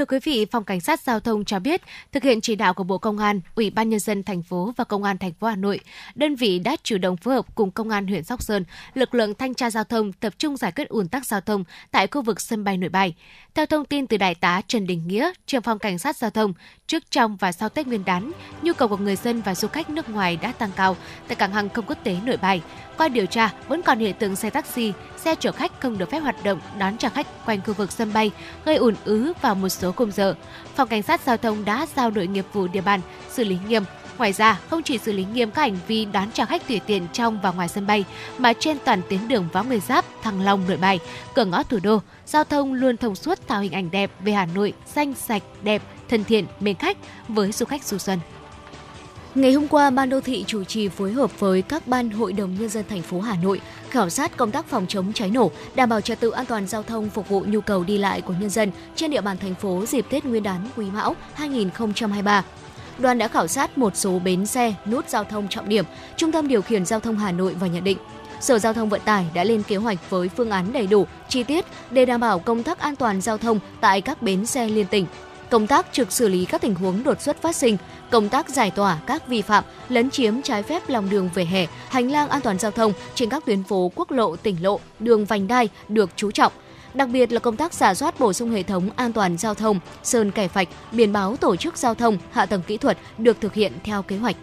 Thưa 0.00 0.06
quý 0.06 0.18
vị, 0.24 0.46
Phòng 0.50 0.64
Cảnh 0.64 0.80
sát 0.80 1.00
Giao 1.00 1.20
thông 1.20 1.44
cho 1.44 1.58
biết, 1.58 1.82
thực 2.12 2.22
hiện 2.22 2.40
chỉ 2.40 2.54
đạo 2.56 2.74
của 2.74 2.84
Bộ 2.84 2.98
Công 2.98 3.18
an, 3.18 3.40
Ủy 3.54 3.70
ban 3.70 3.88
Nhân 3.88 4.00
dân 4.00 4.22
thành 4.22 4.42
phố 4.42 4.72
và 4.76 4.84
Công 4.84 5.04
an 5.04 5.18
thành 5.18 5.32
phố 5.32 5.46
Hà 5.46 5.56
Nội, 5.56 5.80
đơn 6.14 6.34
vị 6.34 6.58
đã 6.58 6.76
chủ 6.82 6.98
động 6.98 7.16
phối 7.16 7.34
hợp 7.34 7.54
cùng 7.54 7.70
Công 7.70 7.88
an 7.88 8.06
huyện 8.06 8.24
Sóc 8.24 8.42
Sơn, 8.42 8.64
lực 8.94 9.14
lượng 9.14 9.34
thanh 9.34 9.54
tra 9.54 9.70
giao 9.70 9.84
thông 9.84 10.12
tập 10.12 10.32
trung 10.38 10.56
giải 10.56 10.72
quyết 10.72 10.88
ùn 10.88 11.08
tắc 11.08 11.26
giao 11.26 11.40
thông 11.40 11.64
tại 11.90 12.06
khu 12.06 12.22
vực 12.22 12.40
sân 12.40 12.64
bay 12.64 12.76
nội 12.76 12.88
bài. 12.90 13.14
Theo 13.54 13.66
thông 13.66 13.84
tin 13.84 14.06
từ 14.06 14.16
Đại 14.16 14.34
tá 14.34 14.60
Trần 14.66 14.86
Đình 14.86 15.08
Nghĩa, 15.08 15.30
trưởng 15.46 15.62
phòng 15.62 15.78
Cảnh 15.78 15.98
sát 15.98 16.16
Giao 16.16 16.30
thông, 16.30 16.52
trước 16.86 17.10
trong 17.10 17.36
và 17.36 17.52
sau 17.52 17.68
Tết 17.68 17.86
Nguyên 17.86 18.04
đán, 18.04 18.32
nhu 18.62 18.72
cầu 18.72 18.88
của 18.88 18.96
người 18.96 19.16
dân 19.16 19.40
và 19.40 19.54
du 19.54 19.68
khách 19.68 19.90
nước 19.90 20.08
ngoài 20.08 20.36
đã 20.42 20.52
tăng 20.52 20.70
cao 20.76 20.96
tại 21.28 21.36
cảng 21.36 21.52
hàng 21.52 21.68
không 21.68 21.84
quốc 21.88 21.98
tế 22.04 22.16
nội 22.24 22.36
bài. 22.36 22.62
Qua 23.00 23.08
điều 23.08 23.26
tra, 23.26 23.50
vẫn 23.68 23.82
còn 23.82 23.98
hiện 23.98 24.14
tượng 24.18 24.36
xe 24.36 24.50
taxi, 24.50 24.92
xe 25.16 25.34
chở 25.34 25.52
khách 25.52 25.80
không 25.80 25.98
được 25.98 26.10
phép 26.10 26.18
hoạt 26.18 26.44
động 26.44 26.60
đón 26.78 26.96
trả 26.96 27.08
khách 27.08 27.46
quanh 27.46 27.60
khu 27.66 27.74
vực 27.74 27.92
sân 27.92 28.12
bay, 28.12 28.30
gây 28.64 28.76
ùn 28.76 28.94
ứ 29.04 29.32
vào 29.42 29.54
một 29.54 29.68
số 29.68 29.92
khung 29.92 30.10
giờ. 30.10 30.34
Phòng 30.74 30.88
Cảnh 30.88 31.02
sát 31.02 31.20
Giao 31.26 31.36
thông 31.36 31.64
đã 31.64 31.86
giao 31.96 32.10
đội 32.10 32.26
nghiệp 32.26 32.44
vụ 32.52 32.66
địa 32.66 32.80
bàn 32.80 33.00
xử 33.30 33.44
lý 33.44 33.58
nghiêm 33.68 33.82
Ngoài 34.18 34.32
ra, 34.32 34.60
không 34.70 34.82
chỉ 34.82 34.98
xử 34.98 35.12
lý 35.12 35.24
nghiêm 35.24 35.50
các 35.50 35.62
hành 35.62 35.78
vi 35.86 36.04
đón 36.04 36.30
trả 36.32 36.44
khách 36.44 36.68
tùy 36.68 36.80
tiện 36.86 37.06
trong 37.12 37.40
và 37.40 37.50
ngoài 37.50 37.68
sân 37.68 37.86
bay, 37.86 38.04
mà 38.38 38.52
trên 38.52 38.76
toàn 38.84 39.00
tuyến 39.10 39.28
đường 39.28 39.48
Võ 39.52 39.62
Nguyên 39.62 39.80
Giáp, 39.80 40.04
Thăng 40.22 40.40
Long, 40.40 40.64
Nội 40.68 40.76
Bài, 40.76 40.98
cửa 41.34 41.44
ngõ 41.44 41.62
thủ 41.62 41.78
đô, 41.82 42.00
giao 42.26 42.44
thông 42.44 42.72
luôn 42.72 42.96
thông 42.96 43.14
suốt 43.14 43.46
tạo 43.46 43.60
hình 43.60 43.72
ảnh 43.72 43.90
đẹp 43.90 44.10
về 44.20 44.32
Hà 44.32 44.46
Nội, 44.46 44.72
xanh 44.86 45.14
sạch, 45.14 45.42
đẹp, 45.62 45.82
thân 46.08 46.24
thiện, 46.24 46.46
mến 46.60 46.76
khách 46.76 46.96
với 47.28 47.52
du 47.52 47.66
khách 47.66 47.84
du 47.84 47.98
xuân. 47.98 48.18
Ngày 49.34 49.52
hôm 49.52 49.68
qua, 49.68 49.90
Ban 49.90 50.10
đô 50.10 50.20
thị 50.20 50.44
chủ 50.46 50.64
trì 50.64 50.88
phối 50.88 51.12
hợp 51.12 51.40
với 51.40 51.62
các 51.62 51.86
ban 51.86 52.10
hội 52.10 52.32
đồng 52.32 52.54
nhân 52.58 52.68
dân 52.68 52.84
thành 52.88 53.02
phố 53.02 53.20
Hà 53.20 53.36
Nội 53.42 53.60
khảo 53.90 54.10
sát 54.10 54.36
công 54.36 54.50
tác 54.50 54.66
phòng 54.66 54.86
chống 54.88 55.12
cháy 55.12 55.30
nổ, 55.30 55.50
đảm 55.74 55.88
bảo 55.88 56.00
trật 56.00 56.20
tự 56.20 56.30
an 56.30 56.46
toàn 56.46 56.66
giao 56.66 56.82
thông 56.82 57.10
phục 57.10 57.28
vụ 57.28 57.44
nhu 57.46 57.60
cầu 57.60 57.84
đi 57.84 57.98
lại 57.98 58.20
của 58.20 58.34
nhân 58.40 58.50
dân 58.50 58.70
trên 58.94 59.10
địa 59.10 59.20
bàn 59.20 59.36
thành 59.36 59.54
phố 59.54 59.84
dịp 59.86 60.06
Tết 60.10 60.24
Nguyên 60.24 60.42
đán 60.42 60.68
Quý 60.76 60.86
Mão 60.90 61.16
2023 61.34 62.44
đoàn 62.98 63.18
đã 63.18 63.28
khảo 63.28 63.46
sát 63.46 63.78
một 63.78 63.96
số 63.96 64.18
bến 64.18 64.46
xe, 64.46 64.74
nút 64.86 65.08
giao 65.08 65.24
thông 65.24 65.48
trọng 65.48 65.68
điểm, 65.68 65.84
Trung 66.16 66.32
tâm 66.32 66.48
điều 66.48 66.62
khiển 66.62 66.86
giao 66.86 67.00
thông 67.00 67.18
Hà 67.18 67.32
Nội 67.32 67.56
và 67.60 67.66
nhận 67.66 67.84
định 67.84 67.98
Sở 68.40 68.58
Giao 68.58 68.72
thông 68.72 68.88
Vận 68.88 69.00
tải 69.04 69.26
đã 69.34 69.44
lên 69.44 69.62
kế 69.62 69.76
hoạch 69.76 70.10
với 70.10 70.28
phương 70.28 70.50
án 70.50 70.72
đầy 70.72 70.86
đủ, 70.86 71.06
chi 71.28 71.42
tiết 71.42 71.64
để 71.90 72.04
đảm 72.04 72.20
bảo 72.20 72.38
công 72.38 72.62
tác 72.62 72.78
an 72.78 72.96
toàn 72.96 73.20
giao 73.20 73.38
thông 73.38 73.58
tại 73.80 74.00
các 74.00 74.22
bến 74.22 74.46
xe 74.46 74.68
liên 74.68 74.86
tỉnh. 74.86 75.06
Công 75.50 75.66
tác 75.66 75.86
trực 75.92 76.12
xử 76.12 76.28
lý 76.28 76.44
các 76.44 76.60
tình 76.60 76.74
huống 76.74 77.02
đột 77.02 77.20
xuất 77.20 77.42
phát 77.42 77.56
sinh, 77.56 77.76
công 78.10 78.28
tác 78.28 78.48
giải 78.48 78.70
tỏa 78.70 78.98
các 79.06 79.28
vi 79.28 79.42
phạm 79.42 79.64
lấn 79.88 80.10
chiếm 80.10 80.42
trái 80.42 80.62
phép 80.62 80.82
lòng 80.88 81.10
đường 81.10 81.30
về 81.34 81.44
hè, 81.44 81.66
hành 81.88 82.10
lang 82.10 82.28
an 82.28 82.40
toàn 82.40 82.58
giao 82.58 82.70
thông 82.70 82.92
trên 83.14 83.28
các 83.28 83.44
tuyến 83.46 83.62
phố 83.62 83.92
quốc 83.94 84.10
lộ, 84.10 84.36
tỉnh 84.36 84.56
lộ, 84.62 84.80
đường 84.98 85.24
vành 85.24 85.48
đai 85.48 85.68
được 85.88 86.10
chú 86.16 86.30
trọng– 86.30 86.52
Đặc 86.94 87.08
biệt 87.08 87.32
là 87.32 87.40
công 87.40 87.56
tác 87.56 87.74
giả 87.74 87.94
soát 87.94 88.20
bổ 88.20 88.32
sung 88.32 88.50
hệ 88.50 88.62
thống 88.62 88.90
an 88.96 89.12
toàn 89.12 89.38
giao 89.38 89.54
thông, 89.54 89.80
sơn 90.02 90.30
kẻ 90.30 90.48
phạch, 90.48 90.68
biển 90.92 91.12
báo 91.12 91.36
tổ 91.36 91.56
chức 91.56 91.76
giao 91.76 91.94
thông, 91.94 92.18
hạ 92.30 92.46
tầng 92.46 92.62
kỹ 92.66 92.76
thuật 92.76 92.98
được 93.18 93.40
thực 93.40 93.54
hiện 93.54 93.72
theo 93.84 94.02
kế 94.02 94.16
hoạch. 94.16 94.36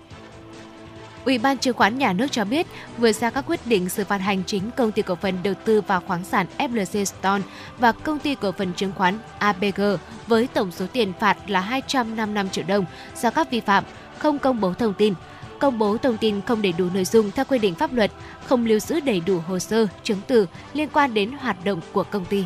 Ủy 1.27 1.37
ban 1.37 1.57
chứng 1.57 1.77
khoán 1.77 1.97
nhà 1.97 2.13
nước 2.13 2.27
cho 2.31 2.45
biết 2.45 2.67
vừa 2.97 3.11
ra 3.11 3.29
các 3.29 3.43
quyết 3.47 3.59
định 3.67 3.89
xử 3.89 4.03
phạt 4.03 4.17
hành 4.17 4.43
chính 4.45 4.71
công 4.71 4.91
ty 4.91 5.01
cổ 5.01 5.15
phần 5.15 5.35
đầu 5.43 5.53
tư 5.65 5.81
và 5.81 5.99
khoáng 5.99 6.23
sản 6.23 6.45
FLC 6.57 7.03
Stone 7.03 7.41
và 7.77 7.91
công 7.91 8.19
ty 8.19 8.35
cổ 8.35 8.51
phần 8.51 8.73
chứng 8.73 8.91
khoán 8.95 9.17
ABG 9.39 9.81
với 10.27 10.47
tổng 10.53 10.71
số 10.71 10.85
tiền 10.93 11.13
phạt 11.19 11.49
là 11.49 11.61
255 11.61 12.49
triệu 12.49 12.63
đồng 12.67 12.85
do 13.21 13.29
các 13.29 13.51
vi 13.51 13.59
phạm 13.59 13.83
không 14.17 14.39
công 14.39 14.61
bố 14.61 14.73
thông 14.73 14.93
tin, 14.93 15.13
công 15.59 15.79
bố 15.79 15.97
thông 15.97 16.17
tin 16.17 16.41
không 16.41 16.61
đầy 16.61 16.73
đủ 16.77 16.85
nội 16.93 17.05
dung 17.05 17.31
theo 17.31 17.45
quy 17.45 17.59
định 17.59 17.75
pháp 17.75 17.93
luật, 17.93 18.11
không 18.45 18.65
lưu 18.65 18.79
giữ 18.79 18.99
đầy 18.99 19.19
đủ 19.19 19.39
hồ 19.47 19.59
sơ, 19.59 19.87
chứng 20.03 20.21
từ 20.27 20.47
liên 20.73 20.89
quan 20.93 21.13
đến 21.13 21.31
hoạt 21.31 21.65
động 21.65 21.81
của 21.93 22.03
công 22.03 22.25
ty. 22.25 22.43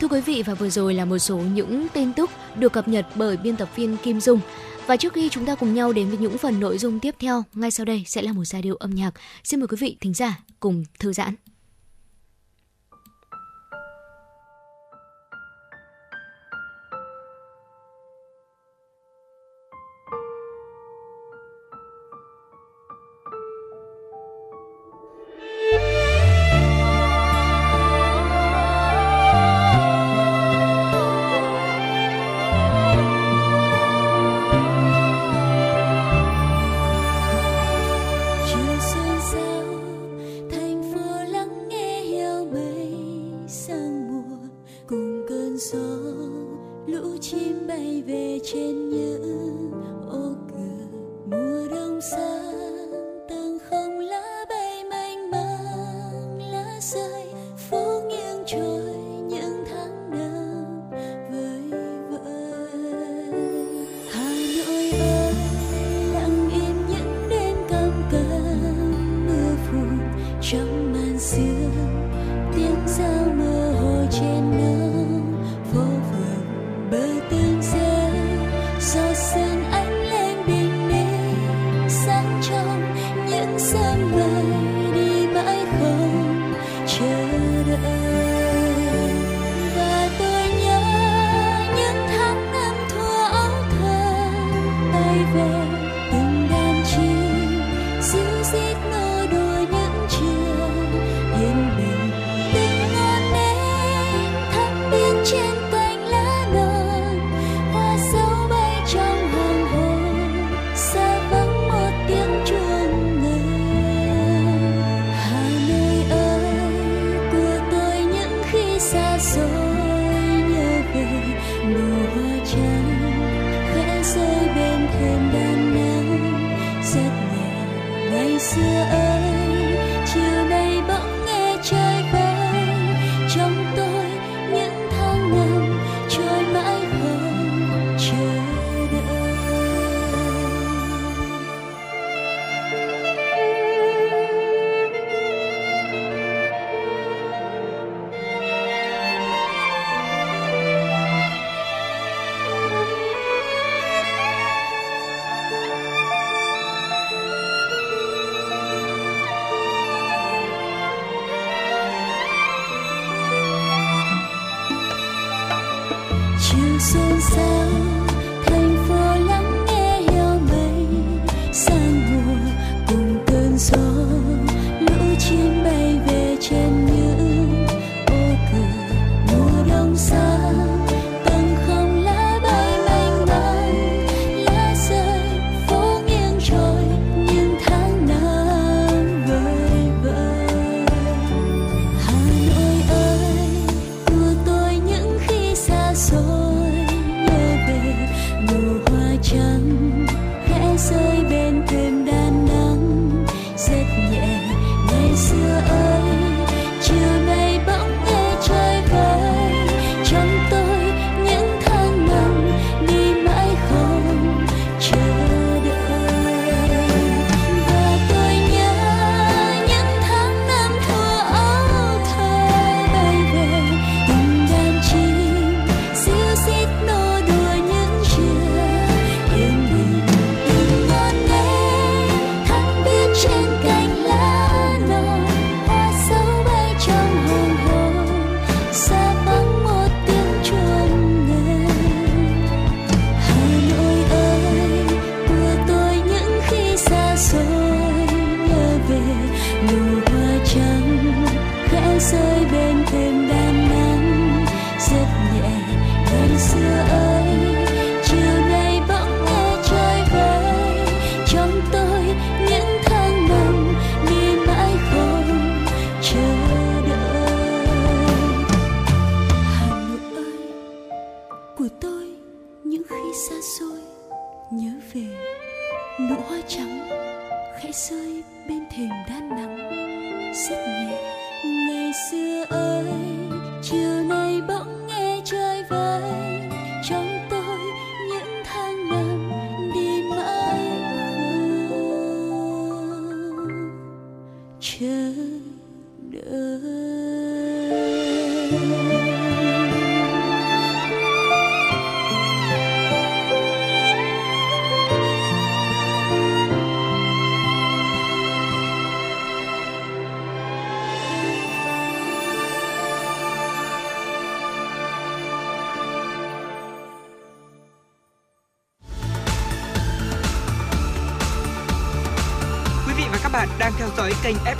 Thưa 0.00 0.08
quý 0.08 0.20
vị 0.20 0.42
và 0.46 0.54
vừa 0.54 0.70
rồi 0.70 0.94
là 0.94 1.04
một 1.04 1.18
số 1.18 1.36
những 1.36 1.88
tin 1.88 2.12
tức 2.12 2.30
được 2.56 2.72
cập 2.72 2.88
nhật 2.88 3.06
bởi 3.14 3.36
biên 3.36 3.56
tập 3.56 3.68
viên 3.76 3.96
Kim 3.96 4.20
Dung. 4.20 4.40
Và 4.86 4.96
trước 4.96 5.12
khi 5.12 5.28
chúng 5.28 5.44
ta 5.44 5.54
cùng 5.54 5.74
nhau 5.74 5.92
đến 5.92 6.08
với 6.08 6.18
những 6.18 6.38
phần 6.38 6.60
nội 6.60 6.78
dung 6.78 7.00
tiếp 7.00 7.14
theo, 7.18 7.42
ngay 7.54 7.70
sau 7.70 7.86
đây 7.86 8.04
sẽ 8.06 8.22
là 8.22 8.32
một 8.32 8.44
giai 8.44 8.62
điệu 8.62 8.76
âm 8.76 8.90
nhạc. 8.90 9.10
Xin 9.44 9.60
mời 9.60 9.66
quý 9.66 9.76
vị 9.80 9.96
thính 10.00 10.14
giả 10.14 10.38
cùng 10.60 10.84
thư 10.98 11.12
giãn. 11.12 11.34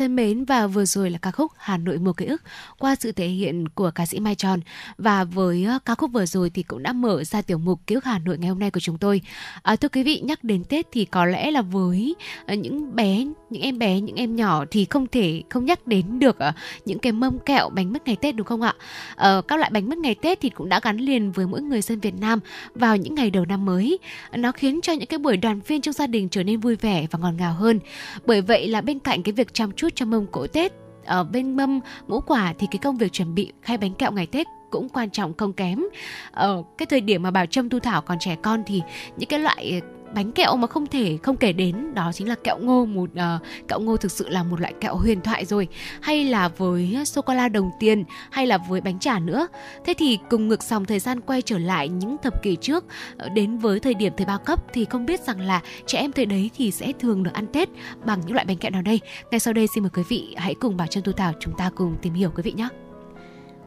Thân 0.00 0.16
mến 0.16 0.44
và 0.44 0.66
vừa 0.66 0.84
rồi 0.84 1.10
là 1.10 1.18
ca 1.18 1.30
khúc 1.30 1.52
Hà 1.56 1.76
Nội 1.76 1.98
mùa 1.98 2.12
ký 2.12 2.26
ức 2.26 2.42
qua 2.78 2.96
sự 3.00 3.12
thể 3.12 3.26
hiện 3.28 3.68
của 3.68 3.90
ca 3.94 4.06
sĩ 4.06 4.20
Mai 4.20 4.34
Tròn 4.34 4.60
và 4.98 5.24
với 5.24 5.64
ờ, 5.64 5.78
ca 5.84 5.94
khúc 5.94 6.10
vừa 6.12 6.26
rồi 6.26 6.50
thì 6.50 6.62
cũng 6.62 6.82
đã 6.82 6.92
mở 6.92 7.24
ra 7.24 7.42
tiểu 7.42 7.58
mục 7.58 7.80
ký 7.86 7.94
ức 7.94 8.04
Hà 8.04 8.18
Nội 8.18 8.38
ngày 8.38 8.48
hôm 8.48 8.58
nay 8.58 8.70
của 8.70 8.80
chúng 8.80 8.98
tôi. 8.98 9.20
À, 9.62 9.76
thưa 9.76 9.88
quý 9.88 10.02
vị 10.02 10.20
nhắc 10.20 10.44
đến 10.44 10.64
Tết 10.64 10.86
thì 10.92 11.04
có 11.04 11.24
lẽ 11.24 11.50
là 11.50 11.62
với 11.62 12.14
ờ, 12.46 12.54
những 12.54 12.96
bé, 12.96 13.26
những 13.50 13.62
em 13.62 13.78
bé, 13.78 14.00
những 14.00 14.16
em 14.16 14.36
nhỏ 14.36 14.64
thì 14.70 14.84
không 14.84 15.06
thể 15.06 15.42
không 15.50 15.64
nhắc 15.64 15.86
đến 15.86 16.18
được 16.18 16.38
ờ, 16.38 16.52
những 16.84 16.98
cái 16.98 17.12
mâm 17.12 17.38
kẹo 17.38 17.68
bánh 17.68 17.92
mứt 17.92 18.06
ngày 18.06 18.16
Tết 18.20 18.36
đúng 18.36 18.46
không 18.46 18.62
ạ? 18.62 18.74
À, 19.16 19.40
các 19.48 19.58
loại 19.58 19.70
bánh 19.70 19.88
mứt 19.88 19.98
ngày 19.98 20.14
Tết 20.14 20.40
thì 20.40 20.50
cũng 20.50 20.68
đã 20.68 20.80
gắn 20.82 20.96
liền 20.96 21.32
với 21.32 21.46
mỗi 21.46 21.62
người 21.62 21.82
dân 21.82 22.00
Việt 22.00 22.14
Nam 22.20 22.40
vào 22.74 22.96
những 22.96 23.14
ngày 23.14 23.30
đầu 23.30 23.44
năm 23.44 23.64
mới. 23.64 23.98
Nó 24.32 24.52
khiến 24.52 24.80
cho 24.82 24.92
những 24.92 25.06
cái 25.06 25.18
buổi 25.18 25.36
đoàn 25.36 25.60
viên 25.66 25.80
trong 25.80 25.94
gia 25.94 26.06
đình 26.06 26.28
trở 26.28 26.42
nên 26.42 26.60
vui 26.60 26.76
vẻ 26.76 27.06
và 27.10 27.18
ngọt 27.18 27.32
ngào 27.38 27.54
hơn. 27.54 27.80
Bởi 28.26 28.40
vậy 28.40 28.68
là 28.68 28.80
bên 28.80 28.98
cạnh 28.98 29.22
cái 29.22 29.32
việc 29.32 29.54
chăm 29.54 29.72
chút 29.72 29.89
cho 29.94 30.06
mâm 30.06 30.26
cỗ 30.26 30.46
Tết 30.46 30.72
ở 31.04 31.24
bên 31.24 31.56
mâm 31.56 31.80
ngũ 32.08 32.20
quả 32.20 32.54
thì 32.58 32.66
cái 32.70 32.78
công 32.78 32.96
việc 32.96 33.12
chuẩn 33.12 33.34
bị 33.34 33.52
khay 33.62 33.78
bánh 33.78 33.94
kẹo 33.94 34.12
ngày 34.12 34.26
Tết 34.26 34.46
cũng 34.70 34.88
quan 34.88 35.10
trọng 35.10 35.34
không 35.34 35.52
kém. 35.52 35.84
Ở 36.32 36.62
cái 36.78 36.86
thời 36.86 37.00
điểm 37.00 37.22
mà 37.22 37.30
Bảo 37.30 37.46
Trâm 37.46 37.68
thu 37.68 37.78
Thảo 37.78 38.02
còn 38.02 38.18
trẻ 38.20 38.36
con 38.42 38.62
thì 38.66 38.82
những 39.16 39.28
cái 39.28 39.40
loại 39.40 39.82
bánh 40.14 40.32
kẹo 40.32 40.56
mà 40.56 40.66
không 40.66 40.86
thể 40.86 41.18
không 41.22 41.36
kể 41.36 41.52
đến 41.52 41.94
đó 41.94 42.10
chính 42.14 42.28
là 42.28 42.34
kẹo 42.34 42.58
ngô 42.58 42.84
một 42.84 43.10
uh, 43.12 43.68
kẹo 43.68 43.80
ngô 43.80 43.96
thực 43.96 44.12
sự 44.12 44.28
là 44.28 44.42
một 44.42 44.60
loại 44.60 44.74
kẹo 44.80 44.96
huyền 44.96 45.20
thoại 45.20 45.44
rồi 45.44 45.68
hay 46.00 46.24
là 46.24 46.48
với 46.48 46.96
sô 47.04 47.22
cô 47.22 47.34
la 47.34 47.48
đồng 47.48 47.70
tiền 47.80 48.04
hay 48.30 48.46
là 48.46 48.58
với 48.58 48.80
bánh 48.80 48.98
trà 48.98 49.18
nữa. 49.18 49.48
Thế 49.84 49.94
thì 49.98 50.18
cùng 50.30 50.48
ngược 50.48 50.62
dòng 50.62 50.84
thời 50.84 50.98
gian 50.98 51.20
quay 51.20 51.42
trở 51.42 51.58
lại 51.58 51.88
những 51.88 52.16
thập 52.22 52.42
kỷ 52.42 52.56
trước 52.56 52.84
ờ, 53.18 53.28
đến 53.28 53.58
với 53.58 53.80
thời 53.80 53.94
điểm 53.94 54.12
thời 54.16 54.26
bao 54.26 54.38
cấp 54.38 54.64
thì 54.72 54.84
không 54.84 55.06
biết 55.06 55.20
rằng 55.20 55.40
là 55.40 55.60
trẻ 55.86 55.98
em 55.98 56.12
thời 56.12 56.26
đấy 56.26 56.50
thì 56.56 56.70
sẽ 56.70 56.92
thường 57.00 57.22
được 57.22 57.34
ăn 57.34 57.46
tết 57.46 57.68
bằng 58.04 58.20
những 58.26 58.34
loại 58.34 58.44
bánh 58.44 58.56
kẹo 58.56 58.70
nào 58.70 58.82
đây? 58.82 59.00
Ngay 59.30 59.40
sau 59.40 59.54
đây 59.54 59.66
xin 59.74 59.82
mời 59.82 59.90
quý 59.94 60.02
vị 60.08 60.34
hãy 60.38 60.54
cùng 60.54 60.76
bảo 60.76 60.86
trân 60.86 61.02
tu 61.04 61.12
thảo 61.12 61.32
chúng 61.40 61.54
ta 61.56 61.70
cùng 61.74 61.96
tìm 62.02 62.14
hiểu 62.14 62.30
quý 62.36 62.42
vị 62.42 62.52
nhé. 62.52 62.68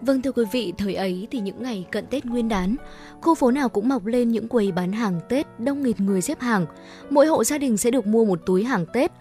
Vâng 0.06 0.22
thưa 0.22 0.32
quý 0.32 0.44
vị, 0.52 0.74
thời 0.78 0.96
ấy 0.96 1.28
thì 1.32 1.40
những 1.40 1.64
ngày 1.64 1.86
cận 1.92 2.06
Tết 2.08 2.26
Nguyên 2.26 2.50
đán, 2.50 2.76
khu 3.22 3.36
phố 3.36 3.52
nào 3.52 3.70
cũng 3.70 3.90
mọc 3.90 4.06
lên 4.06 4.32
những 4.32 4.48
quầy 4.48 4.72
bán 4.72 4.92
hàng 4.92 5.20
Tết 5.30 5.60
đông 5.60 5.84
nghịt 5.84 6.00
người 6.00 6.22
xếp 6.22 6.40
hàng. 6.40 6.66
Mỗi 7.10 7.28
hộ 7.28 7.44
gia 7.44 7.58
đình 7.58 7.78
sẽ 7.78 7.92
được 7.92 8.08
mua 8.08 8.26
một 8.26 8.40
túi 8.46 8.64
hàng 8.64 8.86
Tết. 8.94 9.12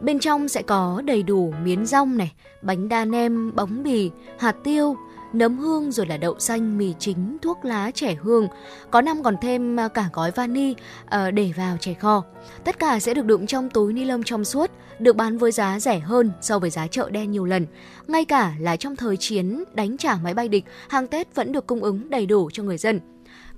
Bên 0.00 0.18
trong 0.18 0.48
sẽ 0.48 0.62
có 0.62 1.02
đầy 1.04 1.22
đủ 1.22 1.54
miến 1.64 1.86
rong 1.86 2.18
này, 2.18 2.32
bánh 2.62 2.88
đa 2.88 3.04
nem, 3.04 3.54
bóng 3.54 3.82
bì, 3.82 4.10
hạt 4.38 4.56
tiêu, 4.64 4.96
nấm 5.32 5.58
hương 5.58 5.92
rồi 5.92 6.06
là 6.06 6.16
đậu 6.16 6.38
xanh, 6.38 6.78
mì 6.78 6.94
chính, 6.98 7.36
thuốc 7.42 7.64
lá, 7.64 7.90
trẻ 7.94 8.16
hương. 8.22 8.48
Có 8.90 9.00
năm 9.00 9.22
còn 9.22 9.36
thêm 9.42 9.80
à, 9.80 9.88
cả 9.88 10.08
gói 10.12 10.30
vani 10.30 10.74
ờ, 11.06 11.30
để 11.30 11.52
vào 11.56 11.76
chè 11.76 11.94
kho. 11.94 12.24
Tất 12.64 12.78
cả 12.78 13.00
sẽ 13.00 13.14
được 13.14 13.24
đựng 13.24 13.46
trong 13.46 13.70
túi 13.70 13.92
ni 13.92 14.04
lông 14.04 14.22
trong 14.22 14.44
suốt, 14.44 14.70
được 14.98 15.16
bán 15.16 15.38
với 15.38 15.52
giá 15.52 15.80
rẻ 15.80 15.98
hơn 15.98 16.30
so 16.40 16.58
với 16.58 16.70
giá 16.70 16.86
chợ 16.86 17.10
đen 17.10 17.30
nhiều 17.30 17.44
lần. 17.44 17.66
Ngay 18.06 18.24
cả 18.24 18.54
là 18.58 18.76
trong 18.76 18.96
thời 18.96 19.16
chiến 19.16 19.64
đánh 19.74 19.96
trả 19.96 20.16
máy 20.16 20.34
bay 20.34 20.48
địch, 20.48 20.64
hàng 20.88 21.06
Tết 21.06 21.34
vẫn 21.34 21.52
được 21.52 21.66
cung 21.66 21.82
ứng 21.82 22.10
đầy 22.10 22.26
đủ 22.26 22.50
cho 22.52 22.62
người 22.62 22.78
dân. 22.78 23.00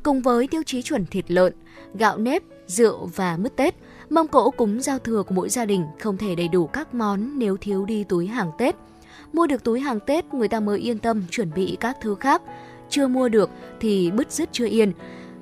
Cùng 0.03 0.23
với 0.23 0.47
tiêu 0.47 0.63
chí 0.67 0.83
chuẩn 0.83 1.07
thịt 1.07 1.31
lợn, 1.31 1.53
gạo 1.95 2.19
nếp, 2.19 2.43
rượu 2.67 3.11
và 3.17 3.37
mứt 3.37 3.57
Tết, 3.57 3.75
mâm 4.11 4.29
cỗ 4.29 4.51
cúng 4.51 4.81
giao 4.81 4.99
thừa 4.99 5.23
của 5.23 5.35
mỗi 5.35 5.49
gia 5.49 5.65
đình 5.65 5.85
không 6.01 6.17
thể 6.17 6.35
đầy 6.35 6.49
đủ 6.49 6.67
các 6.67 6.95
món 6.95 7.39
nếu 7.39 7.57
thiếu 7.57 7.85
đi 7.85 8.05
túi 8.05 8.27
hàng 8.27 8.51
Tết– 8.59 8.77
Mua 9.33 9.47
được 9.47 9.65
túi 9.65 9.81
hàng 9.81 10.01
Tết 10.01 10.35
người 10.35 10.49
ta 10.49 10.61
mới 10.61 10.79
yên 10.79 10.99
tâm 10.99 11.23
chuẩn 11.31 11.51
bị 11.55 11.77
các 11.81 11.97
thứ 12.01 12.15
khác. 12.21 12.43
Chưa 12.89 13.09
mua 13.09 13.29
được 13.29 13.51
thì 13.81 14.11
bứt 14.11 14.33
rứt 14.33 14.49
chưa 14.53 14.67
yên. 14.67 14.93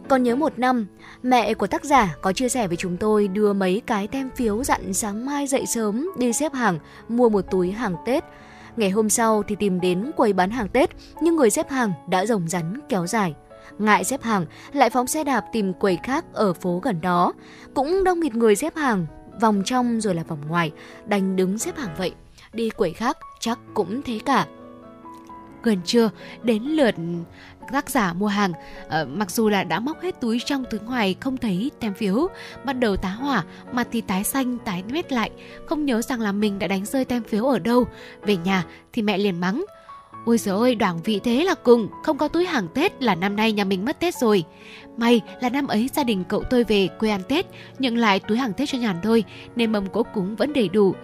Còn 0.08 0.22
nhớ 0.22 0.36
một 0.36 0.58
năm, 0.58 0.86
mẹ 1.22 1.54
của 1.54 1.66
tác 1.66 1.84
giả 1.84 2.16
có 2.22 2.32
chia 2.32 2.48
sẻ 2.48 2.68
với 2.68 2.76
chúng 2.76 2.96
tôi 2.96 3.28
đưa 3.28 3.52
mấy 3.52 3.82
cái 3.86 4.06
tem 4.06 4.30
phiếu 4.36 4.64
dặn 4.64 4.94
sáng 4.94 5.26
mai 5.26 5.46
dậy 5.46 5.66
sớm 5.66 6.08
đi 6.18 6.32
xếp 6.32 6.54
hàng 6.54 6.78
mua 7.08 7.28
một 7.28 7.50
túi 7.50 7.70
hàng 7.70 7.96
Tết. 8.06 8.24
Ngày 8.76 8.90
hôm 8.90 9.08
sau 9.08 9.42
thì 9.42 9.56
tìm 9.56 9.80
đến 9.80 10.10
quầy 10.16 10.32
bán 10.32 10.50
hàng 10.50 10.68
Tết, 10.68 10.90
nhưng 11.20 11.36
người 11.36 11.50
xếp 11.50 11.70
hàng 11.70 11.92
đã 12.08 12.26
rồng 12.26 12.48
rắn 12.48 12.80
kéo 12.88 13.06
dài. 13.06 13.34
Ngại 13.78 14.04
xếp 14.04 14.22
hàng, 14.22 14.46
lại 14.72 14.90
phóng 14.90 15.06
xe 15.06 15.24
đạp 15.24 15.44
tìm 15.52 15.72
quầy 15.72 15.98
khác 16.02 16.24
ở 16.32 16.52
phố 16.52 16.80
gần 16.82 17.00
đó. 17.00 17.32
Cũng 17.74 18.04
đông 18.04 18.20
nghịt 18.20 18.34
người 18.34 18.56
xếp 18.56 18.76
hàng, 18.76 19.06
vòng 19.40 19.62
trong 19.64 20.00
rồi 20.00 20.14
là 20.14 20.22
vòng 20.22 20.40
ngoài, 20.48 20.72
đành 21.06 21.36
đứng 21.36 21.58
xếp 21.58 21.76
hàng 21.76 21.94
vậy. 21.98 22.12
Đi 22.58 22.70
quầy 22.70 22.92
khác 22.92 23.18
chắc 23.40 23.58
cũng 23.74 24.02
thế 24.02 24.20
cả. 24.24 24.46
Gần 25.62 25.80
trưa, 25.84 26.10
đến 26.42 26.62
lượt 26.62 26.94
tác 27.72 27.90
giả 27.90 28.12
mua 28.12 28.26
hàng 28.26 28.52
à, 28.88 29.04
mặc 29.04 29.30
dù 29.30 29.48
là 29.48 29.64
đã 29.64 29.80
móc 29.80 30.00
hết 30.00 30.20
túi 30.20 30.40
trong 30.44 30.64
túi 30.70 30.80
ngoài 30.80 31.16
không 31.20 31.36
thấy 31.36 31.70
tem 31.80 31.94
phiếu 31.94 32.28
bắt 32.64 32.72
đầu 32.72 32.96
tá 32.96 33.08
hỏa 33.08 33.44
mặt 33.72 33.88
thì 33.92 34.00
tái 34.00 34.24
xanh 34.24 34.58
tái 34.58 34.82
mét 34.92 35.12
lại 35.12 35.30
không 35.66 35.84
nhớ 35.84 36.02
rằng 36.02 36.20
là 36.20 36.32
mình 36.32 36.58
đã 36.58 36.66
đánh 36.66 36.84
rơi 36.84 37.04
tem 37.04 37.22
phiếu 37.22 37.46
ở 37.46 37.58
đâu 37.58 37.84
về 38.22 38.36
nhà 38.36 38.64
thì 38.92 39.02
mẹ 39.02 39.18
liền 39.18 39.40
mắng 39.40 39.64
Ôi 40.24 40.38
giời 40.38 40.56
ơi, 40.56 40.74
đoàn 40.74 41.02
vị 41.04 41.20
thế 41.24 41.44
là 41.44 41.54
cùng, 41.54 41.88
không 42.02 42.18
có 42.18 42.28
túi 42.28 42.46
hàng 42.46 42.68
Tết 42.74 43.02
là 43.02 43.14
năm 43.14 43.36
nay 43.36 43.52
nhà 43.52 43.64
mình 43.64 43.84
mất 43.84 44.00
Tết 44.00 44.14
rồi. 44.14 44.44
May 44.96 45.20
là 45.40 45.48
năm 45.48 45.66
ấy 45.66 45.90
gia 45.94 46.04
đình 46.04 46.24
cậu 46.28 46.42
tôi 46.50 46.64
về 46.64 46.88
quê 46.98 47.10
ăn 47.10 47.20
Tết, 47.28 47.46
nhận 47.78 47.96
lại 47.96 48.20
túi 48.20 48.38
hàng 48.38 48.52
Tết 48.52 48.68
cho 48.68 48.78
nhàn 48.78 48.96
thôi, 49.02 49.24
nên 49.56 49.72
mâm 49.72 49.86
cỗ 49.86 50.02
cúng 50.02 50.36
vẫn 50.36 50.52
đầy 50.52 50.68
đủ. 50.68 50.94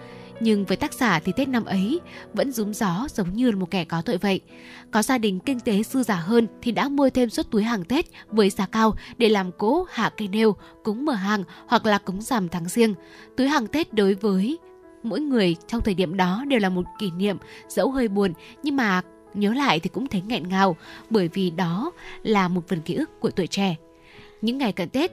Nhưng 0.40 0.64
với 0.64 0.76
tác 0.76 0.94
giả 0.94 1.20
thì 1.20 1.32
Tết 1.36 1.48
năm 1.48 1.64
ấy 1.64 2.00
vẫn 2.32 2.52
rúm 2.52 2.72
gió 2.72 3.06
giống 3.10 3.34
như 3.34 3.52
một 3.52 3.70
kẻ 3.70 3.84
có 3.84 4.02
tội 4.02 4.18
vậy. 4.18 4.40
Có 4.90 5.02
gia 5.02 5.18
đình 5.18 5.40
kinh 5.40 5.60
tế 5.60 5.82
dư 5.82 6.02
giả 6.02 6.14
hơn 6.14 6.46
thì 6.62 6.72
đã 6.72 6.88
mua 6.88 7.10
thêm 7.10 7.30
suất 7.30 7.50
túi 7.50 7.62
hàng 7.62 7.84
Tết 7.84 8.06
với 8.28 8.50
giá 8.50 8.66
cao 8.66 8.94
để 9.18 9.28
làm 9.28 9.52
cỗ 9.52 9.86
hạ 9.90 10.10
cây 10.16 10.28
nêu, 10.28 10.56
cúng 10.84 11.04
mở 11.04 11.12
hàng 11.12 11.44
hoặc 11.66 11.86
là 11.86 11.98
cúng 11.98 12.22
rằm 12.22 12.48
tháng 12.48 12.68
riêng. 12.68 12.94
Túi 13.36 13.48
hàng 13.48 13.66
Tết 13.66 13.92
đối 13.94 14.14
với 14.14 14.58
mỗi 15.02 15.20
người 15.20 15.56
trong 15.68 15.80
thời 15.80 15.94
điểm 15.94 16.16
đó 16.16 16.44
đều 16.48 16.60
là 16.60 16.68
một 16.68 16.84
kỷ 16.98 17.10
niệm 17.10 17.36
dẫu 17.68 17.90
hơi 17.90 18.08
buồn 18.08 18.32
nhưng 18.62 18.76
mà 18.76 19.02
nhớ 19.34 19.52
lại 19.54 19.80
thì 19.80 19.88
cũng 19.88 20.06
thấy 20.06 20.22
nghẹn 20.26 20.48
ngào 20.48 20.76
bởi 21.10 21.28
vì 21.28 21.50
đó 21.50 21.92
là 22.22 22.48
một 22.48 22.68
phần 22.68 22.80
ký 22.80 22.94
ức 22.94 23.20
của 23.20 23.30
tuổi 23.30 23.46
trẻ. 23.46 23.76
Những 24.42 24.58
ngày 24.58 24.72
cận 24.72 24.88
Tết, 24.88 25.12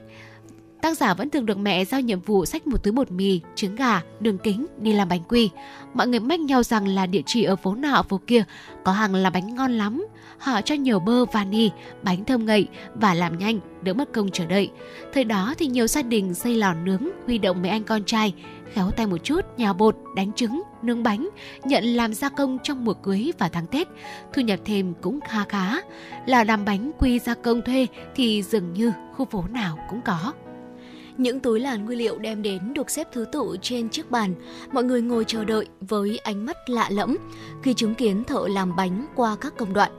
Tác 0.82 0.96
giả 0.96 1.14
vẫn 1.14 1.30
thường 1.30 1.46
được 1.46 1.58
mẹ 1.58 1.84
giao 1.84 2.00
nhiệm 2.00 2.20
vụ 2.20 2.46
sách 2.46 2.66
một 2.66 2.82
túi 2.82 2.92
bột 2.92 3.10
mì, 3.10 3.40
trứng 3.54 3.76
gà, 3.76 4.00
đường 4.20 4.38
kính 4.38 4.66
đi 4.78 4.92
làm 4.92 5.08
bánh 5.08 5.22
quy. 5.28 5.50
Mọi 5.94 6.08
người 6.08 6.20
mách 6.20 6.40
nhau 6.40 6.62
rằng 6.62 6.88
là 6.88 7.06
địa 7.06 7.22
chỉ 7.26 7.44
ở 7.44 7.56
phố 7.56 7.74
nọ 7.74 8.02
phố 8.02 8.20
kia 8.26 8.44
có 8.84 8.92
hàng 8.92 9.14
là 9.14 9.30
bánh 9.30 9.54
ngon 9.54 9.72
lắm. 9.72 10.06
Họ 10.38 10.60
cho 10.62 10.74
nhiều 10.74 11.00
bơ 11.00 11.24
vani, 11.24 11.70
bánh 12.02 12.24
thơm 12.24 12.46
ngậy 12.46 12.68
và 12.94 13.14
làm 13.14 13.38
nhanh, 13.38 13.60
đỡ 13.82 13.94
mất 13.94 14.12
công 14.12 14.30
chờ 14.30 14.46
đợi. 14.46 14.70
Thời 15.12 15.24
đó 15.24 15.54
thì 15.58 15.66
nhiều 15.66 15.86
gia 15.86 16.02
đình 16.02 16.34
xây 16.34 16.54
lò 16.54 16.74
nướng, 16.74 17.08
huy 17.26 17.38
động 17.38 17.62
mấy 17.62 17.70
anh 17.70 17.84
con 17.84 18.04
trai, 18.04 18.34
khéo 18.72 18.90
tay 18.90 19.06
một 19.06 19.18
chút, 19.24 19.40
nhào 19.56 19.74
bột, 19.74 19.96
đánh 20.16 20.32
trứng, 20.32 20.62
nướng 20.82 21.02
bánh, 21.02 21.28
nhận 21.64 21.84
làm 21.84 22.14
gia 22.14 22.28
công 22.28 22.58
trong 22.62 22.84
mùa 22.84 22.94
cưới 22.94 23.30
và 23.38 23.48
tháng 23.48 23.66
Tết. 23.66 23.88
Thu 24.32 24.42
nhập 24.42 24.60
thêm 24.64 24.94
cũng 25.00 25.20
khá 25.28 25.44
khá. 25.48 25.76
Là 26.26 26.44
làm 26.44 26.64
bánh 26.64 26.90
quy 26.98 27.18
gia 27.18 27.34
công 27.34 27.62
thuê 27.62 27.86
thì 28.14 28.42
dường 28.42 28.72
như 28.72 28.92
khu 29.16 29.24
phố 29.24 29.44
nào 29.50 29.78
cũng 29.90 30.00
có. 30.02 30.32
Những 31.22 31.40
túi 31.40 31.60
làn 31.60 31.84
nguyên 31.84 31.98
liệu 31.98 32.18
đem 32.18 32.42
đến 32.42 32.74
được 32.74 32.90
xếp 32.90 33.08
thứ 33.12 33.24
tự 33.32 33.56
trên 33.62 33.88
chiếc 33.88 34.10
bàn. 34.10 34.34
Mọi 34.72 34.84
người 34.84 35.02
ngồi 35.02 35.24
chờ 35.24 35.44
đợi 35.44 35.66
với 35.80 36.18
ánh 36.18 36.46
mắt 36.46 36.70
lạ 36.70 36.88
lẫm 36.90 37.16
khi 37.62 37.74
chứng 37.74 37.94
kiến 37.94 38.24
thợ 38.24 38.48
làm 38.48 38.76
bánh 38.76 39.06
qua 39.16 39.36
các 39.40 39.56
công 39.58 39.72
đoạn. 39.72 39.92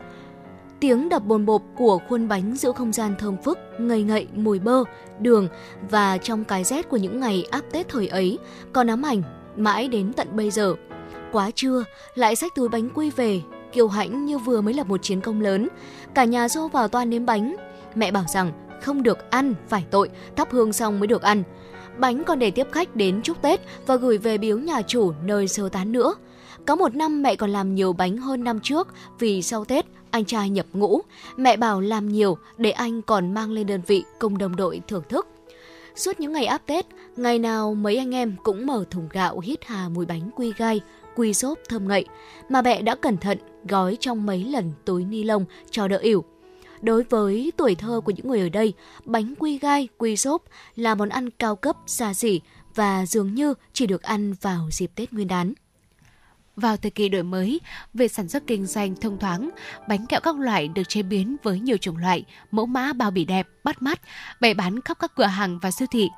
Tiếng 0.79 1.09
đập 1.09 1.25
bồn 1.25 1.45
bộp 1.45 1.61
của 1.77 1.99
khuôn 2.09 2.27
bánh 2.27 2.55
giữa 2.55 2.71
không 2.71 2.93
gian 2.93 3.15
thơm 3.19 3.35
phức, 3.43 3.57
ngây 3.79 4.03
ngậy 4.03 4.27
mùi 4.33 4.59
bơ, 4.59 4.83
đường 5.19 5.47
và 5.89 6.17
trong 6.17 6.43
cái 6.43 6.63
rét 6.63 6.89
của 6.89 6.97
những 6.97 7.19
ngày 7.19 7.47
áp 7.51 7.61
Tết 7.71 7.87
thời 7.89 8.07
ấy 8.07 8.37
còn 8.73 8.87
ám 8.87 9.05
ảnh 9.05 9.21
mãi 9.57 9.87
đến 9.87 10.13
tận 10.13 10.27
bây 10.31 10.51
giờ. 10.51 10.75
Quá 11.31 11.51
trưa, 11.55 11.83
lại 12.15 12.35
xách 12.35 12.55
túi 12.55 12.69
bánh 12.69 12.89
quy 12.89 13.09
về, 13.09 13.41
kiêu 13.73 13.87
hãnh 13.87 14.25
như 14.25 14.37
vừa 14.37 14.61
mới 14.61 14.73
là 14.73 14.83
một 14.83 15.03
chiến 15.03 15.21
công 15.21 15.41
lớn. 15.41 15.67
Cả 16.15 16.23
nhà 16.23 16.47
xô 16.47 16.67
vào 16.67 16.87
toan 16.87 17.09
nếm 17.09 17.25
bánh. 17.25 17.55
Mẹ 17.95 18.11
bảo 18.11 18.25
rằng 18.33 18.51
không 18.84 19.03
được 19.03 19.31
ăn, 19.31 19.55
phải 19.68 19.85
tội, 19.91 20.10
thắp 20.35 20.51
hương 20.51 20.73
xong 20.73 20.99
mới 20.99 21.07
được 21.07 21.22
ăn. 21.22 21.43
Bánh 21.97 22.23
còn 22.23 22.39
để 22.39 22.51
tiếp 22.51 22.68
khách 22.72 22.95
đến 22.95 23.22
chúc 23.22 23.41
Tết 23.41 23.61
và 23.88 23.95
gửi 23.95 24.18
về 24.18 24.38
biếu 24.38 24.57
nhà 24.57 24.81
chủ 24.81 25.14
nơi 25.23 25.47
sơ 25.47 25.69
tán 25.69 25.91
nữa. 25.91 26.15
Có 26.65 26.76
một 26.76 26.95
năm 26.95 27.23
mẹ 27.23 27.35
còn 27.35 27.49
làm 27.49 27.76
nhiều 27.76 27.93
bánh 27.93 28.18
hơn 28.18 28.43
năm 28.43 28.60
trước 28.60 28.88
vì 29.19 29.41
sau 29.41 29.65
Tết 29.65 29.85
anh 30.11 30.26
trai 30.26 30.49
nhập 30.49 30.65
ngũ. 30.73 31.01
Mẹ 31.38 31.57
bảo 31.57 31.81
làm 31.81 32.10
nhiều 32.10 32.38
để 32.57 32.72
anh 32.72 33.01
còn 33.01 33.34
mang 33.34 33.51
lên 33.51 33.68
đơn 33.68 33.81
vị 33.88 34.03
cùng 34.19 34.38
đồng 34.38 34.55
đội 34.55 34.81
thưởng 34.88 35.03
thức. 35.10 35.27
Suốt 35.95 36.19
những 36.19 36.31
ngày 36.31 36.45
áp 36.45 36.61
Tết, 36.65 36.85
ngày 37.15 37.39
nào 37.39 37.73
mấy 37.73 37.97
anh 37.97 38.15
em 38.15 38.35
cũng 38.43 38.65
mở 38.65 38.85
thùng 38.91 39.10
gạo 39.11 39.39
hít 39.39 39.60
hà 39.65 39.89
mùi 39.89 40.05
bánh 40.05 40.30
quy 40.35 40.53
gai, 40.57 40.81
quy 41.15 41.34
xốp 41.34 41.60
thơm 41.69 41.88
ngậy 41.88 42.05
mà 42.49 42.61
mẹ 42.61 42.81
đã 42.81 42.95
cẩn 42.95 43.18
thận 43.18 43.38
gói 43.69 43.97
trong 43.99 44.26
mấy 44.26 44.43
lần 44.43 44.72
túi 44.85 45.05
ni 45.05 45.23
lông 45.23 45.45
cho 45.72 45.88
đỡ 45.88 45.97
ỉu. 45.97 46.23
Đối 46.84 47.03
với 47.03 47.51
tuổi 47.57 47.76
thơ 47.76 48.01
của 48.05 48.11
những 48.11 48.27
người 48.27 48.39
ở 48.39 48.49
đây, 48.49 48.73
bánh 49.05 49.34
quy 49.39 49.57
gai, 49.57 49.88
quy 49.97 50.18
xốp 50.18 50.43
là 50.76 50.95
món 50.95 51.10
ăn 51.10 51.30
cao 51.30 51.55
cấp, 51.55 51.77
xa 51.88 52.14
xỉ 52.14 52.41
và 52.76 53.05
dường 53.05 53.34
như 53.34 53.53
chỉ 53.73 53.88
được 53.88 54.03
ăn 54.03 54.34
vào 54.41 54.69
dịp 54.72 54.91
Tết 54.95 55.14
Nguyên 55.14 55.27
đán. 55.27 55.53
Vào 56.55 56.77
thời 56.77 56.91
kỳ 56.91 57.10
đổi 57.10 57.23
mới, 57.23 57.61
về 57.93 58.07
sản 58.07 58.30
xuất 58.30 58.43
kinh 58.47 58.65
doanh 58.65 58.95
thông 58.95 59.19
thoáng, 59.19 59.49
bánh 59.88 60.05
kẹo 60.05 60.19
các 60.23 60.35
loại 60.39 60.68
được 60.68 60.84
chế 60.89 61.01
biến 61.01 61.35
với 61.43 61.60
nhiều 61.60 61.77
chủng 61.77 61.97
loại, 61.97 62.26
mẫu 62.51 62.65
mã 62.65 62.93
bao 62.93 63.11
bì 63.11 63.26
đẹp, 63.26 63.47
bắt 63.64 63.81
mắt, 63.81 64.01
bày 64.41 64.53
bán 64.53 64.81
khắp 64.81 64.97
các 64.99 65.15
cửa 65.15 65.26
hàng 65.26 65.60
và 65.61 65.72
siêu 65.72 65.88
thị. 65.91 66.10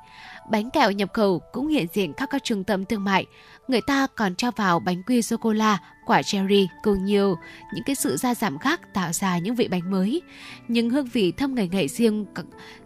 Bánh 0.50 0.70
kẹo 0.70 0.90
nhập 0.90 1.08
khẩu 1.12 1.40
cũng 1.52 1.68
hiện 1.68 1.86
diện 1.92 2.12
khắp 2.12 2.28
các 2.32 2.44
trung 2.44 2.64
tâm 2.64 2.84
thương 2.84 3.04
mại. 3.04 3.26
Người 3.68 3.80
ta 3.80 4.06
còn 4.16 4.34
cho 4.34 4.50
vào 4.50 4.80
bánh 4.80 5.02
quy 5.02 5.22
sô-cô-la, 5.22 5.78
quả 6.06 6.22
cherry 6.22 6.68
cùng 6.82 7.04
nhiều 7.04 7.36
những 7.74 7.84
cái 7.84 7.94
sự 7.94 8.16
gia 8.16 8.34
giảm 8.34 8.58
khác 8.58 8.80
tạo 8.94 9.12
ra 9.12 9.38
những 9.38 9.54
vị 9.54 9.68
bánh 9.68 9.90
mới. 9.90 10.22
Nhưng 10.68 10.90
hương 10.90 11.06
vị 11.06 11.32
thơm 11.32 11.54
ngậy 11.54 11.68
ngậy 11.68 11.88
riêng 11.88 12.26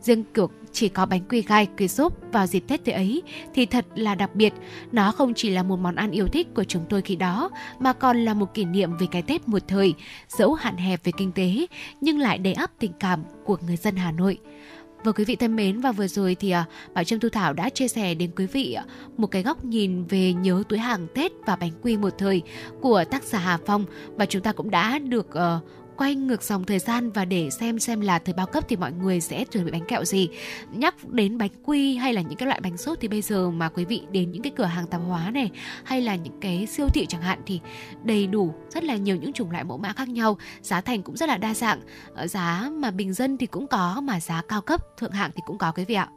riêng 0.00 0.24
kiểu 0.34 0.50
chỉ 0.72 0.88
có 0.88 1.06
bánh 1.06 1.28
quy 1.28 1.42
gai, 1.42 1.68
quy 1.78 1.88
xốp 1.88 2.12
vào 2.32 2.46
dịp 2.46 2.64
Tết 2.68 2.84
thế 2.84 2.92
ấy 2.92 3.22
thì 3.54 3.66
thật 3.66 3.86
là 3.94 4.14
đặc 4.14 4.34
biệt. 4.34 4.52
Nó 4.92 5.12
không 5.12 5.32
chỉ 5.34 5.50
là 5.50 5.62
một 5.62 5.76
món 5.76 5.94
ăn 5.94 6.10
yêu 6.10 6.28
thích 6.28 6.46
của 6.54 6.64
chúng 6.64 6.84
tôi 6.88 7.02
khi 7.02 7.16
đó 7.16 7.50
mà 7.78 7.92
còn 7.92 8.24
là 8.24 8.34
một 8.34 8.54
kỷ 8.54 8.64
niệm 8.64 8.96
về 8.96 9.06
cái 9.10 9.22
Tết 9.22 9.48
một 9.48 9.62
thời, 9.68 9.94
dẫu 10.28 10.54
hạn 10.54 10.76
hẹp 10.76 11.04
về 11.04 11.12
kinh 11.16 11.32
tế 11.32 11.66
nhưng 12.00 12.18
lại 12.18 12.38
đầy 12.38 12.52
ắp 12.52 12.70
tình 12.78 12.92
cảm 13.00 13.24
của 13.44 13.56
người 13.66 13.76
dân 13.76 13.96
Hà 13.96 14.12
Nội. 14.12 14.38
Và 15.04 15.12
quý 15.12 15.24
vị 15.24 15.36
thân 15.36 15.56
mến 15.56 15.80
và 15.80 15.92
vừa 15.92 16.06
rồi 16.06 16.36
thì 16.40 16.50
à, 16.50 16.64
Bảo 16.94 17.04
Trâm 17.04 17.20
Thu 17.20 17.28
Thảo 17.28 17.52
đã 17.52 17.68
chia 17.68 17.88
sẻ 17.88 18.14
đến 18.14 18.30
quý 18.36 18.46
vị 18.46 18.72
à, 18.72 18.84
một 19.16 19.26
cái 19.26 19.42
góc 19.42 19.64
nhìn 19.64 20.04
về 20.04 20.32
nhớ 20.32 20.62
túi 20.68 20.78
hàng 20.78 21.06
Tết 21.14 21.32
và 21.46 21.56
bánh 21.56 21.70
quy 21.82 21.96
một 21.96 22.18
thời 22.18 22.42
của 22.80 23.04
tác 23.10 23.22
giả 23.22 23.38
Hà 23.38 23.58
Phong. 23.66 23.84
Và 24.16 24.26
chúng 24.26 24.42
ta 24.42 24.52
cũng 24.52 24.70
đã 24.70 24.98
được 24.98 25.26
uh, 25.28 25.79
quay 26.00 26.14
ngược 26.14 26.42
dòng 26.42 26.64
thời 26.64 26.78
gian 26.78 27.10
và 27.10 27.24
để 27.24 27.50
xem 27.50 27.78
xem 27.78 28.00
là 28.00 28.18
thời 28.18 28.34
bao 28.34 28.46
cấp 28.46 28.64
thì 28.68 28.76
mọi 28.76 28.92
người 28.92 29.20
sẽ 29.20 29.44
chuẩn 29.44 29.64
bị 29.64 29.70
bánh 29.70 29.84
kẹo 29.88 30.04
gì. 30.04 30.28
Nhắc 30.72 30.94
đến 31.08 31.38
bánh 31.38 31.50
quy 31.64 31.96
hay 31.96 32.12
là 32.12 32.22
những 32.22 32.36
cái 32.36 32.46
loại 32.46 32.60
bánh 32.60 32.76
sốt 32.76 32.98
thì 33.00 33.08
bây 33.08 33.22
giờ 33.22 33.50
mà 33.50 33.68
quý 33.68 33.84
vị 33.84 34.02
đến 34.12 34.30
những 34.30 34.42
cái 34.42 34.52
cửa 34.56 34.64
hàng 34.64 34.86
tạp 34.86 35.00
hóa 35.08 35.30
này 35.30 35.50
hay 35.84 36.00
là 36.00 36.16
những 36.16 36.40
cái 36.40 36.66
siêu 36.66 36.88
thị 36.88 37.06
chẳng 37.06 37.22
hạn 37.22 37.38
thì 37.46 37.60
đầy 38.04 38.26
đủ 38.26 38.54
rất 38.70 38.84
là 38.84 38.96
nhiều 38.96 39.16
những 39.16 39.32
chủng 39.32 39.50
loại 39.50 39.64
mẫu 39.64 39.78
mã 39.78 39.92
khác 39.92 40.08
nhau, 40.08 40.38
giá 40.62 40.80
thành 40.80 41.02
cũng 41.02 41.16
rất 41.16 41.28
là 41.28 41.36
đa 41.36 41.54
dạng. 41.54 41.80
Ờ, 42.14 42.26
giá 42.26 42.70
mà 42.72 42.90
bình 42.90 43.12
dân 43.12 43.36
thì 43.36 43.46
cũng 43.46 43.66
có 43.66 44.00
mà 44.00 44.20
giá 44.20 44.42
cao 44.48 44.60
cấp, 44.60 44.80
thượng 44.98 45.12
hạng 45.12 45.30
thì 45.34 45.42
cũng 45.46 45.58
có 45.58 45.72
quý 45.72 45.84
vị 45.84 45.94
ạ. 45.94 46.08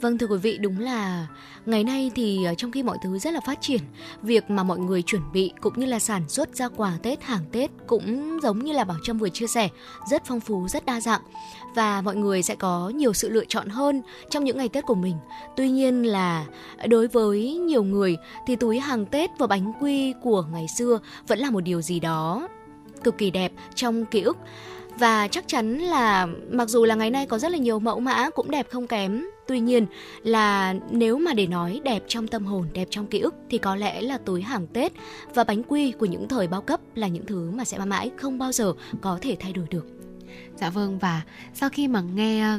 Vâng 0.00 0.18
thưa 0.18 0.26
quý 0.26 0.38
vị, 0.38 0.58
đúng 0.58 0.78
là 0.78 1.26
ngày 1.66 1.84
nay 1.84 2.10
thì 2.14 2.44
ờ, 2.44 2.54
trong 2.54 2.70
khi 2.70 2.82
mọi 2.82 2.98
thứ 3.02 3.18
rất 3.18 3.34
là 3.34 3.40
phát 3.40 3.60
triển, 3.60 3.80
việc 4.22 4.50
mà 4.50 4.62
mọi 4.62 4.78
người 4.78 5.02
chuẩn 5.02 5.22
bị 5.32 5.52
cũng 5.60 5.72
như 5.76 5.86
là 5.86 5.98
sản 5.98 6.28
xuất 6.28 6.56
ra 6.56 6.68
quà 6.68 6.98
Tết, 7.02 7.22
hàng 7.22 7.44
Tết 7.52 7.70
cũng 7.86 8.38
giống 8.42 8.58
như 8.58 8.72
là 8.72 8.84
Bảo 8.84 8.96
Trâm 9.02 9.18
vừa 9.18 9.28
chia 9.28 9.46
sẻ, 9.46 9.68
rất 10.10 10.22
phong 10.26 10.40
phú, 10.40 10.68
rất 10.68 10.86
đa 10.86 11.00
dạng 11.00 11.20
và 11.74 12.00
mọi 12.00 12.16
người 12.16 12.42
sẽ 12.42 12.54
có 12.54 12.88
nhiều 12.88 13.12
sự 13.12 13.28
lựa 13.28 13.44
chọn 13.48 13.68
hơn 13.68 14.02
trong 14.30 14.44
những 14.44 14.56
ngày 14.56 14.68
Tết 14.68 14.86
của 14.86 14.94
mình. 14.94 15.16
Tuy 15.56 15.70
nhiên 15.70 16.02
là 16.02 16.46
đối 16.88 17.08
với 17.08 17.54
nhiều 17.54 17.82
người 17.82 18.16
thì 18.46 18.56
túi 18.56 18.78
hàng 18.78 19.06
Tết 19.06 19.30
và 19.38 19.46
bánh 19.46 19.72
quy 19.80 20.14
của 20.22 20.44
ngày 20.52 20.66
xưa 20.78 21.00
vẫn 21.26 21.38
là 21.38 21.50
một 21.50 21.60
điều 21.60 21.82
gì 21.82 22.00
đó 22.00 22.48
cực 23.04 23.18
kỳ 23.18 23.30
đẹp 23.30 23.52
trong 23.74 24.04
ký 24.04 24.20
ức 24.20 24.36
và 25.00 25.28
chắc 25.28 25.48
chắn 25.48 25.78
là 25.78 26.26
mặc 26.50 26.68
dù 26.68 26.84
là 26.84 26.94
ngày 26.94 27.10
nay 27.10 27.26
có 27.26 27.38
rất 27.38 27.52
là 27.52 27.58
nhiều 27.58 27.78
mẫu 27.78 28.00
mã 28.00 28.30
cũng 28.30 28.50
đẹp 28.50 28.66
không 28.70 28.86
kém, 28.86 29.26
tuy 29.46 29.60
nhiên 29.60 29.86
là 30.22 30.74
nếu 30.90 31.18
mà 31.18 31.32
để 31.32 31.46
nói 31.46 31.80
đẹp 31.84 32.02
trong 32.08 32.28
tâm 32.28 32.46
hồn, 32.46 32.66
đẹp 32.72 32.88
trong 32.90 33.06
ký 33.06 33.18
ức 33.18 33.34
thì 33.50 33.58
có 33.58 33.76
lẽ 33.76 34.00
là 34.00 34.18
túi 34.18 34.42
hàng 34.42 34.66
tết 34.66 34.92
và 35.34 35.44
bánh 35.44 35.62
quy 35.62 35.92
của 35.92 36.06
những 36.06 36.28
thời 36.28 36.46
bao 36.46 36.62
cấp 36.62 36.80
là 36.94 37.06
những 37.06 37.26
thứ 37.26 37.50
mà 37.50 37.64
sẽ 37.64 37.78
mãi 37.78 38.10
không 38.16 38.38
bao 38.38 38.52
giờ 38.52 38.72
có 39.00 39.18
thể 39.20 39.36
thay 39.40 39.52
đổi 39.52 39.66
được. 39.70 39.86
Dạ 40.60 40.70
vâng 40.70 40.98
và 40.98 41.22
sau 41.54 41.68
khi 41.70 41.88
mà 41.88 42.00
nghe 42.14 42.58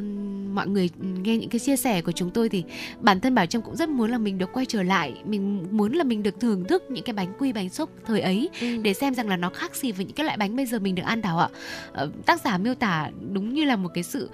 mọi 0.52 0.66
người 0.66 0.90
nghe 1.00 1.36
những 1.36 1.50
cái 1.50 1.58
chia 1.58 1.76
sẻ 1.76 2.02
của 2.02 2.12
chúng 2.12 2.30
tôi 2.30 2.48
thì 2.48 2.64
bản 3.00 3.20
thân 3.20 3.34
Bảo 3.34 3.46
Trâm 3.46 3.62
cũng 3.62 3.76
rất 3.76 3.88
muốn 3.88 4.10
là 4.10 4.18
mình 4.18 4.38
được 4.38 4.52
quay 4.52 4.66
trở 4.66 4.82
lại, 4.82 5.14
mình 5.24 5.66
muốn 5.70 5.92
là 5.92 6.04
mình 6.04 6.22
được 6.22 6.40
thưởng 6.40 6.64
thức 6.64 6.82
những 6.90 7.04
cái 7.04 7.14
bánh 7.14 7.32
quy 7.38 7.52
bánh 7.52 7.68
xúc 7.68 7.90
thời 8.06 8.20
ấy 8.20 8.48
ừ. 8.60 8.76
để 8.82 8.94
xem 8.94 9.14
rằng 9.14 9.28
là 9.28 9.36
nó 9.36 9.50
khác 9.50 9.76
gì 9.76 9.92
với 9.92 10.04
những 10.04 10.14
cái 10.14 10.26
loại 10.26 10.36
bánh 10.36 10.56
bây 10.56 10.66
giờ 10.66 10.78
mình 10.78 10.94
được 10.94 11.02
ăn 11.06 11.22
Thảo 11.22 11.38
ạ. 11.38 11.48
Ờ, 11.92 12.10
tác 12.26 12.40
giả 12.44 12.58
miêu 12.58 12.74
tả 12.74 13.10
đúng 13.32 13.54
như 13.54 13.64
là 13.64 13.76
một 13.76 13.90
cái 13.94 14.04
sự 14.04 14.30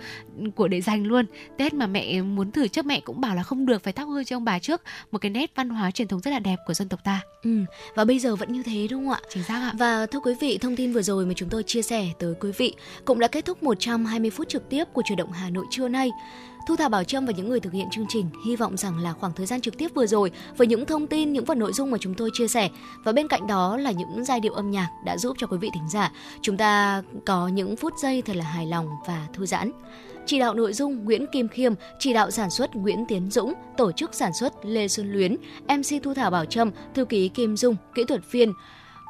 của 0.54 0.68
để 0.68 0.80
dành 0.80 1.06
luôn. 1.06 1.26
Tết 1.56 1.74
mà 1.74 1.86
mẹ 1.86 2.22
muốn 2.22 2.52
thử 2.52 2.68
trước 2.68 2.86
mẹ 2.86 3.00
cũng 3.00 3.20
bảo 3.20 3.34
là 3.34 3.42
không 3.42 3.66
được 3.66 3.82
phải 3.82 3.92
thắp 3.92 4.04
hương 4.04 4.24
cho 4.24 4.36
ông 4.36 4.44
bà 4.44 4.58
trước, 4.58 4.82
một 5.12 5.18
cái 5.18 5.30
nét 5.30 5.52
văn 5.54 5.68
hóa 5.68 5.90
truyền 5.90 6.08
thống 6.08 6.20
rất 6.20 6.30
là 6.30 6.38
đẹp 6.38 6.56
của 6.66 6.74
dân 6.74 6.88
tộc 6.88 7.04
ta. 7.04 7.20
Ừ 7.42 7.64
và 7.94 8.04
bây 8.04 8.18
giờ 8.18 8.36
vẫn 8.36 8.52
như 8.52 8.62
thế 8.62 8.86
đúng 8.90 9.04
không 9.04 9.14
ạ? 9.14 9.20
Chính 9.28 9.42
xác 9.42 9.54
ạ. 9.54 9.72
Và 9.78 10.06
thưa 10.06 10.20
quý 10.20 10.34
vị, 10.40 10.58
thông 10.58 10.76
tin 10.76 10.92
vừa 10.92 11.02
rồi 11.02 11.26
mà 11.26 11.32
chúng 11.36 11.48
tôi 11.48 11.62
chia 11.62 11.82
sẻ 11.82 12.08
tới 12.18 12.34
quý 12.40 12.52
vị 12.58 12.74
cũng 13.04 13.18
đã 13.18 13.28
kết 13.28 13.44
thúc 13.44 13.57
120 13.62 14.30
phút 14.30 14.48
trực 14.48 14.68
tiếp 14.68 14.84
của 14.92 15.02
chuyển 15.04 15.18
động 15.18 15.32
Hà 15.32 15.50
Nội 15.50 15.64
trưa 15.70 15.88
nay. 15.88 16.10
Thu 16.68 16.76
Thảo 16.76 16.88
Bảo 16.88 17.04
Trâm 17.04 17.26
và 17.26 17.32
những 17.36 17.48
người 17.48 17.60
thực 17.60 17.72
hiện 17.72 17.90
chương 17.90 18.06
trình 18.08 18.30
hy 18.46 18.56
vọng 18.56 18.76
rằng 18.76 18.98
là 18.98 19.12
khoảng 19.12 19.32
thời 19.32 19.46
gian 19.46 19.60
trực 19.60 19.78
tiếp 19.78 19.88
vừa 19.94 20.06
rồi 20.06 20.30
với 20.56 20.66
những 20.66 20.86
thông 20.86 21.06
tin, 21.06 21.32
những 21.32 21.46
phần 21.46 21.58
nội 21.58 21.72
dung 21.72 21.90
mà 21.90 21.98
chúng 22.00 22.14
tôi 22.14 22.30
chia 22.32 22.48
sẻ 22.48 22.68
và 23.04 23.12
bên 23.12 23.28
cạnh 23.28 23.46
đó 23.46 23.76
là 23.76 23.90
những 23.90 24.24
giai 24.24 24.40
điệu 24.40 24.52
âm 24.52 24.70
nhạc 24.70 24.88
đã 25.04 25.18
giúp 25.18 25.36
cho 25.40 25.46
quý 25.46 25.58
vị 25.58 25.70
thính 25.74 25.88
giả 25.88 26.12
chúng 26.42 26.56
ta 26.56 27.02
có 27.26 27.48
những 27.48 27.76
phút 27.76 27.92
giây 28.02 28.22
thật 28.22 28.36
là 28.36 28.44
hài 28.44 28.66
lòng 28.66 28.88
và 29.06 29.26
thư 29.32 29.46
giãn. 29.46 29.70
Chỉ 30.26 30.38
đạo 30.38 30.54
nội 30.54 30.72
dung 30.72 31.04
Nguyễn 31.04 31.26
Kim 31.32 31.48
Khiêm, 31.48 31.72
chỉ 31.98 32.12
đạo 32.12 32.30
sản 32.30 32.50
xuất 32.50 32.76
Nguyễn 32.76 33.04
Tiến 33.08 33.30
Dũng, 33.30 33.54
tổ 33.76 33.92
chức 33.92 34.14
sản 34.14 34.32
xuất 34.40 34.52
Lê 34.64 34.88
Xuân 34.88 35.12
Luyến, 35.12 35.36
MC 35.68 36.02
Thu 36.02 36.14
Thảo 36.14 36.30
Bảo 36.30 36.44
Trâm, 36.44 36.70
thư 36.94 37.04
ký 37.04 37.28
Kim 37.28 37.56
Dung, 37.56 37.76
kỹ 37.94 38.04
thuật 38.04 38.20
viên 38.30 38.52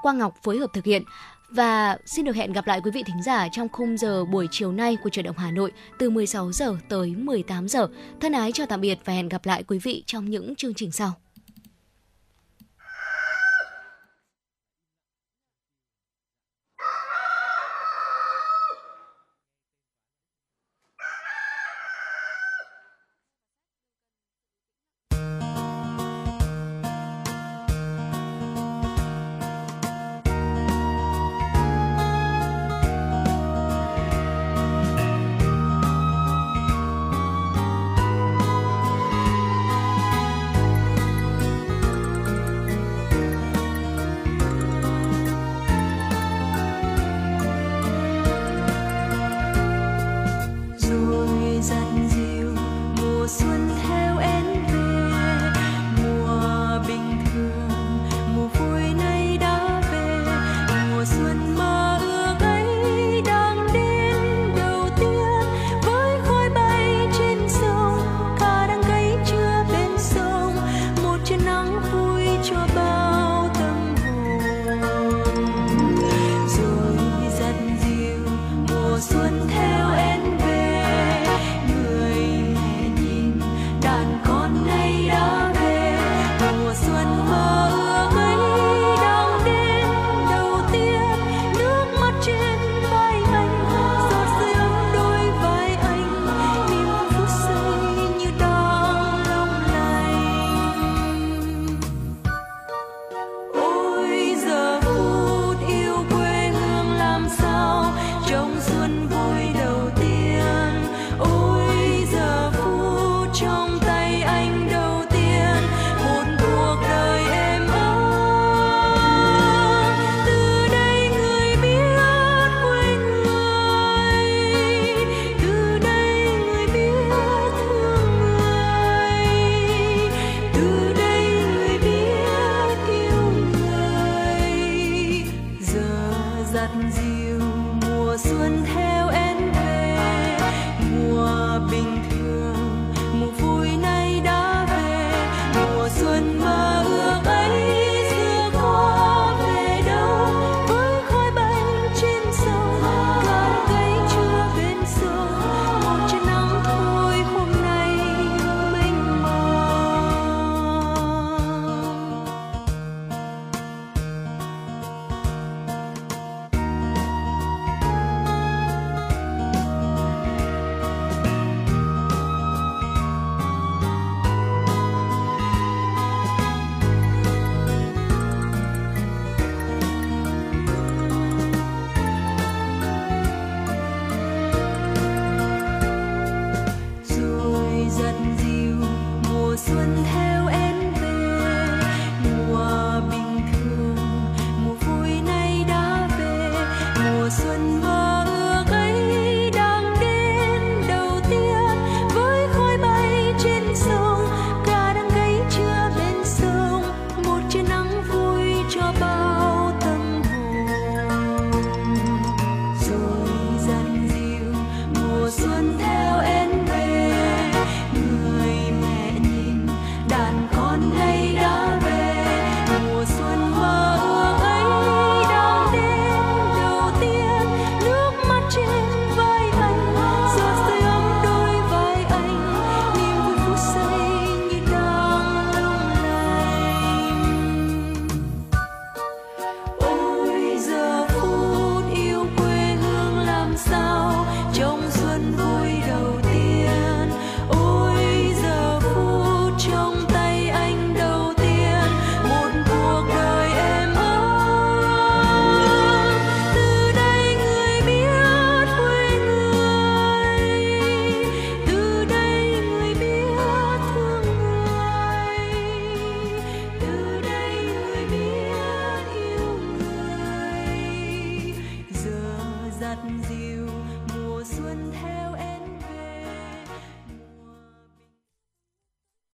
Quang 0.03 0.19
Ngọc 0.19 0.35
phối 0.43 0.59
hợp 0.59 0.71
thực 0.73 0.85
hiện. 0.85 1.03
Và 1.51 1.99
xin 2.07 2.25
được 2.25 2.37
hẹn 2.37 2.53
gặp 2.53 2.67
lại 2.67 2.81
quý 2.85 2.91
vị 2.91 3.03
thính 3.07 3.23
giả 3.23 3.49
trong 3.53 3.69
khung 3.69 3.97
giờ 3.97 4.25
buổi 4.25 4.49
chiều 4.51 4.73
nay 4.73 4.97
của 5.05 5.11
Chuyển 5.11 5.25
động 5.25 5.39
Hà 5.39 5.51
Nội 5.51 5.73
từ 5.99 6.11
16 6.11 6.53
giờ 6.53 6.77
tới 6.89 7.15
18 7.17 7.69
giờ. 7.69 7.89
Thân 8.21 8.33
ái 8.33 8.53
chào 8.53 8.67
tạm 8.67 8.81
biệt 8.81 8.99
và 9.05 9.13
hẹn 9.13 9.29
gặp 9.29 9.47
lại 9.47 9.63
quý 9.63 9.79
vị 9.79 10.03
trong 10.07 10.31
những 10.31 10.55
chương 10.55 10.75
trình 10.75 10.93
sau. 10.93 11.13